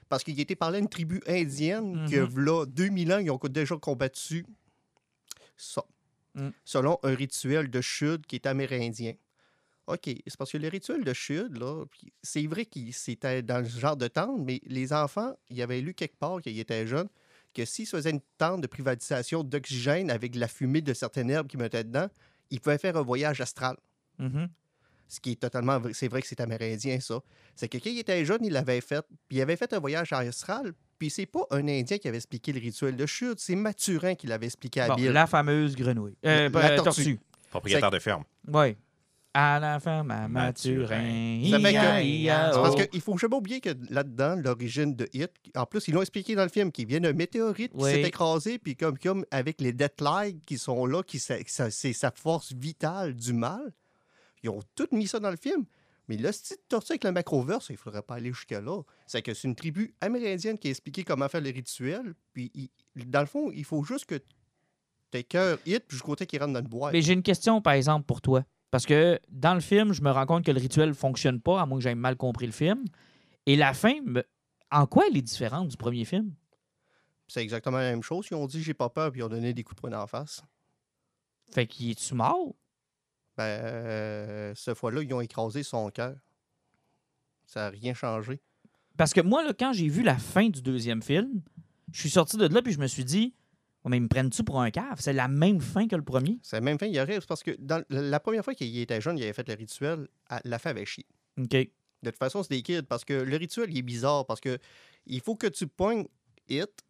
Parce 0.08 0.24
qu'il 0.24 0.40
était 0.40 0.56
parlé 0.56 0.78
à 0.78 0.80
une 0.80 0.88
tribu 0.90 1.22
indienne 1.28 2.08
que, 2.10 2.22
Mhm. 2.22 2.40
là, 2.40 2.66
2000 2.66 3.12
ans, 3.14 3.20
ils 3.20 3.30
ont 3.30 3.40
déjà 3.50 3.76
combattu 3.78 4.46
ça. 5.58 5.84
Mm. 6.36 6.50
Selon 6.64 6.98
un 7.04 7.14
rituel 7.14 7.70
de 7.70 7.82
chute 7.82 8.26
qui 8.26 8.36
est 8.36 8.46
amérindien. 8.46 9.14
OK, 9.88 10.04
c'est 10.06 10.38
parce 10.38 10.52
que 10.52 10.58
le 10.58 10.68
rituel 10.70 11.04
de 11.04 11.14
chute, 11.14 11.58
là, 11.58 11.84
c'est 12.24 12.46
vrai 12.48 12.66
que 12.66 12.80
c'était 12.92 13.42
dans 13.42 13.58
le 13.60 13.66
genre 13.68 13.98
de 13.98 14.08
tente, 14.08 14.40
mais 14.46 14.62
les 14.66 14.94
enfants, 14.94 15.34
ils 15.50 15.62
avaient 15.62 15.82
lu 15.82 15.94
quelque 15.94 16.16
part, 16.18 16.42
qu'ils 16.42 16.60
étaient 16.60 16.86
jeunes, 16.88 17.10
que 17.54 17.66
s'ils 17.66 17.88
faisaient 17.88 18.12
une 18.12 18.22
tente 18.38 18.62
de 18.62 18.68
privatisation 18.68 19.44
d'oxygène 19.44 20.10
avec 20.12 20.32
de 20.32 20.40
la 20.40 20.48
fumée 20.48 20.82
de 20.82 20.94
certaines 20.94 21.30
herbes 21.32 21.48
qu'ils 21.48 21.60
mettaient 21.60 21.84
dedans, 21.84 22.08
ils 22.52 22.62
pouvaient 22.62 22.78
faire 22.78 22.96
un 22.98 23.02
voyage 23.02 23.42
astral. 23.42 23.76
Mhm. 24.20 24.48
Ce 25.10 25.20
qui 25.20 25.32
est 25.32 25.42
totalement 25.42 25.80
vrai. 25.80 25.92
C'est 25.94 26.08
vrai 26.08 26.22
que 26.22 26.28
c'est 26.28 26.40
amérindien, 26.40 27.00
ça. 27.00 27.20
C'est 27.56 27.68
que 27.68 27.78
quand 27.80 27.90
il 27.90 27.98
était 28.00 28.24
jeune, 28.24 28.46
il 28.46 28.54
l'avait 28.54 28.80
fait. 28.80 29.04
Puis 29.28 29.40
il 29.40 29.42
avait 29.42 29.56
fait 29.58 29.74
un 29.74 29.80
voyage 29.80 30.14
astral. 30.14 30.72
Puis 31.00 31.10
c'est 31.10 31.26
pas 31.26 31.42
un 31.52 31.68
Indien 31.68 31.98
qui 31.98 32.08
avait 32.08 32.18
expliqué 32.18 32.54
le 32.54 32.60
rituel 32.60 32.96
de 32.96 33.06
chute, 33.06 33.40
c'est 33.40 33.56
Mathurin 33.56 34.16
qui 34.16 34.28
l'avait 34.28 34.46
expliqué 34.46 34.82
à 34.82 34.90
Bon, 34.90 34.96
Bill. 34.96 35.12
la 35.12 35.28
fameuse 35.28 35.76
grenouille. 35.76 36.16
Euh, 36.26 36.50
La- 36.50 36.76
tortue. 36.76 36.84
tortue. 36.84 37.20
Propriétaire 37.50 37.90
de 37.90 38.00
ferme. 38.00 38.24
Oui. 38.48 38.76
À 39.34 39.60
la 39.60 39.80
ferme 39.80 40.12
à 40.12 40.28
Mathurin. 40.28 41.42
Ça 41.50 41.60
fait 41.60 41.74
que- 41.74 41.80
C'est 41.80 42.62
parce 42.62 42.76
oh. 42.76 42.86
qu'il 42.92 43.02
faut 43.02 43.18
jamais 43.18 43.36
oublier 43.36 43.62
que 43.62 43.70
là-dedans, 43.90 44.36
l'origine 44.36 44.96
de 44.96 45.08
Hit, 45.14 45.32
en 45.56 45.66
plus, 45.66 45.88
ils 45.88 45.94
l'ont 45.94 46.02
expliqué 46.02 46.36
dans 46.36 46.44
le 46.44 46.50
film, 46.50 46.72
qu'il 46.72 46.88
vient 46.88 47.00
d'un 47.00 47.14
météorite 47.14 47.72
qui 47.76 47.84
s'est 47.84 48.02
écrasé, 48.02 48.58
puis 48.60 48.76
comme, 48.76 48.98
comme 48.98 49.26
avec 49.32 49.62
les 49.62 49.72
deadlines 49.72 50.40
qui 50.46 50.58
sont 50.58 50.86
là, 50.86 51.04
qui, 51.04 51.20
c'est 51.20 51.94
sa 51.94 52.12
force 52.12 52.54
vitale 52.54 53.14
du 53.16 53.34
mal. 53.34 53.72
Ils 54.44 54.50
ont 54.50 54.62
tout 54.76 54.88
mis 54.92 55.08
ça 55.08 55.20
dans 55.20 55.32
le 55.32 55.38
film. 55.38 55.66
Mais 56.08 56.18
là, 56.18 56.32
si 56.32 56.42
tu 56.44 56.56
tortue 56.68 56.94
avec 56.94 57.04
le 57.04 57.12
macroverse, 57.12 57.68
il 57.70 57.78
faudrait 57.78 58.02
pas 58.02 58.16
aller 58.16 58.34
jusque-là. 58.34 58.82
C'est 59.06 59.22
que 59.22 59.34
c'est 59.34 59.48
une 59.48 59.56
tribu 59.56 59.94
amérindienne 60.02 60.58
qui 60.58 60.68
a 60.68 60.72
expliqué 60.72 61.04
comment 61.04 61.30
faire 61.30 61.42
le 61.42 61.52
rituel. 61.52 62.16
Puis, 62.34 62.52
il- 62.56 63.10
dans 63.10 63.20
le 63.20 63.28
fond, 63.28 63.52
il 63.52 63.64
faut 63.64 63.84
juste 63.84 64.06
que 64.06 64.20
tes 65.12 65.24
cœurs 65.24 65.60
hit 65.68 65.84
jusqu'au 65.88 66.16
temps 66.16 66.26
qu'ils 66.26 66.40
rentrent 66.40 66.54
dans 66.54 66.62
le 66.62 66.68
bois. 66.68 66.92
Mais 66.92 67.02
j'ai 67.04 67.14
une 67.14 67.22
question, 67.24 67.62
par 67.62 67.74
exemple, 67.74 68.06
pour 68.06 68.22
toi. 68.22 68.44
Parce 68.72 68.86
que 68.86 69.20
dans 69.30 69.54
le 69.54 69.60
film, 69.60 69.94
je 69.94 70.02
me 70.02 70.10
rends 70.12 70.26
compte 70.26 70.46
que 70.46 70.52
le 70.52 70.60
rituel 70.60 70.94
fonctionne 70.94 71.42
pas, 71.42 71.62
à 71.62 71.66
moins 71.66 71.78
que 71.78 71.84
j'aie 71.84 71.96
mal 71.96 72.16
compris 72.16 72.46
le 72.48 72.52
film. 72.52 72.86
Et 73.46 73.56
la 73.56 73.74
fin, 73.74 73.94
en 74.72 74.86
quoi 74.88 75.06
elle 75.10 75.18
est 75.18 75.22
différente 75.24 75.68
du 75.70 75.78
premier 75.78 76.06
film? 76.06 76.34
C'est 77.28 77.42
exactement 77.42 77.78
la 77.78 77.92
même 77.92 78.04
chose. 78.04 78.28
Ils 78.32 78.36
ont 78.36 78.48
dit 78.48 78.62
j'ai 78.64 78.74
pas 78.74 78.90
peur, 78.90 79.12
puis 79.12 79.22
ils 79.22 79.24
ont 79.24 79.30
donné 79.30 79.54
des 79.54 79.64
coups 79.64 79.76
de 79.76 79.88
poing 79.90 80.00
en 80.00 80.08
face. 80.08 80.44
Fait 81.52 81.66
qu'il 81.68 81.92
est-tu 81.92 82.14
mort? 82.16 82.56
Ben, 83.40 83.46
euh, 83.46 84.54
cette 84.54 84.78
fois-là, 84.78 85.02
ils 85.02 85.14
ont 85.14 85.22
écrasé 85.22 85.64
son 85.64 85.90
cœur. 85.92 86.14
Ça 87.46 87.62
n'a 87.62 87.70
rien 87.70 87.94
changé. 87.94 88.42
Parce 88.98 89.14
que 89.14 89.22
moi, 89.22 89.46
là, 89.46 89.54
quand 89.58 89.72
j'ai 89.72 89.88
vu 89.88 90.04
la 90.04 90.18
fin 90.18 90.50
du 90.50 90.62
deuxième 90.62 91.02
film, 91.02 91.42
je 91.94 92.02
suis 92.02 92.10
sorti 92.10 92.36
de 92.36 92.46
là 92.48 92.62
puis 92.62 92.74
je 92.74 92.80
me 92.80 92.88
suis 92.88 93.06
dit, 93.06 93.34
Oh, 93.86 93.88
mais 93.88 93.96
ils 93.96 94.02
me 94.02 94.10
prennent-tu 94.10 94.44
pour 94.44 94.60
un 94.60 94.72
cave? 94.72 94.98
C'est 95.00 95.14
la 95.14 95.30
même 95.30 95.62
fin 95.62 95.88
que 95.88 95.96
le 95.96 96.02
premier. 96.02 96.38
C'est 96.44 96.58
la 96.58 96.62
même 96.62 96.78
fin, 96.78 96.88
il 96.88 97.00
arrive. 97.00 97.26
Parce 97.28 97.42
que 97.42 97.52
dans, 97.60 97.82
la 97.90 98.20
première 98.20 98.44
fois 98.44 98.54
qu'il 98.54 98.78
était 98.78 99.00
jeune, 99.00 99.18
il 99.18 99.24
avait 99.24 99.32
fait 99.32 99.48
le 99.48 99.54
rituel, 99.54 100.10
la 100.44 100.60
fin 100.60 100.72
avait 100.72 100.86
chié. 100.86 101.06
OK. 101.38 101.50
De 101.50 101.70
toute 102.04 102.18
façon, 102.18 102.44
c'est 102.44 102.50
des 102.50 102.62
kids 102.62 102.84
parce 102.84 103.06
que 103.06 103.14
le 103.14 103.38
rituel, 103.38 103.72
il 103.72 103.78
est 103.78 103.84
bizarre 103.84 104.26
parce 104.26 104.42
que 104.42 104.58
il 105.06 105.22
faut 105.22 105.38
que 105.38 105.48
tu 105.48 105.66
pognes 105.66 106.06
Hit, 106.50 106.84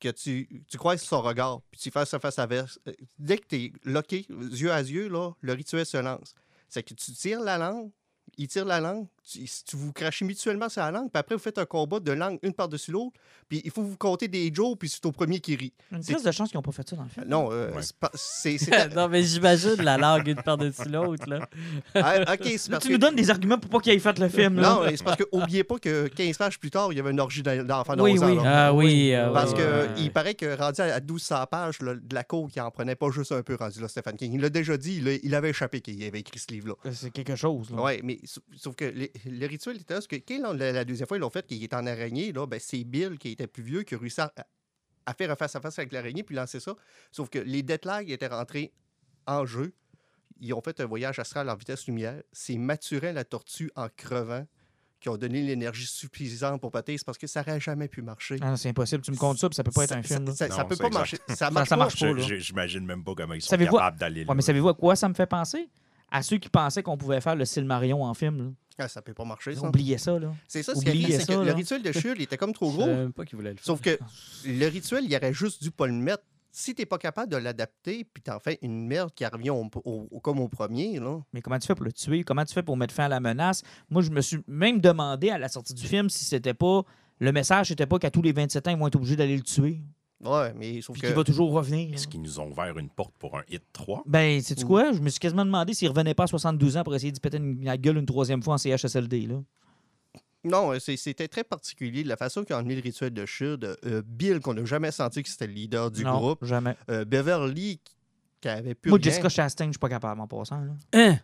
que 0.00 0.08
tu, 0.10 0.64
tu 0.68 0.78
croises 0.78 1.02
son 1.02 1.22
regard, 1.22 1.60
puis 1.70 1.80
tu 1.80 1.90
fasses 1.90 2.10
ça 2.10 2.18
face 2.18 2.38
à 2.38 2.46
face. 2.46 2.78
Euh, 2.86 2.92
Dès 3.18 3.38
que 3.38 3.46
tu 3.46 3.56
es 3.56 3.72
loqué, 3.84 4.26
yeux 4.28 4.72
à 4.72 4.80
yeux, 4.80 5.08
le 5.40 5.52
rituel 5.52 5.86
se 5.86 5.96
lance. 5.96 6.34
C'est 6.68 6.82
que 6.82 6.94
tu 6.94 7.12
tires 7.12 7.40
la 7.40 7.58
langue, 7.58 7.90
il 8.36 8.48
tire 8.48 8.64
la 8.64 8.80
langue, 8.80 9.06
tu, 9.30 9.46
si 9.46 9.64
tu 9.64 9.76
vous 9.76 9.92
crachez 9.92 10.24
mutuellement 10.24 10.68
sur 10.68 10.82
la 10.82 10.90
langue, 10.90 11.10
puis 11.10 11.18
après, 11.18 11.34
vous 11.34 11.40
faites 11.40 11.58
un 11.58 11.64
combat 11.66 11.98
de 12.00 12.12
langue 12.12 12.38
une 12.42 12.52
par-dessus 12.52 12.92
l'autre, 12.92 13.16
puis 13.48 13.60
il 13.64 13.70
faut 13.70 13.82
vous 13.82 13.96
compter 13.96 14.28
des 14.28 14.50
Joe, 14.54 14.76
puis 14.78 14.88
c'est 14.88 15.04
au 15.06 15.12
premier 15.12 15.40
qui 15.40 15.56
rit. 15.56 15.72
Une 15.92 16.02
C'est- 16.02 16.12
crise 16.14 16.24
de 16.24 16.30
chance 16.30 16.48
qu'ils 16.50 16.58
n'ont 16.58 16.62
pas 16.62 16.72
fait 16.72 16.88
ça 16.88 16.96
dans 16.96 17.02
le 17.04 17.08
film. 17.08 17.26
Non, 17.28 17.48
euh, 17.52 17.70
Ouais. 17.72 17.82
c'est 18.14 18.56
non, 18.96 19.08
mais 19.08 19.22
j'imagine 19.22 19.74
la 19.82 19.98
langue 19.98 20.28
une 20.28 20.42
par-dessus 20.42 20.88
l'autre. 20.88 21.28
là. 21.28 21.48
Ah, 21.94 22.20
ok, 22.34 22.38
c'est 22.42 22.68
Là, 22.70 22.76
parce 22.76 22.82
tu 22.84 22.88
que. 22.88 22.92
nous 22.92 22.98
donnes 22.98 23.16
des 23.16 23.30
arguments 23.30 23.58
pour 23.58 23.70
pas 23.70 23.80
qu'ils 23.80 23.92
aient 23.94 23.98
fait 23.98 24.18
le 24.18 24.28
film. 24.28 24.56
là. 24.60 24.74
Non, 24.74 24.84
mais 24.84 24.96
c'est 24.96 25.04
parce 25.04 25.16
que 25.16 25.24
oubliez 25.32 25.64
pas 25.64 25.78
que 25.78 26.08
15 26.08 26.36
pages 26.36 26.58
plus 26.58 26.70
tard, 26.70 26.92
il 26.92 26.96
y 26.96 27.00
avait 27.00 27.10
une 27.10 27.20
orgie 27.20 27.42
d'enfants 27.42 27.94
Oui, 27.98 28.14
d'11 28.14 28.22
ans. 28.24 28.28
oui. 28.28 28.36
là. 28.36 28.66
Ah 28.66 28.74
oui. 28.74 29.14
ah 29.14 29.30
Parce 29.32 29.52
oui, 29.52 29.58
que 29.58 29.62
ouais. 29.62 29.88
il 29.98 30.12
paraît 30.12 30.34
que 30.34 30.56
rendu 30.56 30.80
à 30.80 31.00
1200 31.00 31.46
pages 31.50 31.80
là, 31.82 31.94
de 31.94 32.14
la 32.14 32.24
cour, 32.24 32.48
qui 32.50 32.60
en 32.60 32.70
prenait 32.70 32.94
pas 32.96 33.10
juste 33.10 33.32
un 33.32 33.42
peu 33.42 33.56
rendu 33.56 33.80
là, 33.80 33.88
Stephen 33.88 34.16
King. 34.16 34.34
Il 34.34 34.40
l'a 34.40 34.50
déjà 34.50 34.76
dit, 34.76 35.02
il, 35.22 35.34
avait 35.34 35.50
échappé 35.50 35.80
qu'il 35.80 36.02
avait 36.04 36.20
écrit 36.20 36.38
ce 36.38 36.46
livre-là. 36.52 36.74
C'est 36.92 37.10
quelque 37.10 37.36
chose. 37.36 37.70
Là. 37.70 37.82
Oui, 37.82 38.00
mais 38.02 38.18
sauf- 38.24 38.42
sauf 38.56 38.74
que 38.76 38.84
les- 38.84 39.12
le 39.24 39.46
rituel 39.46 39.76
était 39.76 40.00
ce 40.00 40.08
que 40.08 40.16
quand 40.16 40.52
la, 40.52 40.72
la 40.72 40.84
deuxième 40.84 41.06
fois 41.08 41.16
ils 41.16 41.20
l'ont 41.20 41.30
fait, 41.30 41.46
qu'il 41.46 41.62
est 41.62 41.74
en 41.74 41.86
araignée, 41.86 42.32
là, 42.32 42.46
ben, 42.46 42.60
c'est 42.60 42.84
Bill 42.84 43.18
qui 43.18 43.30
était 43.30 43.46
plus 43.46 43.62
vieux 43.62 43.82
qui 43.82 43.94
a 43.94 43.98
réussi 43.98 44.20
à, 44.20 44.32
à 45.06 45.14
faire 45.14 45.30
un 45.30 45.36
face-à-face 45.36 45.78
avec 45.78 45.92
l'araignée 45.92 46.22
puis 46.22 46.34
lancer 46.34 46.60
ça. 46.60 46.74
Sauf 47.12 47.28
que 47.30 47.38
les 47.38 47.62
deadlags 47.62 48.10
étaient 48.10 48.26
rentrés 48.26 48.72
en 49.26 49.44
jeu. 49.46 49.72
Ils 50.40 50.52
ont 50.52 50.60
fait 50.60 50.78
un 50.80 50.86
voyage 50.86 51.18
astral 51.18 51.48
en 51.48 51.54
vitesse 51.56 51.86
lumière. 51.86 52.22
C'est 52.32 52.56
Mathurin 52.58 53.12
la 53.12 53.24
tortue 53.24 53.70
en 53.74 53.88
crevant 53.96 54.46
qui 55.00 55.08
ont 55.08 55.16
donné 55.16 55.42
l'énergie 55.42 55.86
suffisante 55.86 56.60
pour 56.60 56.70
péter. 56.72 56.96
C'est 56.98 57.04
parce 57.04 57.18
que 57.18 57.26
ça 57.26 57.40
n'aurait 57.42 57.60
jamais 57.60 57.86
pu 57.88 58.02
marcher. 58.02 58.36
Ah, 58.40 58.56
c'est 58.56 58.68
impossible. 58.70 59.02
Tu 59.02 59.12
me 59.12 59.16
comptes 59.16 59.38
ça, 59.38 59.48
puis 59.48 59.54
ça 59.56 59.62
peut 59.64 59.70
pas 59.70 59.84
être 59.84 59.92
un 59.92 60.02
film. 60.02 60.24
là. 60.26 60.34
Ça, 60.34 60.48
ça 60.48 60.62
Non, 60.62 60.68
peut 60.68 60.76
pas 60.76 60.86
exact. 60.88 60.98
marcher. 60.98 61.16
Ça 61.34 61.50
marche 61.50 61.68
ça 61.68 61.76
pas. 61.76 61.82
marche 61.84 62.00
pas. 62.00 62.12
Là. 62.12 62.38
J'imagine 62.38 62.84
même 62.84 63.04
pas 63.04 63.14
comment 63.14 63.34
ils 63.34 63.42
sont 63.42 63.56
capables 63.56 63.98
d'aller 63.98 64.24
là. 64.24 64.34
Mais 64.34 64.42
savez-vous 64.42 64.68
à 64.70 64.74
quoi 64.74 64.96
ça 64.96 65.08
me 65.08 65.14
fait 65.14 65.26
penser? 65.26 65.68
À 66.10 66.22
ceux 66.22 66.38
qui 66.38 66.48
pensaient 66.48 66.82
qu'on 66.82 66.96
pouvait 66.96 67.20
faire 67.20 67.34
le 67.36 67.44
Silmarion 67.44 68.04
en 68.04 68.14
film. 68.14 68.38
là. 68.38 68.50
Ah, 68.78 68.88
ça 68.88 69.00
peut 69.02 69.14
pas 69.14 69.24
marcher. 69.24 69.52
Ils 69.52 69.56
ça. 69.58 69.64
ont 69.64 69.68
oublié 69.68 69.96
ça. 69.98 70.18
Là. 70.18 70.32
C'est 70.46 70.62
ça, 70.62 70.74
ce 70.74 70.80
qui 70.82 70.88
arrive, 70.88 71.02
Oubliez 71.04 71.18
c'est 71.18 71.24
ça, 71.26 71.34
que 71.34 71.38
le 71.40 71.46
là. 71.46 71.54
rituel 71.54 71.82
de 71.82 71.92
Shul 71.92 72.20
était 72.20 72.36
comme 72.36 72.52
trop 72.52 72.70
gros. 72.70 72.86
même 72.86 73.12
pas 73.12 73.24
qu'il 73.24 73.36
voulait 73.36 73.50
le 73.52 73.56
faire. 73.56 73.64
Sauf 73.64 73.80
que 73.80 73.98
le 74.44 74.66
rituel, 74.68 75.04
il 75.08 75.16
aurait 75.16 75.32
juste 75.32 75.62
dû 75.62 75.70
pas 75.70 75.86
le 75.86 75.94
mettre. 75.94 76.22
Si 76.52 76.74
t'es 76.74 76.86
pas 76.86 76.96
capable 76.98 77.30
de 77.32 77.36
l'adapter, 77.36 78.04
puis 78.04 78.22
t'en 78.22 78.38
fais 78.38 78.58
une 78.62 78.86
merde 78.86 79.10
qui 79.14 79.26
revient 79.26 79.50
au- 79.50 79.68
au- 79.84 80.08
au- 80.10 80.20
comme 80.20 80.40
au 80.40 80.48
premier, 80.48 80.98
là. 81.00 81.20
Mais 81.34 81.42
comment 81.42 81.58
tu 81.58 81.66
fais 81.66 81.74
pour 81.74 81.84
le 81.84 81.92
tuer? 81.92 82.22
Comment 82.24 82.44
tu 82.46 82.54
fais 82.54 82.62
pour 82.62 82.76
mettre 82.78 82.94
fin 82.94 83.04
à 83.04 83.08
la 83.08 83.20
menace? 83.20 83.62
Moi, 83.90 84.00
je 84.02 84.10
me 84.10 84.20
suis 84.22 84.38
même 84.46 84.80
demandé 84.80 85.28
à 85.30 85.38
la 85.38 85.48
sortie 85.48 85.74
du 85.74 85.86
film 85.86 86.08
si 86.08 86.24
c'était 86.24 86.54
pas. 86.54 86.82
Le 87.18 87.32
message, 87.32 87.68
c'était 87.68 87.86
pas 87.86 87.98
qu'à 87.98 88.10
tous 88.10 88.22
les 88.22 88.32
27 88.32 88.68
ans, 88.68 88.70
ils 88.70 88.78
vont 88.78 88.86
être 88.86 88.96
obligés 88.96 89.16
d'aller 89.16 89.36
le 89.36 89.42
tuer. 89.42 89.80
Ouais, 90.24 90.54
mais 90.54 90.80
sauf 90.80 90.94
Puis 90.94 91.02
que. 91.02 91.06
qu'il 91.08 91.16
va 91.16 91.24
toujours 91.24 91.52
revenir. 91.52 91.92
Est-ce 91.94 92.08
qu'ils 92.08 92.22
nous 92.22 92.40
ont 92.40 92.50
ouvert 92.50 92.76
une 92.78 92.88
porte 92.88 93.12
pour 93.18 93.36
un 93.36 93.42
hit 93.50 93.62
3? 93.72 94.02
Ben, 94.06 94.40
sais-tu 94.40 94.64
Ou- 94.64 94.68
quoi? 94.68 94.92
Je 94.92 95.00
me 95.00 95.10
suis 95.10 95.20
quasiment 95.20 95.44
demandé 95.44 95.74
s'il 95.74 95.88
revenait 95.88 96.14
pas 96.14 96.24
à 96.24 96.26
72 96.26 96.76
ans 96.78 96.84
pour 96.84 96.94
essayer 96.94 97.12
de 97.12 97.18
péter 97.20 97.36
une- 97.36 97.62
la 97.62 97.76
gueule 97.76 97.98
une 97.98 98.06
troisième 98.06 98.42
fois 98.42 98.54
en 98.54 98.58
CHSLD. 98.58 99.26
Là. 99.26 99.42
Non, 100.44 100.72
euh, 100.72 100.78
c'est- 100.78 100.96
c'était 100.96 101.28
très 101.28 101.44
particulier. 101.44 102.02
La 102.04 102.16
façon 102.16 102.44
qu'ils 102.44 102.54
ont 102.54 102.60
amené 102.60 102.76
le 102.76 102.80
rituel 102.80 103.12
de 103.12 103.26
Shud, 103.26 103.76
euh, 103.84 104.02
Bill, 104.06 104.40
qu'on 104.40 104.54
n'a 104.54 104.64
jamais 104.64 104.90
senti 104.92 105.22
que 105.22 105.28
c'était 105.28 105.48
le 105.48 105.52
leader 105.52 105.90
du 105.90 106.04
non, 106.04 106.16
groupe, 106.18 106.44
jamais. 106.44 106.76
euh, 106.88 107.04
Beverly, 107.04 107.78
qui- 107.84 107.94
qui 108.40 108.48
avait 108.48 108.74
plus 108.74 108.90
Moi, 108.90 108.98
rien. 109.02 109.10
Jessica 109.10 109.28
Chastain, 109.28 109.66
je 109.66 109.70
suis 109.72 109.78
pas 109.78 109.88
capable 109.88 110.20
en 110.20 110.26
passant. 110.28 110.60
Là. 110.60 110.72
Hein? 110.94 111.18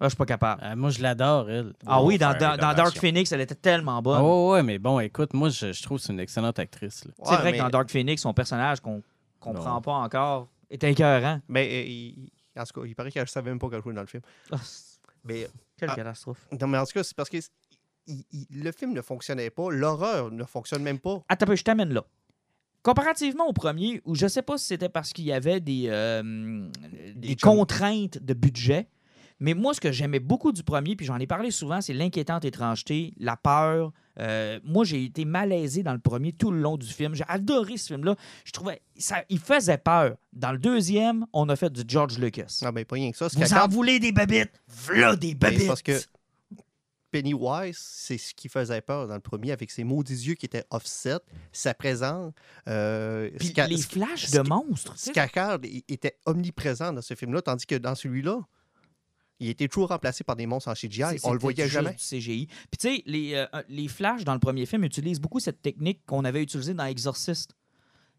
Ah, 0.00 0.04
je 0.04 0.10
suis 0.10 0.16
pas 0.16 0.26
capable. 0.26 0.60
Ah, 0.64 0.76
moi, 0.76 0.90
je 0.90 1.02
l'adore, 1.02 1.50
elle. 1.50 1.72
Ah 1.86 2.02
oui, 2.02 2.18
dans, 2.18 2.32
dans- 2.38 2.56
dans 2.56 2.72
Dark. 2.72 2.96
Phoenix, 2.96 3.32
elle 3.32 3.40
était 3.40 3.54
tellement 3.56 4.00
bonne. 4.00 4.18
Ah 4.18 4.22
ouais, 4.24 4.50
ouais, 4.52 4.62
mais 4.62 4.78
bon, 4.78 5.00
écoute, 5.00 5.34
moi, 5.34 5.48
je, 5.48 5.72
je 5.72 5.82
trouve 5.82 5.98
que 5.98 6.04
c'est 6.04 6.12
une 6.12 6.20
excellente 6.20 6.58
actrice. 6.60 7.04
là. 7.04 7.10
C'est 7.24 7.30
Ouais, 7.30 7.36
vrai 7.38 7.50
mais- 7.52 7.58
que 7.58 7.62
dans 7.64 7.70
Dark 7.70 7.90
Phoenix, 7.90 8.22
son 8.22 8.32
personnage 8.32 8.80
qu'on 8.80 9.02
comprend 9.40 9.80
pas 9.80 9.92
encore 9.94 10.48
est 10.70 10.82
écœurant. 10.84 11.40
Mais 11.48 11.66
euh, 11.68 11.84
il- 11.88 12.30
en 12.56 12.64
tout 12.64 12.80
cas, 12.80 12.86
il 12.86 12.94
paraît 12.94 13.10
qu'elle 13.10 13.22
ne 13.22 13.28
savait 13.28 13.50
même 13.50 13.58
pas 13.58 13.68
qu'elle 13.70 13.82
jouait 13.82 13.94
dans 13.94 14.00
le 14.02 14.06
film. 14.06 14.22
Ah, 14.52 14.56
Mais, 15.24 15.48
quelle 15.76 15.90
Ah. 15.90 15.96
catastrophe. 15.96 16.46
non, 16.60 16.68
mais 16.68 16.78
en 16.78 16.84
tout 16.86 16.92
cas, 16.92 17.02
c'est 17.02 17.16
parce 17.16 17.28
que 17.28 17.36
il- 18.06 18.24
il- 18.30 18.46
le 18.62 18.70
film 18.72 18.92
ne 18.92 19.02
fonctionnait 19.02 19.50
pas. 19.50 19.68
L'horreur 19.70 20.30
ne 20.30 20.44
fonctionne 20.44 20.82
même 20.82 21.00
pas. 21.00 21.22
Attends, 21.28 21.44
un 21.44 21.48
peu, 21.48 21.56
je 21.56 21.64
t'amène 21.64 21.92
là. 21.92 22.04
Comparativement 22.82 23.46
au 23.48 23.52
premier, 23.52 24.00
où 24.04 24.14
je 24.14 24.28
sais 24.28 24.42
pas 24.42 24.56
si 24.56 24.66
c'était 24.66 24.88
parce 24.88 25.12
qu'il 25.12 25.24
y 25.24 25.32
avait 25.32 25.58
des, 25.60 25.86
euh, 25.88 26.68
des, 27.16 27.34
contraintes 27.36 28.18
de 28.22 28.32
budget, 28.34 28.86
mais 29.40 29.54
moi, 29.54 29.72
ce 29.74 29.80
que 29.80 29.92
j'aimais 29.92 30.18
beaucoup 30.20 30.52
du 30.52 30.62
premier, 30.62 30.96
puis 30.96 31.06
j'en 31.06 31.18
ai 31.18 31.26
parlé 31.26 31.50
souvent, 31.50 31.80
c'est 31.80 31.92
l'inquiétante 31.94 32.44
étrangeté, 32.44 33.14
la 33.18 33.36
peur. 33.36 33.92
Euh, 34.18 34.58
moi, 34.64 34.84
j'ai 34.84 35.04
été 35.04 35.24
malaisé 35.24 35.82
dans 35.84 35.92
le 35.92 36.00
premier 36.00 36.32
tout 36.32 36.50
le 36.50 36.60
long 36.60 36.76
du 36.76 36.86
film. 36.88 37.14
J'ai 37.14 37.24
adoré 37.28 37.76
ce 37.76 37.88
film-là. 37.94 38.16
Je 38.44 38.50
trouvais 38.50 38.82
ça, 38.96 39.22
il 39.28 39.38
faisait 39.38 39.78
peur. 39.78 40.16
Dans 40.32 40.50
le 40.50 40.58
deuxième, 40.58 41.24
on 41.32 41.48
a 41.48 41.54
fait 41.56 41.72
du 41.72 41.82
George 41.86 42.18
Lucas. 42.18 42.58
Ah 42.64 42.72
ben, 42.72 42.84
pas 42.84 42.96
rien 42.96 43.12
que 43.12 43.16
ça. 43.16 43.28
Vous 43.28 43.38
qu'elle- 43.38 43.54
en 43.58 43.68
voulez 43.68 44.00
des 44.00 44.10
babites? 44.10 44.60
V'là 44.66 45.14
des 45.14 45.34
Ben, 45.36 45.52
babites! 45.52 45.68
parce 45.68 45.82
que 45.82 45.92
Pennywise, 47.10 47.78
c'est 47.78 48.18
ce 48.18 48.34
qui 48.34 48.48
faisait 48.50 48.82
peur 48.82 49.06
dans 49.08 49.14
le 49.14 49.20
premier, 49.20 49.50
avec 49.52 49.70
ses 49.70 49.82
maudits 49.82 50.12
yeux 50.26 50.34
qui 50.34 50.44
étaient 50.44 50.64
offset, 50.70 51.16
sa 51.52 51.72
présence. 51.72 52.34
Euh, 52.68 53.30
Puis 53.38 53.54
les 53.68 53.78
flashs 53.78 54.30
de 54.30 54.40
monstres. 54.40 54.94
Skarsgård 54.96 55.64
était 55.88 56.18
omniprésent 56.26 56.92
dans 56.92 57.00
ce 57.00 57.14
film-là, 57.14 57.40
tandis 57.40 57.64
que 57.64 57.76
dans 57.76 57.94
celui-là, 57.94 58.40
il 59.40 59.48
était 59.50 59.68
toujours 59.68 59.88
remplacé 59.88 60.24
par 60.24 60.36
des 60.36 60.46
monstres 60.46 60.68
en 60.70 60.74
CGI. 60.74 61.18
On 61.24 61.32
le 61.32 61.38
voyait 61.38 61.68
jamais. 61.68 61.94
CGI. 61.96 62.46
Puis 62.46 62.78
tu 62.78 62.88
sais, 62.96 63.02
les, 63.06 63.34
euh, 63.34 63.46
les 63.68 63.88
flashs 63.88 64.24
dans 64.24 64.34
le 64.34 64.40
premier 64.40 64.66
film 64.66 64.84
utilisent 64.84 65.20
beaucoup 65.20 65.40
cette 65.40 65.62
technique 65.62 66.00
qu'on 66.06 66.24
avait 66.24 66.42
utilisée 66.42 66.74
dans 66.74 66.84
Exorcist. 66.86 67.50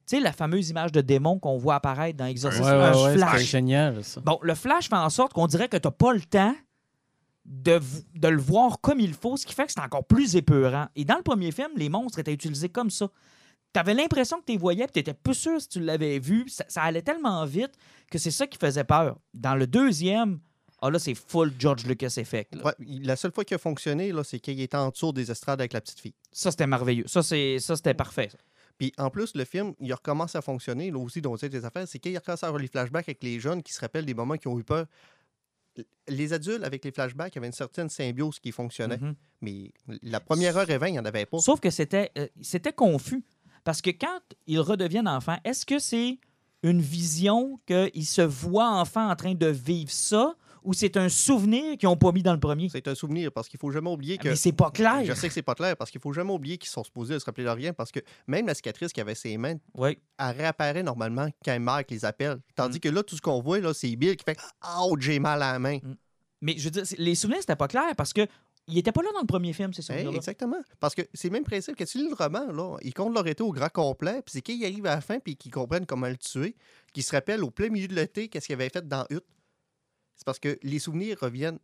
Tu 0.08 0.16
sais, 0.16 0.22
la 0.22 0.32
fameuse 0.32 0.70
image 0.70 0.92
de 0.92 1.02
démon 1.02 1.38
qu'on 1.38 1.58
voit 1.58 1.76
apparaître 1.76 2.18
dans 2.18 2.26
Exorcist, 2.26 2.64
Ouais, 2.64 2.70
un 2.72 2.94
ouais, 2.96 3.04
ouais, 3.04 3.18
flash. 3.18 3.40
c'est 3.40 3.46
génial, 3.46 4.04
ça. 4.04 4.22
Bon, 4.22 4.40
le 4.42 4.56
flash 4.56 4.90
fait 4.90 4.96
en 4.96 5.10
sorte 5.10 5.34
qu'on 5.34 5.46
dirait 5.48 5.68
que 5.68 5.78
tu 5.78 5.88
n'as 5.88 5.92
pas 5.92 6.14
le 6.14 6.22
temps 6.22 6.56
de, 7.46 7.80
de 8.16 8.28
le 8.28 8.42
voir 8.42 8.80
comme 8.82 9.00
il 9.00 9.14
faut, 9.14 9.36
ce 9.38 9.46
qui 9.46 9.54
fait 9.54 9.66
que 9.66 9.72
c'est 9.72 9.82
encore 9.82 10.06
plus 10.06 10.36
épeurant. 10.36 10.88
Et 10.96 11.06
dans 11.06 11.18
le 11.18 11.24
premier 11.24 11.52
film, 11.52 11.70
les 11.76 11.90
monstres 11.90 12.20
étaient 12.20 12.34
utilisés 12.34 12.70
comme 12.70 12.90
ça. 12.90 13.10
Tu 13.74 13.80
avais 13.80 13.94
l'impression 13.94 14.40
que 14.40 14.46
tu 14.46 14.54
les 14.54 14.58
voyais, 14.58 14.86
puis 14.86 14.94
tu 14.94 15.00
n'étais 15.00 15.14
pas 15.14 15.34
sûr 15.34 15.62
si 15.62 15.68
tu 15.68 15.80
l'avais 15.80 16.18
vu. 16.18 16.48
Ça, 16.50 16.66
ça 16.68 16.82
allait 16.82 17.02
tellement 17.04 17.46
vite 17.46 17.72
que 18.10 18.18
c'est 18.18 18.32
ça 18.32 18.48
qui 18.48 18.58
faisait 18.58 18.84
peur. 18.84 19.20
Dans 19.36 19.56
le 19.56 19.68
deuxième, 19.68 20.40
ah 20.82 20.90
là, 20.90 21.00
c'est 21.00 21.16
full 21.16 21.54
George 21.60 21.86
Lucas 21.86 22.14
effect. 22.18 22.56
là. 22.56 22.64
Ouais, 22.66 22.74
il- 22.80 23.06
la 23.06 23.16
seule 23.16 23.32
fois 23.32 23.44
qu'il 23.46 23.56
a 23.56 23.60
fonctionné, 23.60 24.12
là, 24.12 24.24
c'est 24.24 24.40
qu'il 24.40 24.60
était 24.62 24.78
en 24.78 24.90
dessous 24.90 25.12
des 25.12 25.30
estrades 25.32 25.60
avec 25.62 25.74
la 25.74 25.82
petite 25.82 26.00
fille. 26.00 26.14
Ça, 26.32 26.52
c'était 26.52 26.68
merveilleux. 26.68 27.06
Ça, 27.08 27.22
c'est, 27.24 27.60
ça 27.60 27.76
c'était 27.76 27.94
parfait. 27.94 28.30
ça. 28.32 28.38
Puis 28.78 28.94
en 28.98 29.10
plus, 29.10 29.36
le 29.36 29.44
film, 29.46 29.74
il 29.82 29.94
recommence 29.94 30.36
à 30.36 30.42
fonctionner, 30.42 30.90
là 30.90 31.00
aussi, 31.00 31.22
dont 31.22 31.36
c'est 31.36 31.50
des 31.50 31.66
affaires, 31.66 31.86
c'est 31.88 32.00
qu'il 32.00 32.16
recommence 32.18 32.44
à 32.44 32.48
avoir 32.48 32.62
les 32.62 32.68
flashbacks 32.70 33.10
avec 33.10 33.22
les 33.24 33.40
jeunes 33.40 33.62
qui 33.62 33.74
se 33.74 33.82
rappellent 33.82 34.06
des 34.06 34.14
moments 34.14 34.38
qui 34.38 34.48
ont 34.48 34.58
eu 34.58 34.64
peur. 34.64 34.86
Les 36.08 36.34
adultes, 36.34 36.64
avec 36.64 36.84
les 36.84 36.92
flashbacks, 36.92 37.36
avaient 37.38 37.48
une 37.48 37.54
certaine 37.54 37.90
symbiose 37.90 38.40
qui 38.40 38.52
fonctionnait. 38.52 38.98
Mhm. 38.98 39.16
Mais 39.42 39.72
la 40.02 40.20
première 40.20 40.58
heure 40.58 40.70
et 40.70 40.78
vingt, 40.78 40.88
il 40.88 40.94
n'y 40.94 41.00
en 41.00 41.06
avait 41.06 41.26
pas. 41.26 41.40
Sauf 41.40 41.60
que 41.60 41.70
c'était, 41.70 42.12
euh, 42.18 42.28
c'était 42.42 42.74
confus. 42.74 43.24
Parce 43.64 43.82
que 43.82 43.92
quand 43.92 44.20
ils 44.48 44.60
redeviennent 44.60 45.08
enfants, 45.08 45.38
est-ce 45.44 45.66
que 45.66 45.80
c'est 45.80 46.18
une 46.64 46.82
vision 46.82 47.60
qu'ils 47.66 48.06
se 48.06 48.22
voient 48.22 48.70
enfants 48.72 49.10
en 49.10 49.16
train 49.16 49.36
de 49.36 49.48
vivre 49.48 49.92
ça? 49.92 50.36
Ou 50.64 50.74
c'est 50.74 50.98
un 50.98 51.10
souvenir 51.10 51.78
qu'ils 51.78 51.88
n'ont 51.90 51.98
pas 51.98 52.12
mis 52.12 52.24
dans 52.24 52.34
le 52.34 52.40
premier? 52.40 52.70
C'est 52.70 52.88
un 52.88 52.96
souvenir 52.96 53.32
parce 53.32 53.48
qu'il 53.50 53.60
faut 53.60 53.72
jamais 53.72 53.90
oublier 53.90 54.18
que. 54.18 54.30
Mais 54.30 54.36
c'est 54.36 54.52
pas 54.52 54.72
clair. 54.72 55.04
Je 55.06 55.14
sais 55.14 55.28
que 55.28 55.34
c'est 55.34 55.42
pas 55.42 55.56
clair 55.56 55.76
parce 55.78 55.92
qu'il 55.92 56.02
faut 56.02 56.14
jamais 56.14 56.32
oublier 56.34 56.58
qu'ils 56.58 56.70
sont 56.70 56.84
supposés 56.84 57.14
de 57.16 57.20
se 57.20 57.26
rappeler 57.26 57.44
de 57.46 57.50
rien 57.50 57.74
parce 57.74 57.92
que 57.92 58.00
même 58.28 58.48
la 58.48 58.54
cicatrice 58.56 58.92
qui 58.94 59.02
avait 59.02 59.16
ses 59.16 59.38
mains, 59.38 59.56
Oui. 59.76 59.98
elle 60.18 60.36
réapparaît 60.38 60.84
normalement 60.84 61.28
quand 61.44 61.60
Mark 61.60 61.90
les 61.92 62.06
appelle. 62.06 62.38
Tandis 62.56 62.78
Mm. 62.78 62.82
que 62.82 62.90
là, 62.90 63.04
tout 63.04 63.16
ce 63.16 63.22
qu'on 63.22 63.42
voit, 63.42 63.60
là, 63.60 63.74
c'est 63.74 63.96
Bill 63.96 64.16
qui 64.16 64.24
fait 64.26 64.38
Oh, 64.80 64.96
j'ai 65.00 65.20
mal 65.20 65.42
à 65.44 65.54
la 65.54 65.60
main. 65.60 65.80
Mais 66.42 66.56
je 66.58 66.64
veux 66.66 66.72
dire, 66.72 66.86
c'est- 66.86 66.98
les 67.00 67.16
souvenirs, 67.16 67.40
c'était 67.42 67.56
pas 67.56 67.68
clair 67.68 67.96
parce 67.98 68.14
que 68.14 68.26
il 68.72 68.78
était 68.78 68.92
pas 68.92 69.02
là 69.02 69.10
dans 69.16 69.22
le 69.22 69.26
premier 69.26 69.52
film, 69.52 69.74
ces 69.74 69.82
Hey, 69.82 69.88
souvenirs-là. 70.00 70.18
exactement. 70.18 70.58
Parce 70.80 70.94
que 70.94 71.02
c'est 71.14 71.28
le 71.30 71.32
même 71.34 71.44
principe 71.44 71.76
que 71.76 71.84
tu 71.84 71.98
lis 71.98 72.08
le 72.08 72.14
roman, 72.14 72.52
là, 72.52 72.78
ils 72.84 72.94
comptent 72.94 73.16
leur 73.16 73.26
été 73.26 73.42
au 73.42 73.52
grand 73.52 73.70
complet, 73.70 74.22
puis 74.24 74.34
c'est 74.34 74.42
qu'ils 74.44 74.64
arrivent 74.64 74.86
à 74.86 74.94
la 74.96 75.02
fin, 75.02 75.18
puis 75.20 75.36
qu'ils 75.36 75.52
comprennent 75.52 75.88
comment 75.88 76.08
le 76.08 76.18
tuer, 76.18 76.56
qu'ils 76.94 77.02
se 77.04 77.12
rappellent 77.16 77.44
au 77.44 77.50
plein 77.50 77.70
milieu 77.70 77.88
de 77.88 77.96
l'été 77.96 78.28
qu'est-ce 78.28 78.46
qu'il 78.46 78.54
avait 78.54 78.70
fait 78.70 78.88
dans 78.88 79.06
Hutte. 79.10 79.26
C'est 80.20 80.26
parce 80.26 80.38
que 80.40 80.60
les 80.64 80.78
souvenirs 80.80 81.18
reviennent 81.22 81.60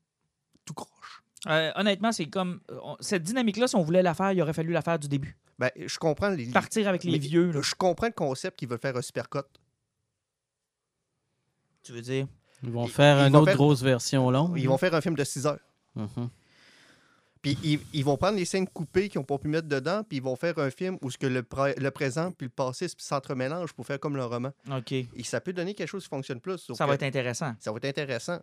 tout 0.64 0.74
croche. 0.74 1.22
Euh, 1.48 1.72
honnêtement, 1.76 2.12
c'est 2.14 2.26
comme. 2.28 2.62
euh, 2.72 2.80
on- 2.82 2.96
cette 3.02 3.22
dynamique-là, 3.22 3.68
si 3.68 3.76
on 3.76 3.84
voulait 3.84 4.02
la 4.02 4.14
faire, 4.16 4.32
il 4.32 4.42
aurait 4.42 4.54
fallu 4.54 4.72
la 4.72 4.82
faire 4.82 4.98
du 4.98 5.08
début. 5.10 5.38
Ben, 5.60 5.70
je 5.76 5.98
comprends 6.00 6.30
les. 6.30 6.48
Partir 6.52 6.88
avec 6.88 7.04
les 7.04 7.12
mais 7.12 7.18
vieux, 7.18 7.52
là. 7.52 7.62
Je 7.62 7.76
comprends 7.76 8.08
le 8.08 8.14
concept 8.14 8.58
qu'ils 8.58 8.68
veulent 8.70 8.80
faire 8.80 8.96
un 8.98 9.02
supercut. 9.02 9.40
Tu 11.84 11.92
veux 11.92 12.02
dire? 12.02 12.28
Ils 12.64 12.72
vont 12.72 12.86
Ils- 12.86 12.92
faire 12.92 13.20
ils 13.22 13.28
une 13.28 13.34
vont 13.34 13.40
autre 13.40 13.48
faire- 13.50 13.56
grosse 13.58 13.82
version 13.84 14.32
longue. 14.32 14.58
Ils 14.58 14.68
vont 14.68 14.78
faire 14.78 14.96
un 14.96 15.02
film 15.02 15.16
de 15.16 15.24
6 15.24 15.46
heures. 15.46 15.60
Mhm. 15.96 16.30
Puis 17.46 17.58
ils, 17.64 17.80
ils 17.94 18.04
vont 18.04 18.18
prendre 18.18 18.38
les 18.38 18.46
scènes 18.46 18.68
coupées 18.68 19.08
qu'ils 19.08 19.20
n'ont 19.20 19.26
pas 19.26 19.38
pu 19.38 19.48
mettre 19.48 19.68
dedans, 19.68 20.02
puis 20.04 20.18
ils 20.18 20.24
vont 20.24 20.36
faire 20.36 20.58
un 20.58 20.72
film 20.72 20.98
où 21.04 21.12
ce 21.12 21.18
que 21.20 21.28
le, 21.28 21.44
pré- 21.44 21.76
le 21.78 21.92
présent 21.92 22.32
puis 22.32 22.48
le 22.48 22.50
passé 22.50 22.88
s'entremélangent 22.98 23.72
pour 23.74 23.86
faire 23.86 24.00
comme 24.00 24.16
le 24.16 24.26
roman. 24.26 24.50
OK. 24.72 24.92
Et 24.94 25.08
ça 25.24 25.40
peut 25.40 25.54
donner 25.54 25.76
quelque 25.76 25.88
chose 25.90 26.02
qui 26.04 26.10
fonctionne 26.10 26.40
plus. 26.40 26.72
Ça 26.74 26.88
va 26.88 26.96
être 26.96 27.04
intéressant. 27.04 27.54
ça 27.60 27.72
va 27.72 27.78
être 27.78 27.86
intéressant. 27.86 28.40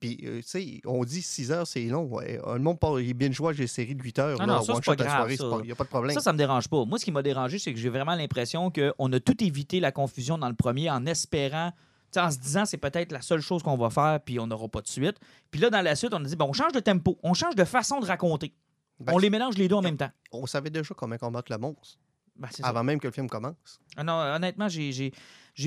Puis, 0.00 0.18
euh, 0.24 0.38
tu 0.38 0.48
sais, 0.48 0.80
on 0.84 1.04
dit 1.04 1.22
6 1.22 1.52
heures, 1.52 1.66
c'est 1.68 1.84
long. 1.84 2.02
Ouais. 2.02 2.40
Le 2.44 2.58
monde 2.58 2.80
parle, 2.80 3.00
il 3.02 3.14
binge 3.14 3.40
watch 3.40 3.56
des 3.56 3.68
séries 3.68 3.94
de 3.94 4.02
8 4.02 4.18
heures. 4.18 4.38
Ah 4.40 4.46
là, 4.46 4.52
non, 4.54 4.58
en 4.58 4.62
ça, 4.64 4.72
one 4.74 4.80
c'est 4.84 4.84
pas 4.84 4.92
shot 4.96 5.02
à 5.02 5.04
grave, 5.06 5.34
soirée, 5.36 5.36
ça. 5.36 5.62
Il 5.62 5.66
n'y 5.66 5.72
a 5.72 5.76
pas 5.76 5.84
de 5.84 5.88
problème. 5.88 6.14
Ça, 6.14 6.20
ça 6.20 6.32
me 6.32 6.38
dérange 6.38 6.68
pas. 6.68 6.84
Moi, 6.84 6.98
ce 6.98 7.04
qui 7.04 7.12
m'a 7.12 7.22
dérangé, 7.22 7.60
c'est 7.60 7.72
que 7.72 7.78
j'ai 7.78 7.88
vraiment 7.88 8.16
l'impression 8.16 8.72
qu'on 8.72 9.12
a 9.12 9.20
tout 9.20 9.42
évité 9.44 9.78
la 9.78 9.92
confusion 9.92 10.36
dans 10.36 10.48
le 10.48 10.56
premier 10.56 10.90
en 10.90 11.06
espérant. 11.06 11.70
En 12.16 12.30
se 12.30 12.38
disant 12.38 12.64
c'est 12.64 12.78
peut-être 12.78 13.12
la 13.12 13.20
seule 13.22 13.40
chose 13.40 13.62
qu'on 13.62 13.76
va 13.76 13.90
faire, 13.90 14.20
puis 14.24 14.38
on 14.38 14.46
n'aura 14.46 14.68
pas 14.68 14.80
de 14.80 14.88
suite. 14.88 15.16
Puis 15.50 15.60
là, 15.60 15.70
dans 15.70 15.80
la 15.82 15.96
suite, 15.96 16.12
on 16.14 16.24
a 16.24 16.28
dit 16.28 16.36
bon, 16.36 16.46
on 16.48 16.52
change 16.52 16.72
de 16.72 16.80
tempo, 16.80 17.18
on 17.22 17.34
change 17.34 17.54
de 17.54 17.64
façon 17.64 18.00
de 18.00 18.06
raconter. 18.06 18.54
Ben, 19.00 19.12
on 19.14 19.18
les 19.18 19.30
mélange 19.30 19.56
les 19.56 19.66
deux 19.68 19.74
en 19.74 19.82
même 19.82 19.96
temps. 19.96 20.10
On 20.32 20.46
savait 20.46 20.70
déjà 20.70 20.94
comment 20.94 21.16
combattre 21.18 21.50
le 21.50 21.58
monstre 21.58 21.98
Ben, 22.36 22.48
ça. 22.50 22.66
avant 22.66 22.84
même 22.84 23.00
que 23.00 23.08
le 23.08 23.12
film 23.12 23.28
commence. 23.28 23.80
Ah 23.96 24.04
non, 24.04 24.12
honnêtement, 24.12 24.68
j'ai 24.68 25.12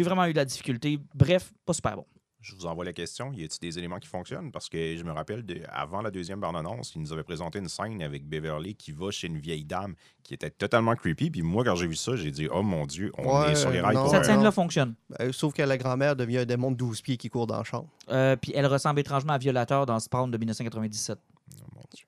vraiment 0.03 0.25
eu 0.25 0.31
de 0.31 0.37
la 0.37 0.45
difficulté. 0.45 0.99
Bref, 1.13 1.51
pas 1.65 1.73
super 1.73 1.97
bon. 1.97 2.05
Je 2.39 2.55
vous 2.55 2.65
envoie 2.67 2.85
la 2.85 2.93
question. 2.93 3.33
Y 3.33 3.43
a-t-il 3.43 3.59
des 3.59 3.77
éléments 3.79 3.97
qui 3.97 4.07
fonctionnent? 4.07 4.51
Parce 4.51 4.69
que 4.69 4.95
je 4.95 5.03
me 5.03 5.11
rappelle, 5.11 5.43
de- 5.45 5.61
avant 5.69 6.01
la 6.01 6.11
deuxième 6.11 6.39
bande-annonce, 6.39 6.93
ils 6.95 7.01
nous 7.01 7.11
avaient 7.11 7.23
présenté 7.23 7.59
une 7.59 7.67
scène 7.67 8.01
avec 8.01 8.25
Beverly 8.27 8.75
qui 8.75 8.91
va 8.91 9.09
chez 9.11 9.27
une 9.27 9.39
vieille 9.39 9.65
dame 9.65 9.95
qui 10.23 10.33
était 10.35 10.51
totalement 10.51 10.95
creepy. 10.95 11.31
Puis 11.31 11.41
moi, 11.41 11.63
quand 11.63 11.75
j'ai 11.75 11.87
vu 11.87 11.95
ça, 11.95 12.15
j'ai 12.15 12.31
dit, 12.31 12.47
oh 12.51 12.61
mon 12.61 12.85
Dieu, 12.85 13.11
on 13.17 13.25
Ouais, 13.41 13.51
est 13.51 13.55
sur 13.55 13.71
les 13.71 13.81
rails 13.81 13.95
non. 13.95 14.03
pour 14.03 14.11
Cette 14.11 14.25
scène-là 14.25 14.51
fonctionne. 14.51 14.93
Ben, 15.17 15.33
sauf 15.33 15.53
que 15.53 15.63
la 15.63 15.77
grand-mère 15.77 16.15
devient 16.15 16.37
un 16.39 16.45
démon 16.45 16.71
de 16.71 16.77
12 16.77 17.01
pieds 17.01 17.17
qui 17.17 17.27
court 17.29 17.47
dans 17.47 17.57
le 17.57 17.63
champ. 17.63 17.89
Euh, 18.09 18.35
puis 18.35 18.51
elle 18.55 18.67
ressemble 18.67 18.99
étrangement 18.99 19.33
à 19.33 19.37
Violateur 19.39 19.85
dans 19.87 19.99
Spawn 19.99 20.29
de 20.29 20.37
1997. 20.37 21.17
Oh, 21.59 21.63
mon 21.75 21.81
Dieu. 21.93 22.05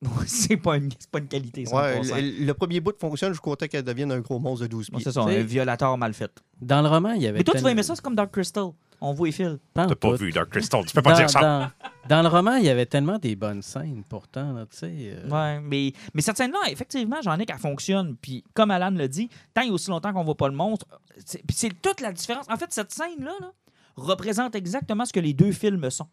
c'est 0.28 0.56
pas, 0.56 0.76
une- 0.76 0.90
c'est 0.96 1.10
pas 1.10 1.18
une 1.18 1.26
qualité, 1.28 1.66
ça. 1.66 1.74
Ouais, 1.76 2.00
le, 2.22 2.46
le 2.46 2.54
premier 2.54 2.78
bout 2.78 2.96
fonctionne 2.98 3.32
jusqu'au 3.32 3.56
temps 3.56 3.66
qu'elle 3.66 3.82
devienne 3.82 4.12
un 4.12 4.20
gros 4.20 4.38
monstre 4.38 4.62
de 4.66 4.70
12 4.70 4.90
Bon, 4.90 4.98
pieds. 4.98 5.04
c'est 5.04 5.12
ça, 5.12 5.24
C'est- 5.28 5.40
un 5.40 5.42
Violateur 5.42 5.98
mal 5.98 6.14
fait. 6.14 6.30
Dans 6.62 6.80
le 6.80 6.88
roman, 6.88 7.12
il 7.14 7.22
y 7.22 7.26
avait. 7.26 7.38
Mais 7.38 7.44
toi, 7.44 7.54
tu 7.56 7.62
vas 7.62 7.72
aimer 7.72 7.82
ça, 7.82 7.96
c'est 7.96 8.02
comme 8.02 8.14
Dark 8.14 8.30
Crystal. 8.32 8.68
On 9.00 9.12
voit 9.12 9.28
les 9.28 9.32
fils. 9.32 9.58
Pas 9.74 9.84
en 9.84 9.86
T'as 9.88 9.94
pas 9.94 10.12
vu 10.14 10.32
Dark 10.32 10.50
Crystal, 10.50 10.84
tu 10.84 10.92
peux 10.94 11.02
pas 11.02 11.12
dans, 11.12 11.18
dire 11.18 11.30
ça. 11.30 11.40
Dans, 11.40 11.70
dans 12.08 12.22
le 12.22 12.28
roman, 12.28 12.56
il 12.56 12.64
y 12.64 12.68
avait 12.68 12.86
tellement 12.86 13.18
des 13.18 13.36
bonnes 13.36 13.62
scènes, 13.62 14.02
pourtant, 14.08 14.64
tu 14.70 14.76
sais. 14.76 14.90
euh, 14.92 15.28
Ouais, 15.28 15.60
mais, 15.60 15.92
mais 16.14 16.22
cette 16.22 16.36
scène-là, 16.36 16.58
effectivement, 16.70 17.18
j'en 17.22 17.38
ai 17.38 17.46
qu'elle 17.46 17.58
fonctionne. 17.58 18.16
Puis 18.20 18.42
comme 18.54 18.70
Alan 18.70 18.90
l'a 18.90 19.06
dit, 19.08 19.28
tant 19.54 19.62
et 19.62 19.70
aussi 19.70 19.90
longtemps 19.90 20.12
qu'on 20.12 20.24
voit 20.24 20.36
pas 20.36 20.48
le 20.48 20.54
monstre, 20.54 20.86
c'est- 21.24 21.38
puis 21.46 21.56
c'est 21.56 21.80
toute 21.80 22.00
la 22.00 22.12
différence. 22.12 22.46
En 22.50 22.56
fait, 22.56 22.72
cette 22.72 22.90
scène-là 22.92 23.32
là, 23.40 23.52
représente 23.96 24.54
exactement 24.54 25.04
ce 25.04 25.12
que 25.12 25.20
les 25.20 25.32
deux 25.32 25.52
films 25.52 25.88
sont. 25.90 26.08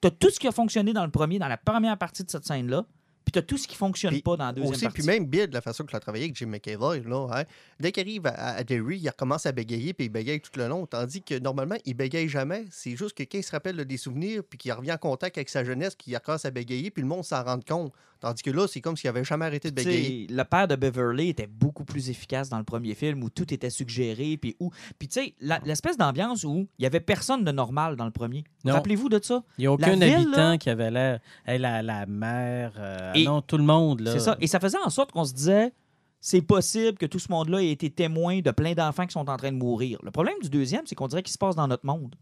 Tu 0.00 0.08
as 0.08 0.10
tout 0.10 0.30
ce 0.30 0.40
qui 0.40 0.48
a 0.48 0.52
fonctionné 0.52 0.92
dans 0.92 1.04
le 1.04 1.10
premier, 1.10 1.38
dans 1.38 1.48
la 1.48 1.56
première 1.58 1.96
partie 1.96 2.24
de 2.24 2.30
cette 2.30 2.44
scène-là, 2.46 2.84
puis 3.24 3.32
tu 3.32 3.38
as 3.38 3.42
tout 3.42 3.56
ce 3.56 3.68
qui 3.68 3.76
fonctionne 3.76 4.12
Puis 4.12 4.22
pas 4.22 4.36
dans 4.36 4.46
la 4.46 4.52
deuxième 4.52 4.72
Aussi, 4.74 4.84
partie. 4.84 4.98
puis 5.00 5.06
même 5.06 5.26
Bill, 5.26 5.46
de 5.46 5.54
la 5.54 5.60
façon 5.60 5.84
qu'il 5.84 5.96
a 5.96 6.00
travaillé 6.00 6.24
avec 6.24 6.36
Jim 6.36 6.46
McAvoy, 6.46 7.00
là, 7.00 7.28
hein, 7.32 7.44
dès 7.80 7.92
qu'il 7.92 8.02
arrive 8.02 8.26
à, 8.26 8.54
à 8.54 8.64
Derry, 8.64 8.98
il 8.98 9.08
recommence 9.08 9.46
à 9.46 9.52
bégayer, 9.52 9.92
puis 9.94 10.06
il 10.06 10.08
bégaye 10.08 10.40
tout 10.40 10.50
le 10.56 10.68
long. 10.68 10.86
Tandis 10.86 11.22
que 11.22 11.38
normalement, 11.38 11.76
il 11.84 11.94
bégaye 11.94 12.28
jamais. 12.28 12.64
C'est 12.70 12.96
juste 12.96 13.16
que 13.16 13.22
quand 13.22 13.38
il 13.38 13.44
se 13.44 13.52
rappelle 13.52 13.76
là, 13.76 13.84
des 13.84 13.96
souvenirs, 13.96 14.42
puis 14.48 14.58
qu'il 14.58 14.72
revient 14.72 14.92
en 14.92 14.98
contact 14.98 15.38
avec 15.38 15.48
sa 15.48 15.64
jeunesse, 15.64 15.94
qu'il 15.94 16.14
recommence 16.14 16.44
à 16.44 16.50
bégayer, 16.50 16.90
puis 16.90 17.02
le 17.02 17.08
monde 17.08 17.24
s'en 17.24 17.42
rend 17.44 17.60
compte. 17.60 17.92
Tandis 18.22 18.40
que 18.42 18.50
là, 18.52 18.68
c'est 18.68 18.80
comme 18.80 18.96
s'il 18.96 19.10
avait 19.10 19.24
jamais 19.24 19.44
arrêté 19.46 19.70
de 19.70 19.74
bégayer. 19.74 20.28
le 20.30 20.44
père 20.44 20.68
de 20.68 20.76
Beverly 20.76 21.28
était 21.30 21.48
beaucoup 21.48 21.84
plus 21.84 22.08
efficace 22.08 22.48
dans 22.48 22.58
le 22.58 22.62
premier 22.64 22.94
film 22.94 23.22
où 23.24 23.30
tout 23.30 23.52
était 23.52 23.68
suggéré. 23.68 24.36
Puis, 24.36 24.54
où... 24.60 24.70
puis 24.96 25.08
tu 25.08 25.20
sais, 25.20 25.34
l'espèce 25.64 25.96
d'ambiance 25.96 26.44
où 26.44 26.68
il 26.78 26.82
y 26.84 26.86
avait 26.86 27.00
personne 27.00 27.42
de 27.42 27.50
normal 27.50 27.96
dans 27.96 28.04
le 28.04 28.12
premier. 28.12 28.44
Rappelez-vous 28.64 29.08
de 29.08 29.18
ça? 29.20 29.42
Il 29.58 29.62
n'y 29.62 29.66
a 29.66 29.72
aucun 29.72 29.96
La 29.96 30.06
ville, 30.06 30.14
habitant 30.14 30.50
là- 30.50 30.58
qui 30.58 30.70
avait 30.70 30.92
l'air. 30.92 31.18
Elle, 31.44 31.62
la, 31.62 31.82
la 31.82 32.06
mère. 32.06 32.74
euh, 32.78 33.12
Et- 33.14 33.24
non, 33.24 33.42
tout 33.42 33.58
le 33.58 33.64
monde, 33.64 34.00
là. 34.02 34.12
C'est 34.12 34.20
ça. 34.20 34.36
Et 34.40 34.46
ça 34.46 34.60
faisait 34.60 34.78
en 34.84 34.90
sorte 34.90 35.10
qu'on 35.10 35.24
se 35.24 35.34
disait, 35.34 35.72
c'est 36.20 36.42
possible 36.42 36.98
que 36.98 37.06
tout 37.06 37.18
ce 37.18 37.32
monde-là 37.32 37.60
ait 37.60 37.70
été 37.70 37.90
témoin 37.90 38.38
de 38.38 38.52
plein 38.52 38.74
d'enfants 38.74 39.06
qui 39.06 39.12
sont 39.14 39.28
en 39.28 39.36
train 39.36 39.50
de 39.50 39.56
mourir. 39.56 39.98
Le 40.04 40.12
problème 40.12 40.36
du 40.40 40.48
deuxième, 40.48 40.86
c'est 40.86 40.94
qu'on 40.94 41.08
dirait 41.08 41.24
qu'il 41.24 41.32
se 41.32 41.38
passe 41.38 41.56
dans 41.56 41.66
notre 41.66 41.86
monde. 41.86 42.14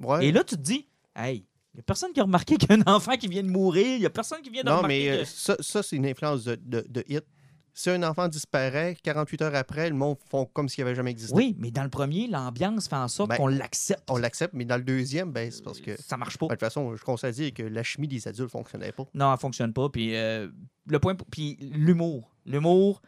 Ouais. 0.00 0.26
Et 0.26 0.30
là, 0.30 0.44
tu 0.44 0.54
te 0.54 0.60
dis, 0.60 0.86
hey, 1.16 1.44
n'y 1.78 1.82
a 1.82 1.84
personne 1.84 2.12
qui 2.12 2.20
a 2.20 2.24
remarqué 2.24 2.56
qu'il 2.58 2.68
y 2.70 2.72
a 2.72 2.76
un 2.76 2.92
enfant 2.94 3.16
qui 3.16 3.28
vient 3.28 3.42
de 3.42 3.48
mourir. 3.50 3.86
Il 3.86 4.00
n'y 4.00 4.06
a 4.06 4.10
personne 4.10 4.40
qui 4.42 4.50
vient 4.50 4.62
de 4.62 4.68
non, 4.68 4.76
remarquer 4.78 5.08
mais 5.10 5.10
euh, 5.10 5.22
que- 5.22 5.28
ça, 5.28 5.56
ça, 5.60 5.82
c'est 5.82 5.96
une 5.96 6.06
influence 6.06 6.44
de, 6.44 6.56
de, 6.60 6.84
de 6.88 7.04
Hit. 7.08 7.24
Si 7.74 7.88
un 7.90 8.02
enfant 8.02 8.26
disparaît, 8.26 8.96
48 9.04 9.42
heures 9.42 9.54
après, 9.54 9.88
le 9.88 9.94
monde 9.94 10.16
font 10.28 10.46
comme 10.46 10.68
s'il 10.68 10.82
n'avait 10.82 10.96
jamais 10.96 11.12
existé. 11.12 11.32
Oui, 11.32 11.54
mais 11.60 11.70
dans 11.70 11.84
le 11.84 11.90
premier, 11.90 12.26
l'ambiance 12.26 12.88
fait 12.88 12.96
en 12.96 13.06
sorte 13.06 13.30
Ben, 13.30 13.36
qu'on 13.36 13.46
l'accepte. 13.46 14.02
On 14.10 14.16
l'accepte, 14.16 14.52
mais 14.54 14.64
dans 14.64 14.76
le 14.78 14.82
deuxième, 14.82 15.30
ben, 15.30 15.48
c'est 15.52 15.62
parce 15.62 15.80
que. 15.80 15.92
Ça 16.02 16.16
marche 16.16 16.38
pas. 16.38 16.46
Ben, 16.48 16.54
De 16.54 16.58
toute 16.58 16.66
façon, 16.66 16.96
je 16.96 17.04
constate 17.04 17.34
dire 17.36 17.54
que 17.54 17.62
la 17.62 17.84
chimie 17.84 18.08
des 18.08 18.26
adultes 18.26 18.48
ne 18.48 18.58
fonctionnait 18.58 18.90
pas. 18.90 19.04
Non, 19.14 19.32
elle 19.32 19.38
fonctionne 19.38 19.72
pas. 19.72 19.88
Puis 19.90 20.16
euh, 20.16 20.48
le 20.86 20.98
point, 20.98 21.14
puis 21.30 21.56
l'humour, 21.60 22.34
l'humour, 22.44 23.00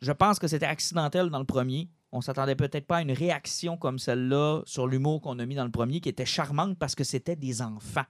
je 0.00 0.12
pense 0.12 0.38
que 0.38 0.48
c'était 0.48 0.64
accidentel 0.64 1.28
dans 1.28 1.38
le 1.38 1.44
premier. 1.44 1.90
On 2.12 2.20
s'attendait 2.20 2.56
peut-être 2.56 2.86
pas 2.86 2.98
à 2.98 3.02
une 3.02 3.12
réaction 3.12 3.76
comme 3.76 3.98
celle-là 3.98 4.62
sur 4.66 4.86
l'humour 4.86 5.20
qu'on 5.20 5.38
a 5.38 5.46
mis 5.46 5.54
dans 5.54 5.64
le 5.64 5.70
premier, 5.70 6.00
qui 6.00 6.08
était 6.08 6.24
charmante 6.26 6.76
parce 6.78 6.94
que 6.94 7.04
c'était 7.04 7.36
des 7.36 7.62
enfants. 7.62 8.04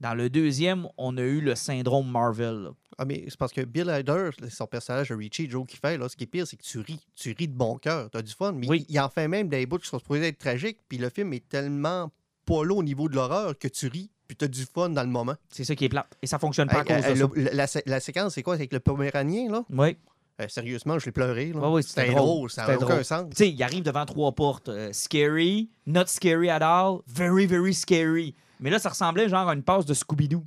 Dans 0.00 0.12
le 0.14 0.28
deuxième, 0.28 0.88
on 0.98 1.16
a 1.16 1.22
eu 1.22 1.40
le 1.40 1.54
syndrome 1.54 2.10
Marvel. 2.10 2.54
là. 2.64 2.70
Ah, 2.98 3.04
mais 3.06 3.24
c'est 3.28 3.38
parce 3.38 3.52
que 3.52 3.62
Bill 3.62 3.88
Hader, 3.88 4.30
son 4.50 4.66
personnage 4.66 5.08
de 5.08 5.14
Richie, 5.14 5.48
Joe 5.48 5.66
qui 5.66 5.76
fait, 5.76 5.96
là, 5.96 6.08
ce 6.08 6.16
qui 6.16 6.24
est 6.24 6.26
pire, 6.26 6.46
c'est 6.46 6.56
que 6.56 6.62
tu 6.62 6.78
ris. 6.80 7.00
Tu 7.14 7.34
ris 7.36 7.48
de 7.48 7.54
bon 7.54 7.78
cœur. 7.78 8.10
Tu 8.10 8.18
as 8.18 8.22
du 8.22 8.32
fun. 8.32 8.52
Mais 8.52 8.68
Oui. 8.68 8.84
il, 8.88 8.94
il 8.96 9.00
en 9.00 9.08
fait 9.08 9.26
même 9.28 9.48
des 9.48 9.64
bouts 9.66 9.78
qui 9.78 9.88
sont 9.88 9.98
supposés 9.98 10.28
être 10.28 10.38
tragiques. 10.38 10.78
Puis 10.88 10.98
le 10.98 11.08
film 11.08 11.32
est 11.32 11.48
tellement 11.48 12.10
pas 12.44 12.64
là 12.64 12.74
au 12.74 12.82
niveau 12.82 13.08
de 13.08 13.14
l'horreur 13.14 13.56
que 13.58 13.68
tu 13.68 13.86
ris. 13.86 14.10
Puis 14.28 14.36
tu 14.36 14.44
as 14.44 14.48
du 14.48 14.64
fun 14.66 14.90
dans 14.90 15.02
le 15.02 15.08
moment. 15.08 15.34
C'est 15.48 15.64
ça 15.64 15.74
qui 15.74 15.86
est 15.86 15.88
plate. 15.88 16.16
Et 16.22 16.26
ça 16.26 16.38
fonctionne 16.38 16.68
pas 16.68 16.80
à 16.80 16.84
cause 16.84 16.96
de 16.96 17.02
ça. 17.02 17.28
le- 17.34 17.50
la, 17.54 17.66
sé- 17.66 17.82
la 17.86 18.00
séquence, 18.00 18.34
c'est 18.34 18.42
quoi? 18.42 18.54
C'est 18.56 18.62
avec 18.62 18.72
le 18.72 18.80
Poméranien, 18.80 19.50
là? 19.50 19.64
Oui. 19.70 19.96
Euh, 20.40 20.48
sérieusement, 20.48 20.98
je 20.98 21.06
l'ai 21.06 21.12
pleuré. 21.12 21.52
Là. 21.52 21.70
Ouais, 21.70 21.82
c'était 21.82 22.10
drôle. 22.12 22.50
Ça 22.50 22.66
n'a 22.66 22.76
aucun 22.76 23.02
sens. 23.04 23.30
Tu 23.30 23.36
sais, 23.36 23.48
il 23.50 23.62
arrive 23.62 23.84
devant 23.84 24.04
trois 24.04 24.32
portes. 24.32 24.68
Euh, 24.68 24.92
scary, 24.92 25.70
not 25.86 26.06
scary 26.06 26.50
at 26.50 26.60
all, 26.62 26.98
very, 27.06 27.46
very 27.46 27.72
scary. 27.72 28.34
Mais 28.58 28.70
là, 28.70 28.78
ça 28.80 28.88
ressemblait 28.88 29.28
genre 29.28 29.48
à 29.48 29.54
une 29.54 29.62
passe 29.62 29.84
de 29.86 29.94
Scooby-Doo. 29.94 30.42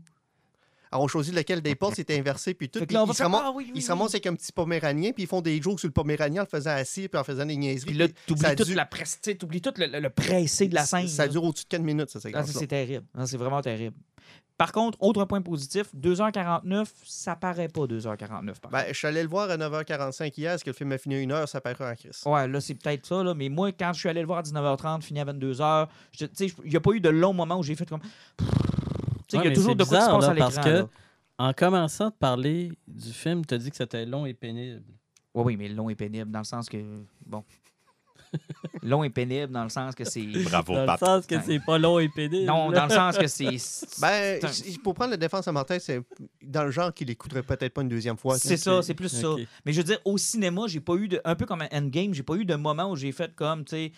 Alors, 0.92 1.04
on 1.04 1.08
choisit 1.08 1.34
lequel 1.36 1.62
des 1.62 1.76
portes, 1.76 1.96
c'était 1.96 2.18
inversé. 2.18 2.54
Puis 2.54 2.70
tout. 2.70 2.80
Puis 2.86 2.94
là, 2.96 3.04
on 3.04 3.08
ils 3.08 3.14
se 3.14 3.22
ramassent- 3.24 3.42
ah 3.46 3.52
oui, 3.54 3.66
oui, 3.68 3.72
ils 3.76 3.82
se 3.82 3.88
oui. 3.92 3.98
ramassent 3.98 4.14
avec 4.14 4.26
un 4.26 4.36
petit 4.36 4.52
Poméranien, 4.54 5.12
puis 5.12 5.24
ils 5.24 5.28
font 5.28 5.42
des 5.42 5.62
jokes 5.62 5.80
sur 5.80 5.88
le 5.88 5.94
Poméranien 5.94 6.42
en 6.42 6.46
le 6.46 6.50
faisant 6.50 6.72
assis, 6.72 7.08
puis 7.10 7.20
en 7.20 7.24
faisant 7.26 7.46
des 7.46 7.58
niaiseries. 7.58 7.90
Puis 7.90 7.98
là, 7.98 8.08
t'oublies 8.26 8.56
toute 8.56 8.68
dure- 8.68 8.76
la 8.78 8.86
presse, 8.86 9.20
t'oublies 9.38 9.62
tout 9.62 9.74
le, 9.78 9.86
le- 9.86 10.00
le 10.00 10.10
pressé 10.10 10.68
de 10.70 10.76
la 10.76 10.86
scène. 10.86 11.08
Ça 11.10 11.28
dure 11.28 11.44
au-dessus 11.44 11.66
de 11.66 11.70
4 11.70 11.82
minutes, 11.82 12.10
ça, 12.10 12.20
Ah, 12.20 12.22
séquence 12.28 12.52
ça, 12.52 12.60
c'est 12.60 12.68
terrible. 12.68 13.06
Ah, 13.18 13.28
C'est 13.28 13.38
vraiment 13.38 13.62
terrible. 13.62 13.96
Par 14.58 14.72
contre, 14.72 14.98
autre 15.02 15.24
point 15.26 15.42
positif, 15.42 15.88
2h49, 15.96 16.88
ça 17.06 17.36
paraît 17.36 17.68
pas 17.68 17.82
2h49. 17.86 18.60
Par 18.60 18.72
Ben, 18.72 18.86
je 18.88 18.94
suis 18.94 19.06
allé 19.08 19.22
le 19.22 19.30
voir 19.30 19.50
à 19.52 19.56
9h45 19.58 20.34
hier, 20.36 20.54
est-ce 20.54 20.64
que 20.66 20.72
le 20.72 20.76
film 20.76 20.92
a 20.94 20.98
fini 20.98 21.16
à 21.16 21.20
1h, 21.20 21.46
ça 21.48 21.62
paraît 21.62 21.92
en 21.92 21.96
crise. 21.96 22.24
Ouais, 22.26 22.48
là, 22.48 22.60
c'est 22.60 22.74
peut-être 22.74 23.06
ça, 23.06 23.24
là, 23.24 23.34
mais 23.36 23.50
moi, 23.50 23.72
quand 23.72 23.94
je 23.94 24.00
suis 24.00 24.10
allé 24.10 24.22
le 24.22 24.26
voir 24.28 24.40
à 24.40 24.42
19h30, 24.42 25.04
fini 25.04 25.20
à 25.20 25.26
22h, 25.26 25.88
je- 26.12 26.26
tu 26.26 26.50
sais, 26.50 26.56
il 26.64 26.72
n'y 26.72 26.76
a 26.76 26.80
pas 26.80 26.92
eu 26.92 27.00
de 27.00 27.10
long 27.10 27.34
moment 27.34 27.60
où 27.60 27.64
j'ai 27.64 27.76
fait 27.76 27.88
comme. 27.88 28.02
Tu 28.02 28.08
sais, 28.46 28.46
il 29.34 29.38
Ouais, 29.40 29.46
y 29.50 29.52
a 29.52 29.54
toujours 29.54 29.76
de 29.76 29.84
quoi 29.84 29.98
qui 30.00 30.04
se 30.04 30.10
bizarre, 30.10 30.20
passe 30.20 30.30
à 30.30 30.34
là, 30.34 30.40
parce 30.40 30.56
l'écran. 30.56 30.70
que- 30.72 30.78
là. 30.78 30.88
En 31.40 31.54
commençant 31.54 32.08
de 32.08 32.14
parler 32.16 32.72
du 32.88 33.14
film, 33.14 33.46
tu 33.46 33.54
as 33.54 33.58
dit 33.60 33.70
que 33.70 33.76
c'était 33.78 34.06
long 34.08 34.26
et 34.26 34.34
pénible. 34.34 34.82
Oui, 35.36 35.44
oui, 35.46 35.58
mais 35.58 35.70
long 35.70 35.88
et 35.88 35.94
pénible, 35.96 36.32
dans 36.32 36.40
le 36.40 36.46
sens 36.46 36.68
que. 36.68 36.78
Bon. 37.28 37.44
Long 38.84 39.04
et 39.04 39.10
pénible, 39.10 39.52
dans 39.52 39.64
le 39.64 39.70
sens 39.70 39.96
que 39.96 40.04
c'est. 40.04 40.22
Bravo, 40.46 40.74
Dans 40.74 40.92
le 40.94 40.98
sens 40.98 41.26
que 41.26 41.36
c'est 41.46 41.60
pas 41.60 41.78
long 41.78 42.00
et 42.00 42.10
pénible. 42.10 42.46
Non, 42.46 42.72
dans 42.72 42.86
le 42.86 42.92
sens 42.92 43.18
que 43.18 43.28
c'est. 43.28 43.46
Ben, 44.02 44.40
c'est 44.42 44.46
un- 44.46 44.52
si- 44.52 44.78
pour 44.80 44.94
prendre 44.94 45.12
la 45.12 45.18
défense 45.18 45.48
à 45.48 45.52
Martin, 45.52 45.78
c'est 45.80 46.02
dans 46.42 46.64
le 46.64 46.72
genre 46.72 46.94
qu'il 46.94 47.10
écouterait 47.10 47.44
peut-être 47.44 47.74
pas 47.74 47.82
une 47.82 47.90
deuxième 47.90 48.18
fois. 48.18 48.38
C'est 48.38 48.58
ça, 48.58 48.82
c'est 48.82 48.94
plus 48.94 49.10
ça. 49.10 49.32
Ok. 49.32 49.42
Mais 49.66 49.74
je 49.74 49.78
veux 49.78 49.84
dire, 49.84 50.00
au 50.06 50.18
cinéma, 50.18 50.64
j'ai 50.68 50.80
pas 50.80 50.96
eu 50.96 51.08
de. 51.08 51.22
Un 51.26 51.36
peu 51.36 51.46
comme 51.46 51.62
un 51.62 51.70
Endgame, 51.72 52.14
j'ai 52.14 52.24
pas 52.24 52.36
eu 52.36 52.46
de 52.46 52.56
moment 52.56 52.92
où 52.92 52.96
j'ai 52.96 53.12
fait 53.12 53.34
comme, 53.36 53.64
tu 53.66 53.72
sais. 53.76 53.92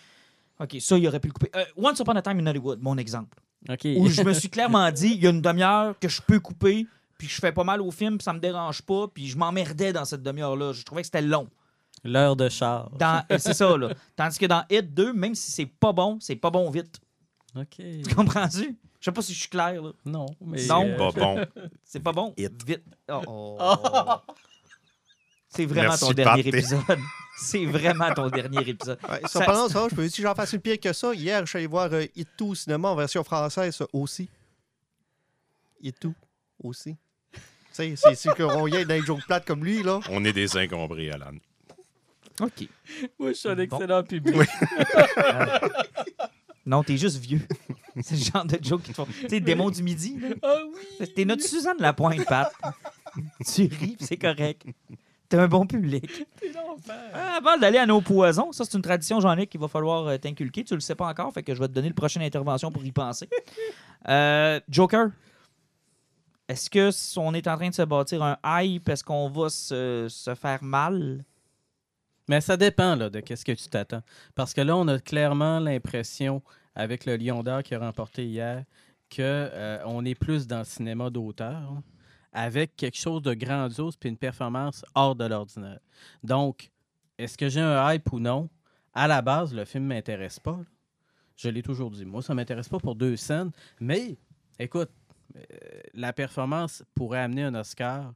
OK, 0.58 0.76
ça, 0.80 0.98
il 0.98 1.08
aurait 1.08 1.20
pu 1.20 1.28
le 1.28 1.32
couper. 1.32 1.50
Euh, 1.56 1.64
Once 1.76 1.98
Upon 2.00 2.16
a 2.16 2.22
Time 2.22 2.38
in 2.40 2.46
Hollywood, 2.46 2.80
mon 2.82 2.98
exemple. 2.98 3.38
OK. 3.68 3.86
Où 3.96 4.08
je 4.08 4.22
me 4.22 4.32
suis 4.34 4.48
clairement 4.50 4.90
dit, 4.92 5.12
il 5.14 5.22
y 5.22 5.26
a 5.26 5.30
une 5.30 5.40
demi-heure 5.40 5.98
que 5.98 6.08
je 6.08 6.20
peux 6.20 6.38
couper, 6.38 6.86
puis 7.16 7.28
je 7.28 7.40
fais 7.40 7.52
pas 7.52 7.64
mal 7.64 7.80
au 7.80 7.90
film, 7.90 8.18
puis 8.18 8.24
ça 8.24 8.32
me 8.34 8.38
dérange 8.40 8.82
pas, 8.82 9.06
puis 9.08 9.26
je 9.26 9.38
m'emmerdais 9.38 9.92
dans 9.94 10.04
cette 10.04 10.22
demi-heure-là. 10.22 10.72
Je 10.74 10.82
trouvais 10.82 11.00
que 11.02 11.06
c'était 11.06 11.22
long. 11.22 11.48
L'heure 12.04 12.34
de 12.36 12.48
char. 12.48 12.90
Dans- 12.98 13.24
euh, 13.30 13.38
c'est 13.38 13.54
ça, 13.54 13.76
là. 13.76 13.92
Tandis 14.16 14.38
que 14.38 14.46
dans 14.46 14.64
Hit 14.70 14.94
2, 14.94 15.12
même 15.12 15.34
si 15.34 15.50
c'est 15.50 15.66
pas 15.66 15.92
bon, 15.92 16.18
c'est 16.20 16.36
pas 16.36 16.50
bon 16.50 16.70
vite. 16.70 16.98
OK. 17.56 17.66
Tu 17.76 18.14
comprends-tu? 18.14 18.76
Je 19.00 19.04
sais 19.04 19.12
pas 19.12 19.22
si 19.22 19.32
je 19.34 19.40
suis 19.40 19.48
clair, 19.48 19.82
là. 19.82 19.90
Non, 20.04 20.26
mais. 20.44 20.64
Non. 20.66 20.86
euh, 20.86 20.96
Pas 20.96 21.10
bon. 21.12 21.46
C'est 21.84 22.00
pas 22.00 22.12
bon 22.12 22.34
Hit. 22.36 22.64
vite. 22.66 22.84
Oh. 23.10 23.22
Oh. 23.58 24.14
C'est 25.48 25.66
vraiment 25.66 25.88
Merci, 25.88 26.04
ton 26.06 26.12
dernier 26.12 26.46
épisode. 26.46 26.80
C'est 27.38 27.64
vraiment 27.66 28.12
ton 28.14 28.28
dernier 28.28 28.68
épisode. 28.68 28.98
Ouais, 29.08 29.20
Ça- 29.22 29.40
ça, 29.40 29.44
parlant 29.46 29.66
de 29.66 29.72
ça, 29.72 29.86
je 29.90 29.96
peux 29.96 30.02
dire 30.02 30.12
si 30.12 30.22
j'en 30.22 30.34
fasse 30.34 30.52
une 30.52 30.60
pire 30.60 30.78
que 30.78 30.92
ça. 30.92 31.12
Hier, 31.14 31.40
je 31.44 31.46
suis 31.50 31.56
allé 31.58 31.66
voir 31.66 31.88
euh, 31.92 32.04
It 32.14 32.28
2 32.38 32.44
au 32.44 32.54
cinéma 32.54 32.88
en 32.90 32.94
version 32.94 33.24
française 33.24 33.74
ça, 33.74 33.86
aussi. 33.92 34.28
It 35.82 35.96
2 36.02 36.12
aussi. 36.62 36.96
Tu 37.32 37.40
sais, 37.72 37.94
c'est 37.96 38.14
sûr 38.14 38.34
qu'on 38.36 38.66
y 38.68 38.76
est 38.76 38.84
dans 38.84 38.94
les 38.94 39.02
jokes 39.02 39.24
plates 39.26 39.46
comme 39.46 39.64
lui, 39.64 39.82
là. 39.82 39.98
On 40.10 40.24
est 40.24 40.32
des 40.32 40.56
incombrés, 40.56 41.10
Alan. 41.10 41.32
OK. 42.40 42.68
Moi, 43.18 43.28
je 43.30 43.32
suis 43.34 43.48
un 43.48 43.54
Bon. 43.56 43.62
excellent 43.62 44.02
public. 44.02 44.36
Non, 46.66 46.82
t'es 46.84 46.96
juste 46.98 47.16
vieux. 47.16 47.40
C'est 48.02 48.14
le 48.16 48.20
genre 48.22 48.44
de 48.44 48.58
joke 48.62 48.82
qui 48.82 48.90
te 48.90 48.94
font. 48.96 49.06
Tu 49.06 49.28
sais, 49.28 49.40
démon 49.40 49.70
du 49.70 49.82
midi, 49.82 50.18
là. 50.20 50.28
Ah 50.42 50.54
oui! 51.00 51.06
T'es 51.16 51.24
notre 51.24 51.42
Suzanne 51.42 51.78
Lapointe, 51.80 52.24
Pat. 52.26 52.52
tu 53.52 53.62
ris, 53.64 53.96
c'est 53.98 54.18
correct. 54.18 54.66
T'as 55.28 55.42
un 55.42 55.48
bon 55.48 55.66
public. 55.66 56.04
L'enfer. 56.54 56.94
Ah, 57.14 57.38
avant 57.38 57.56
d'aller 57.56 57.78
à 57.78 57.86
nos 57.86 58.00
poisons, 58.00 58.52
ça, 58.52 58.64
c'est 58.64 58.76
une 58.76 58.82
tradition, 58.82 59.20
Jean-Luc, 59.20 59.48
qu'il 59.48 59.60
va 59.60 59.68
falloir 59.68 60.06
euh, 60.06 60.18
t'inculquer. 60.18 60.62
Tu 60.62 60.74
le 60.74 60.80
sais 60.80 60.94
pas 60.94 61.06
encore, 61.08 61.32
fait 61.32 61.42
que 61.42 61.54
je 61.54 61.60
vais 61.60 61.66
te 61.68 61.72
donner 61.72 61.88
le 61.88 61.94
prochaine 61.94 62.22
intervention 62.22 62.70
pour 62.70 62.84
y 62.84 62.92
penser. 62.92 63.28
Euh, 64.08 64.60
Joker. 64.68 65.08
Est-ce 66.46 66.68
que 66.68 66.90
on 67.18 67.32
est 67.32 67.48
en 67.48 67.56
train 67.56 67.70
de 67.70 67.74
se 67.74 67.82
bâtir 67.82 68.22
un 68.22 68.36
hype? 68.44 68.88
Est-ce 68.88 69.02
qu'on 69.02 69.28
va 69.30 69.48
se, 69.48 70.06
se 70.08 70.34
faire 70.34 70.62
mal? 70.62 71.24
Mais 72.30 72.40
ça 72.40 72.56
dépend 72.56 72.94
là, 72.94 73.10
de 73.10 73.18
qu'est-ce 73.18 73.44
que 73.44 73.50
tu 73.50 73.66
t'attends. 73.68 74.04
Parce 74.36 74.54
que 74.54 74.60
là, 74.60 74.76
on 74.76 74.86
a 74.86 75.00
clairement 75.00 75.58
l'impression, 75.58 76.44
avec 76.76 77.04
le 77.04 77.16
Lion 77.16 77.42
d'Or 77.42 77.64
qui 77.64 77.74
a 77.74 77.80
remporté 77.80 78.24
hier 78.24 78.64
que 79.08 79.20
euh, 79.20 79.82
on 79.84 80.04
est 80.04 80.14
plus 80.14 80.46
dans 80.46 80.58
le 80.58 80.64
cinéma 80.64 81.10
d'auteur, 81.10 81.56
hein, 81.56 81.82
avec 82.32 82.76
quelque 82.76 82.96
chose 82.96 83.20
de 83.22 83.34
grandiose 83.34 83.96
puis 83.96 84.08
une 84.08 84.16
performance 84.16 84.84
hors 84.94 85.16
de 85.16 85.24
l'ordinaire. 85.24 85.80
Donc, 86.22 86.70
est-ce 87.18 87.36
que 87.36 87.48
j'ai 87.48 87.58
un 87.60 87.92
hype 87.92 88.12
ou 88.12 88.20
non? 88.20 88.48
À 88.94 89.08
la 89.08 89.22
base, 89.22 89.52
le 89.52 89.64
film 89.64 89.88
ne 89.88 89.94
m'intéresse 89.94 90.38
pas. 90.38 90.52
là. 90.56 90.64
Je 91.34 91.48
l'ai 91.48 91.64
toujours 91.64 91.90
dit. 91.90 92.04
Moi, 92.04 92.22
ça 92.22 92.32
ne 92.32 92.36
m'intéresse 92.36 92.68
pas 92.68 92.78
pour 92.78 92.94
deux 92.94 93.16
scènes. 93.16 93.50
Mais, 93.80 94.16
écoute, 94.60 94.90
euh, 95.36 95.40
la 95.94 96.12
performance 96.12 96.84
pourrait 96.94 97.22
amener 97.22 97.42
un 97.42 97.56
Oscar 97.56 98.14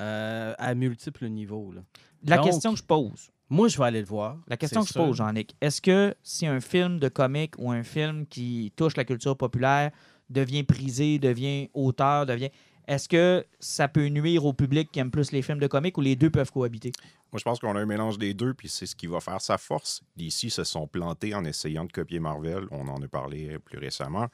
euh, 0.00 0.52
à 0.58 0.74
multiples 0.74 1.26
niveaux. 1.28 1.70
là. 1.70 1.82
La 2.24 2.36
Donc, 2.38 2.46
question 2.46 2.72
que 2.72 2.78
je 2.78 2.84
pose, 2.84 3.30
Moi, 3.52 3.68
je 3.68 3.76
vais 3.76 3.84
aller 3.84 4.00
le 4.00 4.06
voir. 4.06 4.38
la 4.48 4.56
question 4.56 4.82
que 4.82 4.88
je 4.88 4.94
pose. 4.94 5.14
Jean-Nic, 5.14 5.54
est-ce 5.60 5.82
que 5.82 6.14
si 6.22 6.46
un 6.46 6.62
film 6.62 6.98
de 6.98 7.08
comique 7.08 7.52
ou 7.58 7.70
un 7.70 7.82
film 7.82 8.26
qui 8.26 8.72
touche 8.76 8.96
la 8.96 9.04
culture 9.04 9.36
populaire 9.36 9.90
devient 10.30 10.62
prisé, 10.62 11.18
devient 11.18 11.68
auteur, 11.74 12.24
devient. 12.24 12.48
Est-ce 12.88 13.10
que 13.10 13.44
ça 13.60 13.88
peut 13.88 14.06
nuire 14.06 14.46
au 14.46 14.54
public 14.54 14.90
qui 14.90 15.00
aime 15.00 15.10
plus 15.10 15.32
les 15.32 15.42
films 15.42 15.58
de 15.58 15.66
comique 15.66 15.98
ou 15.98 16.00
les 16.00 16.16
deux 16.16 16.30
peuvent 16.30 16.50
cohabiter? 16.50 16.92
Moi, 17.30 17.38
je 17.38 17.44
pense 17.44 17.58
qu'on 17.58 17.76
a 17.76 17.80
un 17.80 17.84
mélange 17.84 18.16
des 18.16 18.32
deux, 18.32 18.54
puis 18.54 18.70
c'est 18.70 18.86
ce 18.86 18.96
qui 18.96 19.06
va 19.06 19.20
faire 19.20 19.42
sa 19.42 19.58
force. 19.58 20.02
DC 20.16 20.50
se 20.50 20.64
sont 20.64 20.86
plantés 20.86 21.34
en 21.34 21.44
essayant 21.44 21.84
de 21.84 21.92
copier 21.92 22.20
Marvel. 22.20 22.64
On 22.70 22.88
en 22.88 23.02
a 23.02 23.08
parlé 23.08 23.58
plus 23.58 23.76
récemment. 23.76 24.28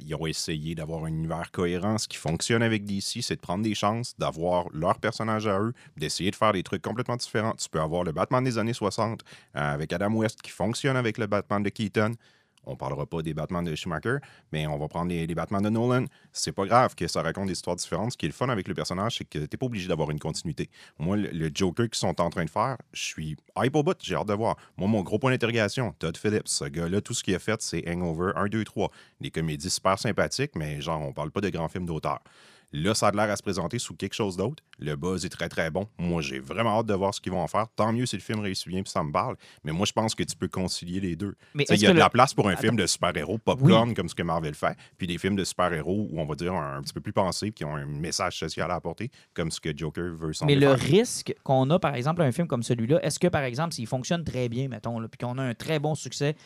Ils 0.00 0.14
ont 0.14 0.26
essayé 0.26 0.74
d'avoir 0.74 1.04
un 1.04 1.08
univers 1.08 1.50
cohérent. 1.50 1.98
Ce 1.98 2.06
qui 2.06 2.18
fonctionne 2.18 2.62
avec 2.62 2.84
DC, 2.84 3.22
c'est 3.22 3.36
de 3.36 3.40
prendre 3.40 3.64
des 3.64 3.74
chances, 3.74 4.14
d'avoir 4.18 4.66
leur 4.72 4.98
personnage 4.98 5.46
à 5.46 5.58
eux, 5.60 5.72
d'essayer 5.96 6.30
de 6.30 6.36
faire 6.36 6.52
des 6.52 6.62
trucs 6.62 6.82
complètement 6.82 7.16
différents. 7.16 7.54
Tu 7.54 7.68
peux 7.68 7.80
avoir 7.80 8.04
le 8.04 8.12
Batman 8.12 8.44
des 8.44 8.58
années 8.58 8.72
60 8.72 9.22
euh, 9.56 9.74
avec 9.74 9.92
Adam 9.92 10.12
West 10.12 10.42
qui 10.42 10.50
fonctionne 10.50 10.96
avec 10.96 11.18
le 11.18 11.26
Batman 11.26 11.62
de 11.62 11.70
Keaton. 11.70 12.12
On 12.64 12.76
parlera 12.76 13.06
pas 13.06 13.22
des 13.22 13.34
Batman 13.34 13.64
de 13.64 13.74
Schumacher, 13.74 14.18
mais 14.52 14.66
on 14.66 14.78
va 14.78 14.88
prendre 14.88 15.10
les, 15.10 15.26
les 15.26 15.34
Batman 15.34 15.62
de 15.62 15.68
Nolan. 15.68 16.04
C'est 16.32 16.52
pas 16.52 16.64
grave 16.66 16.94
que 16.94 17.06
ça 17.08 17.22
raconte 17.22 17.46
des 17.46 17.52
histoires 17.52 17.76
différentes. 17.76 18.12
Ce 18.12 18.16
qui 18.16 18.26
est 18.26 18.28
le 18.28 18.34
fun 18.34 18.48
avec 18.48 18.68
le 18.68 18.74
personnage, 18.74 19.16
c'est 19.18 19.24
que 19.24 19.38
t'es 19.38 19.56
pas 19.56 19.66
obligé 19.66 19.88
d'avoir 19.88 20.10
une 20.10 20.18
continuité. 20.20 20.70
Moi, 20.98 21.16
le, 21.16 21.28
le 21.30 21.50
Joker 21.52 21.86
qu'ils 21.88 21.98
sont 21.98 22.20
en 22.20 22.30
train 22.30 22.44
de 22.44 22.50
faire, 22.50 22.76
je 22.92 23.02
suis 23.02 23.36
hype 23.56 23.76
au 23.76 23.82
bout, 23.82 23.96
j'ai 24.00 24.14
hâte 24.14 24.28
de 24.28 24.34
voir. 24.34 24.56
Moi, 24.76 24.88
mon 24.88 25.02
gros 25.02 25.18
point 25.18 25.30
d'interrogation, 25.32 25.92
Todd 25.98 26.16
Phillips, 26.16 26.48
ce 26.48 26.64
gars-là, 26.64 27.00
tout 27.00 27.14
ce 27.14 27.24
qu'il 27.24 27.34
a 27.34 27.38
fait, 27.38 27.60
c'est 27.62 27.82
Hangover 27.88 28.32
1, 28.36 28.46
2, 28.46 28.64
3. 28.64 28.90
Des 29.20 29.30
comédies 29.30 29.70
super 29.70 29.98
sympathiques, 29.98 30.52
mais 30.54 30.80
genre, 30.80 31.00
on 31.02 31.12
parle 31.12 31.30
pas 31.30 31.40
de 31.40 31.48
grands 31.48 31.68
films 31.68 31.86
d'auteur. 31.86 32.20
Là, 32.72 32.94
ça 32.94 33.08
a 33.08 33.12
l'air 33.12 33.30
à 33.30 33.36
se 33.36 33.42
présenter 33.42 33.78
sous 33.78 33.94
quelque 33.94 34.14
chose 34.14 34.36
d'autre. 34.36 34.62
Le 34.78 34.96
buzz 34.96 35.24
est 35.26 35.28
très, 35.28 35.48
très 35.48 35.70
bon. 35.70 35.86
Moi, 35.98 36.22
j'ai 36.22 36.38
vraiment 36.38 36.78
hâte 36.78 36.86
de 36.86 36.94
voir 36.94 37.12
ce 37.14 37.20
qu'ils 37.20 37.32
vont 37.32 37.40
en 37.42 37.46
faire. 37.46 37.66
Tant 37.76 37.92
mieux 37.92 38.06
si 38.06 38.16
le 38.16 38.22
film 38.22 38.40
réussit 38.40 38.66
bien 38.68 38.82
puis 38.82 38.90
ça 38.90 39.02
me 39.02 39.12
parle. 39.12 39.36
Mais 39.62 39.72
moi, 39.72 39.84
je 39.86 39.92
pense 39.92 40.14
que 40.14 40.22
tu 40.22 40.34
peux 40.34 40.48
concilier 40.48 40.98
les 41.00 41.14
deux. 41.14 41.34
Mais 41.54 41.64
Il 41.68 41.80
y 41.80 41.86
a 41.86 41.90
de 41.90 41.94
le- 41.94 41.98
la 42.00 42.08
place 42.10 42.32
pour 42.34 42.48
un 42.48 42.56
film 42.56 42.76
de 42.76 42.86
super-héros 42.86 43.38
popcorn, 43.38 43.94
comme 43.94 44.08
ce 44.08 44.14
que 44.14 44.22
Marvel 44.22 44.54
fait, 44.54 44.76
puis 44.96 45.06
des 45.06 45.18
films 45.18 45.36
de 45.36 45.44
super-héros 45.44 46.08
où 46.10 46.18
on 46.20 46.24
va 46.24 46.34
dire 46.34 46.54
un, 46.54 46.78
un 46.78 46.82
petit 46.82 46.94
peu 46.94 47.00
plus 47.00 47.12
pensés, 47.12 47.46
puis 47.46 47.54
qui 47.54 47.64
ont 47.64 47.76
un 47.76 47.84
message 47.86 48.38
social 48.38 48.70
à 48.70 48.76
apporter, 48.76 49.10
comme 49.34 49.50
ce 49.50 49.60
que 49.60 49.76
Joker 49.76 50.14
veut 50.14 50.28
Mais 50.28 50.32
sembler 50.32 50.54
le 50.56 50.76
faire. 50.76 50.78
risque 50.78 51.34
qu'on 51.44 51.68
a, 51.70 51.78
par 51.78 51.94
exemple, 51.94 52.22
un 52.22 52.32
film 52.32 52.46
comme 52.48 52.62
celui-là, 52.62 53.04
est-ce 53.04 53.18
que, 53.18 53.28
par 53.28 53.42
exemple, 53.42 53.74
s'il 53.74 53.86
fonctionne 53.86 54.24
très 54.24 54.48
bien, 54.48 54.68
mettons, 54.68 54.98
là, 54.98 55.08
puis 55.08 55.18
qu'on 55.18 55.36
a 55.38 55.42
un 55.42 55.54
très 55.54 55.78
bon 55.78 55.94
succès, 55.94 56.36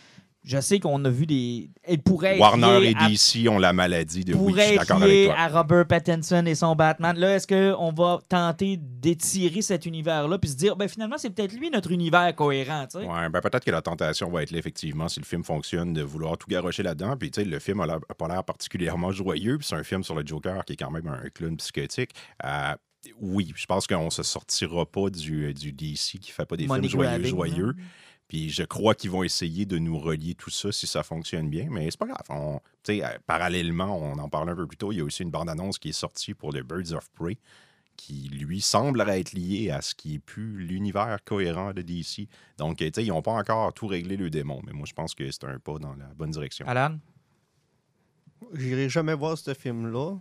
je 0.47 0.61
sais 0.61 0.78
qu'on 0.78 1.05
a 1.05 1.11
vu 1.11 1.26
des. 1.26 1.68
Elle 1.82 1.99
pourrait 1.99 2.38
Warner 2.38 2.90
et 2.90 2.94
à- 2.97 3.09
DC 3.09 3.49
ont 3.49 3.59
la 3.59 3.72
maladie 3.72 4.24
de 4.24 4.32
oui, 4.32 4.38
je 4.38 4.47
pourrait 4.49 4.66
suis 4.68 4.76
d'accord 4.78 5.03
avec 5.03 5.24
toi. 5.26 5.34
à 5.36 5.49
Robert 5.49 5.86
Pattinson 5.88 6.47
et 6.47 6.55
son 6.55 6.76
Batman. 6.76 7.16
Là, 7.18 7.34
est-ce 7.34 7.49
qu'on 7.49 7.92
va 7.92 8.20
tenter 8.28 8.76
d'étirer 8.78 9.61
cet 9.61 9.86
univers-là 9.86 10.38
puis 10.38 10.51
se 10.51 10.57
dire, 10.57 10.76
ben 10.76 10.86
finalement, 10.88 11.16
c'est 11.18 11.30
peut-être 11.30 11.53
lui 11.53 11.68
notre 11.68 11.90
univers 11.90 12.32
cohérent, 12.36 12.86
tu 12.86 13.01
sais? 13.01 13.05
Ouais, 13.05 13.28
ben 13.28 13.40
peut-être 13.40 13.64
que 13.64 13.70
la 13.72 13.82
tentation 13.82 14.30
va 14.30 14.44
être 14.44 14.53
là, 14.53 14.59
effectivement, 14.59 15.09
si 15.09 15.18
le 15.18 15.26
film 15.26 15.42
fonctionne, 15.42 15.92
de 15.92 16.03
vouloir 16.03 16.38
tout 16.38 16.47
garrocher 16.49 16.84
là-dedans. 16.84 17.16
Puis, 17.16 17.32
tu 17.32 17.40
sais, 17.42 17.47
le 17.47 17.59
film 17.59 17.80
a, 17.80 17.84
a 17.94 18.14
pas 18.14 18.28
l'air 18.28 18.44
particulièrement 18.44 19.11
joyeux. 19.11 19.59
Puis, 19.59 19.66
c'est 19.66 19.74
un 19.76 19.82
film 19.84 20.05
sur 20.05 20.14
le 20.14 20.24
Joker 20.24 20.64
qui 20.64 20.74
est 20.74 20.76
quand 20.76 20.92
même 20.92 21.09
un 21.09 21.28
clown 21.34 21.57
psychotique. 21.57 22.11
Euh, 22.44 22.74
oui, 23.20 23.53
je 23.57 23.66
pense 23.66 23.86
qu'on 23.88 24.11
se 24.11 24.22
sortira 24.22 24.86
pas 24.86 25.11
du, 25.11 25.53
du 25.55 25.72
DC 25.72 26.18
qui 26.20 26.30
fait 26.30 26.47
pas 26.47 26.57
des 26.57 26.66
films 26.66 26.88
joyeux, 26.88 27.24
joyeux. 27.24 27.74
Puis 28.29 28.51
je 28.51 28.64
crois 28.64 28.95
qu'ils 28.95 29.11
vont 29.11 29.22
essayer 29.22 29.66
de 29.66 29.79
nous 29.79 29.99
relier 29.99 30.35
tout 30.35 30.51
ça 30.51 30.72
si 30.72 30.87
ça 30.87 31.03
fonctionne 31.03 31.49
bien, 31.49 31.68
mais 31.70 31.89
c'est 31.91 31.99
pas 31.99 32.07
grave. 32.07 32.22
On- 32.29 32.61
euh, 32.89 33.18
parallèlement, 33.27 33.97
on 33.99 34.18
en 34.18 34.29
parlait 34.29 34.53
un 34.53 34.57
peu 34.57 34.66
plus 34.66 34.77
tôt, 34.77 34.93
il 34.93 34.99
y 34.99 35.01
a 35.01 35.05
aussi 35.05 35.22
une 35.22 35.31
bande-annonce 35.31 35.79
qui 35.79 35.91
est 35.91 35.93
sortie 35.93 36.35
pour 36.35 36.53
le 36.53 36.62
Birds 36.62 36.93
of 36.93 37.09
Prey, 37.12 37.39
qui 37.97 38.29
lui 38.29 38.61
semble 38.61 39.01
être 39.09 39.33
lié 39.33 39.70
à 39.70 39.81
ce 39.81 39.95
qui 39.95 40.14
est 40.16 40.18
plus 40.18 40.59
l'univers 40.66 41.18
cohérent 41.24 41.72
de 41.72 41.83
DC. 41.83 42.29
Donc, 42.59 42.79
tu 42.79 42.91
sais, 42.95 43.05
ils 43.05 43.09
n'ont 43.09 43.22
pas 43.22 43.33
encore 43.33 43.72
tout 43.72 43.87
réglé 43.87 44.16
le 44.16 44.29
démon, 44.29 44.61
mais 44.66 44.72
moi 44.72 44.87
je 44.87 44.93
pense 44.93 45.14
que 45.14 45.31
c'est 45.31 45.45
un 45.45 45.59
pas 45.59 45.79
dans 45.79 45.95
la 45.95 46.07
bonne 46.14 46.31
direction. 46.31 46.66
Alan? 46.66 46.99
J'irai 48.55 48.89
jamais 48.89 49.14
voir 49.14 49.39
ce 49.39 49.55
film-là. 49.55 50.16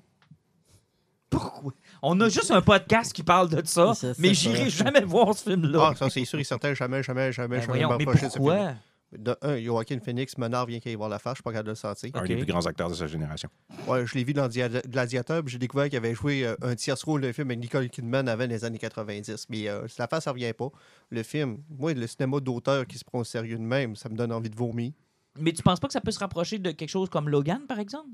Pourquoi? 1.39 1.73
On 2.01 2.19
a 2.21 2.29
juste 2.29 2.51
un 2.51 2.61
podcast 2.61 3.13
qui 3.13 3.23
parle 3.23 3.49
de 3.49 3.65
ça, 3.65 3.93
mais 4.19 4.33
j'irai 4.33 4.69
jamais 4.69 5.01
voir 5.05 5.35
ce 5.35 5.49
film-là. 5.49 5.89
Ah, 5.91 5.95
ça, 5.95 6.09
c'est 6.09 6.25
sûr 6.25 6.39
et 6.39 6.43
certain. 6.43 6.73
Jamais, 6.73 7.03
jamais, 7.03 7.31
jamais, 7.31 7.57
Ben 7.57 7.61
jamais 7.61 7.67
voyons, 7.67 7.89
mais 7.97 8.05
m'approcher 8.05 8.27
de 8.27 8.31
ce 8.31 8.37
film. 8.37 8.45
pourquoi? 8.49 8.73
De 9.17 9.37
un, 9.43 9.57
Joaquin 9.61 9.99
Phoenix 10.03 10.37
m'énerve 10.37 10.67
vient 10.67 10.79
qu'il 10.79 10.91
y 10.91 10.95
voir 10.95 11.07
la 11.07 11.19
face, 11.19 11.33
je 11.33 11.35
suis 11.37 11.43
pas 11.43 11.51
capable 11.51 11.67
de 11.67 11.71
le 11.71 11.75
sentir. 11.75 12.09
Un 12.15 12.23
des 12.25 12.35
plus 12.35 12.45
grands 12.45 12.65
acteurs 12.65 12.89
de 12.89 12.95
sa 12.95 13.07
génération. 13.07 13.47
Ouais, 13.87 14.05
je 14.05 14.13
l'ai 14.15 14.25
vu 14.25 14.33
dans 14.33 14.47
Dia- 14.49 14.67
Gladiator, 14.67 15.41
puis 15.41 15.53
j'ai 15.53 15.57
découvert 15.59 15.85
qu'il 15.87 15.97
avait 15.97 16.15
joué 16.15 16.45
euh, 16.45 16.55
un 16.61 16.75
tiers 16.75 16.97
rôle 17.05 17.21
d'un 17.21 17.31
film 17.31 17.47
avec 17.49 17.59
Nicole 17.59 17.87
Kidman 17.89 18.27
avant 18.27 18.45
les 18.45 18.65
années 18.65 18.79
90. 18.79 19.45
Mais 19.49 19.69
euh, 19.69 19.87
la 19.99 20.07
face, 20.07 20.25
ça 20.25 20.31
revient 20.31 20.51
pas. 20.51 20.67
Le 21.11 21.23
film, 21.23 21.59
moi, 21.69 21.93
le 21.93 22.07
cinéma 22.07 22.39
d'auteur 22.41 22.85
qui 22.87 22.97
se 22.97 23.05
prend 23.05 23.19
au 23.19 23.23
sérieux 23.23 23.57
de 23.57 23.63
même, 23.63 23.95
ça 23.95 24.09
me 24.09 24.15
donne 24.15 24.33
envie 24.33 24.49
de 24.49 24.55
vomir. 24.57 24.91
Mais 25.39 25.53
tu 25.53 25.63
penses 25.63 25.79
pas 25.79 25.87
que 25.87 25.93
ça 25.93 26.01
peut 26.01 26.11
se 26.11 26.19
rapprocher 26.19 26.57
de 26.59 26.71
quelque 26.71 26.89
chose 26.89 27.07
comme 27.09 27.29
Logan, 27.29 27.61
par 27.69 27.79
exemple? 27.79 28.09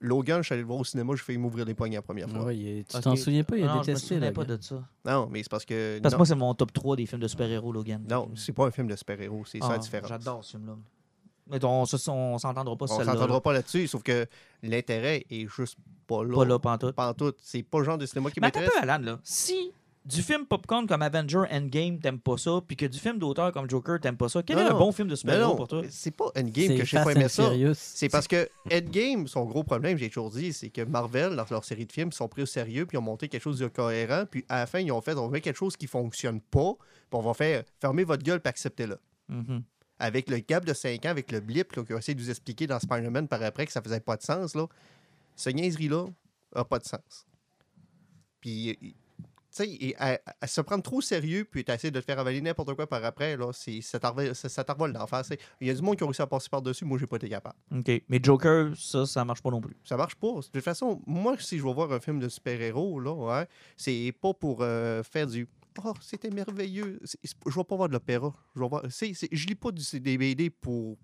Logan, 0.00 0.38
je 0.42 0.46
suis 0.46 0.52
allé 0.52 0.62
le 0.62 0.68
voir 0.68 0.78
au 0.78 0.84
cinéma, 0.84 1.12
j'ai 1.16 1.22
failli 1.22 1.38
m'ouvrir 1.38 1.64
les 1.64 1.74
poignets 1.74 1.96
la 1.96 2.02
première 2.02 2.28
fois. 2.30 2.44
Ouais, 2.44 2.56
il- 2.56 2.84
tu 2.84 3.00
t'en 3.00 3.16
souviens 3.16 3.42
pas, 3.44 3.56
il 3.56 3.64
a 3.64 3.66
non, 3.66 3.72
je 3.74 3.78
me 3.78 3.84
détesté. 3.84 4.20
le 4.20 4.32
pas 4.32 4.44
de 4.44 4.58
ça. 4.60 4.84
Non, 5.04 5.28
mais 5.30 5.42
c'est 5.42 5.50
parce 5.50 5.64
que. 5.64 5.98
Parce 6.00 6.14
que 6.14 6.18
moi, 6.18 6.26
c'est 6.26 6.34
mon 6.36 6.54
top 6.54 6.72
3 6.72 6.96
des 6.96 7.06
films 7.06 7.20
de 7.22 7.28
super-héros, 7.28 7.72
Logan. 7.72 8.04
non, 8.08 8.30
c'est 8.36 8.52
pas 8.52 8.66
un 8.66 8.70
film 8.70 8.86
de 8.86 8.96
super-héros, 8.96 9.44
c'est 9.46 9.58
ça 9.60 9.66
Ah, 9.68 9.72
la 9.72 9.78
différence. 9.78 10.08
J'adore 10.08 10.44
ce 10.44 10.52
film-là. 10.52 10.76
Mais 11.50 11.64
on, 11.64 11.86
s'entendra 11.86 12.76
pas 12.76 12.86
sur 12.86 12.96
On 12.98 13.04
s'entendra 13.04 13.40
pas 13.40 13.52
là-dessus, 13.54 13.86
sauf 13.86 14.02
que 14.02 14.26
l'intérêt 14.62 15.24
est 15.30 15.46
juste 15.48 15.78
pas 16.06 16.22
là. 16.22 16.34
Pas 16.36 16.44
là, 16.44 16.58
pantoute. 16.58 16.94
Pantoute. 16.94 17.38
C'est 17.42 17.62
pas 17.62 17.78
le 17.78 17.84
genre 17.84 17.96
de 17.98 18.04
cinéma 18.04 18.30
qui 18.30 18.38
Mais 18.40 18.48
attends 18.48 18.58
un 18.60 18.62
m'intéresse. 18.64 18.82
peu, 18.84 18.90
Alan, 18.90 19.04
là. 19.04 19.20
Si 19.24 19.72
du 20.08 20.22
film 20.22 20.46
popcorn 20.46 20.86
comme 20.86 21.02
Avenger 21.02 21.42
Endgame, 21.50 22.00
t'aimes 22.00 22.18
pas 22.18 22.38
ça, 22.38 22.62
puis 22.66 22.76
que 22.76 22.86
du 22.86 22.98
film 22.98 23.18
d'auteur 23.18 23.52
comme 23.52 23.68
Joker, 23.68 24.00
t'aimes 24.00 24.16
pas 24.16 24.30
ça, 24.30 24.42
quel 24.42 24.56
Non, 24.56 24.66
est 24.66 24.70
le 24.70 24.74
bon 24.74 24.90
film 24.90 25.06
de 25.06 25.14
super-héros 25.14 25.54
pour 25.54 25.68
toi? 25.68 25.82
c'est 25.90 26.16
pas 26.16 26.32
Endgame 26.34 26.78
que 26.78 26.84
je 26.84 26.96
sais 26.96 27.04
pas 27.04 27.12
and 27.14 27.28
ça. 27.28 27.52
C'est 27.74 28.08
parce 28.08 28.26
que 28.26 28.48
Endgame, 28.72 29.28
son 29.28 29.44
gros 29.44 29.64
problème, 29.64 29.98
j'ai 29.98 30.08
toujours 30.08 30.30
dit, 30.30 30.54
c'est 30.54 30.70
que 30.70 30.80
Marvel, 30.80 31.36
dans 31.36 31.44
leur 31.50 31.62
série 31.62 31.84
de 31.84 31.92
films, 31.92 32.08
ils 32.10 32.16
sont 32.16 32.26
pris 32.26 32.42
au 32.42 32.46
sérieux, 32.46 32.86
puis 32.86 32.96
ils 32.96 32.98
ont 32.98 33.02
monté 33.02 33.28
quelque 33.28 33.42
chose 33.42 33.58
de 33.58 33.68
cohérent, 33.68 34.24
puis 34.30 34.46
à 34.48 34.60
la 34.60 34.66
fin, 34.66 34.78
ils 34.78 34.90
ont 34.90 35.00
fait, 35.02 35.14
on 35.14 35.28
met 35.28 35.42
quelque 35.42 35.58
chose 35.58 35.76
qui 35.76 35.86
fonctionne 35.86 36.40
pas, 36.40 36.72
puis 36.78 37.18
on 37.18 37.20
va 37.20 37.34
faire, 37.34 37.64
fermer 37.78 38.04
votre 38.04 38.22
gueule, 38.22 38.40
puis 38.40 38.48
acceptez-le. 38.48 38.98
Mhm. 39.28 39.62
Avec 39.98 40.30
le 40.30 40.38
gap 40.38 40.64
de 40.64 40.72
5 40.72 41.04
ans, 41.04 41.10
avec 41.10 41.30
le 41.30 41.40
blip, 41.40 41.70
qu'ils 41.70 41.94
ont 41.94 41.98
essayé 41.98 42.14
de 42.14 42.20
nous 42.20 42.30
expliquer 42.30 42.66
dans 42.66 42.78
Spider-Man 42.78 43.28
par 43.28 43.42
après 43.42 43.66
que 43.66 43.72
ça 43.72 43.82
faisait 43.82 44.00
pas 44.00 44.16
de 44.16 44.22
sens, 44.22 44.54
là, 44.54 44.66
ce 45.36 45.50
niaiserie-là 45.50 46.06
a 46.54 46.64
pas 46.64 46.78
de 46.78 46.84
sens. 46.84 47.26
Puis, 48.40 48.94
sais, 49.64 49.70
et 49.70 49.94
à, 49.98 50.20
à 50.40 50.46
se 50.46 50.60
prendre 50.60 50.82
trop 50.82 51.00
sérieux, 51.00 51.44
puis 51.44 51.64
essayer 51.66 51.90
de 51.90 52.00
te 52.00 52.04
faire 52.04 52.18
avaler 52.18 52.40
n'importe 52.40 52.74
quoi 52.74 52.86
par 52.86 53.04
après, 53.04 53.36
là, 53.36 53.50
ça 53.52 54.64
t'envole 54.64 54.92
d'en 54.92 55.06
face. 55.06 55.30
Il 55.60 55.66
y 55.66 55.70
a 55.70 55.74
du 55.74 55.82
monde 55.82 55.96
qui 55.96 56.04
a 56.04 56.06
réussi 56.06 56.22
à 56.22 56.26
passer 56.26 56.48
par-dessus, 56.48 56.84
moi, 56.84 56.98
j'ai 56.98 57.06
pas 57.06 57.16
été 57.16 57.28
capable. 57.28 57.56
OK. 57.74 58.02
Mais 58.08 58.20
Joker, 58.22 58.72
ça, 58.76 59.06
ça 59.06 59.24
marche 59.24 59.42
pas 59.42 59.50
non 59.50 59.60
plus. 59.60 59.76
Ça 59.84 59.96
marche 59.96 60.16
pas. 60.16 60.34
De 60.34 60.40
toute 60.42 60.60
façon, 60.60 61.02
moi, 61.06 61.36
si 61.38 61.58
je 61.58 61.64
vais 61.64 61.72
voir 61.72 61.92
un 61.92 62.00
film 62.00 62.18
de 62.18 62.28
super-héros, 62.28 63.00
là, 63.00 63.12
ouais, 63.12 63.48
c'est 63.76 64.12
pas 64.20 64.34
pour 64.34 64.58
euh, 64.62 65.02
faire 65.02 65.26
du. 65.26 65.48
Oh, 65.84 65.92
c'était 66.00 66.30
merveilleux. 66.30 66.98
Je 67.22 67.54
vais 67.54 67.64
pas 67.64 67.76
voir 67.76 67.88
de 67.88 67.92
l'opéra. 67.92 68.34
Je 68.56 68.60
voir. 68.60 68.82
je 68.88 69.46
lis 69.46 69.54
pas 69.54 69.70
du, 69.70 70.00
des 70.00 70.18
BD 70.18 70.50
pour. 70.50 70.98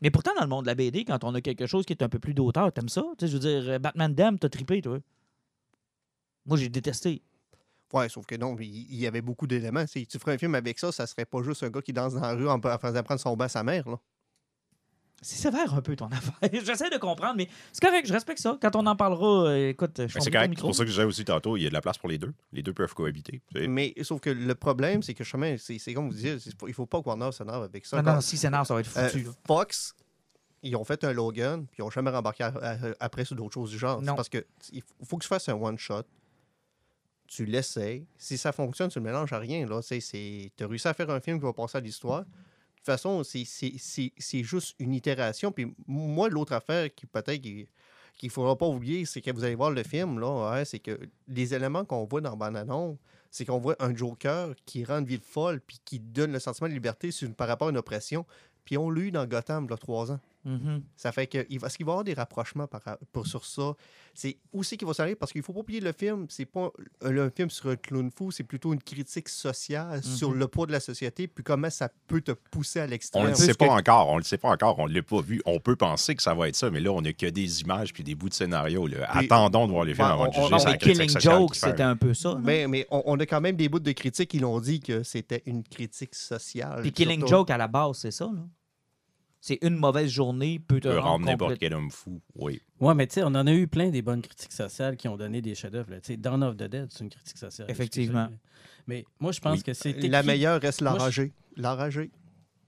Mais 0.00 0.10
pourtant, 0.10 0.32
dans 0.34 0.42
le 0.42 0.48
monde 0.48 0.64
de 0.64 0.68
la 0.68 0.74
BD, 0.74 1.04
quand 1.04 1.22
on 1.24 1.34
a 1.34 1.40
quelque 1.40 1.66
chose 1.66 1.84
qui 1.84 1.92
est 1.92 2.02
un 2.02 2.08
peu 2.08 2.18
plus 2.18 2.34
d'auteur, 2.34 2.72
t'aimes 2.72 2.88
ça? 2.88 3.04
Je 3.20 3.26
veux 3.26 3.38
dire, 3.38 3.68
euh, 3.68 3.78
Batman 3.78 4.14
Dam, 4.14 4.38
t'as 4.38 4.48
trippé, 4.48 4.82
toi. 4.82 4.98
Moi, 6.46 6.56
j'ai 6.56 6.68
détesté. 6.68 7.22
Ouais, 7.92 8.08
sauf 8.08 8.24
que 8.26 8.34
non, 8.36 8.56
il 8.58 8.66
il 8.90 8.96
y 9.00 9.06
avait 9.06 9.20
beaucoup 9.22 9.46
d'éléments. 9.46 9.86
Si 9.86 10.06
tu 10.06 10.18
ferais 10.18 10.32
un 10.34 10.38
film 10.38 10.54
avec 10.54 10.78
ça, 10.78 10.92
ça 10.92 11.06
serait 11.06 11.26
pas 11.26 11.42
juste 11.42 11.62
un 11.62 11.70
gars 11.70 11.82
qui 11.82 11.92
danse 11.92 12.14
dans 12.14 12.20
la 12.22 12.32
rue 12.34 12.48
en, 12.48 12.58
en 12.58 12.78
faisant 12.78 13.02
prendre 13.02 13.20
son 13.20 13.36
bain 13.36 13.44
à 13.46 13.48
sa 13.48 13.62
mère. 13.62 13.88
Là. 13.88 13.98
C'est 15.24 15.36
sévère 15.36 15.72
un 15.74 15.82
peu 15.82 15.94
ton 15.94 16.06
affaire. 16.10 16.34
J'essaie 16.64 16.90
de 16.90 16.96
comprendre, 16.96 17.34
mais 17.36 17.48
c'est 17.72 17.80
correct, 17.84 18.06
je 18.08 18.12
respecte 18.12 18.40
ça. 18.40 18.58
Quand 18.60 18.74
on 18.74 18.84
en 18.86 18.96
parlera, 18.96 19.50
euh, 19.50 19.68
écoute, 19.68 19.92
je 20.08 20.18
c'est 20.18 20.30
correct. 20.32 20.54
C'est 20.56 20.60
pour 20.62 20.74
ça 20.74 20.82
que 20.82 20.88
je 20.88 20.94
disais 20.94 21.04
aussi 21.04 21.24
tantôt, 21.24 21.56
il 21.56 21.62
y 21.62 21.66
a 21.66 21.68
de 21.68 21.74
la 21.74 21.80
place 21.80 21.96
pour 21.98 22.08
les 22.08 22.18
deux. 22.18 22.32
Les 22.52 22.62
deux 22.62 22.72
peuvent 22.72 22.92
cohabiter. 22.92 23.40
Mais 23.54 23.94
sauf 24.02 24.20
que 24.20 24.30
le 24.30 24.54
problème, 24.56 25.02
c'est 25.02 25.14
que 25.14 25.22
chemin, 25.22 25.56
c'est 25.58 25.78
c'est 25.78 25.94
comme 25.94 26.08
vous 26.08 26.14
disiez, 26.14 26.38
il 26.66 26.74
faut 26.74 26.86
pas 26.86 27.00
que 27.00 27.06
Warner 27.08 27.30
s'énerve 27.30 27.62
avec 27.62 27.86
ça. 27.86 27.98
Non, 27.98 28.02
Quand- 28.02 28.14
non, 28.16 28.20
si 28.20 28.36
scénar, 28.36 28.66
ça 28.66 28.74
va 28.74 28.80
être 28.80 28.90
Euh, 28.96 29.08
foutu. 29.08 29.24
là. 29.24 29.30
Fox, 29.46 29.94
ils 30.64 30.74
ont 30.74 30.84
fait 30.84 31.04
un 31.04 31.12
Logan, 31.12 31.66
puis 31.66 31.76
ils 31.78 31.82
n'ont 31.82 31.90
jamais 31.90 32.10
rembarqué 32.10 32.42
à- 32.42 32.52
à- 32.60 32.76
après 32.98 33.24
sur 33.24 33.36
d'autres 33.36 33.54
choses 33.54 33.70
du 33.70 33.78
genre. 33.78 34.02
Non. 34.02 34.16
parce 34.16 34.28
que 34.28 34.44
il 34.72 34.82
faut- 34.82 35.04
faut 35.04 35.16
que 35.18 35.22
tu 35.22 35.28
fasses 35.28 35.48
un 35.48 35.54
one-shot. 35.54 36.02
Tu 37.34 37.46
l'essayes. 37.46 38.04
Si 38.18 38.36
ça 38.36 38.52
fonctionne, 38.52 38.90
tu 38.90 38.98
le 38.98 39.04
mélanges 39.06 39.32
à 39.32 39.38
rien. 39.38 39.66
Tu 39.66 39.72
as 39.72 40.66
réussi 40.66 40.86
à 40.88 40.92
faire 40.92 41.08
un 41.08 41.20
film 41.20 41.38
qui 41.38 41.44
va 41.44 41.52
passer 41.54 41.78
à 41.78 41.80
l'histoire. 41.80 42.24
toute 42.76 42.86
façon, 42.86 43.22
c'est- 43.24 44.42
juste 44.42 44.74
une 44.80 44.92
itération. 44.92 45.50
Puis 45.52 45.72
moi, 45.86 46.28
l'autre 46.28 46.52
affaire 46.52 46.92
qui 46.94 47.06
peut-être 47.06 47.40
qui- 47.40 47.68
qu'il 48.18 48.26
ne 48.26 48.32
faudra 48.32 48.58
pas 48.58 48.66
oublier, 48.66 49.04
c'est 49.06 49.20
que 49.22 49.30
vous 49.30 49.44
allez 49.44 49.54
voir 49.54 49.70
le 49.70 49.82
film, 49.84 50.18
là, 50.18 50.62
c'est 50.66 50.80
que 50.80 50.98
les 51.28 51.54
éléments 51.54 51.84
qu'on 51.84 52.04
voit 52.04 52.20
dans 52.20 52.36
Bananon, 52.36 52.98
c'est 53.30 53.44
qu'on 53.46 53.58
voit 53.60 53.76
un 53.78 53.94
Joker 53.94 54.54
qui 54.66 54.84
rend 54.84 54.98
une 54.98 55.06
ville 55.06 55.22
folle 55.22 55.60
puis 55.60 55.78
qui 55.84 56.00
donne 56.00 56.32
le 56.32 56.38
sentiment 56.40 56.68
de 56.68 56.74
liberté 56.74 57.10
par 57.36 57.48
rapport 57.48 57.68
à 57.68 57.70
une 57.70 57.78
oppression. 57.78 58.26
Puis 58.64 58.76
on 58.76 58.90
l'a 58.90 59.00
eu 59.00 59.10
dans 59.10 59.26
Gotham, 59.26 59.68
là, 59.68 59.76
trois 59.76 60.10
ans. 60.12 60.20
Mhm. 60.44 60.82
Ça 60.96 61.12
fait 61.12 61.26
que 61.28 61.46
il 61.48 61.58
va, 61.60 61.68
est-ce 61.68 61.76
qu'il 61.76 61.86
va 61.86 61.90
y 61.90 61.94
avoir 61.94 62.04
des 62.04 62.14
rapprochements 62.14 62.66
par, 62.66 62.80
pour, 63.12 63.26
sur 63.26 63.44
ça? 63.44 63.74
C'est 64.12 64.36
où 64.52 64.62
c'est 64.62 64.76
qu'il 64.76 64.88
va 64.88 64.92
s'arrêter? 64.94 65.14
Parce 65.14 65.32
qu'il 65.32 65.42
faut 65.42 65.52
pas 65.52 65.60
oublier 65.60 65.80
le 65.80 65.92
film, 65.92 66.26
c'est 66.28 66.44
pas 66.46 66.70
un, 67.02 67.16
un 67.18 67.30
film 67.30 67.48
sur 67.48 67.68
un 67.70 67.76
clown 67.76 68.10
fou, 68.10 68.30
c'est 68.32 68.42
plutôt 68.42 68.72
une 68.72 68.82
critique 68.82 69.28
sociale 69.28 70.02
sur 70.02 70.30
Mhm. 70.30 70.38
le 70.40 70.48
poids 70.48 70.66
de 70.66 70.72
la 70.72 70.80
société, 70.80 71.28
puis 71.28 71.44
comment 71.44 71.70
ça 71.70 71.88
peut 72.08 72.20
te 72.20 72.32
pousser 72.32 72.80
à 72.80 72.84
On 72.84 72.86
l'extrême. 72.88 73.24
ne 73.24 73.28
le 73.30 73.34
sait 73.36 73.54
pas 73.54 73.66
que- 73.68 73.72
encore, 73.72 74.08
on 74.10 74.16
le 74.18 74.24
sait 74.24 74.36
pas 74.38 74.48
encore, 74.50 74.78
on 74.78 74.88
ne 74.88 74.94
l'a 74.94 75.02
pas 75.02 75.20
vu. 75.20 75.40
On 75.46 75.60
peut 75.60 75.76
penser 75.76 76.14
que 76.16 76.22
ça 76.22 76.34
va 76.34 76.48
être 76.48 76.56
ça, 76.56 76.70
mais 76.70 76.80
là, 76.80 76.90
on 76.92 77.00
n'a 77.02 77.12
que 77.12 77.26
des 77.26 77.60
images 77.62 77.92
puis 77.92 78.02
des 78.02 78.14
bouts 78.14 78.28
de 78.28 78.34
scénario. 78.34 78.86
là. 78.86 79.08
Puis- 79.16 79.26
Attendons 79.26 79.66
de 79.66 79.72
voir 79.72 79.84
les 79.84 79.94
films 79.94 80.06
avant 80.08 80.24
de 80.24 80.30
on- 80.30 80.42
juger 80.42 80.54
on- 80.54 80.58
sur 80.58 80.76
critique 80.78 81.06
Killing 81.08 81.20
Joke, 81.20 81.54
c'était 81.54 81.82
un 81.82 81.96
peu 81.96 82.14
ça. 82.14 82.30
non? 82.30 82.40
Mais, 82.40 82.66
mais 82.66 82.86
on, 82.90 83.02
on 83.06 83.20
a 83.20 83.26
quand 83.26 83.40
même 83.40 83.56
des 83.56 83.68
bouts 83.68 83.78
de 83.80 83.92
critiques 83.92 84.30
qui 84.30 84.38
l'ont 84.40 84.58
dit 84.60 84.80
que 84.80 85.02
c'était 85.04 85.42
une 85.46 85.62
critique 85.62 86.14
sociale. 86.14 86.80
Puis 86.82 86.92
Killing 86.92 87.20
surtout. 87.20 87.30
Joke, 87.36 87.50
à 87.50 87.56
la 87.56 87.68
base, 87.68 87.98
c'est 87.98 88.10
ça. 88.10 88.24
là. 88.24 88.40
C'est 89.44 89.58
une 89.62 89.74
mauvaise 89.74 90.08
journée 90.08 90.60
peut 90.60 90.78
te 90.78 90.86
peut 90.88 90.94
rendre 90.98 91.04
rendre 91.08 91.26
n'importe 91.26 91.58
quel 91.58 91.74
homme 91.74 91.90
fou. 91.90 92.20
Oui. 92.36 92.60
Ouais, 92.78 92.94
mais 92.94 93.08
tu 93.08 93.14
sais, 93.14 93.22
on 93.24 93.34
en 93.34 93.44
a 93.46 93.52
eu 93.52 93.66
plein 93.66 93.90
des 93.90 94.00
bonnes 94.00 94.22
critiques 94.22 94.52
sociales 94.52 94.96
qui 94.96 95.08
ont 95.08 95.16
donné 95.16 95.42
des 95.42 95.56
chefs-d'œuvre. 95.56 95.90
là. 95.90 96.00
Tu 96.00 96.12
sais, 96.12 96.16
Dawn 96.16 96.44
of 96.44 96.56
the 96.56 96.62
Dead, 96.62 96.86
c'est 96.92 97.02
une 97.02 97.10
critique 97.10 97.36
sociale. 97.38 97.68
Effectivement. 97.68 98.28
Mais 98.86 99.04
moi, 99.18 99.32
je 99.32 99.40
pense 99.40 99.58
Oui. 99.58 99.62
que 99.64 99.72
c'est 99.74 99.94
La 100.08 100.22
meilleure 100.22 100.60
reste 100.60 100.78
je- 100.78 100.84
l'enragé. 100.84 101.32
L'enragé. 101.56 102.10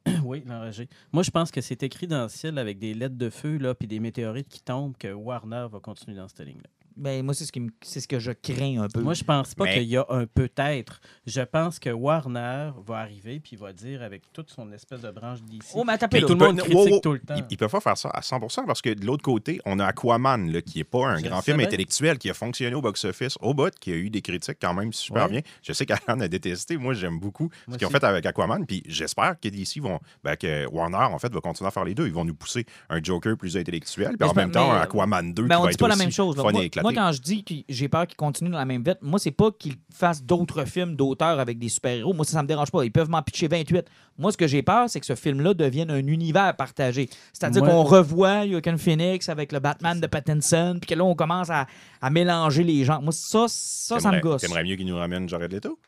Oui, 0.24 0.42
l'enragé. 0.46 0.88
Moi, 1.12 1.22
je 1.22 1.30
pense 1.30 1.50
que 1.52 1.60
c'est 1.60 1.82
écrit 1.84 2.06
dans 2.08 2.24
le 2.24 2.28
ciel 2.28 2.58
avec 2.58 2.78
des 2.80 2.92
lettres 2.92 3.16
de 3.16 3.30
feu 3.30 3.56
là, 3.58 3.74
puis 3.74 3.86
des 3.86 4.00
météorites 4.00 4.48
qui 4.48 4.60
tombent 4.60 4.96
que 4.98 5.12
Warner 5.12 5.66
va 5.70 5.78
continuer 5.80 6.16
dans 6.16 6.26
cette 6.28 6.40
ligne-là. 6.40 6.68
Ben, 6.96 7.24
moi, 7.24 7.34
c'est 7.34 7.44
ce, 7.44 7.50
qui 7.52 7.60
me- 7.60 7.70
c'est 7.82 8.00
ce 8.00 8.06
que 8.06 8.18
je 8.20 8.30
crains 8.30 8.82
un 8.82 8.88
peu. 8.88 9.00
Moi, 9.00 9.14
je 9.14 9.24
pense 9.24 9.54
pas 9.54 9.64
Mais- 9.64 9.74
qu'il 9.74 9.84
y 9.88 9.96
a 9.96 10.06
un 10.10 10.26
peut-être. 10.26 11.00
Je 11.26 11.40
pense 11.40 11.78
que 11.80 11.90
Warner 11.90 12.70
va 12.86 12.98
arriver 12.98 13.40
puis 13.40 13.56
va 13.56 13.72
dire 13.72 14.02
avec 14.02 14.32
toute 14.32 14.50
son 14.50 14.70
espèce 14.72 15.00
de 15.00 15.10
branche 15.10 15.42
d'ici. 15.42 15.72
Oh, 15.74 15.82
mais 15.84 15.94
attends, 15.94 16.06
Mais 16.12 16.20
tout 16.20 16.28
le 16.28 16.34
monde 16.36 16.58
critique 16.60 17.02
tout 17.02 17.12
le 17.14 17.18
temps. 17.18 17.34
Ils 17.36 17.52
ne 17.54 17.56
peuvent 17.56 17.70
pas 17.70 17.80
faire 17.80 17.98
ça 17.98 18.10
à 18.10 18.22
100 18.22 18.38
parce 18.66 18.80
que 18.80 18.90
de 18.94 19.04
l'autre 19.04 19.22
côté, 19.24 19.60
on 19.64 19.80
a 19.80 19.86
Aquaman, 19.86 20.52
là, 20.52 20.62
qui 20.62 20.78
n'est 20.78 20.84
pas 20.84 21.06
un 21.08 21.18
Je 21.18 21.24
grand 21.24 21.38
sais 21.38 21.46
film 21.46 21.56
bien. 21.58 21.66
intellectuel, 21.66 22.18
qui 22.18 22.30
a 22.30 22.34
fonctionné 22.34 22.74
au 22.76 22.80
box-office, 22.80 23.38
au 23.40 23.54
bout, 23.54 23.74
qui 23.80 23.90
a 23.92 23.96
eu 23.96 24.08
des 24.10 24.22
critiques 24.22 24.58
quand 24.60 24.74
même 24.74 24.92
super 24.92 25.24
Ouais. 25.24 25.30
bien. 25.30 25.40
Je 25.62 25.72
sais 25.72 25.86
qu'Alan 25.86 26.20
a 26.20 26.28
détesté. 26.28 26.76
Moi, 26.76 26.94
j'aime 26.94 27.18
beaucoup 27.18 27.50
ce 27.64 27.70
Moi 27.70 27.78
qu'ils 27.78 27.86
ont 27.88 27.90
fait 27.90 28.04
avec 28.04 28.24
Aquaman. 28.26 28.64
Puis 28.66 28.82
j'espère 28.86 29.34
que 29.40 29.48
DC 29.48 29.80
vont, 29.80 29.98
ben, 30.22 30.36
que 30.36 30.66
Warner, 30.68 30.96
en 31.12 31.18
fait, 31.18 31.32
va 31.32 31.40
continuer 31.40 31.68
à 31.68 31.70
faire 31.72 31.84
les 31.84 31.94
deux. 31.94 32.06
Ils 32.06 32.12
vont 32.14 32.24
nous 32.24 32.34
pousser 32.34 32.64
un 32.88 33.02
Joker 33.02 33.36
plus 33.36 33.56
intellectuel, 33.56 34.16
puis 34.18 34.28
en 34.28 34.32
même 34.34 34.52
temps, 34.52 34.70
mais- 34.72 34.78
un 34.78 34.82
Aquaman 34.82 35.32
2 35.34 35.42
Ben, 35.44 35.56
qui 35.56 35.60
on 35.60 35.62
va 35.64 35.68
dit 35.68 35.74
être 35.74 35.80
pas 35.80 35.88
la 35.88 35.94
aussi 35.94 36.02
même 36.04 36.12
chose. 36.12 36.36
fun 36.36 36.42
Moi. 36.52 36.83
Moi, 36.84 36.92
quand 36.94 37.12
je 37.12 37.20
dis 37.20 37.42
que 37.44 37.54
j'ai 37.68 37.88
peur 37.88 38.06
qu'ils 38.06 38.16
continuent 38.16 38.50
dans 38.50 38.58
la 38.58 38.64
même 38.64 38.82
vette, 38.82 38.98
moi, 39.02 39.18
c'est 39.18 39.30
pas 39.30 39.50
qu'ils 39.50 39.74
fassent 39.92 40.22
d'autres 40.22 40.64
films 40.66 40.94
d'auteurs 40.96 41.40
avec 41.40 41.58
des 41.58 41.68
super-héros. 41.68 42.12
Moi, 42.12 42.24
ça, 42.24 42.32
ça 42.34 42.42
me 42.42 42.46
dérange 42.48 42.70
pas. 42.70 42.84
Ils 42.84 42.92
peuvent 42.92 43.08
m'en 43.10 43.22
pitcher 43.22 43.48
28. 43.48 43.86
Moi, 44.18 44.30
ce 44.32 44.36
que 44.36 44.46
j'ai 44.46 44.62
peur, 44.62 44.88
c'est 44.88 45.00
que 45.00 45.06
ce 45.06 45.14
film-là 45.14 45.54
devienne 45.54 45.90
un 45.90 46.06
univers 46.06 46.54
partagé. 46.56 47.08
C'est-à-dire 47.32 47.62
Ouais. 47.62 47.70
qu'on 47.70 47.82
revoit 47.82 48.46
Joaquin 48.46 48.76
Phoenix 48.76 49.28
avec 49.28 49.50
le 49.52 49.58
Batman 49.58 49.98
de 50.00 50.06
Pattinson, 50.06 50.78
puis 50.80 50.88
que 50.88 50.94
là, 50.94 51.04
on 51.04 51.14
commence 51.14 51.50
à, 51.50 51.66
à 52.00 52.10
mélanger 52.10 52.62
les 52.62 52.84
gens. 52.84 53.00
Moi, 53.02 53.12
ça, 53.12 53.46
ça, 53.48 53.98
ça 53.98 54.12
me 54.12 54.20
gosse. 54.20 54.42
T'aimerais 54.42 54.62
mieux 54.64 54.76
qu'ils 54.76 54.86
nous 54.86 54.96
ramènent 54.96 55.28
Jared 55.28 55.50
Leto? 55.52 55.78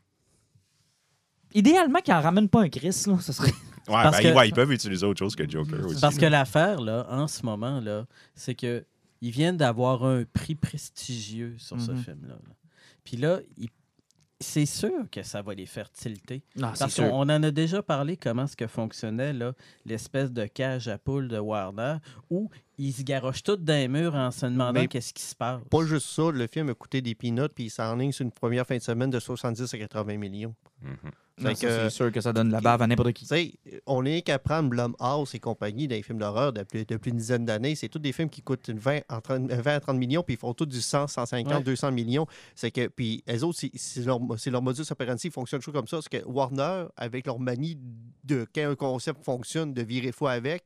Idéalement, 1.54 2.00
qu'ils 2.00 2.14
en 2.14 2.20
ramènent 2.20 2.48
pas 2.48 2.62
un 2.62 2.68
Chris, 2.68 3.04
là. 3.06 3.18
Ça 3.20 3.32
serait... 3.32 3.52
Ouais, 3.88 3.94
Parce 4.02 4.20
ben, 4.20 4.32
que- 4.32 4.36
ouais, 4.38 4.48
ils 4.48 4.52
peuvent 4.52 4.72
utiliser 4.72 5.06
autre 5.06 5.20
chose 5.20 5.36
que 5.36 5.48
Joker 5.48 5.86
aussi. 5.86 6.00
Parce 6.00 6.16
que 6.18 6.26
l'affaire, 6.26 6.80
là, 6.80 7.06
en 7.08 7.28
ce 7.28 7.46
moment, 7.46 7.78
là, 7.80 8.04
c'est 8.34 8.56
que 8.56 8.84
ils 9.20 9.30
viennent 9.30 9.56
d'avoir 9.56 10.04
un 10.04 10.24
prix 10.24 10.54
prestigieux 10.54 11.54
sur 11.58 11.80
ce 11.80 11.92
Mhm. 11.92 11.98
film-là. 12.02 12.34
là. 12.34 12.54
Puis 13.04 13.16
là, 13.16 13.40
c'est 14.38 14.66
sûr 14.66 15.08
que 15.10 15.22
ça 15.22 15.40
va 15.40 15.54
les 15.54 15.64
faire 15.64 15.90
tilter. 15.90 16.42
Non, 16.56 16.72
c'est 16.74 16.80
Parce 16.80 16.96
qu'on 16.96 17.10
on 17.10 17.22
en 17.22 17.42
a 17.42 17.50
déjà 17.50 17.82
parlé 17.82 18.18
comment 18.18 18.46
ce 18.46 18.54
que 18.54 18.66
fonctionnait 18.66 19.32
là, 19.32 19.54
l'espèce 19.86 20.30
de 20.30 20.44
cage 20.44 20.88
à 20.88 20.98
poules 20.98 21.28
de 21.28 21.38
Warner 21.38 21.96
où 22.28 22.50
ils 22.76 22.92
se 22.92 23.02
garochent 23.02 23.42
tous 23.42 23.56
dans 23.56 23.72
les 23.72 23.88
murs 23.88 24.14
en 24.14 24.30
se 24.30 24.44
demandant 24.44 24.86
qu'est-ce 24.88 25.14
qui 25.14 25.22
se 25.22 25.34
passe. 25.34 25.62
Pas 25.70 25.86
juste 25.86 26.06
ça, 26.08 26.30
le 26.30 26.46
film 26.48 26.68
a 26.68 26.74
coûté 26.74 27.00
des 27.00 27.14
peanuts, 27.14 27.48
puis 27.54 27.64
il 27.64 27.70
s'enligne 27.70 28.12
sur 28.12 28.24
une 28.26 28.32
première 28.32 28.66
fin 28.66 28.76
de 28.76 28.82
semaine 28.82 29.08
de 29.08 29.18
70 29.18 29.72
à 29.72 29.78
80 29.78 30.18
millions. 30.18 30.54
Mhm. 30.82 30.96
C'est 31.54 31.90
sûr 31.90 32.10
que 32.10 32.20
ça 32.20 32.32
donne 32.32 32.50
la 32.50 32.60
bave 32.60 32.82
à 32.82 32.86
n'importe 32.86 33.12
qui. 33.12 33.26
On 33.86 34.02
n'est 34.02 34.22
qu'à 34.22 34.38
prendre 34.38 34.70
Blumhouse 34.70 35.34
et 35.34 35.38
compagnie 35.38 35.86
dans 35.88 35.94
les 35.94 36.02
films 36.02 36.18
d'horreur 36.18 36.52
depuis, 36.52 36.84
depuis 36.86 37.10
une 37.10 37.16
dizaine 37.18 37.44
d'années. 37.44 37.74
C'est 37.74 37.88
tous 37.88 37.98
des 37.98 38.12
films 38.12 38.30
qui 38.30 38.42
coûtent 38.42 38.68
une 38.68 38.78
20, 38.78 39.00
en 39.08 39.20
30 39.20 39.50
20 39.52 39.74
à 39.74 39.80
30 39.80 39.96
millions, 39.98 40.22
puis 40.22 40.34
ils 40.34 40.38
font 40.38 40.54
tous 40.54 40.66
du 40.66 40.80
100, 40.80 41.06
150, 41.08 41.52
Ouais. 41.54 41.62
200 41.62 41.92
millions. 41.92 42.26
C'est 42.54 42.70
que, 42.70 42.88
puis 42.88 43.22
les 43.26 43.42
autres, 43.44 43.58
c'est- 43.74 44.04
leur, 44.04 44.62
modus 44.62 44.82
operandi, 44.90 45.26
ils 45.26 45.32
fonctionnent 45.32 45.60
toujours 45.60 45.74
comme 45.74 45.88
ça. 45.88 46.00
C'est 46.02 46.20
que 46.22 46.26
Warner, 46.26 46.86
avec 46.96 47.26
leur 47.26 47.38
manie 47.38 47.78
de 48.24 48.46
quand 48.54 48.70
un 48.70 48.74
concept 48.74 49.24
fonctionne, 49.24 49.74
de 49.74 49.82
virer 49.82 50.12
fou 50.12 50.26
avec, 50.26 50.64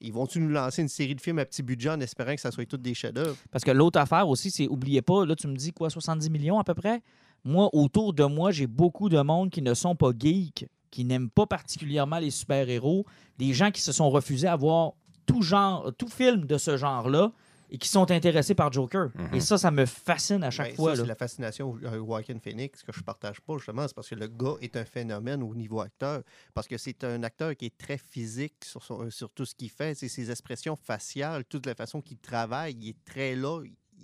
ils 0.00 0.12
vont-tu 0.12 0.40
nous 0.40 0.48
lancer 0.48 0.80
une 0.82 0.88
série 0.88 1.14
de 1.14 1.20
films 1.20 1.38
à 1.38 1.44
petit 1.44 1.62
budget 1.62 1.90
en 1.90 2.00
espérant 2.00 2.34
que 2.34 2.40
ça 2.40 2.50
soit 2.50 2.64
tous 2.66 2.78
des 2.78 2.94
chefs-d'œuvre? 2.94 3.36
Parce 3.50 3.64
que 3.64 3.70
l'autre 3.70 3.98
affaire 4.00 4.26
aussi, 4.28 4.50
c'est, 4.50 4.66
oubliez 4.66 5.02
pas, 5.02 5.26
là, 5.26 5.36
tu 5.36 5.46
me 5.46 5.54
dis 5.54 5.72
quoi, 5.72 5.90
70 5.90 6.30
millions 6.30 6.58
à 6.58 6.64
peu 6.64 6.74
près? 6.74 7.02
Moi, 7.44 7.68
autour 7.72 8.12
de 8.12 8.24
moi, 8.24 8.50
j'ai 8.50 8.66
beaucoup 8.66 9.08
de 9.08 9.20
monde 9.20 9.50
qui 9.50 9.62
ne 9.62 9.74
sont 9.74 9.96
pas 9.96 10.10
geeks, 10.18 10.66
qui 10.90 11.04
n'aiment 11.04 11.30
pas 11.30 11.46
particulièrement 11.46 12.18
les 12.18 12.30
super-héros, 12.30 13.06
des 13.38 13.52
gens 13.54 13.70
qui 13.70 13.80
se 13.80 13.92
sont 13.92 14.10
refusés 14.10 14.48
à 14.48 14.56
voir 14.56 14.92
tout 15.26 15.42
genre, 15.42 15.92
tout 15.96 16.08
film 16.08 16.44
de 16.46 16.58
ce 16.58 16.76
genre-là 16.76 17.32
et 17.72 17.78
qui 17.78 17.86
sont 17.88 18.10
intéressés 18.10 18.56
par 18.56 18.72
Joker. 18.72 19.10
Mhm. 19.14 19.34
Et 19.36 19.40
ça, 19.40 19.56
ça 19.56 19.70
me 19.70 19.86
fascine 19.86 20.42
à 20.42 20.50
chaque 20.50 20.70
Ben, 20.70 20.74
fois. 20.76 20.96
c'est 20.96 21.06
la 21.06 21.14
fascination 21.14 21.76
de 21.76 21.88
Joaquin 21.88 22.36
Phoenix 22.42 22.82
que 22.82 22.90
je 22.92 23.00
partage 23.00 23.40
pas, 23.40 23.56
justement. 23.58 23.86
C'est 23.86 23.94
parce 23.94 24.08
que 24.08 24.16
le 24.16 24.26
gars 24.26 24.54
est 24.60 24.76
un 24.76 24.84
phénomène 24.84 25.40
au 25.44 25.54
niveau 25.54 25.80
acteur. 25.80 26.22
Parce 26.52 26.66
que 26.66 26.76
c'est 26.76 27.04
un 27.04 27.22
acteur 27.22 27.54
qui 27.54 27.66
est 27.66 27.78
très 27.78 27.96
physique 27.96 28.54
sur, 28.64 28.82
son- 28.82 29.08
sur 29.10 29.30
tout 29.30 29.44
ce 29.44 29.54
qu'il 29.54 29.70
fait. 29.70 29.94
C'est 29.94 30.08
ses 30.08 30.32
expressions 30.32 30.74
faciales, 30.74 31.44
toute 31.44 31.64
la 31.66 31.76
façon 31.76 32.00
qu'il 32.00 32.18
travaille. 32.18 32.76
Il 32.80 32.88
est 32.88 33.04
très 33.04 33.36
là. 33.36 33.60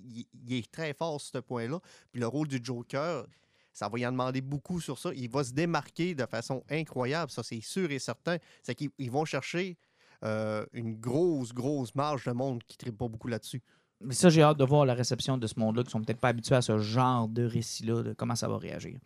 Il, 0.06 0.26
il 0.46 0.54
est 0.54 0.70
très 0.70 0.94
fort 0.94 1.20
sur 1.20 1.32
ce 1.32 1.38
point-là. 1.38 1.80
Puis 2.12 2.20
le 2.20 2.26
rôle 2.26 2.48
du 2.48 2.60
Joker, 2.62 3.26
ça 3.72 3.88
va 3.88 3.98
y 3.98 4.06
en 4.06 4.12
demander 4.12 4.40
beaucoup 4.40 4.80
sur 4.80 4.98
ça. 4.98 5.10
Il 5.14 5.28
va 5.28 5.44
se 5.44 5.52
démarquer 5.52 6.14
de 6.14 6.24
façon 6.26 6.64
incroyable. 6.70 7.30
Ça, 7.30 7.42
c'est 7.42 7.60
sûr 7.60 7.90
et 7.90 7.98
certain. 7.98 8.38
C'est 8.62 8.74
qu'ils 8.74 8.90
ils 8.98 9.10
vont 9.10 9.24
chercher 9.24 9.76
euh, 10.24 10.64
une 10.72 10.94
grosse, 10.94 11.52
grosse 11.52 11.94
marge 11.94 12.24
de 12.24 12.32
monde 12.32 12.62
qui 12.64 12.78
ne 12.86 12.90
pas 12.90 13.08
beaucoup 13.08 13.28
là-dessus. 13.28 13.62
Mais 14.00 14.14
ça, 14.14 14.28
j'ai 14.28 14.42
hâte 14.42 14.58
de 14.58 14.64
voir 14.64 14.84
la 14.84 14.94
réception 14.94 15.38
de 15.38 15.46
ce 15.46 15.58
monde-là, 15.58 15.82
qui 15.82 15.90
sont 15.90 16.02
peut-être 16.02 16.20
pas 16.20 16.28
habitués 16.28 16.54
à 16.54 16.62
ce 16.62 16.78
genre 16.78 17.28
de 17.28 17.44
récit-là, 17.44 18.02
de 18.02 18.12
comment 18.12 18.34
ça 18.34 18.48
va 18.48 18.58
réagir. 18.58 18.98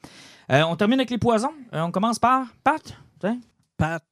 Euh, 0.50 0.62
on 0.62 0.76
termine 0.76 0.98
avec 0.98 1.10
les 1.10 1.18
poisons. 1.18 1.54
Euh, 1.72 1.80
on 1.82 1.92
commence 1.92 2.18
par 2.18 2.46
Pat. 2.64 2.96
Tiens. 3.20 3.40
Pat. 3.76 4.04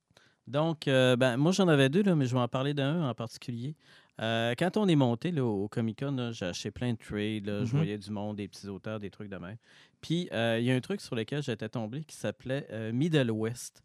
Donc, 0.46 0.88
euh, 0.88 1.16
ben, 1.16 1.36
moi, 1.36 1.52
j'en 1.52 1.68
avais 1.68 1.88
deux, 1.88 2.02
là, 2.02 2.14
mais 2.14 2.26
je 2.26 2.34
vais 2.34 2.40
en 2.40 2.48
parler 2.48 2.74
d'un 2.74 3.08
en 3.08 3.14
particulier. 3.14 3.74
Euh, 4.20 4.54
quand 4.58 4.76
on 4.76 4.88
est 4.88 4.96
monté 4.96 5.30
là, 5.30 5.44
au 5.44 5.68
Comic 5.68 6.00
Con, 6.00 6.30
j'ai 6.32 6.46
acheté 6.46 6.70
plein 6.70 6.92
de 6.92 6.98
trades. 6.98 7.46
Je 7.46 7.62
Mhm. 7.62 7.66
voyais 7.66 7.98
du 7.98 8.10
monde, 8.10 8.36
des 8.36 8.48
petits 8.48 8.68
auteurs, 8.68 8.98
des 8.98 9.10
trucs 9.10 9.28
de 9.28 9.36
même. 9.36 9.56
Puis, 10.00 10.28
euh, 10.32 10.58
il 10.60 10.64
y 10.66 10.70
a 10.70 10.74
un 10.74 10.80
truc 10.80 11.00
sur 11.00 11.14
lequel 11.16 11.42
j'étais 11.42 11.68
tombé 11.68 12.04
qui 12.04 12.16
s'appelait 12.16 12.66
euh, 12.70 12.92
Middle 12.92 13.30
West. 13.30 13.82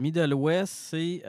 Middle 0.00 0.34
West, 0.34 0.70
c'est 0.90 1.22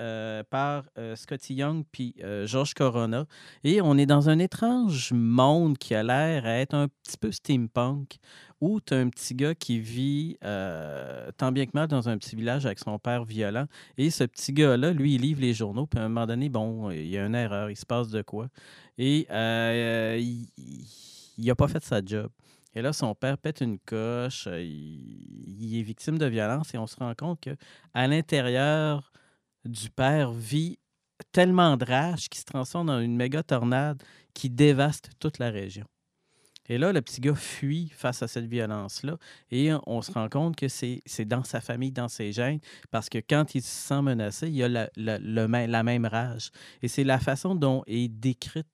par 0.50 0.84
Scotty 1.16 1.54
Young 1.54 1.86
puis 1.90 2.14
George 2.44 2.74
Corona. 2.74 3.26
Et 3.64 3.80
on 3.82 3.98
est 3.98 4.06
dans 4.08 4.28
un 4.28 4.38
étrange 4.38 5.14
monde 5.14 5.78
qui 5.78 5.96
a 5.96 6.04
l'air 6.04 6.46
à 6.46 6.50
être 6.58 6.74
un 6.74 6.90
petit 6.90 7.16
peu 7.18 7.32
steampunk, 7.32 8.18
où 8.64 8.80
tu 8.80 8.94
un 8.94 9.10
petit 9.10 9.36
gars 9.36 9.54
qui 9.54 9.80
vit 9.80 10.38
euh, 10.46 11.30
tant 11.36 11.52
bien 11.52 11.66
que 11.66 11.72
mal 11.74 11.90
dans 11.90 12.08
un 12.08 12.18
petit 12.18 12.34
village 12.38 12.66
avec 12.66 12.80
son 12.80 12.98
père 12.98 13.26
violent. 13.26 13.66
Et 13.98 14.10
ce 14.10 14.24
petit 14.24 14.54
gars-là, 14.54 14.94
lui, 14.94 15.16
il 15.16 15.22
livre 15.22 15.42
les 15.42 15.54
journaux. 15.54 15.86
Puis 15.86 16.00
à 16.00 16.04
un 16.04 16.08
moment 16.08 16.26
donné, 16.26 16.48
bon, 16.48 16.90
il 16.90 17.08
y 17.08 17.18
a 17.18 17.26
une 17.26 17.36
erreur, 17.36 17.70
il 17.70 17.76
se 17.76 17.86
passe 17.86 18.08
de 18.08 18.22
quoi. 18.22 18.48
Et 18.98 19.28
euh, 19.32 20.18
il 20.18 21.46
n'a 21.46 21.56
pas 21.56 21.68
fait 21.68 21.84
sa 21.84 22.04
job. 22.04 22.30
Et 22.74 22.82
là, 22.82 22.94
son 22.94 23.14
père 23.16 23.38
pète 23.38 23.60
une 23.60 23.80
coche, 23.80 24.48
euh, 24.48 24.62
il, 24.62 25.62
il 25.62 25.80
est 25.80 25.84
victime 25.84 26.18
de 26.18 26.26
violence 26.26 26.74
et 26.74 26.78
on 26.78 26.88
se 26.88 26.96
rend 26.96 27.14
compte 27.16 27.42
que 27.42 27.56
à 27.94 28.08
l'intérieur 28.08 29.12
du 29.66 29.90
père 29.90 30.32
vit 30.32 30.80
tellement 31.34 31.76
de 31.76 31.84
rage 31.84 32.30
qui 32.30 32.40
se 32.40 32.46
transforme 32.46 32.88
dans 32.88 33.02
une 33.02 33.16
méga 33.16 33.44
tornade 33.44 34.02
qui 34.34 34.50
dévaste 34.50 35.12
toute 35.20 35.38
la 35.40 35.50
région. 35.52 35.86
Et 36.70 36.78
là, 36.78 36.94
le 36.94 37.02
petit 37.02 37.22
gars 37.22 37.36
fuit 37.36 37.90
face 37.90 38.24
à 38.24 38.28
cette 38.28 38.46
violence-là 38.46 39.18
et 39.52 39.72
on 39.86 40.02
se 40.02 40.12
rend 40.12 40.30
compte 40.30 40.56
que 40.56 40.68
c'est 40.68 41.26
dans 41.26 41.44
sa 41.44 41.62
famille, 41.62 41.92
dans 41.92 42.08
ses 42.08 42.32
gènes, 42.32 42.60
parce 42.92 43.10
que 43.10 43.18
quand 43.18 43.56
il 43.56 43.62
se 43.62 43.88
sent 43.88 44.02
menacé, 44.02 44.50
il 44.50 44.64
a 44.64 44.90
la, 44.96 45.20
le 45.20 45.48
même 45.48 46.06
rage. 46.06 46.52
Et 46.82 46.88
c'est 46.88 47.04
la 47.04 47.20
façon 47.20 47.56
dont 47.56 47.84
est 47.88 48.08
décrite 48.08 48.68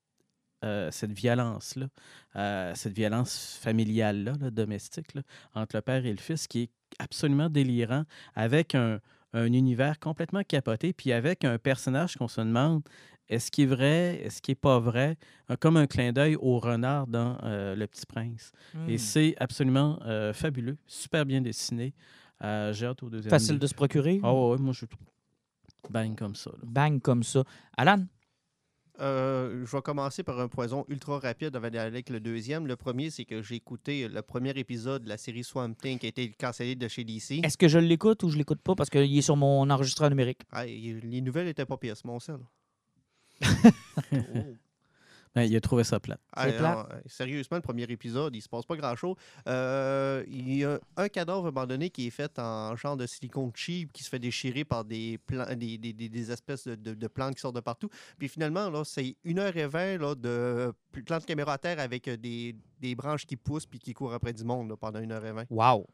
euh, 0.65 0.91
cette 0.91 1.13
violence-là, 1.13 1.87
euh, 2.35 2.73
cette 2.75 2.93
violence 2.93 3.57
familiale-là, 3.61 4.33
là, 4.39 4.51
domestique, 4.51 5.13
là, 5.13 5.21
entre 5.55 5.77
le 5.77 5.81
père 5.81 6.05
et 6.05 6.11
le 6.11 6.17
fils, 6.17 6.47
qui 6.47 6.63
est 6.63 6.71
absolument 6.99 7.49
délirant, 7.49 8.03
avec 8.35 8.75
un, 8.75 8.99
un 9.33 9.53
univers 9.53 9.99
complètement 9.99 10.43
capoté, 10.43 10.91
puis 10.91 11.11
avec 11.11 11.45
un 11.45 11.57
personnage 11.57 12.15
qu'on 12.17 12.27
se 12.27 12.41
demande 12.41 12.83
est-ce 13.29 13.51
qu'il 13.51 13.65
est 13.65 13.67
vrai, 13.67 14.21
est-ce 14.23 14.41
qu'il 14.41 14.51
n'est 14.53 14.55
pas 14.57 14.79
vrai, 14.79 15.17
comme 15.59 15.77
un 15.77 15.87
clin 15.87 16.11
d'œil 16.11 16.35
au 16.35 16.59
renard 16.59 17.07
dans 17.07 17.37
euh, 17.43 17.75
Le 17.75 17.87
Petit 17.87 18.05
Prince. 18.05 18.51
Hmm. 18.73 18.89
Et 18.89 18.97
c'est 18.97 19.35
absolument 19.39 19.99
euh, 20.05 20.33
fabuleux, 20.33 20.77
super 20.87 21.25
bien 21.25 21.41
dessiné. 21.41 21.93
Euh, 22.43 22.71
J'ai 22.73 22.85
hâte 22.87 23.03
au 23.03 23.09
deuxième. 23.09 23.29
Facile 23.29 23.51
livre. 23.53 23.61
de 23.61 23.67
se 23.67 23.73
procurer? 23.73 24.19
Ah 24.23 24.33
ouais, 24.33 24.57
moi 24.57 24.73
je 24.73 24.85
trouve. 24.85 25.05
Bang 25.89 26.15
comme 26.17 26.35
ça. 26.35 26.51
là. 26.51 26.57
Bang 26.63 27.01
comme 27.01 27.23
ça. 27.23 27.43
Alan, 27.77 28.03
Euh, 29.01 29.65
je 29.65 29.71
vais 29.75 29.81
commencer 29.81 30.23
par 30.23 30.39
un 30.41 30.49
poison 30.49 30.83
ultra 30.89 31.19
rapide 31.19 31.55
avant 31.55 31.69
d'aller 31.69 31.77
avec 31.87 32.09
le 32.09 32.19
deuxième. 32.19 32.67
Le 32.67 32.75
premier, 32.75 33.09
c'est 33.11 33.23
que 33.23 33.41
j'ai 33.41 33.55
écouté 33.55 34.09
le 34.09 34.21
premier 34.21 34.49
épisode 34.57 35.03
de 35.05 35.09
la 35.09 35.17
série 35.17 35.45
Swamp 35.45 35.73
Thing 35.81 35.97
qui 35.99 36.05
a 36.05 36.09
été 36.09 36.29
cancellé 36.31 36.75
de 36.75 36.85
chez 36.89 37.05
DC. 37.05 37.39
est-ce 37.43 37.57
que 37.57 37.69
je 37.69 37.79
l'écoute 37.79 38.23
ou 38.23 38.29
je 38.29 38.37
l'écoute 38.37 38.61
pas? 38.61 38.75
Parce 38.75 38.89
qu'il 38.89 39.17
est 39.17 39.21
sur 39.21 39.37
mon 39.37 39.69
enregistreur 39.69 40.09
numérique? 40.09 40.41
Ah, 40.51 40.67
il- 40.67 40.99
les 40.99 41.21
nouvelles 41.21 41.47
étaient 41.47 41.65
pas 41.65 41.77
pires, 41.77 41.95
c'est 41.95 42.03
mon 42.05 42.19
sel. 43.41 44.57
Ben, 45.35 45.43
il 45.43 45.55
a 45.55 45.61
trouvé 45.61 45.83
ça 45.83 45.99
plate. 45.99 46.19
Ah, 46.33 46.45
C'est 46.47 46.57
plate. 46.57 46.75
non, 46.75 46.85
euh, 46.95 46.99
sérieusement, 47.05 47.57
le 47.57 47.61
premier 47.61 47.83
épisode, 47.83 48.35
il 48.35 48.41
se 48.41 48.49
passe 48.49 48.65
pas 48.65 48.75
grand-chose. 48.75 49.15
Euh, 49.47 50.23
il 50.27 50.55
y 50.57 50.65
a 50.65 50.79
un 50.97 51.07
cadavre 51.07 51.45
abandonné 51.45 51.91
qui 51.91 52.07
est 52.07 52.09
fait 52.09 52.39
en 52.39 52.75
genre 52.75 52.97
de 52.97 53.05
silicone 53.05 53.51
cheap 53.53 53.93
qui 53.93 54.01
se 54.03 54.09
fait 54.09 54.17
déchirer 54.17 54.65
par 54.65 54.83
des, 54.85 55.19
des, 55.55 55.77
des- 55.77 55.93
des- 55.93 56.09
des 56.09 56.31
espèces 56.31 56.65
de, 56.67 56.73
de- 56.73 56.95
de 56.95 57.07
plantes 57.07 57.35
qui 57.35 57.41
sortent 57.41 57.55
de 57.57 57.61
partout. 57.61 57.89
Puis 58.17 58.27
finalement, 58.27 58.71
là, 58.71 58.83
c'est 58.83 59.15
1h20 59.23 59.99
là, 59.99 60.15
de 60.15 60.73
plantes 61.05 61.27
caméra 61.27 61.53
à 61.53 61.57
terre 61.59 61.79
avec 61.79 62.07
euh, 62.07 62.17
des, 62.17 62.55
des 62.79 62.95
branches 62.95 63.27
qui 63.27 63.35
poussent 63.35 63.67
puis 63.67 63.77
qui 63.77 63.93
courent 63.93 64.15
après 64.15 64.33
du 64.33 64.43
monde 64.43 64.67
là, 64.69 64.77
pendant 64.77 64.99
1h20. 64.99 65.45
Wow. 65.51 65.85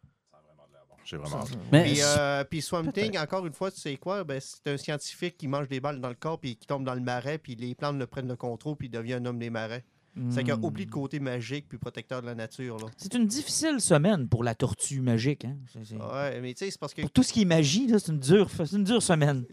J'ai 1.06 1.18
vraiment 1.18 1.38
hâte. 1.42 1.58
Mais 1.72 1.84
Puis, 1.84 2.00
euh, 2.02 2.44
puis 2.44 2.62
Swamp 2.62 2.92
Thing, 2.92 3.18
encore 3.18 3.46
une 3.46 3.54
fois, 3.54 3.72
tu 3.72 3.80
sais 3.80 3.96
quoi? 3.96 4.24
Ben, 4.24 4.42
c'est 4.42 4.68
un 4.72 4.78
scientifique 4.78 5.38
qui 5.38 5.48
mange 5.48 5.68
des 5.68 5.80
balles 5.80 6.02
dans 6.02 6.10
le 6.10 6.16
corps 6.16 6.40
puis 6.40 6.56
qui 6.56 6.66
tombe 6.66 6.84
dans 6.84 6.96
le 6.96 7.02
marais 7.02 7.38
puis 7.38 7.56
les 7.56 7.76
plantes 7.76 7.98
le 7.98 8.08
prennent 8.08 8.28
le 8.28 8.36
contrôle 8.36 8.76
puis 8.76 8.88
il 8.88 8.92
devient 8.92 9.14
un 9.14 9.26
homme 9.26 9.40
des 9.40 9.52
marais. 9.52 9.86
C'est 10.30 10.44
qu'il 10.46 10.54
Hmm. 10.54 10.64
oublie 10.64 10.86
le 10.86 10.92
côté 10.92 11.20
magique 11.20 11.68
puis 11.68 11.78
protecteur 11.78 12.22
de 12.22 12.26
la 12.28 12.36
nature. 12.36 12.78
C'est 12.96 13.14
une 13.16 13.28
difficile 13.28 13.82
semaine 13.82 14.30
pour 14.30 14.44
la 14.46 14.56
tortue 14.56 15.02
magique. 15.02 15.44
Hein? 15.44 15.58
C'est- 15.74 15.84
c'est- 15.84 15.96
Ouais, 15.98 16.40
mais 16.40 16.54
tu 16.54 16.60
sais, 16.66 16.72
c'est 16.72 16.80
parce 16.80 16.94
que 16.94 17.02
Pour 17.02 17.12
tout 17.12 17.22
ce 17.24 17.34
qui 17.34 17.42
est 17.42 17.46
magie, 17.46 17.88
c'est 17.90 18.08
une 18.12 18.20
dure, 18.20 18.50
c'est 18.50 18.72
une 18.72 18.84
dure 18.86 19.04
semaine. 19.04 19.46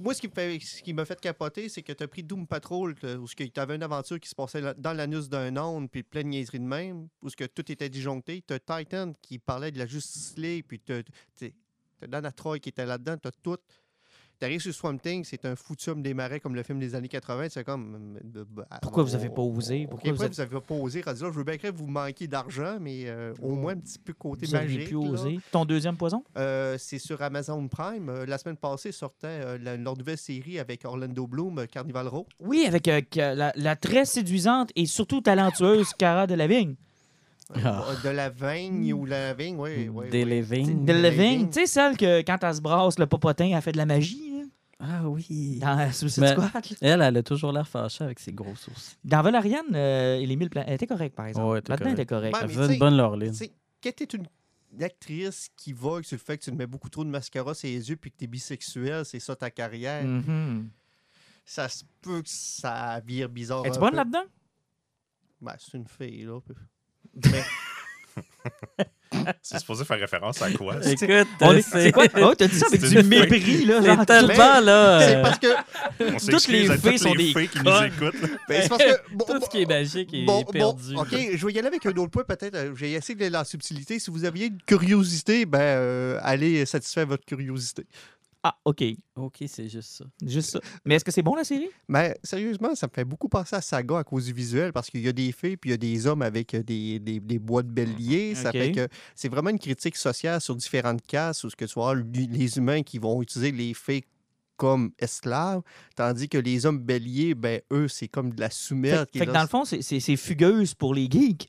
Moi, 0.00 0.12
ce 0.14 0.20
qui 0.20 0.28
me 0.28 0.32
fait- 0.32 0.60
ce 0.60 0.82
qui 0.82 0.92
m'a 0.92 1.04
fait 1.06 1.18
capoter, 1.20 1.68
c'est 1.70 1.82
que 1.82 1.92
tu 1.92 2.02
as 2.04 2.08
pris 2.08 2.22
Doom 2.22 2.46
Patrol, 2.46 2.94
où 3.20 3.26
tu 3.26 3.50
avais 3.56 3.76
une 3.76 3.82
aventure 3.82 4.20
qui 4.20 4.28
se 4.28 4.34
passait 4.34 4.60
dans 4.76 4.92
l'anus 4.92 5.28
d'un 5.30 5.56
onde, 5.56 5.90
puis 5.90 6.02
plein 6.02 6.22
de 6.22 6.28
niaiseries 6.28 6.60
de 6.60 6.64
même, 6.64 7.08
où 7.22 7.30
ce 7.30 7.36
que 7.36 7.44
tout 7.44 7.72
était 7.72 7.88
disjoncté. 7.88 8.42
Tu 8.46 8.52
as 8.52 8.58
Titan 8.60 9.12
qui 9.22 9.38
parlait 9.38 9.70
de 9.72 9.78
la 9.78 9.86
Justice 9.86 10.34
League, 10.36 10.64
puis 10.68 10.78
tu 10.78 10.92
as 10.92 12.06
Dana 12.06 12.32
Troy 12.32 12.58
qui 12.58 12.68
était 12.68 12.84
là-dedans, 12.84 13.16
tu 13.16 13.28
as 13.28 13.32
tout. 13.42 13.56
Tu 14.42 14.46
arrives 14.46 14.60
sur 14.60 14.74
Swamp 14.74 14.98
Thing, 14.98 15.22
c'est 15.24 15.44
un 15.44 15.54
foutu 15.54 15.90
homme 15.90 16.02
des 16.02 16.14
marais 16.14 16.40
comme 16.40 16.56
le 16.56 16.64
film 16.64 16.80
des 16.80 16.96
années 16.96 17.06
80. 17.06 17.46
C'est 17.48 17.62
comme. 17.62 18.18
euh, 18.34 18.44
bah, 18.50 18.66
Pourquoi 18.82 19.04
vous 19.04 19.14
avez 19.14 19.28
pas 19.28 19.40
osé? 19.42 19.86
Pourquoi 19.88 20.10
vous 20.10 20.16
vous 20.16 20.40
avez 20.40 20.60
pas 20.60 20.74
osé? 20.74 21.00
je 21.06 21.26
veux 21.26 21.44
bien 21.44 21.58
que 21.58 21.68
vous 21.68 21.86
manquiez 21.86 22.26
d'argent, 22.26 22.76
mais 22.80 23.04
euh, 23.06 23.32
au 23.40 23.54
moins 23.54 23.74
un 23.74 23.76
petit 23.76 24.00
peu 24.00 24.12
côté 24.14 24.46
Vous 24.46 24.52
magique. 24.54 24.88
pu 24.88 24.94
là. 24.94 24.98
oser. 24.98 25.38
Ton 25.52 25.64
deuxième 25.64 25.96
poison? 25.96 26.24
Euh, 26.36 26.74
c'est 26.76 26.98
sur 26.98 27.22
Amazon 27.22 27.68
Prime. 27.68 28.08
Euh, 28.08 28.26
la 28.26 28.36
semaine 28.36 28.56
passée 28.56 28.90
sortait 28.90 29.58
la- 29.60 29.76
leur 29.76 29.96
nouvelle 29.96 30.18
série 30.18 30.58
avec 30.58 30.84
Orlando 30.84 31.24
Bloom, 31.28 31.64
Carnival 31.68 32.08
Row. 32.08 32.26
Oui, 32.40 32.64
avec 32.66 32.88
la, 33.14 33.52
la 33.54 33.76
très 33.76 34.04
séduisante 34.04 34.70
et 34.74 34.86
surtout 34.86 35.20
talentueuse 35.20 35.90
Cara 35.96 36.26
Delevingne. 36.26 36.74
Ah. 37.54 37.84
De 38.02 38.08
la 38.08 38.30
Vigne 38.30 38.92
ou 38.94 39.04
la 39.04 39.34
Vigne, 39.34 39.56
oui. 39.58 39.88
oui, 39.92 40.08
Des 40.10 40.24
oui. 40.24 41.46
Tu 41.46 41.52
sais, 41.52 41.66
celle 41.66 41.96
que 41.96 42.22
quand 42.22 42.38
elle 42.42 42.54
se 42.54 42.60
brasse 42.60 42.98
le 42.98 43.06
popotin, 43.06 43.50
elle 43.54 43.62
fait 43.62 43.72
de 43.72 43.76
la 43.76 43.84
magie. 43.86 44.31
Ah 44.84 45.08
oui. 45.08 45.58
Dans 45.60 45.92
Suicide 45.92 46.22
Mais- 46.22 46.32
Squad. 46.32 46.52
là. 46.54 46.60
Elle, 46.80 47.02
elle 47.02 47.16
a 47.16 47.22
toujours 47.22 47.52
l'air 47.52 47.68
fâchée 47.68 48.02
avec 48.02 48.18
ses 48.18 48.32
gros 48.32 48.56
sourcils. 48.56 48.96
Dans 49.04 49.22
Valerian, 49.22 49.62
euh, 49.72 50.16
et 50.16 50.26
les 50.26 50.34
mille 50.34 50.50
elle 50.54 50.72
était 50.74 50.88
correcte, 50.88 51.14
par 51.14 51.26
exemple. 51.26 51.46
Ouais, 51.46 51.52
elle 51.52 51.60
était 51.60 51.70
Là-dedans, 51.72 51.86
elle 51.86 51.92
était 51.92 52.06
correcte. 52.06 52.34
Ouais, 52.34 52.40
Elle 52.42 52.48
mais 52.48 52.54
faisait 52.54 52.66
tu 52.66 52.72
une 52.72 52.74
sais, 52.74 52.78
bonne 52.80 52.96
Laureline. 52.96 53.30
Tu 53.32 53.36
sais, 53.38 53.52
quand 53.82 53.92
t'es 53.94 54.04
une 54.04 54.26
une 54.74 54.82
actrice 54.84 55.50
qui 55.54 55.74
vogue 55.74 56.02
sur 56.02 56.16
le 56.16 56.20
fait 56.22 56.38
que 56.38 56.44
tu 56.44 56.50
te 56.50 56.56
mets 56.56 56.66
beaucoup 56.66 56.88
trop 56.88 57.04
de 57.04 57.10
mascara 57.10 57.52
sur 57.52 57.68
les 57.68 57.90
yeux 57.90 57.96
puis 57.96 58.10
que 58.10 58.16
t'es 58.16 58.26
bisexuel, 58.26 59.04
c'est 59.04 59.20
ça 59.20 59.36
ta 59.36 59.50
carrière, 59.50 60.02
Mhm. 60.02 60.70
ça 61.44 61.68
se 61.68 61.84
peut 62.00 62.22
que 62.22 62.28
ça 62.30 62.98
vire 63.06 63.28
bizarre. 63.28 63.66
Es-tu 63.66 63.76
un 63.76 63.80
bonne 63.80 63.90
peu. 63.90 63.96
là-dedans? 63.96 64.24
Ben, 65.42 65.54
c'est 65.58 65.76
une 65.76 65.86
fille, 65.86 66.22
là. 66.24 66.40
C'est 69.42 69.58
supposé 69.58 69.84
faire 69.84 70.00
référence 70.00 70.40
à 70.40 70.50
quoi? 70.50 70.76
Écoute, 70.84 71.26
On 71.42 71.50
euh, 71.52 71.56
est- 71.56 71.62
C'est 71.62 71.92
quoi? 71.92 72.06
Oh, 72.22 72.34
t'as 72.36 72.48
dit 72.48 72.58
ça 72.58 72.66
avec 72.66 72.80
c'est 72.80 73.02
du 73.02 73.08
mépris, 73.08 73.64
là. 73.66 73.80
C'est 73.82 73.86
genre, 73.86 74.06
tellement, 74.06 74.60
là. 74.60 75.00
C'est 75.00 75.16
euh, 75.16 75.22
parce 75.22 75.38
que. 75.38 75.46
On 76.00 76.16
Toutes 76.32 76.48
les 76.48 76.66
fées 76.66 76.78
toutes 76.90 76.98
sont 76.98 77.14
les 77.14 77.34
des 77.34 77.46
qui 77.48 77.58
nous 77.58 77.82
écoutent. 77.84 78.20
ben, 78.48 78.62
c'est 78.62 78.68
parce 78.70 78.82
que 78.82 79.14
bon, 79.14 79.24
Tout 79.26 79.40
ce 79.44 79.50
qui 79.50 79.62
est 79.62 79.66
magique 79.66 80.14
est 80.14 80.24
Bon, 80.24 80.42
perdu. 80.44 80.94
bon, 80.94 81.02
OK, 81.02 81.10
je 81.34 81.46
vais 81.46 81.52
y 81.52 81.58
aller 81.58 81.68
avec 81.68 81.84
un 81.84 81.90
autre 81.90 82.10
point, 82.10 82.24
peut-être. 82.24 82.54
euh, 82.54 82.74
J'ai 82.74 82.92
essayé 82.92 83.14
de 83.14 83.30
la 83.30 83.44
subtilité. 83.44 83.98
Si 83.98 84.10
vous 84.10 84.24
aviez 84.24 84.46
une 84.46 84.58
curiosité, 84.62 85.44
ben, 85.44 85.60
euh, 85.60 86.18
allez 86.22 86.64
satisfaire 86.64 87.06
votre 87.06 87.24
curiosité. 87.26 87.84
Ah, 88.44 88.56
OK. 88.64 88.82
OK, 89.14 89.44
c'est 89.46 89.68
juste 89.68 89.90
ça. 89.90 90.04
Juste 90.26 90.50
ça. 90.50 90.60
Mais 90.84 90.96
est-ce 90.96 91.04
que 91.04 91.12
c'est 91.12 91.22
bon, 91.22 91.36
la 91.36 91.44
série? 91.44 91.68
Mais 91.86 92.18
sérieusement, 92.24 92.74
ça 92.74 92.88
me 92.88 92.92
fait 92.92 93.04
beaucoup 93.04 93.28
penser 93.28 93.54
à 93.54 93.60
Saga 93.60 93.98
à 93.98 94.04
cause 94.04 94.24
du 94.26 94.32
visuel, 94.32 94.72
parce 94.72 94.90
qu'il 94.90 95.00
y 95.00 95.08
a 95.08 95.12
des 95.12 95.30
filles 95.30 95.56
puis 95.56 95.70
il 95.70 95.72
y 95.72 95.74
a 95.74 95.76
des 95.76 96.06
hommes 96.08 96.22
avec 96.22 96.54
euh, 96.54 96.62
des, 96.64 96.98
des, 96.98 97.20
des 97.20 97.38
bois 97.38 97.62
de 97.62 97.68
bélier. 97.70 98.34
Ça 98.34 98.50
fait 98.50 98.72
que 98.72 98.88
c'est 99.14 99.28
vraiment 99.28 99.50
une 99.50 99.60
critique 99.60 99.96
sociale 99.96 100.40
sur 100.40 100.56
différentes 100.56 101.02
castes, 101.06 101.44
où 101.44 101.50
ce 101.50 101.54
que 101.56 101.64
tu 101.66 101.74
vois 101.74 101.94
les 101.94 102.58
humains 102.58 102.82
qui 102.82 102.98
vont 102.98 103.22
utiliser 103.22 103.52
les 103.52 103.74
fées 103.74 104.02
comme 104.56 104.92
esclaves, 104.98 105.62
tandis 105.96 106.28
que 106.28 106.38
les 106.38 106.66
hommes 106.66 106.78
béliers, 106.80 107.34
ben 107.34 107.60
eux, 107.72 107.88
c'est 107.88 108.06
comme 108.08 108.32
de 108.32 108.40
la 108.40 108.48
Fait, 108.48 108.54
soumette. 108.54 109.10
qui 109.10 109.18
est 109.18 109.20
fait 109.20 109.26
que 109.26 109.32
dans 109.32 109.42
le 109.42 109.48
fond, 109.48 109.64
c'est- 109.64 109.82
c'est 109.82 109.98
c'est 110.00 110.16
fugueuse 110.16 110.74
pour 110.74 110.94
les 110.94 111.08
geeks. 111.10 111.48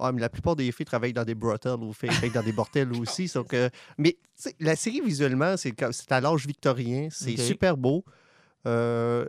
Ouais, 0.00 0.12
mais 0.12 0.20
la 0.20 0.28
plupart 0.28 0.56
des 0.56 0.70
filles 0.72 0.86
travaillent 0.86 1.12
dans 1.12 1.24
des 1.24 1.34
brothels 1.34 1.80
ou 1.82 1.92
fait 1.92 2.08
dans 2.34 2.42
des 2.42 2.52
bordels 2.52 2.92
aussi. 3.00 3.30
Donc, 3.34 3.52
euh, 3.54 3.68
mais 3.98 4.16
la 4.58 4.74
série, 4.76 5.00
visuellement, 5.00 5.56
c'est 5.56 6.10
à 6.12 6.20
l'âge 6.20 6.46
victorien. 6.46 7.08
C'est 7.10 7.36
super 7.36 7.76
beau. 7.76 8.04
Euh, 8.66 9.26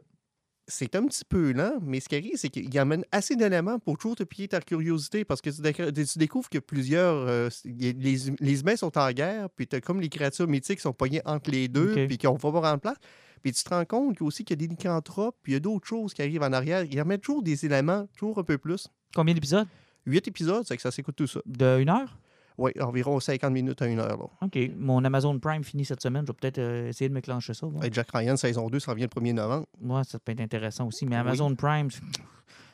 c'est 0.68 0.96
un 0.96 1.06
petit 1.06 1.26
peu 1.26 1.52
lent, 1.52 1.80
mais 1.82 2.00
ce 2.00 2.08
qui 2.08 2.16
arrive, 2.16 2.38
c'est 2.38 2.48
qu'il 2.50 2.78
amène 2.80 3.04
assez 3.12 3.36
d'éléments 3.36 3.78
pour 3.80 3.98
toujours 3.98 4.16
te 4.16 4.24
piller 4.24 4.48
ta 4.48 4.62
curiosité 4.62 5.26
parce 5.26 5.42
que 5.42 5.50
tu, 5.50 5.60
déc- 5.62 5.92
tu 5.92 6.18
découvres 6.20 6.48
que 6.50 6.60
plusieurs. 6.60 7.16
euh, 7.28 7.50
les, 7.66 8.30
hum- 8.30 8.36
les 8.40 8.62
humains 8.62 8.78
sont 8.78 8.98
en 8.98 9.12
guerre, 9.12 9.50
puis 9.50 9.68
tu 9.68 9.76
as 9.76 9.82
comme 9.82 10.00
les 10.00 10.08
créatures 10.08 10.48
mythiques 10.48 10.78
qui 10.78 10.84
sont 10.84 10.94
poignées 10.94 11.22
entre 11.26 11.52
les 11.52 11.68
deux, 11.68 11.92
Ok. 11.92 12.08
puis 12.08 12.18
qui 12.18 12.28
ont 12.28 12.38
pas 12.38 12.72
en 12.72 12.78
place. 12.78 12.96
Puis 13.42 13.52
tu 13.52 13.64
te 13.64 13.70
rends 13.70 13.84
compte 13.86 14.16
qu'il 14.18 14.24
y 14.24 14.26
a 14.26 14.28
aussi 14.28 14.46
qu'il 14.46 14.62
y 14.62 14.64
a 14.64 14.68
des 14.68 14.74
lycanthropes, 14.74 15.36
puis 15.42 15.52
il 15.54 15.56
y 15.56 15.58
a 15.58 15.60
d'autres 15.60 15.88
choses 15.88 16.14
qui 16.14 16.22
arrivent 16.22 16.44
en 16.44 16.54
arrière. 16.54 16.86
Ils 16.86 17.00
amènent 17.00 17.20
toujours 17.20 17.42
des 17.44 17.66
éléments, 17.66 18.08
toujours 18.16 18.38
un 18.40 18.44
peu 18.44 18.58
plus. 18.58 18.88
Combien 19.14 19.34
d'épisodes? 19.34 19.68
Huit 20.06 20.28
épisodes, 20.28 20.64
c'est 20.66 20.76
que 20.76 20.82
ça 20.82 20.92
s'écoute 20.92 21.16
tout 21.16 21.28
ça. 21.28 21.40
De 21.46 21.80
une 21.80 21.90
heure? 21.90 22.18
Oui, 22.58 22.72
environ 22.80 23.20
50 23.20 23.52
minutes 23.52 23.82
à 23.82 23.88
une 23.88 24.00
heure. 24.00 24.18
Là. 24.18 24.26
OK. 24.42 24.58
Mon 24.78 25.04
Amazon 25.06 25.40
Prime 25.40 25.64
finit 25.64 25.86
cette 25.86 26.02
semaine. 26.02 26.24
Je 26.28 26.32
vais 26.32 26.38
peut-être 26.40 26.60
euh, 26.60 26.90
essayer 26.90 27.10
de 27.10 27.14
me 27.14 27.22
clencher 27.22 27.54
ça. 27.54 27.66
voir. 27.66 27.84
Et 27.84 27.90
Jack 27.92 28.10
Ryan, 28.14 28.36
saison 28.36 28.70
2, 28.70 28.80
ça 28.80 28.92
revient 28.92 29.08
le 29.14 29.22
1er 29.22 29.34
novembre. 29.34 29.66
Moi, 29.80 30.04
ça 30.04 30.20
peut 30.20 30.32
être 30.34 30.42
intéressant 30.42 30.86
aussi. 30.88 31.06
Mais 31.06 31.16
Oui. 31.16 31.22
Amazon 31.22 31.56
Prime, 31.56 31.88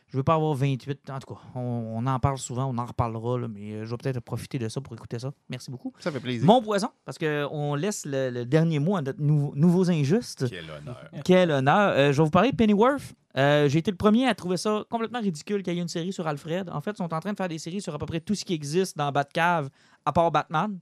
je 0.08 0.18
veux 0.18 0.24
pas 0.24 0.36
avoir 0.36 0.54
28. 0.54 1.10
En 1.10 1.20
tout 1.20 1.34
cas, 1.34 1.40
on, 1.56 1.60
on 1.60 2.06
en 2.08 2.20
parle 2.20 2.38
souvent, 2.38 2.66
on 2.66 2.78
en 2.78 2.86
reparlera, 2.86 3.38
là, 3.40 3.48
mais 3.48 3.74
euh, 3.74 3.86
je 3.86 3.90
vais 3.92 3.98
peut-être 3.98 4.20
profiter 4.22 4.58
de 4.60 4.70
ça 4.70 4.80
pour 4.82 4.94
écouter 4.94 5.20
ça. 5.20 5.32
Merci 5.50 5.70
beaucoup. 5.72 5.92
Ça 6.00 6.12
fait 6.12 6.20
plaisir. 6.20 6.46
Mon 6.46 6.62
poison, 6.62 6.90
parce 7.06 7.18
qu'on 7.18 7.76
laisse 7.76 8.06
le, 8.06 8.30
le 8.30 8.46
dernier 8.46 8.80
mot 8.80 8.96
à 8.96 9.02
notre 9.02 9.22
nouveau- 9.22 9.54
nouveaux 9.56 9.90
injustes. 9.90 10.46
Quel 10.50 10.70
honneur. 10.70 11.10
Quel 11.26 11.52
honneur. 11.52 11.90
Euh, 11.92 12.12
je 12.12 12.18
vais 12.18 12.24
vous 12.24 12.30
parler 12.32 12.52
de 12.52 12.56
Pennyworth. 12.56 13.14
Euh, 13.38 13.68
J'ai 13.70 13.80
été 13.80 13.92
le 13.92 13.98
premier 13.98 14.28
à 14.28 14.34
trouver 14.34 14.58
ça 14.58 14.84
complètement 14.90 15.20
ridicule 15.20 15.62
qu'il 15.62 15.74
y 15.74 15.78
ait 15.78 15.82
une 15.82 15.88
série 15.88 16.12
sur 16.14 16.26
Alfred. 16.26 16.70
En 16.72 16.82
fait, 16.82 16.92
ils 16.92 16.98
sont 16.98 17.14
en 17.14 17.20
train 17.20 17.34
de 17.34 17.38
faire 17.38 17.48
des 17.50 17.60
séries 17.60 17.82
sur 17.82 17.94
à 17.94 17.98
peu 18.00 18.06
près 18.06 18.20
tout 18.20 18.34
ce 18.34 18.44
qui 18.46 18.54
existe 18.54 18.98
dans 18.98 19.12
Batcave, 19.12 19.70
à 20.06 20.12
part 20.14 20.32
Batman. 20.32 20.80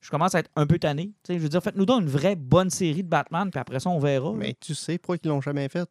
Je 0.00 0.10
commence 0.10 0.34
à 0.36 0.38
être 0.38 0.50
un 0.54 0.64
peu 0.64 0.78
tanné. 0.78 1.06
Tu 1.24 1.32
sais, 1.32 1.38
je 1.38 1.42
veux 1.42 1.48
dire, 1.48 1.60
faites-nous 1.60 1.86
donc 1.86 2.02
une 2.02 2.08
vraie 2.08 2.36
bonne 2.36 2.70
série 2.70 3.02
de 3.02 3.08
Batman, 3.08 3.50
puis 3.50 3.58
après 3.58 3.80
ça, 3.80 3.90
on 3.90 3.98
verra. 3.98 4.32
Mais 4.32 4.54
tu 4.60 4.74
sais 4.76 4.96
pourquoi 4.98 5.16
ils 5.20 5.26
l'ont 5.28 5.40
jamais 5.40 5.68
fait? 5.68 5.88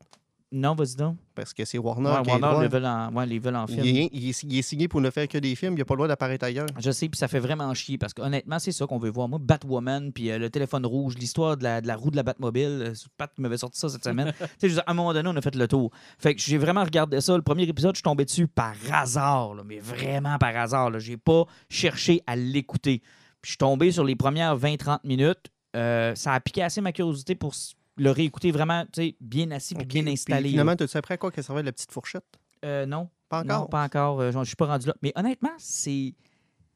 Non, 0.50 0.76
vas-y 0.76 0.96
donc. 0.96 1.18
Parce 1.36 1.54
que 1.54 1.66
c'est 1.66 1.78
Warner 1.78 2.10
Ouais, 2.10 2.22
qui 2.22 2.30
Warner 2.42 2.70
veulent 2.70 2.86
en, 2.86 3.12
ouais, 3.14 3.26
les 3.26 3.38
veulent 3.38 3.58
en 3.58 3.68
film. 3.68 3.84
il, 3.84 3.98
est, 3.98 4.10
il 4.14 4.30
est- 4.30 4.44
il 4.44 4.58
est 4.58 4.62
signé 4.62 4.88
pour 4.88 5.02
ne 5.02 5.10
faire 5.10 5.28
que 5.28 5.38
des 5.38 5.54
films. 5.56 5.74
Il 5.74 5.80
n'a 5.80 5.84
pas 5.86 5.94
le 5.94 5.98
droit 5.98 6.08
d'apparaître 6.08 6.46
ailleurs. 6.46 6.68
Je 6.80 6.90
sais, 6.90 7.10
puis 7.10 7.18
ça 7.18 7.28
fait 7.28 7.40
vraiment 7.42 7.74
chier 7.74 7.98
parce 7.98 8.14
que 8.14 8.22
honnêtement, 8.22 8.58
c'est 8.58 8.72
ça 8.72 8.88
qu'on 8.88 8.98
veut 8.98 9.10
voir. 9.10 9.28
Moi, 9.28 9.40
Batwoman, 9.42 10.14
puis 10.14 10.32
euh, 10.32 10.38
le 10.40 10.50
téléphone 10.50 10.86
rouge, 10.86 11.16
l'histoire 11.18 11.58
de 11.58 11.64
la, 11.64 11.82
de 11.82 11.88
la 11.88 11.98
roue 11.98 12.12
de 12.12 12.16
la 12.16 12.24
Batmobile. 12.24 12.64
euh, 12.82 12.94
Pat 13.18 13.30
m'avait 13.40 13.58
sorti 13.58 13.78
ça 13.78 13.90
cette 13.90 14.06
semaine. 14.06 14.32
tu 14.40 14.46
sais, 14.60 14.70
je 14.70 14.80
à 14.80 14.84
un 14.88 14.94
moment 14.94 15.12
donné, 15.14 15.28
on 15.28 15.36
a 15.36 15.42
fait 15.42 15.54
le 15.56 15.68
tour. 15.68 15.92
Fait 16.18 16.34
que 16.34 16.42
j'ai 16.42 16.58
vraiment 16.58 16.84
regardé 16.86 17.20
ça. 17.20 17.36
Le 17.36 17.42
premier 17.42 17.64
épisode, 17.64 17.96
je 17.96 17.98
suis 17.98 18.04
tombé 18.04 18.24
dessus 18.24 18.48
par 18.48 18.74
hasard, 18.94 19.54
là, 19.54 19.64
mais 19.66 19.80
vraiment 19.80 20.38
par 20.38 20.56
hasard. 20.56 20.90
là. 20.92 21.00
J'ai 21.00 21.18
pas 21.18 21.44
cherché 21.70 22.22
à 22.26 22.38
l'écouter. 22.38 23.00
Puis 23.42 23.50
je 23.50 23.50
suis 23.50 23.58
tombé 23.58 23.92
sur 23.92 24.06
les 24.06 24.16
premières 24.16 24.58
20-30 24.58 25.00
minutes. 25.04 25.52
Euh, 25.76 26.16
ça 26.16 26.32
a 26.32 26.40
piqué 26.40 26.64
assez 26.64 26.80
ma 26.80 26.94
curiosité 26.94 27.36
pour 27.36 27.54
le 27.98 28.12
réécouter 28.12 28.52
vraiment, 28.52 28.86
tu 28.86 29.02
sais, 29.02 29.16
bien 29.20 29.50
assis 29.52 29.74
puis 29.76 29.84
Ok. 29.84 29.90
bien 29.90 30.04
Puis 30.04 30.14
installé. 30.14 30.44
là. 30.44 30.50
finalement, 30.50 30.76
tu 30.76 30.88
sais 30.88 30.98
après 31.00 31.18
quoi 31.18 31.32
qu'elle 31.32 31.44
servait 31.44 31.64
la 31.64 31.72
petite 31.72 31.92
fourchette? 31.92 32.26
Euh, 32.66 32.86
non. 32.86 33.10
Pas 33.30 33.44
Non, 33.44 33.56
encore? 33.56 33.70
pas 33.70 33.84
encore. 33.84 34.22
Euh, 34.22 34.32
Je 34.32 34.44
suis 34.44 34.56
pas 34.56 34.68
rendu 34.68 34.88
là. 34.88 34.96
Mais 35.02 35.12
honnêtement, 35.16 35.52
c'est 35.58 36.14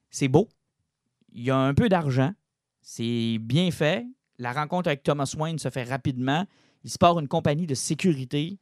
c'est 0.10 0.28
beau. 0.28 0.50
Il 1.32 1.44
y 1.44 1.52
a 1.52 1.58
un 1.58 1.74
peu 1.74 1.88
d'argent. 1.90 2.34
C'est 2.82 3.38
bien 3.40 3.72
fait. 3.72 4.06
la 4.38 4.52
rencontre 4.54 4.88
avec 4.88 5.04
Thomas 5.04 5.32
Wayne 5.38 5.60
se 5.60 5.70
fait 5.70 5.84
rapidement. 5.84 6.46
Il 6.84 6.90
se 6.90 6.98
part 6.98 7.18
une 7.20 7.28
compagnie 7.28 7.68
de 7.68 7.76
sécurité. 7.76 8.58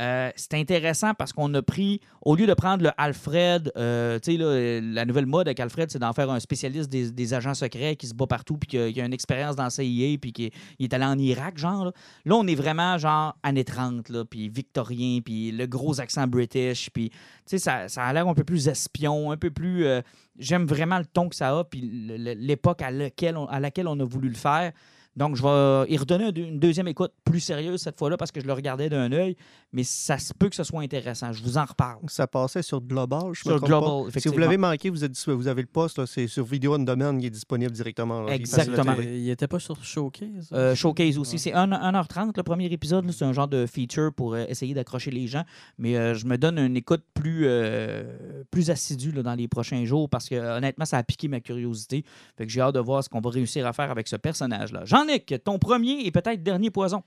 Euh, 0.00 0.30
c'est 0.34 0.54
intéressant 0.54 1.14
parce 1.14 1.32
qu'on 1.32 1.52
a 1.54 1.62
pris, 1.62 2.00
au 2.22 2.34
lieu 2.34 2.46
de 2.46 2.54
prendre 2.54 2.82
le 2.82 2.90
Alfred, 2.98 3.70
euh, 3.76 4.18
tu 4.18 4.36
sais, 4.36 4.80
la 4.80 5.04
nouvelle 5.04 5.26
mode 5.26 5.46
avec 5.46 5.60
Alfred, 5.60 5.90
c'est 5.90 6.00
d'en 6.00 6.12
faire 6.12 6.30
un 6.30 6.40
spécialiste 6.40 6.90
des, 6.90 7.34
agents 7.34 7.54
secrets 7.54 7.94
qui 7.94 8.08
se 8.08 8.14
bat 8.14 8.26
partout, 8.26 8.56
puis 8.56 8.68
qui 8.68 9.00
a, 9.00 9.04
une 9.04 9.12
expérience 9.12 9.54
dans 9.56 9.64
la 9.64 9.70
CIA, 9.70 10.18
puis 10.20 10.32
qui 10.32 10.50
est, 10.80 10.94
allé 10.94 11.04
en 11.04 11.18
Irak, 11.18 11.58
genre. 11.58 11.92
Là, 12.24 12.34
on 12.34 12.46
est 12.46 12.54
vraiment 12.56 12.98
genre 12.98 13.36
années 13.42 13.64
30, 13.64 14.08
là, 14.08 14.24
puis 14.24 14.48
victorien, 14.48 15.20
puis 15.24 15.52
le 15.52 15.66
gros 15.66 16.00
accent 16.00 16.26
british, 16.26 16.90
puis 16.90 17.10
tu 17.10 17.16
sais, 17.46 17.58
ça, 17.58 17.88
ça 17.88 18.04
a 18.04 18.12
l'air 18.12 18.26
un 18.26 18.34
peu 18.34 18.44
plus 18.44 18.66
espion, 18.68 19.30
un 19.30 19.36
peu 19.36 19.50
plus. 19.50 19.86
euh, 19.86 20.02
J'aime 20.36 20.66
vraiment 20.66 20.98
le 20.98 21.06
ton 21.06 21.28
que 21.28 21.36
ça 21.36 21.56
a, 21.56 21.62
puis 21.62 21.80
le- 21.80 22.16
le- 22.16 22.32
l'époque 22.32 22.82
à 22.82 22.88
à 22.88 23.60
laquelle 23.60 23.86
on 23.86 24.00
a 24.00 24.04
voulu 24.04 24.28
le 24.28 24.34
faire. 24.34 24.72
Donc, 25.16 25.36
je 25.36 25.42
vais 25.42 25.92
y 25.92 25.96
redonner 25.96 26.30
une 26.36 26.58
deuxième 26.58 26.88
écoute 26.88 27.12
plus 27.24 27.40
sérieuse 27.40 27.80
cette 27.80 27.98
fois-là 27.98 28.16
parce 28.16 28.32
que 28.32 28.40
je 28.40 28.46
le 28.46 28.52
regardais 28.52 28.88
d'un 28.88 29.10
œil, 29.12 29.36
mais 29.72 29.84
ça 29.84 30.18
se 30.18 30.34
peut 30.34 30.48
que 30.48 30.56
ce 30.56 30.64
soit 30.64 30.82
intéressant. 30.82 31.32
Je 31.32 31.42
vous 31.42 31.56
en 31.56 31.64
reparle. 31.64 32.00
Ça 32.08 32.26
passait 32.26 32.62
sur 32.62 32.80
Global, 32.80 33.32
je 33.32 33.42
Sur 33.42 33.54
me 33.54 33.58
Global, 33.60 34.12
pas. 34.12 34.20
Si 34.20 34.28
vous 34.28 34.38
l'avez 34.38 34.56
manqué, 34.56 34.90
vous, 34.90 35.04
êtes, 35.04 35.16
vous 35.28 35.46
avez 35.48 35.62
le 35.62 35.68
post, 35.68 35.98
là, 35.98 36.06
c'est 36.06 36.26
sur 36.26 36.44
Vidéo 36.44 36.74
on 36.74 36.78
Demand, 36.80 37.16
il 37.18 37.26
est 37.26 37.30
disponible 37.30 37.72
directement. 37.72 38.22
là. 38.22 38.34
Exactement. 38.34 38.94
Il 38.98 39.04
est- 39.08 39.20
Il 39.20 39.30
était 39.30 39.46
pas 39.46 39.58
sur 39.60 39.82
Showcase. 39.84 40.48
hein? 40.50 40.56
Euh, 40.56 40.74
Showcase 40.74 41.16
aussi. 41.18 41.34
Ouais. 41.34 41.38
C'est 41.38 41.52
1, 41.52 41.68
1h30 41.70 42.36
le 42.36 42.42
premier 42.42 42.66
épisode. 42.66 43.10
C'est 43.12 43.24
un 43.24 43.32
genre 43.32 43.48
de 43.48 43.66
feature 43.66 44.12
pour 44.12 44.34
euh, 44.34 44.44
essayer 44.48 44.74
d'accrocher 44.74 45.10
les 45.10 45.26
gens. 45.26 45.44
Mais 45.78 45.96
euh, 45.96 46.14
je 46.14 46.26
me 46.26 46.36
donne 46.38 46.58
une 46.58 46.76
écoute 46.76 47.02
plus, 47.14 47.42
euh, 47.46 48.42
plus 48.50 48.70
assidue 48.70 49.12
là, 49.12 49.22
dans 49.22 49.34
les 49.34 49.48
prochains 49.48 49.84
jours 49.84 50.08
parce 50.08 50.28
que 50.28 50.34
honnêtement, 50.34 50.84
ça 50.84 50.98
a 50.98 51.02
piqué 51.02 51.28
ma 51.28 51.40
curiosité. 51.40 52.04
Fait 52.36 52.46
que 52.46 52.52
j'ai 52.52 52.60
hâte 52.60 52.74
de 52.74 52.80
voir 52.80 53.02
ce 53.04 53.08
qu'on 53.08 53.20
va 53.20 53.30
réussir 53.30 53.66
à 53.66 53.72
faire 53.72 53.90
avec 53.90 54.08
ce 54.08 54.16
personnage-là. 54.16 54.84
Jean-Nic, 55.06 55.34
ton 55.44 55.58
premier 55.58 56.00
et 56.04 56.10
peut-être 56.10 56.42
dernier 56.42 56.70
poison. 56.70 57.02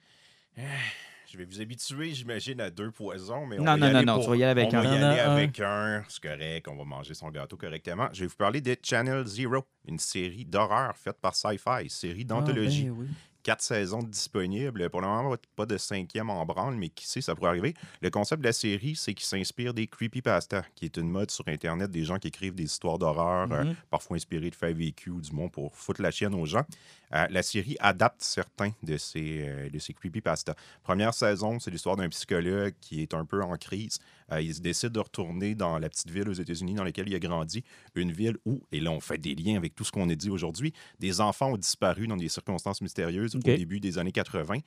Je 1.29 1.37
vais 1.37 1.45
vous 1.45 1.61
habituer, 1.61 2.13
j'imagine, 2.13 2.61
à 2.61 2.69
deux 2.69 2.89
poisons, 2.89 3.45
mais 3.45 3.59
on 3.59 3.63
Non, 3.63 3.71
va 3.73 3.77
y 3.77 3.79
non, 3.81 3.85
aller 3.87 4.05
non, 4.05 4.13
non, 4.13 4.13
pour- 4.15 4.23
tu 4.23 4.29
vas 4.31 4.35
y 4.37 4.43
aller 4.43 4.61
avec 4.61 4.73
on 4.73 4.77
un. 4.77 4.81
va 4.81 4.85
y 4.95 4.97
aller 5.03 5.19
un. 5.19 5.31
avec 5.33 5.59
un. 5.59 6.03
C'est 6.07 6.21
correct, 6.23 6.67
on 6.69 6.75
va 6.77 6.83
manger 6.85 7.13
son 7.13 7.29
gâteau 7.29 7.57
correctement. 7.57 8.07
Je 8.13 8.21
vais 8.21 8.27
vous 8.27 8.35
parler 8.35 8.61
de 8.61 8.75
Channel 8.81 9.25
Zero, 9.27 9.63
une 9.87 9.99
série 9.99 10.45
d'horreur 10.45 10.95
faite 10.97 11.17
par 11.21 11.35
Sci-Fi, 11.35 11.89
série 11.89 12.25
d'anthologie. 12.25 12.87
Ah, 12.89 12.93
ben 12.93 13.01
oui. 13.01 13.07
Quatre 13.47 13.61
saisons 13.61 14.03
disponibles. 14.03 14.89
Pour 14.89 14.99
le 14.99 15.07
moment, 15.07 15.33
pas 15.55 15.65
de 15.65 15.77
cinquième 15.77 16.29
en 16.29 16.45
branle, 16.45 16.75
mais 16.75 16.89
qui 16.89 17.07
sait, 17.07 17.21
ça 17.21 17.33
pourrait 17.33 17.51
arriver. 17.51 17.73
Le 18.01 18.09
concept 18.09 18.41
de 18.41 18.47
la 18.47 18.51
série, 18.51 18.97
c'est 18.97 19.13
qu'il 19.13 19.25
s'inspire 19.25 19.73
des 19.73 19.87
creepypasta, 19.87 20.65
qui 20.75 20.83
est 20.83 20.97
une 20.97 21.09
mode 21.09 21.31
sur 21.31 21.47
Internet 21.47 21.89
des 21.89 22.03
gens 22.03 22.19
qui 22.19 22.27
écrivent 22.27 22.55
des 22.55 22.65
histoires 22.65 22.99
d'horreur, 22.99 23.49
euh, 23.53 23.63
Mhm. 23.63 23.75
parfois 23.89 24.17
inspirées 24.17 24.49
de 24.49 24.55
faits 24.55 24.75
vécus 24.75 25.13
ou 25.13 25.21
du 25.21 25.31
monde 25.31 25.53
pour 25.53 25.73
foutre 25.77 26.01
la 26.01 26.11
chienne 26.11 26.35
aux 26.35 26.45
gens. 26.45 26.65
Euh, 27.13 27.25
la 27.29 27.41
série 27.41 27.77
adapte 27.79 28.21
certains 28.21 28.71
de 28.83 28.97
ces, 28.97 29.45
euh, 29.47 29.69
de 29.69 29.79
ces 29.79 29.93
creepypasta. 29.93 30.53
Première 30.83 31.13
saison, 31.13 31.57
c'est 31.57 31.71
l'histoire 31.71 31.95
d'un 31.95 32.09
psychologue 32.09 32.73
qui 32.81 33.01
est 33.01 33.13
un 33.13 33.23
peu 33.23 33.41
en 33.41 33.55
crise. 33.55 33.99
Euh, 34.33 34.41
il 34.41 34.59
décide 34.61 34.89
de 34.89 34.99
retourner 34.99 35.55
dans 35.55 35.79
la 35.79 35.87
petite 35.87 36.09
ville 36.09 36.27
aux 36.27 36.33
États-Unis 36.33 36.73
dans 36.73 36.83
laquelle 36.83 37.07
il 37.07 37.15
a 37.15 37.19
grandi, 37.19 37.63
une 37.95 38.11
ville 38.11 38.35
où, 38.45 38.61
et 38.73 38.81
là 38.81 38.91
on 38.91 38.99
fait 38.99 39.17
des 39.17 39.35
liens 39.35 39.55
avec 39.55 39.73
tout 39.73 39.85
ce 39.85 39.91
qu'on 39.93 40.09
a 40.09 40.15
dit 40.15 40.29
aujourd'hui, 40.29 40.73
des 40.99 41.21
enfants 41.21 41.53
ont 41.53 41.57
disparu 41.57 42.07
dans 42.07 42.17
des 42.17 42.27
circonstances 42.27 42.81
mystérieuses 42.81 43.36
Au 43.37 43.57
début 43.57 43.79
des 43.79 43.97
années 43.97 44.11
80, 44.11 44.59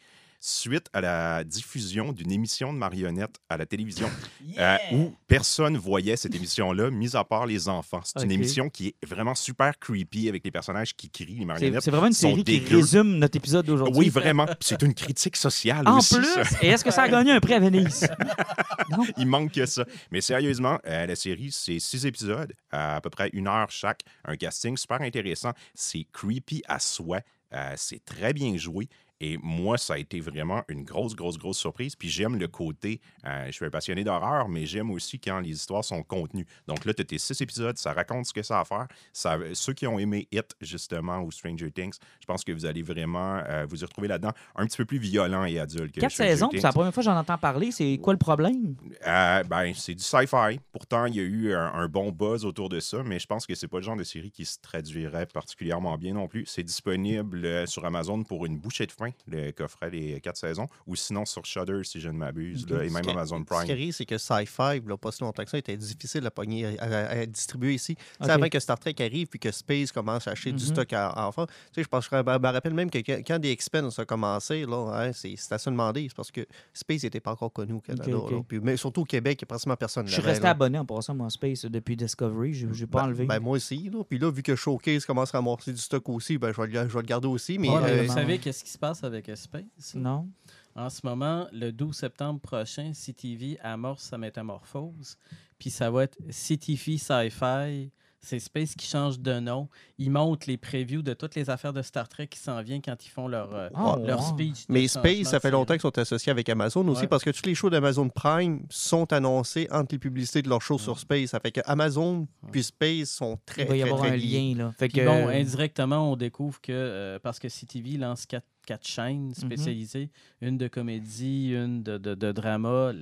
suite 0.42 0.86
à 0.94 1.02
la 1.02 1.44
diffusion 1.44 2.12
d'une 2.12 2.32
émission 2.32 2.72
de 2.72 2.78
marionnettes 2.78 3.36
à 3.50 3.58
la 3.58 3.66
télévision 3.66 4.10
euh, 4.58 4.76
où 4.92 5.12
personne 5.28 5.76
voyait 5.76 6.16
cette 6.16 6.34
émission-là, 6.34 6.90
mis 6.90 7.14
à 7.14 7.24
part 7.24 7.44
les 7.44 7.68
enfants. 7.68 8.00
C'est 8.02 8.24
une 8.24 8.30
émission 8.30 8.70
qui 8.70 8.88
est 8.88 9.06
vraiment 9.06 9.34
super 9.34 9.78
creepy 9.78 10.30
avec 10.30 10.42
les 10.42 10.50
personnages 10.50 10.96
qui 10.96 11.10
crient, 11.10 11.36
les 11.40 11.44
marionnettes. 11.44 11.82
c'est 11.82 11.90
vraiment 11.90 12.06
une 12.06 12.14
série 12.14 12.42
qui 12.42 12.58
résume 12.60 13.18
notre 13.18 13.36
épisode 13.36 13.66
d'aujourd'hui. 13.66 13.98
Oui, 13.98 14.08
vraiment. 14.08 14.46
C'est 14.60 14.80
une 14.82 14.94
critique 14.94 15.36
sociale 15.36 15.86
En 15.86 15.98
aussi. 15.98 16.14
plus, 16.14 16.24
ça. 16.24 16.42
et 16.62 16.68
est-ce 16.68 16.84
que 16.84 16.90
ça 16.90 17.02
a 17.02 17.08
gagné 17.08 17.32
un 17.32 17.40
prix 17.40 17.54
à 17.54 17.60
Venise? 17.60 18.08
non? 18.90 19.04
Il 19.18 19.26
manque 19.26 19.52
que 19.52 19.66
ça. 19.66 19.84
Mais 20.10 20.22
sérieusement, 20.22 20.78
euh, 20.86 21.04
la 21.06 21.16
série, 21.16 21.50
c'est 21.52 21.78
six 21.78 22.06
épisodes, 22.06 22.54
à, 22.70 22.96
à 22.96 23.00
peu 23.02 23.10
près 23.10 23.28
une 23.34 23.46
heure 23.46 23.70
chaque. 23.70 24.00
Un 24.24 24.36
casting 24.36 24.76
super 24.78 25.02
intéressant. 25.02 25.52
C'est 25.74 26.06
creepy 26.12 26.62
à 26.66 26.78
soi. 26.78 27.20
Euh, 27.52 27.74
c'est 27.76 28.04
très 28.04 28.32
bien 28.32 28.56
joué. 28.56 28.88
Et 29.20 29.38
moi, 29.42 29.76
ça 29.76 29.94
a 29.94 29.98
été 29.98 30.20
vraiment 30.20 30.62
une 30.68 30.82
grosse, 30.82 31.14
grosse, 31.14 31.38
grosse 31.38 31.58
surprise. 31.58 31.94
Puis 31.94 32.08
j'aime 32.08 32.36
le 32.36 32.48
côté, 32.48 33.00
euh, 33.26 33.46
je 33.46 33.52
suis 33.52 33.64
un 33.64 33.70
passionné 33.70 34.02
d'horreur, 34.02 34.48
mais 34.48 34.64
j'aime 34.64 34.90
aussi 34.90 35.18
quand 35.20 35.40
les 35.40 35.50
histoires 35.50 35.84
sont 35.84 36.02
contenues. 36.02 36.46
Donc 36.66 36.84
là, 36.84 36.94
tu 36.94 37.02
as 37.02 37.04
tes 37.04 37.18
six 37.18 37.38
épisodes, 37.40 37.76
ça 37.76 37.92
raconte 37.92 38.26
ce 38.26 38.32
que 38.32 38.42
ça 38.42 38.58
a 38.58 38.60
à 38.60 38.64
faire. 38.64 38.86
Ça, 39.12 39.38
ceux 39.54 39.72
qui 39.72 39.86
ont 39.86 39.98
aimé 39.98 40.26
It, 40.32 40.54
justement, 40.60 41.20
ou 41.20 41.30
Stranger 41.30 41.70
Things, 41.70 41.98
je 42.20 42.26
pense 42.26 42.44
que 42.44 42.52
vous 42.52 42.64
allez 42.66 42.82
vraiment 42.82 43.42
euh, 43.48 43.66
vous 43.68 43.82
y 43.82 43.84
retrouver 43.84 44.08
là-dedans. 44.08 44.32
Un 44.56 44.66
petit 44.66 44.76
peu 44.76 44.84
plus 44.84 44.98
violent 44.98 45.44
et 45.44 45.58
adulte 45.58 45.94
que 45.94 46.00
Quatre 46.00 46.12
Stranger 46.12 46.30
saisons, 46.30 46.48
c'est 46.52 46.62
la 46.62 46.72
première 46.72 46.92
fois 46.92 47.02
que 47.02 47.08
j'en 47.10 47.16
entends 47.16 47.38
parler. 47.38 47.70
C'est 47.70 47.98
quoi 48.02 48.12
le 48.12 48.18
problème? 48.18 48.76
Euh, 49.06 49.42
ben, 49.44 49.72
c'est 49.74 49.94
du 49.94 50.02
sci-fi. 50.02 50.60
Pourtant, 50.72 51.06
il 51.06 51.16
y 51.16 51.20
a 51.20 51.22
eu 51.22 51.54
un, 51.54 51.72
un 51.74 51.88
bon 51.88 52.10
buzz 52.10 52.44
autour 52.44 52.68
de 52.68 52.80
ça, 52.80 53.02
mais 53.02 53.18
je 53.18 53.26
pense 53.26 53.46
que 53.46 53.54
c'est 53.54 53.68
pas 53.68 53.78
le 53.78 53.82
genre 53.82 53.96
de 53.96 54.04
série 54.04 54.30
qui 54.30 54.44
se 54.44 54.58
traduirait 54.60 55.26
particulièrement 55.26 55.96
bien 55.98 56.14
non 56.14 56.28
plus. 56.28 56.46
C'est 56.46 56.62
disponible 56.62 57.66
sur 57.66 57.84
Amazon 57.84 58.22
pour 58.22 58.46
une 58.46 58.58
bouchée 58.58 58.86
de 58.86 58.92
faim, 59.10 59.16
le 59.28 59.50
coffret 59.52 59.90
des 59.90 60.20
quatre 60.20 60.36
saisons, 60.36 60.68
ou 60.86 60.96
sinon 60.96 61.24
sur 61.24 61.44
Shudder, 61.44 61.80
si 61.84 62.00
je 62.00 62.08
ne 62.08 62.14
m'abuse, 62.16 62.66
et 62.70 62.90
même 62.90 63.08
Amazon 63.08 63.36
Ce 63.36 63.40
qui 63.42 63.46
Prime. 63.46 63.70
arrive, 63.70 63.92
c'est 63.94 64.06
que 64.06 64.18
Sci-Fi, 64.18 64.80
là, 64.86 64.96
pas 64.96 65.12
si 65.12 65.22
longtemps 65.22 65.44
que 65.44 65.50
ça, 65.50 65.58
était 65.58 65.76
difficile 65.76 66.26
à, 66.26 66.30
pogner, 66.30 66.78
à, 66.78 66.84
à- 66.84 67.10
à 67.20 67.26
distribuer 67.26 67.74
ici. 67.74 67.94
Tu 67.96 68.02
sais, 68.02 68.24
Ok. 68.24 68.30
Avant 68.30 68.48
que 68.48 68.58
Star 68.60 68.78
Trek 68.78 68.94
arrive 69.00 69.26
puis 69.26 69.38
que 69.38 69.50
Space 69.50 69.92
commence 69.92 70.26
à 70.28 70.32
acheter 70.32 70.52
du 70.52 70.62
Mhm. 70.64 70.70
stock 70.70 70.92
à, 70.92 71.26
enfants, 71.26 71.46
tu 71.46 71.52
sais, 71.74 71.82
je, 71.82 71.88
pense, 71.88 72.08
je 72.10 72.16
me 72.16 72.46
rappelle 72.52 72.74
même 72.74 72.90
que 72.90 72.98
quand, 72.98 73.40
The 73.40 73.46
Expense 73.46 73.98
a 73.98 74.04
commencé, 74.04 74.64
là, 74.66 74.92
hein, 74.94 75.12
c'est 75.12 75.34
c'est 75.36 75.54
à 75.54 75.58
se 75.58 75.70
demander. 75.70 76.06
C'est 76.08 76.16
parce 76.16 76.30
que 76.30 76.46
Space 76.72 77.02
n'était 77.04 77.20
pas 77.20 77.32
encore 77.32 77.52
connu 77.52 77.72
au 77.74 77.80
Canada. 77.80 78.10
Là. 78.10 78.42
Puis, 78.46 78.60
mais 78.60 78.76
surtout 78.76 79.02
au 79.02 79.04
Québec, 79.04 79.38
il 79.40 79.42
y 79.42 79.44
a 79.44 79.46
pratiquement 79.46 79.76
personne 79.76 80.06
Je 80.06 80.12
suis 80.12 80.22
resté 80.22 80.44
là. 80.44 80.50
abonné 80.50 80.78
en 80.78 80.84
passant 80.84 81.14
mon 81.14 81.28
Space 81.30 81.64
depuis 81.64 81.96
Discovery. 81.96 82.54
Je 82.54 82.66
n'ai 82.66 82.86
pas 82.86 83.00
Ben- 83.00 83.04
enlevé. 83.06 83.24
ben, 83.26 83.40
moi 83.40 83.56
aussi. 83.56 83.90
Là. 83.92 84.02
Puis 84.08 84.18
là, 84.18 84.30
vu 84.30 84.42
que 84.42 84.54
Showcase 84.54 85.04
commence 85.06 85.34
à 85.34 85.38
ramasser 85.38 85.72
du 85.72 85.78
stock 85.80 86.08
aussi, 86.08 86.38
ben, 86.38 86.52
je, 86.52 86.60
vais 86.60 86.66
le, 86.68 86.88
je 86.88 86.94
vais 86.94 87.00
le 87.00 87.06
garder 87.06 87.28
aussi. 87.28 87.58
Mais 87.58 87.68
Ouais, 87.68 87.80
mais 87.82 87.90
euh, 87.90 88.02
vous 88.06 88.12
savez 88.12 88.38
qu'est-ce 88.38 88.62
qui 88.64 88.70
se 88.70 88.78
passe 88.78 88.99
avec 89.04 89.30
Space? 89.36 89.94
non. 89.94 90.28
En 90.76 90.88
ce 90.88 91.00
moment, 91.04 91.48
le 91.52 91.72
12 91.72 91.94
septembre 91.96 92.38
prochain, 92.40 92.92
CTV 92.94 93.58
amorce 93.60 94.04
sa 94.04 94.18
métamorphose. 94.18 95.16
Puis 95.58 95.68
ça 95.70 95.90
va 95.90 96.04
être 96.04 96.16
CTV 96.30 96.96
Sci-Fi. 96.96 97.90
C'est 98.22 98.38
Space 98.38 98.74
qui 98.74 98.86
change 98.86 99.18
de 99.18 99.40
nom. 99.40 99.68
Ils 99.96 100.10
montrent 100.10 100.46
les 100.46 100.58
previews 100.58 101.00
de 101.00 101.14
toutes 101.14 101.34
les 101.36 101.48
affaires 101.48 101.72
de 101.72 101.80
Star 101.80 102.06
Trek 102.06 102.26
qui 102.28 102.38
s'en 102.38 102.60
viennent 102.62 102.82
quand 102.82 103.04
ils 103.04 103.08
font 103.08 103.26
leur, 103.28 103.54
euh, 103.54 103.70
Ah, 103.74 103.96
leur 104.04 104.22
speech. 104.22 104.64
Mais 104.68 104.86
Space, 104.88 105.28
ça 105.28 105.40
fait 105.40 105.50
longtemps 105.50 105.72
qu'ils 105.72 105.80
sont 105.80 105.98
associés 105.98 106.30
avec 106.30 106.46
Amazon 106.50 106.86
aussi 106.88 107.02
Ouais. 107.02 107.08
parce 107.08 107.24
que 107.24 107.30
tous 107.30 107.46
les 107.46 107.54
shows 107.54 107.70
d'Amazon 107.70 108.10
Prime 108.10 108.66
sont 108.68 109.10
annoncés 109.12 109.66
entre 109.72 109.94
les 109.94 109.98
publicités 109.98 110.42
de 110.42 110.50
leurs 110.50 110.60
shows 110.60 110.76
sur 110.78 110.98
Space. 110.98 111.30
Ça 111.30 111.40
fait 111.40 111.50
que 111.50 111.62
Amazon 111.64 112.28
puis 112.52 112.62
Space 112.62 113.08
sont 113.10 113.38
très, 113.46 113.62
Il 113.62 113.68
va 113.68 113.76
y 113.76 113.80
très, 113.80 113.88
avoir 113.88 114.02
très 114.04 114.12
un 114.12 114.16
liés. 114.16 114.54
lien. 114.54 114.64
Là. 114.66 114.72
Fait 114.78 114.88
que, 114.90 115.02
bon, 115.02 115.28
indirectement, 115.28 116.12
on 116.12 116.16
découvre 116.16 116.60
que 116.60 116.72
euh, 116.72 117.18
parce 117.18 117.38
que 117.38 117.48
CTV 117.48 117.96
lance 117.96 118.26
quatre, 118.26 118.46
quatre 118.70 118.86
chaînes 118.86 119.28
Mhm. 119.28 119.34
spécialisées, 119.34 120.10
une 120.40 120.56
de 120.56 120.68
comédie, 120.68 121.50
une 121.54 121.82
de, 121.82 121.98
de, 121.98 122.14
de 122.14 122.30
drama, 122.30 122.92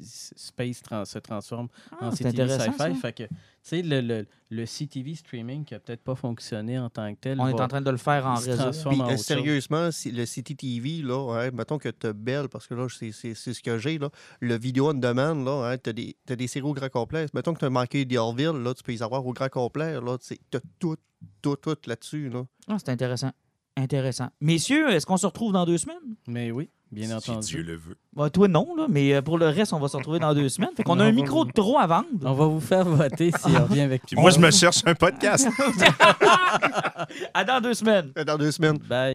Space 0.00 0.82
se 1.04 1.18
transforme 1.18 1.68
Ah, 1.90 2.06
en 2.06 2.10
c'est 2.12 2.24
CTV 2.30 2.42
intéressant. 2.52 2.72
Sci-Fi. 2.72 3.00
Fait 3.00 3.12
que, 3.12 3.22
tu 3.24 3.30
sais, 3.62 3.82
le, 3.82 4.00
le, 4.00 4.26
le 4.50 4.64
CTV 4.66 5.16
streaming 5.16 5.64
qui 5.64 5.74
a 5.74 5.80
peut-être 5.80 6.02
pas 6.04 6.14
fonctionné 6.14 6.78
en 6.78 6.88
tant 6.90 7.12
que 7.14 7.18
tel. 7.20 7.40
On 7.40 7.48
est 7.48 7.60
en 7.60 7.66
train 7.66 7.80
de 7.80 7.90
le 7.90 7.96
faire 7.96 8.24
en 8.26 8.34
réseau. 8.36 8.70
Puis, 8.88 9.00
en 9.00 9.08
euh, 9.10 9.16
sérieusement, 9.16 9.90
si 9.90 10.12
le 10.12 10.24
CTTV, 10.26 11.02
là, 11.02 11.34
hein, 11.40 11.50
mettons 11.52 11.78
que 11.78 11.88
tu 11.88 12.06
as 12.06 12.12
Belle, 12.12 12.48
parce 12.48 12.66
que 12.68 12.74
là, 12.74 12.86
c'est 12.88 13.10
c'est- 13.10 13.34
c'est 13.34 13.52
ce 13.52 13.62
que 13.62 13.78
j'ai, 13.78 13.98
là, 13.98 14.10
le 14.40 14.56
vidéo 14.56 14.90
on 14.90 14.94
demand, 14.94 15.34
là, 15.34 15.70
hein, 15.72 15.76
tu 15.82 15.90
as, 15.90 15.92
des 15.92 16.16
t'as 16.24 16.36
des 16.36 16.46
séries 16.46 16.66
au 16.68 16.72
grand 16.72 16.88
complet. 16.88 17.26
Mettons 17.34 17.52
que 17.54 17.58
tu 17.58 17.64
as 17.64 17.70
manqué 17.70 18.06
The 18.06 18.16
Orville, 18.16 18.62
là, 18.62 18.74
tu 18.74 18.82
peux 18.84 18.92
les 18.92 19.02
avoir 19.02 19.26
au 19.26 19.32
grand 19.32 19.48
complet. 19.48 19.96
Tu 20.20 20.56
as 20.56 20.60
tout, 20.78 20.96
tout, 21.42 21.56
tout 21.56 21.76
là-dessus. 21.86 22.28
Là. 22.28 22.44
Ah, 22.68 22.76
c'est 22.78 22.90
intéressant. 22.90 23.32
Intéressant. 23.76 24.28
Messieurs, 24.40 24.90
est-ce 24.90 25.04
qu'on 25.06 25.16
se 25.16 25.26
retrouve 25.26 25.52
dans 25.52 25.66
deux 25.66 25.78
semaines? 25.78 25.96
Mais 26.28 26.52
oui, 26.52 26.68
bien 26.92 27.08
Si 27.20 27.30
entendu. 27.30 27.46
Dieu 27.46 27.62
le 27.62 27.74
veut. 27.74 27.96
Bah, 28.14 28.30
toi, 28.30 28.46
non, 28.46 28.74
là, 28.76 28.86
mais 28.88 29.12
euh, 29.14 29.20
pour 29.22 29.36
le 29.36 29.46
reste, 29.48 29.72
on 29.72 29.80
va 29.80 29.88
se 29.88 29.96
retrouver 29.96 30.20
dans 30.20 30.32
deux 30.32 30.48
semaines. 30.48 30.70
Fait 30.76 30.84
qu'on 30.84 31.00
a 31.00 31.04
On 31.04 31.08
un 31.08 31.12
micro 31.12 31.40
vous- 31.40 31.44
de 31.46 31.52
trop 31.52 31.78
à 31.80 31.86
vendre. 31.88 32.06
On 32.22 32.34
va 32.34 32.46
vous 32.46 32.60
faire 32.60 32.84
voter 32.84 33.32
s'il 33.36 33.56
revient 33.58 33.80
avec 33.80 34.02
Puis 34.06 34.16
moi, 34.16 34.30
je 34.30 34.38
me 34.38 34.50
cherche 34.52 34.82
un 34.86 34.94
podcast. 34.94 35.48
à 37.34 37.44
dans 37.44 37.60
deux 37.60 37.74
semaines. 37.74 38.12
Dans 38.24 38.38
deux 38.38 38.52
semaines. 38.52 38.78
Bye. 38.78 39.12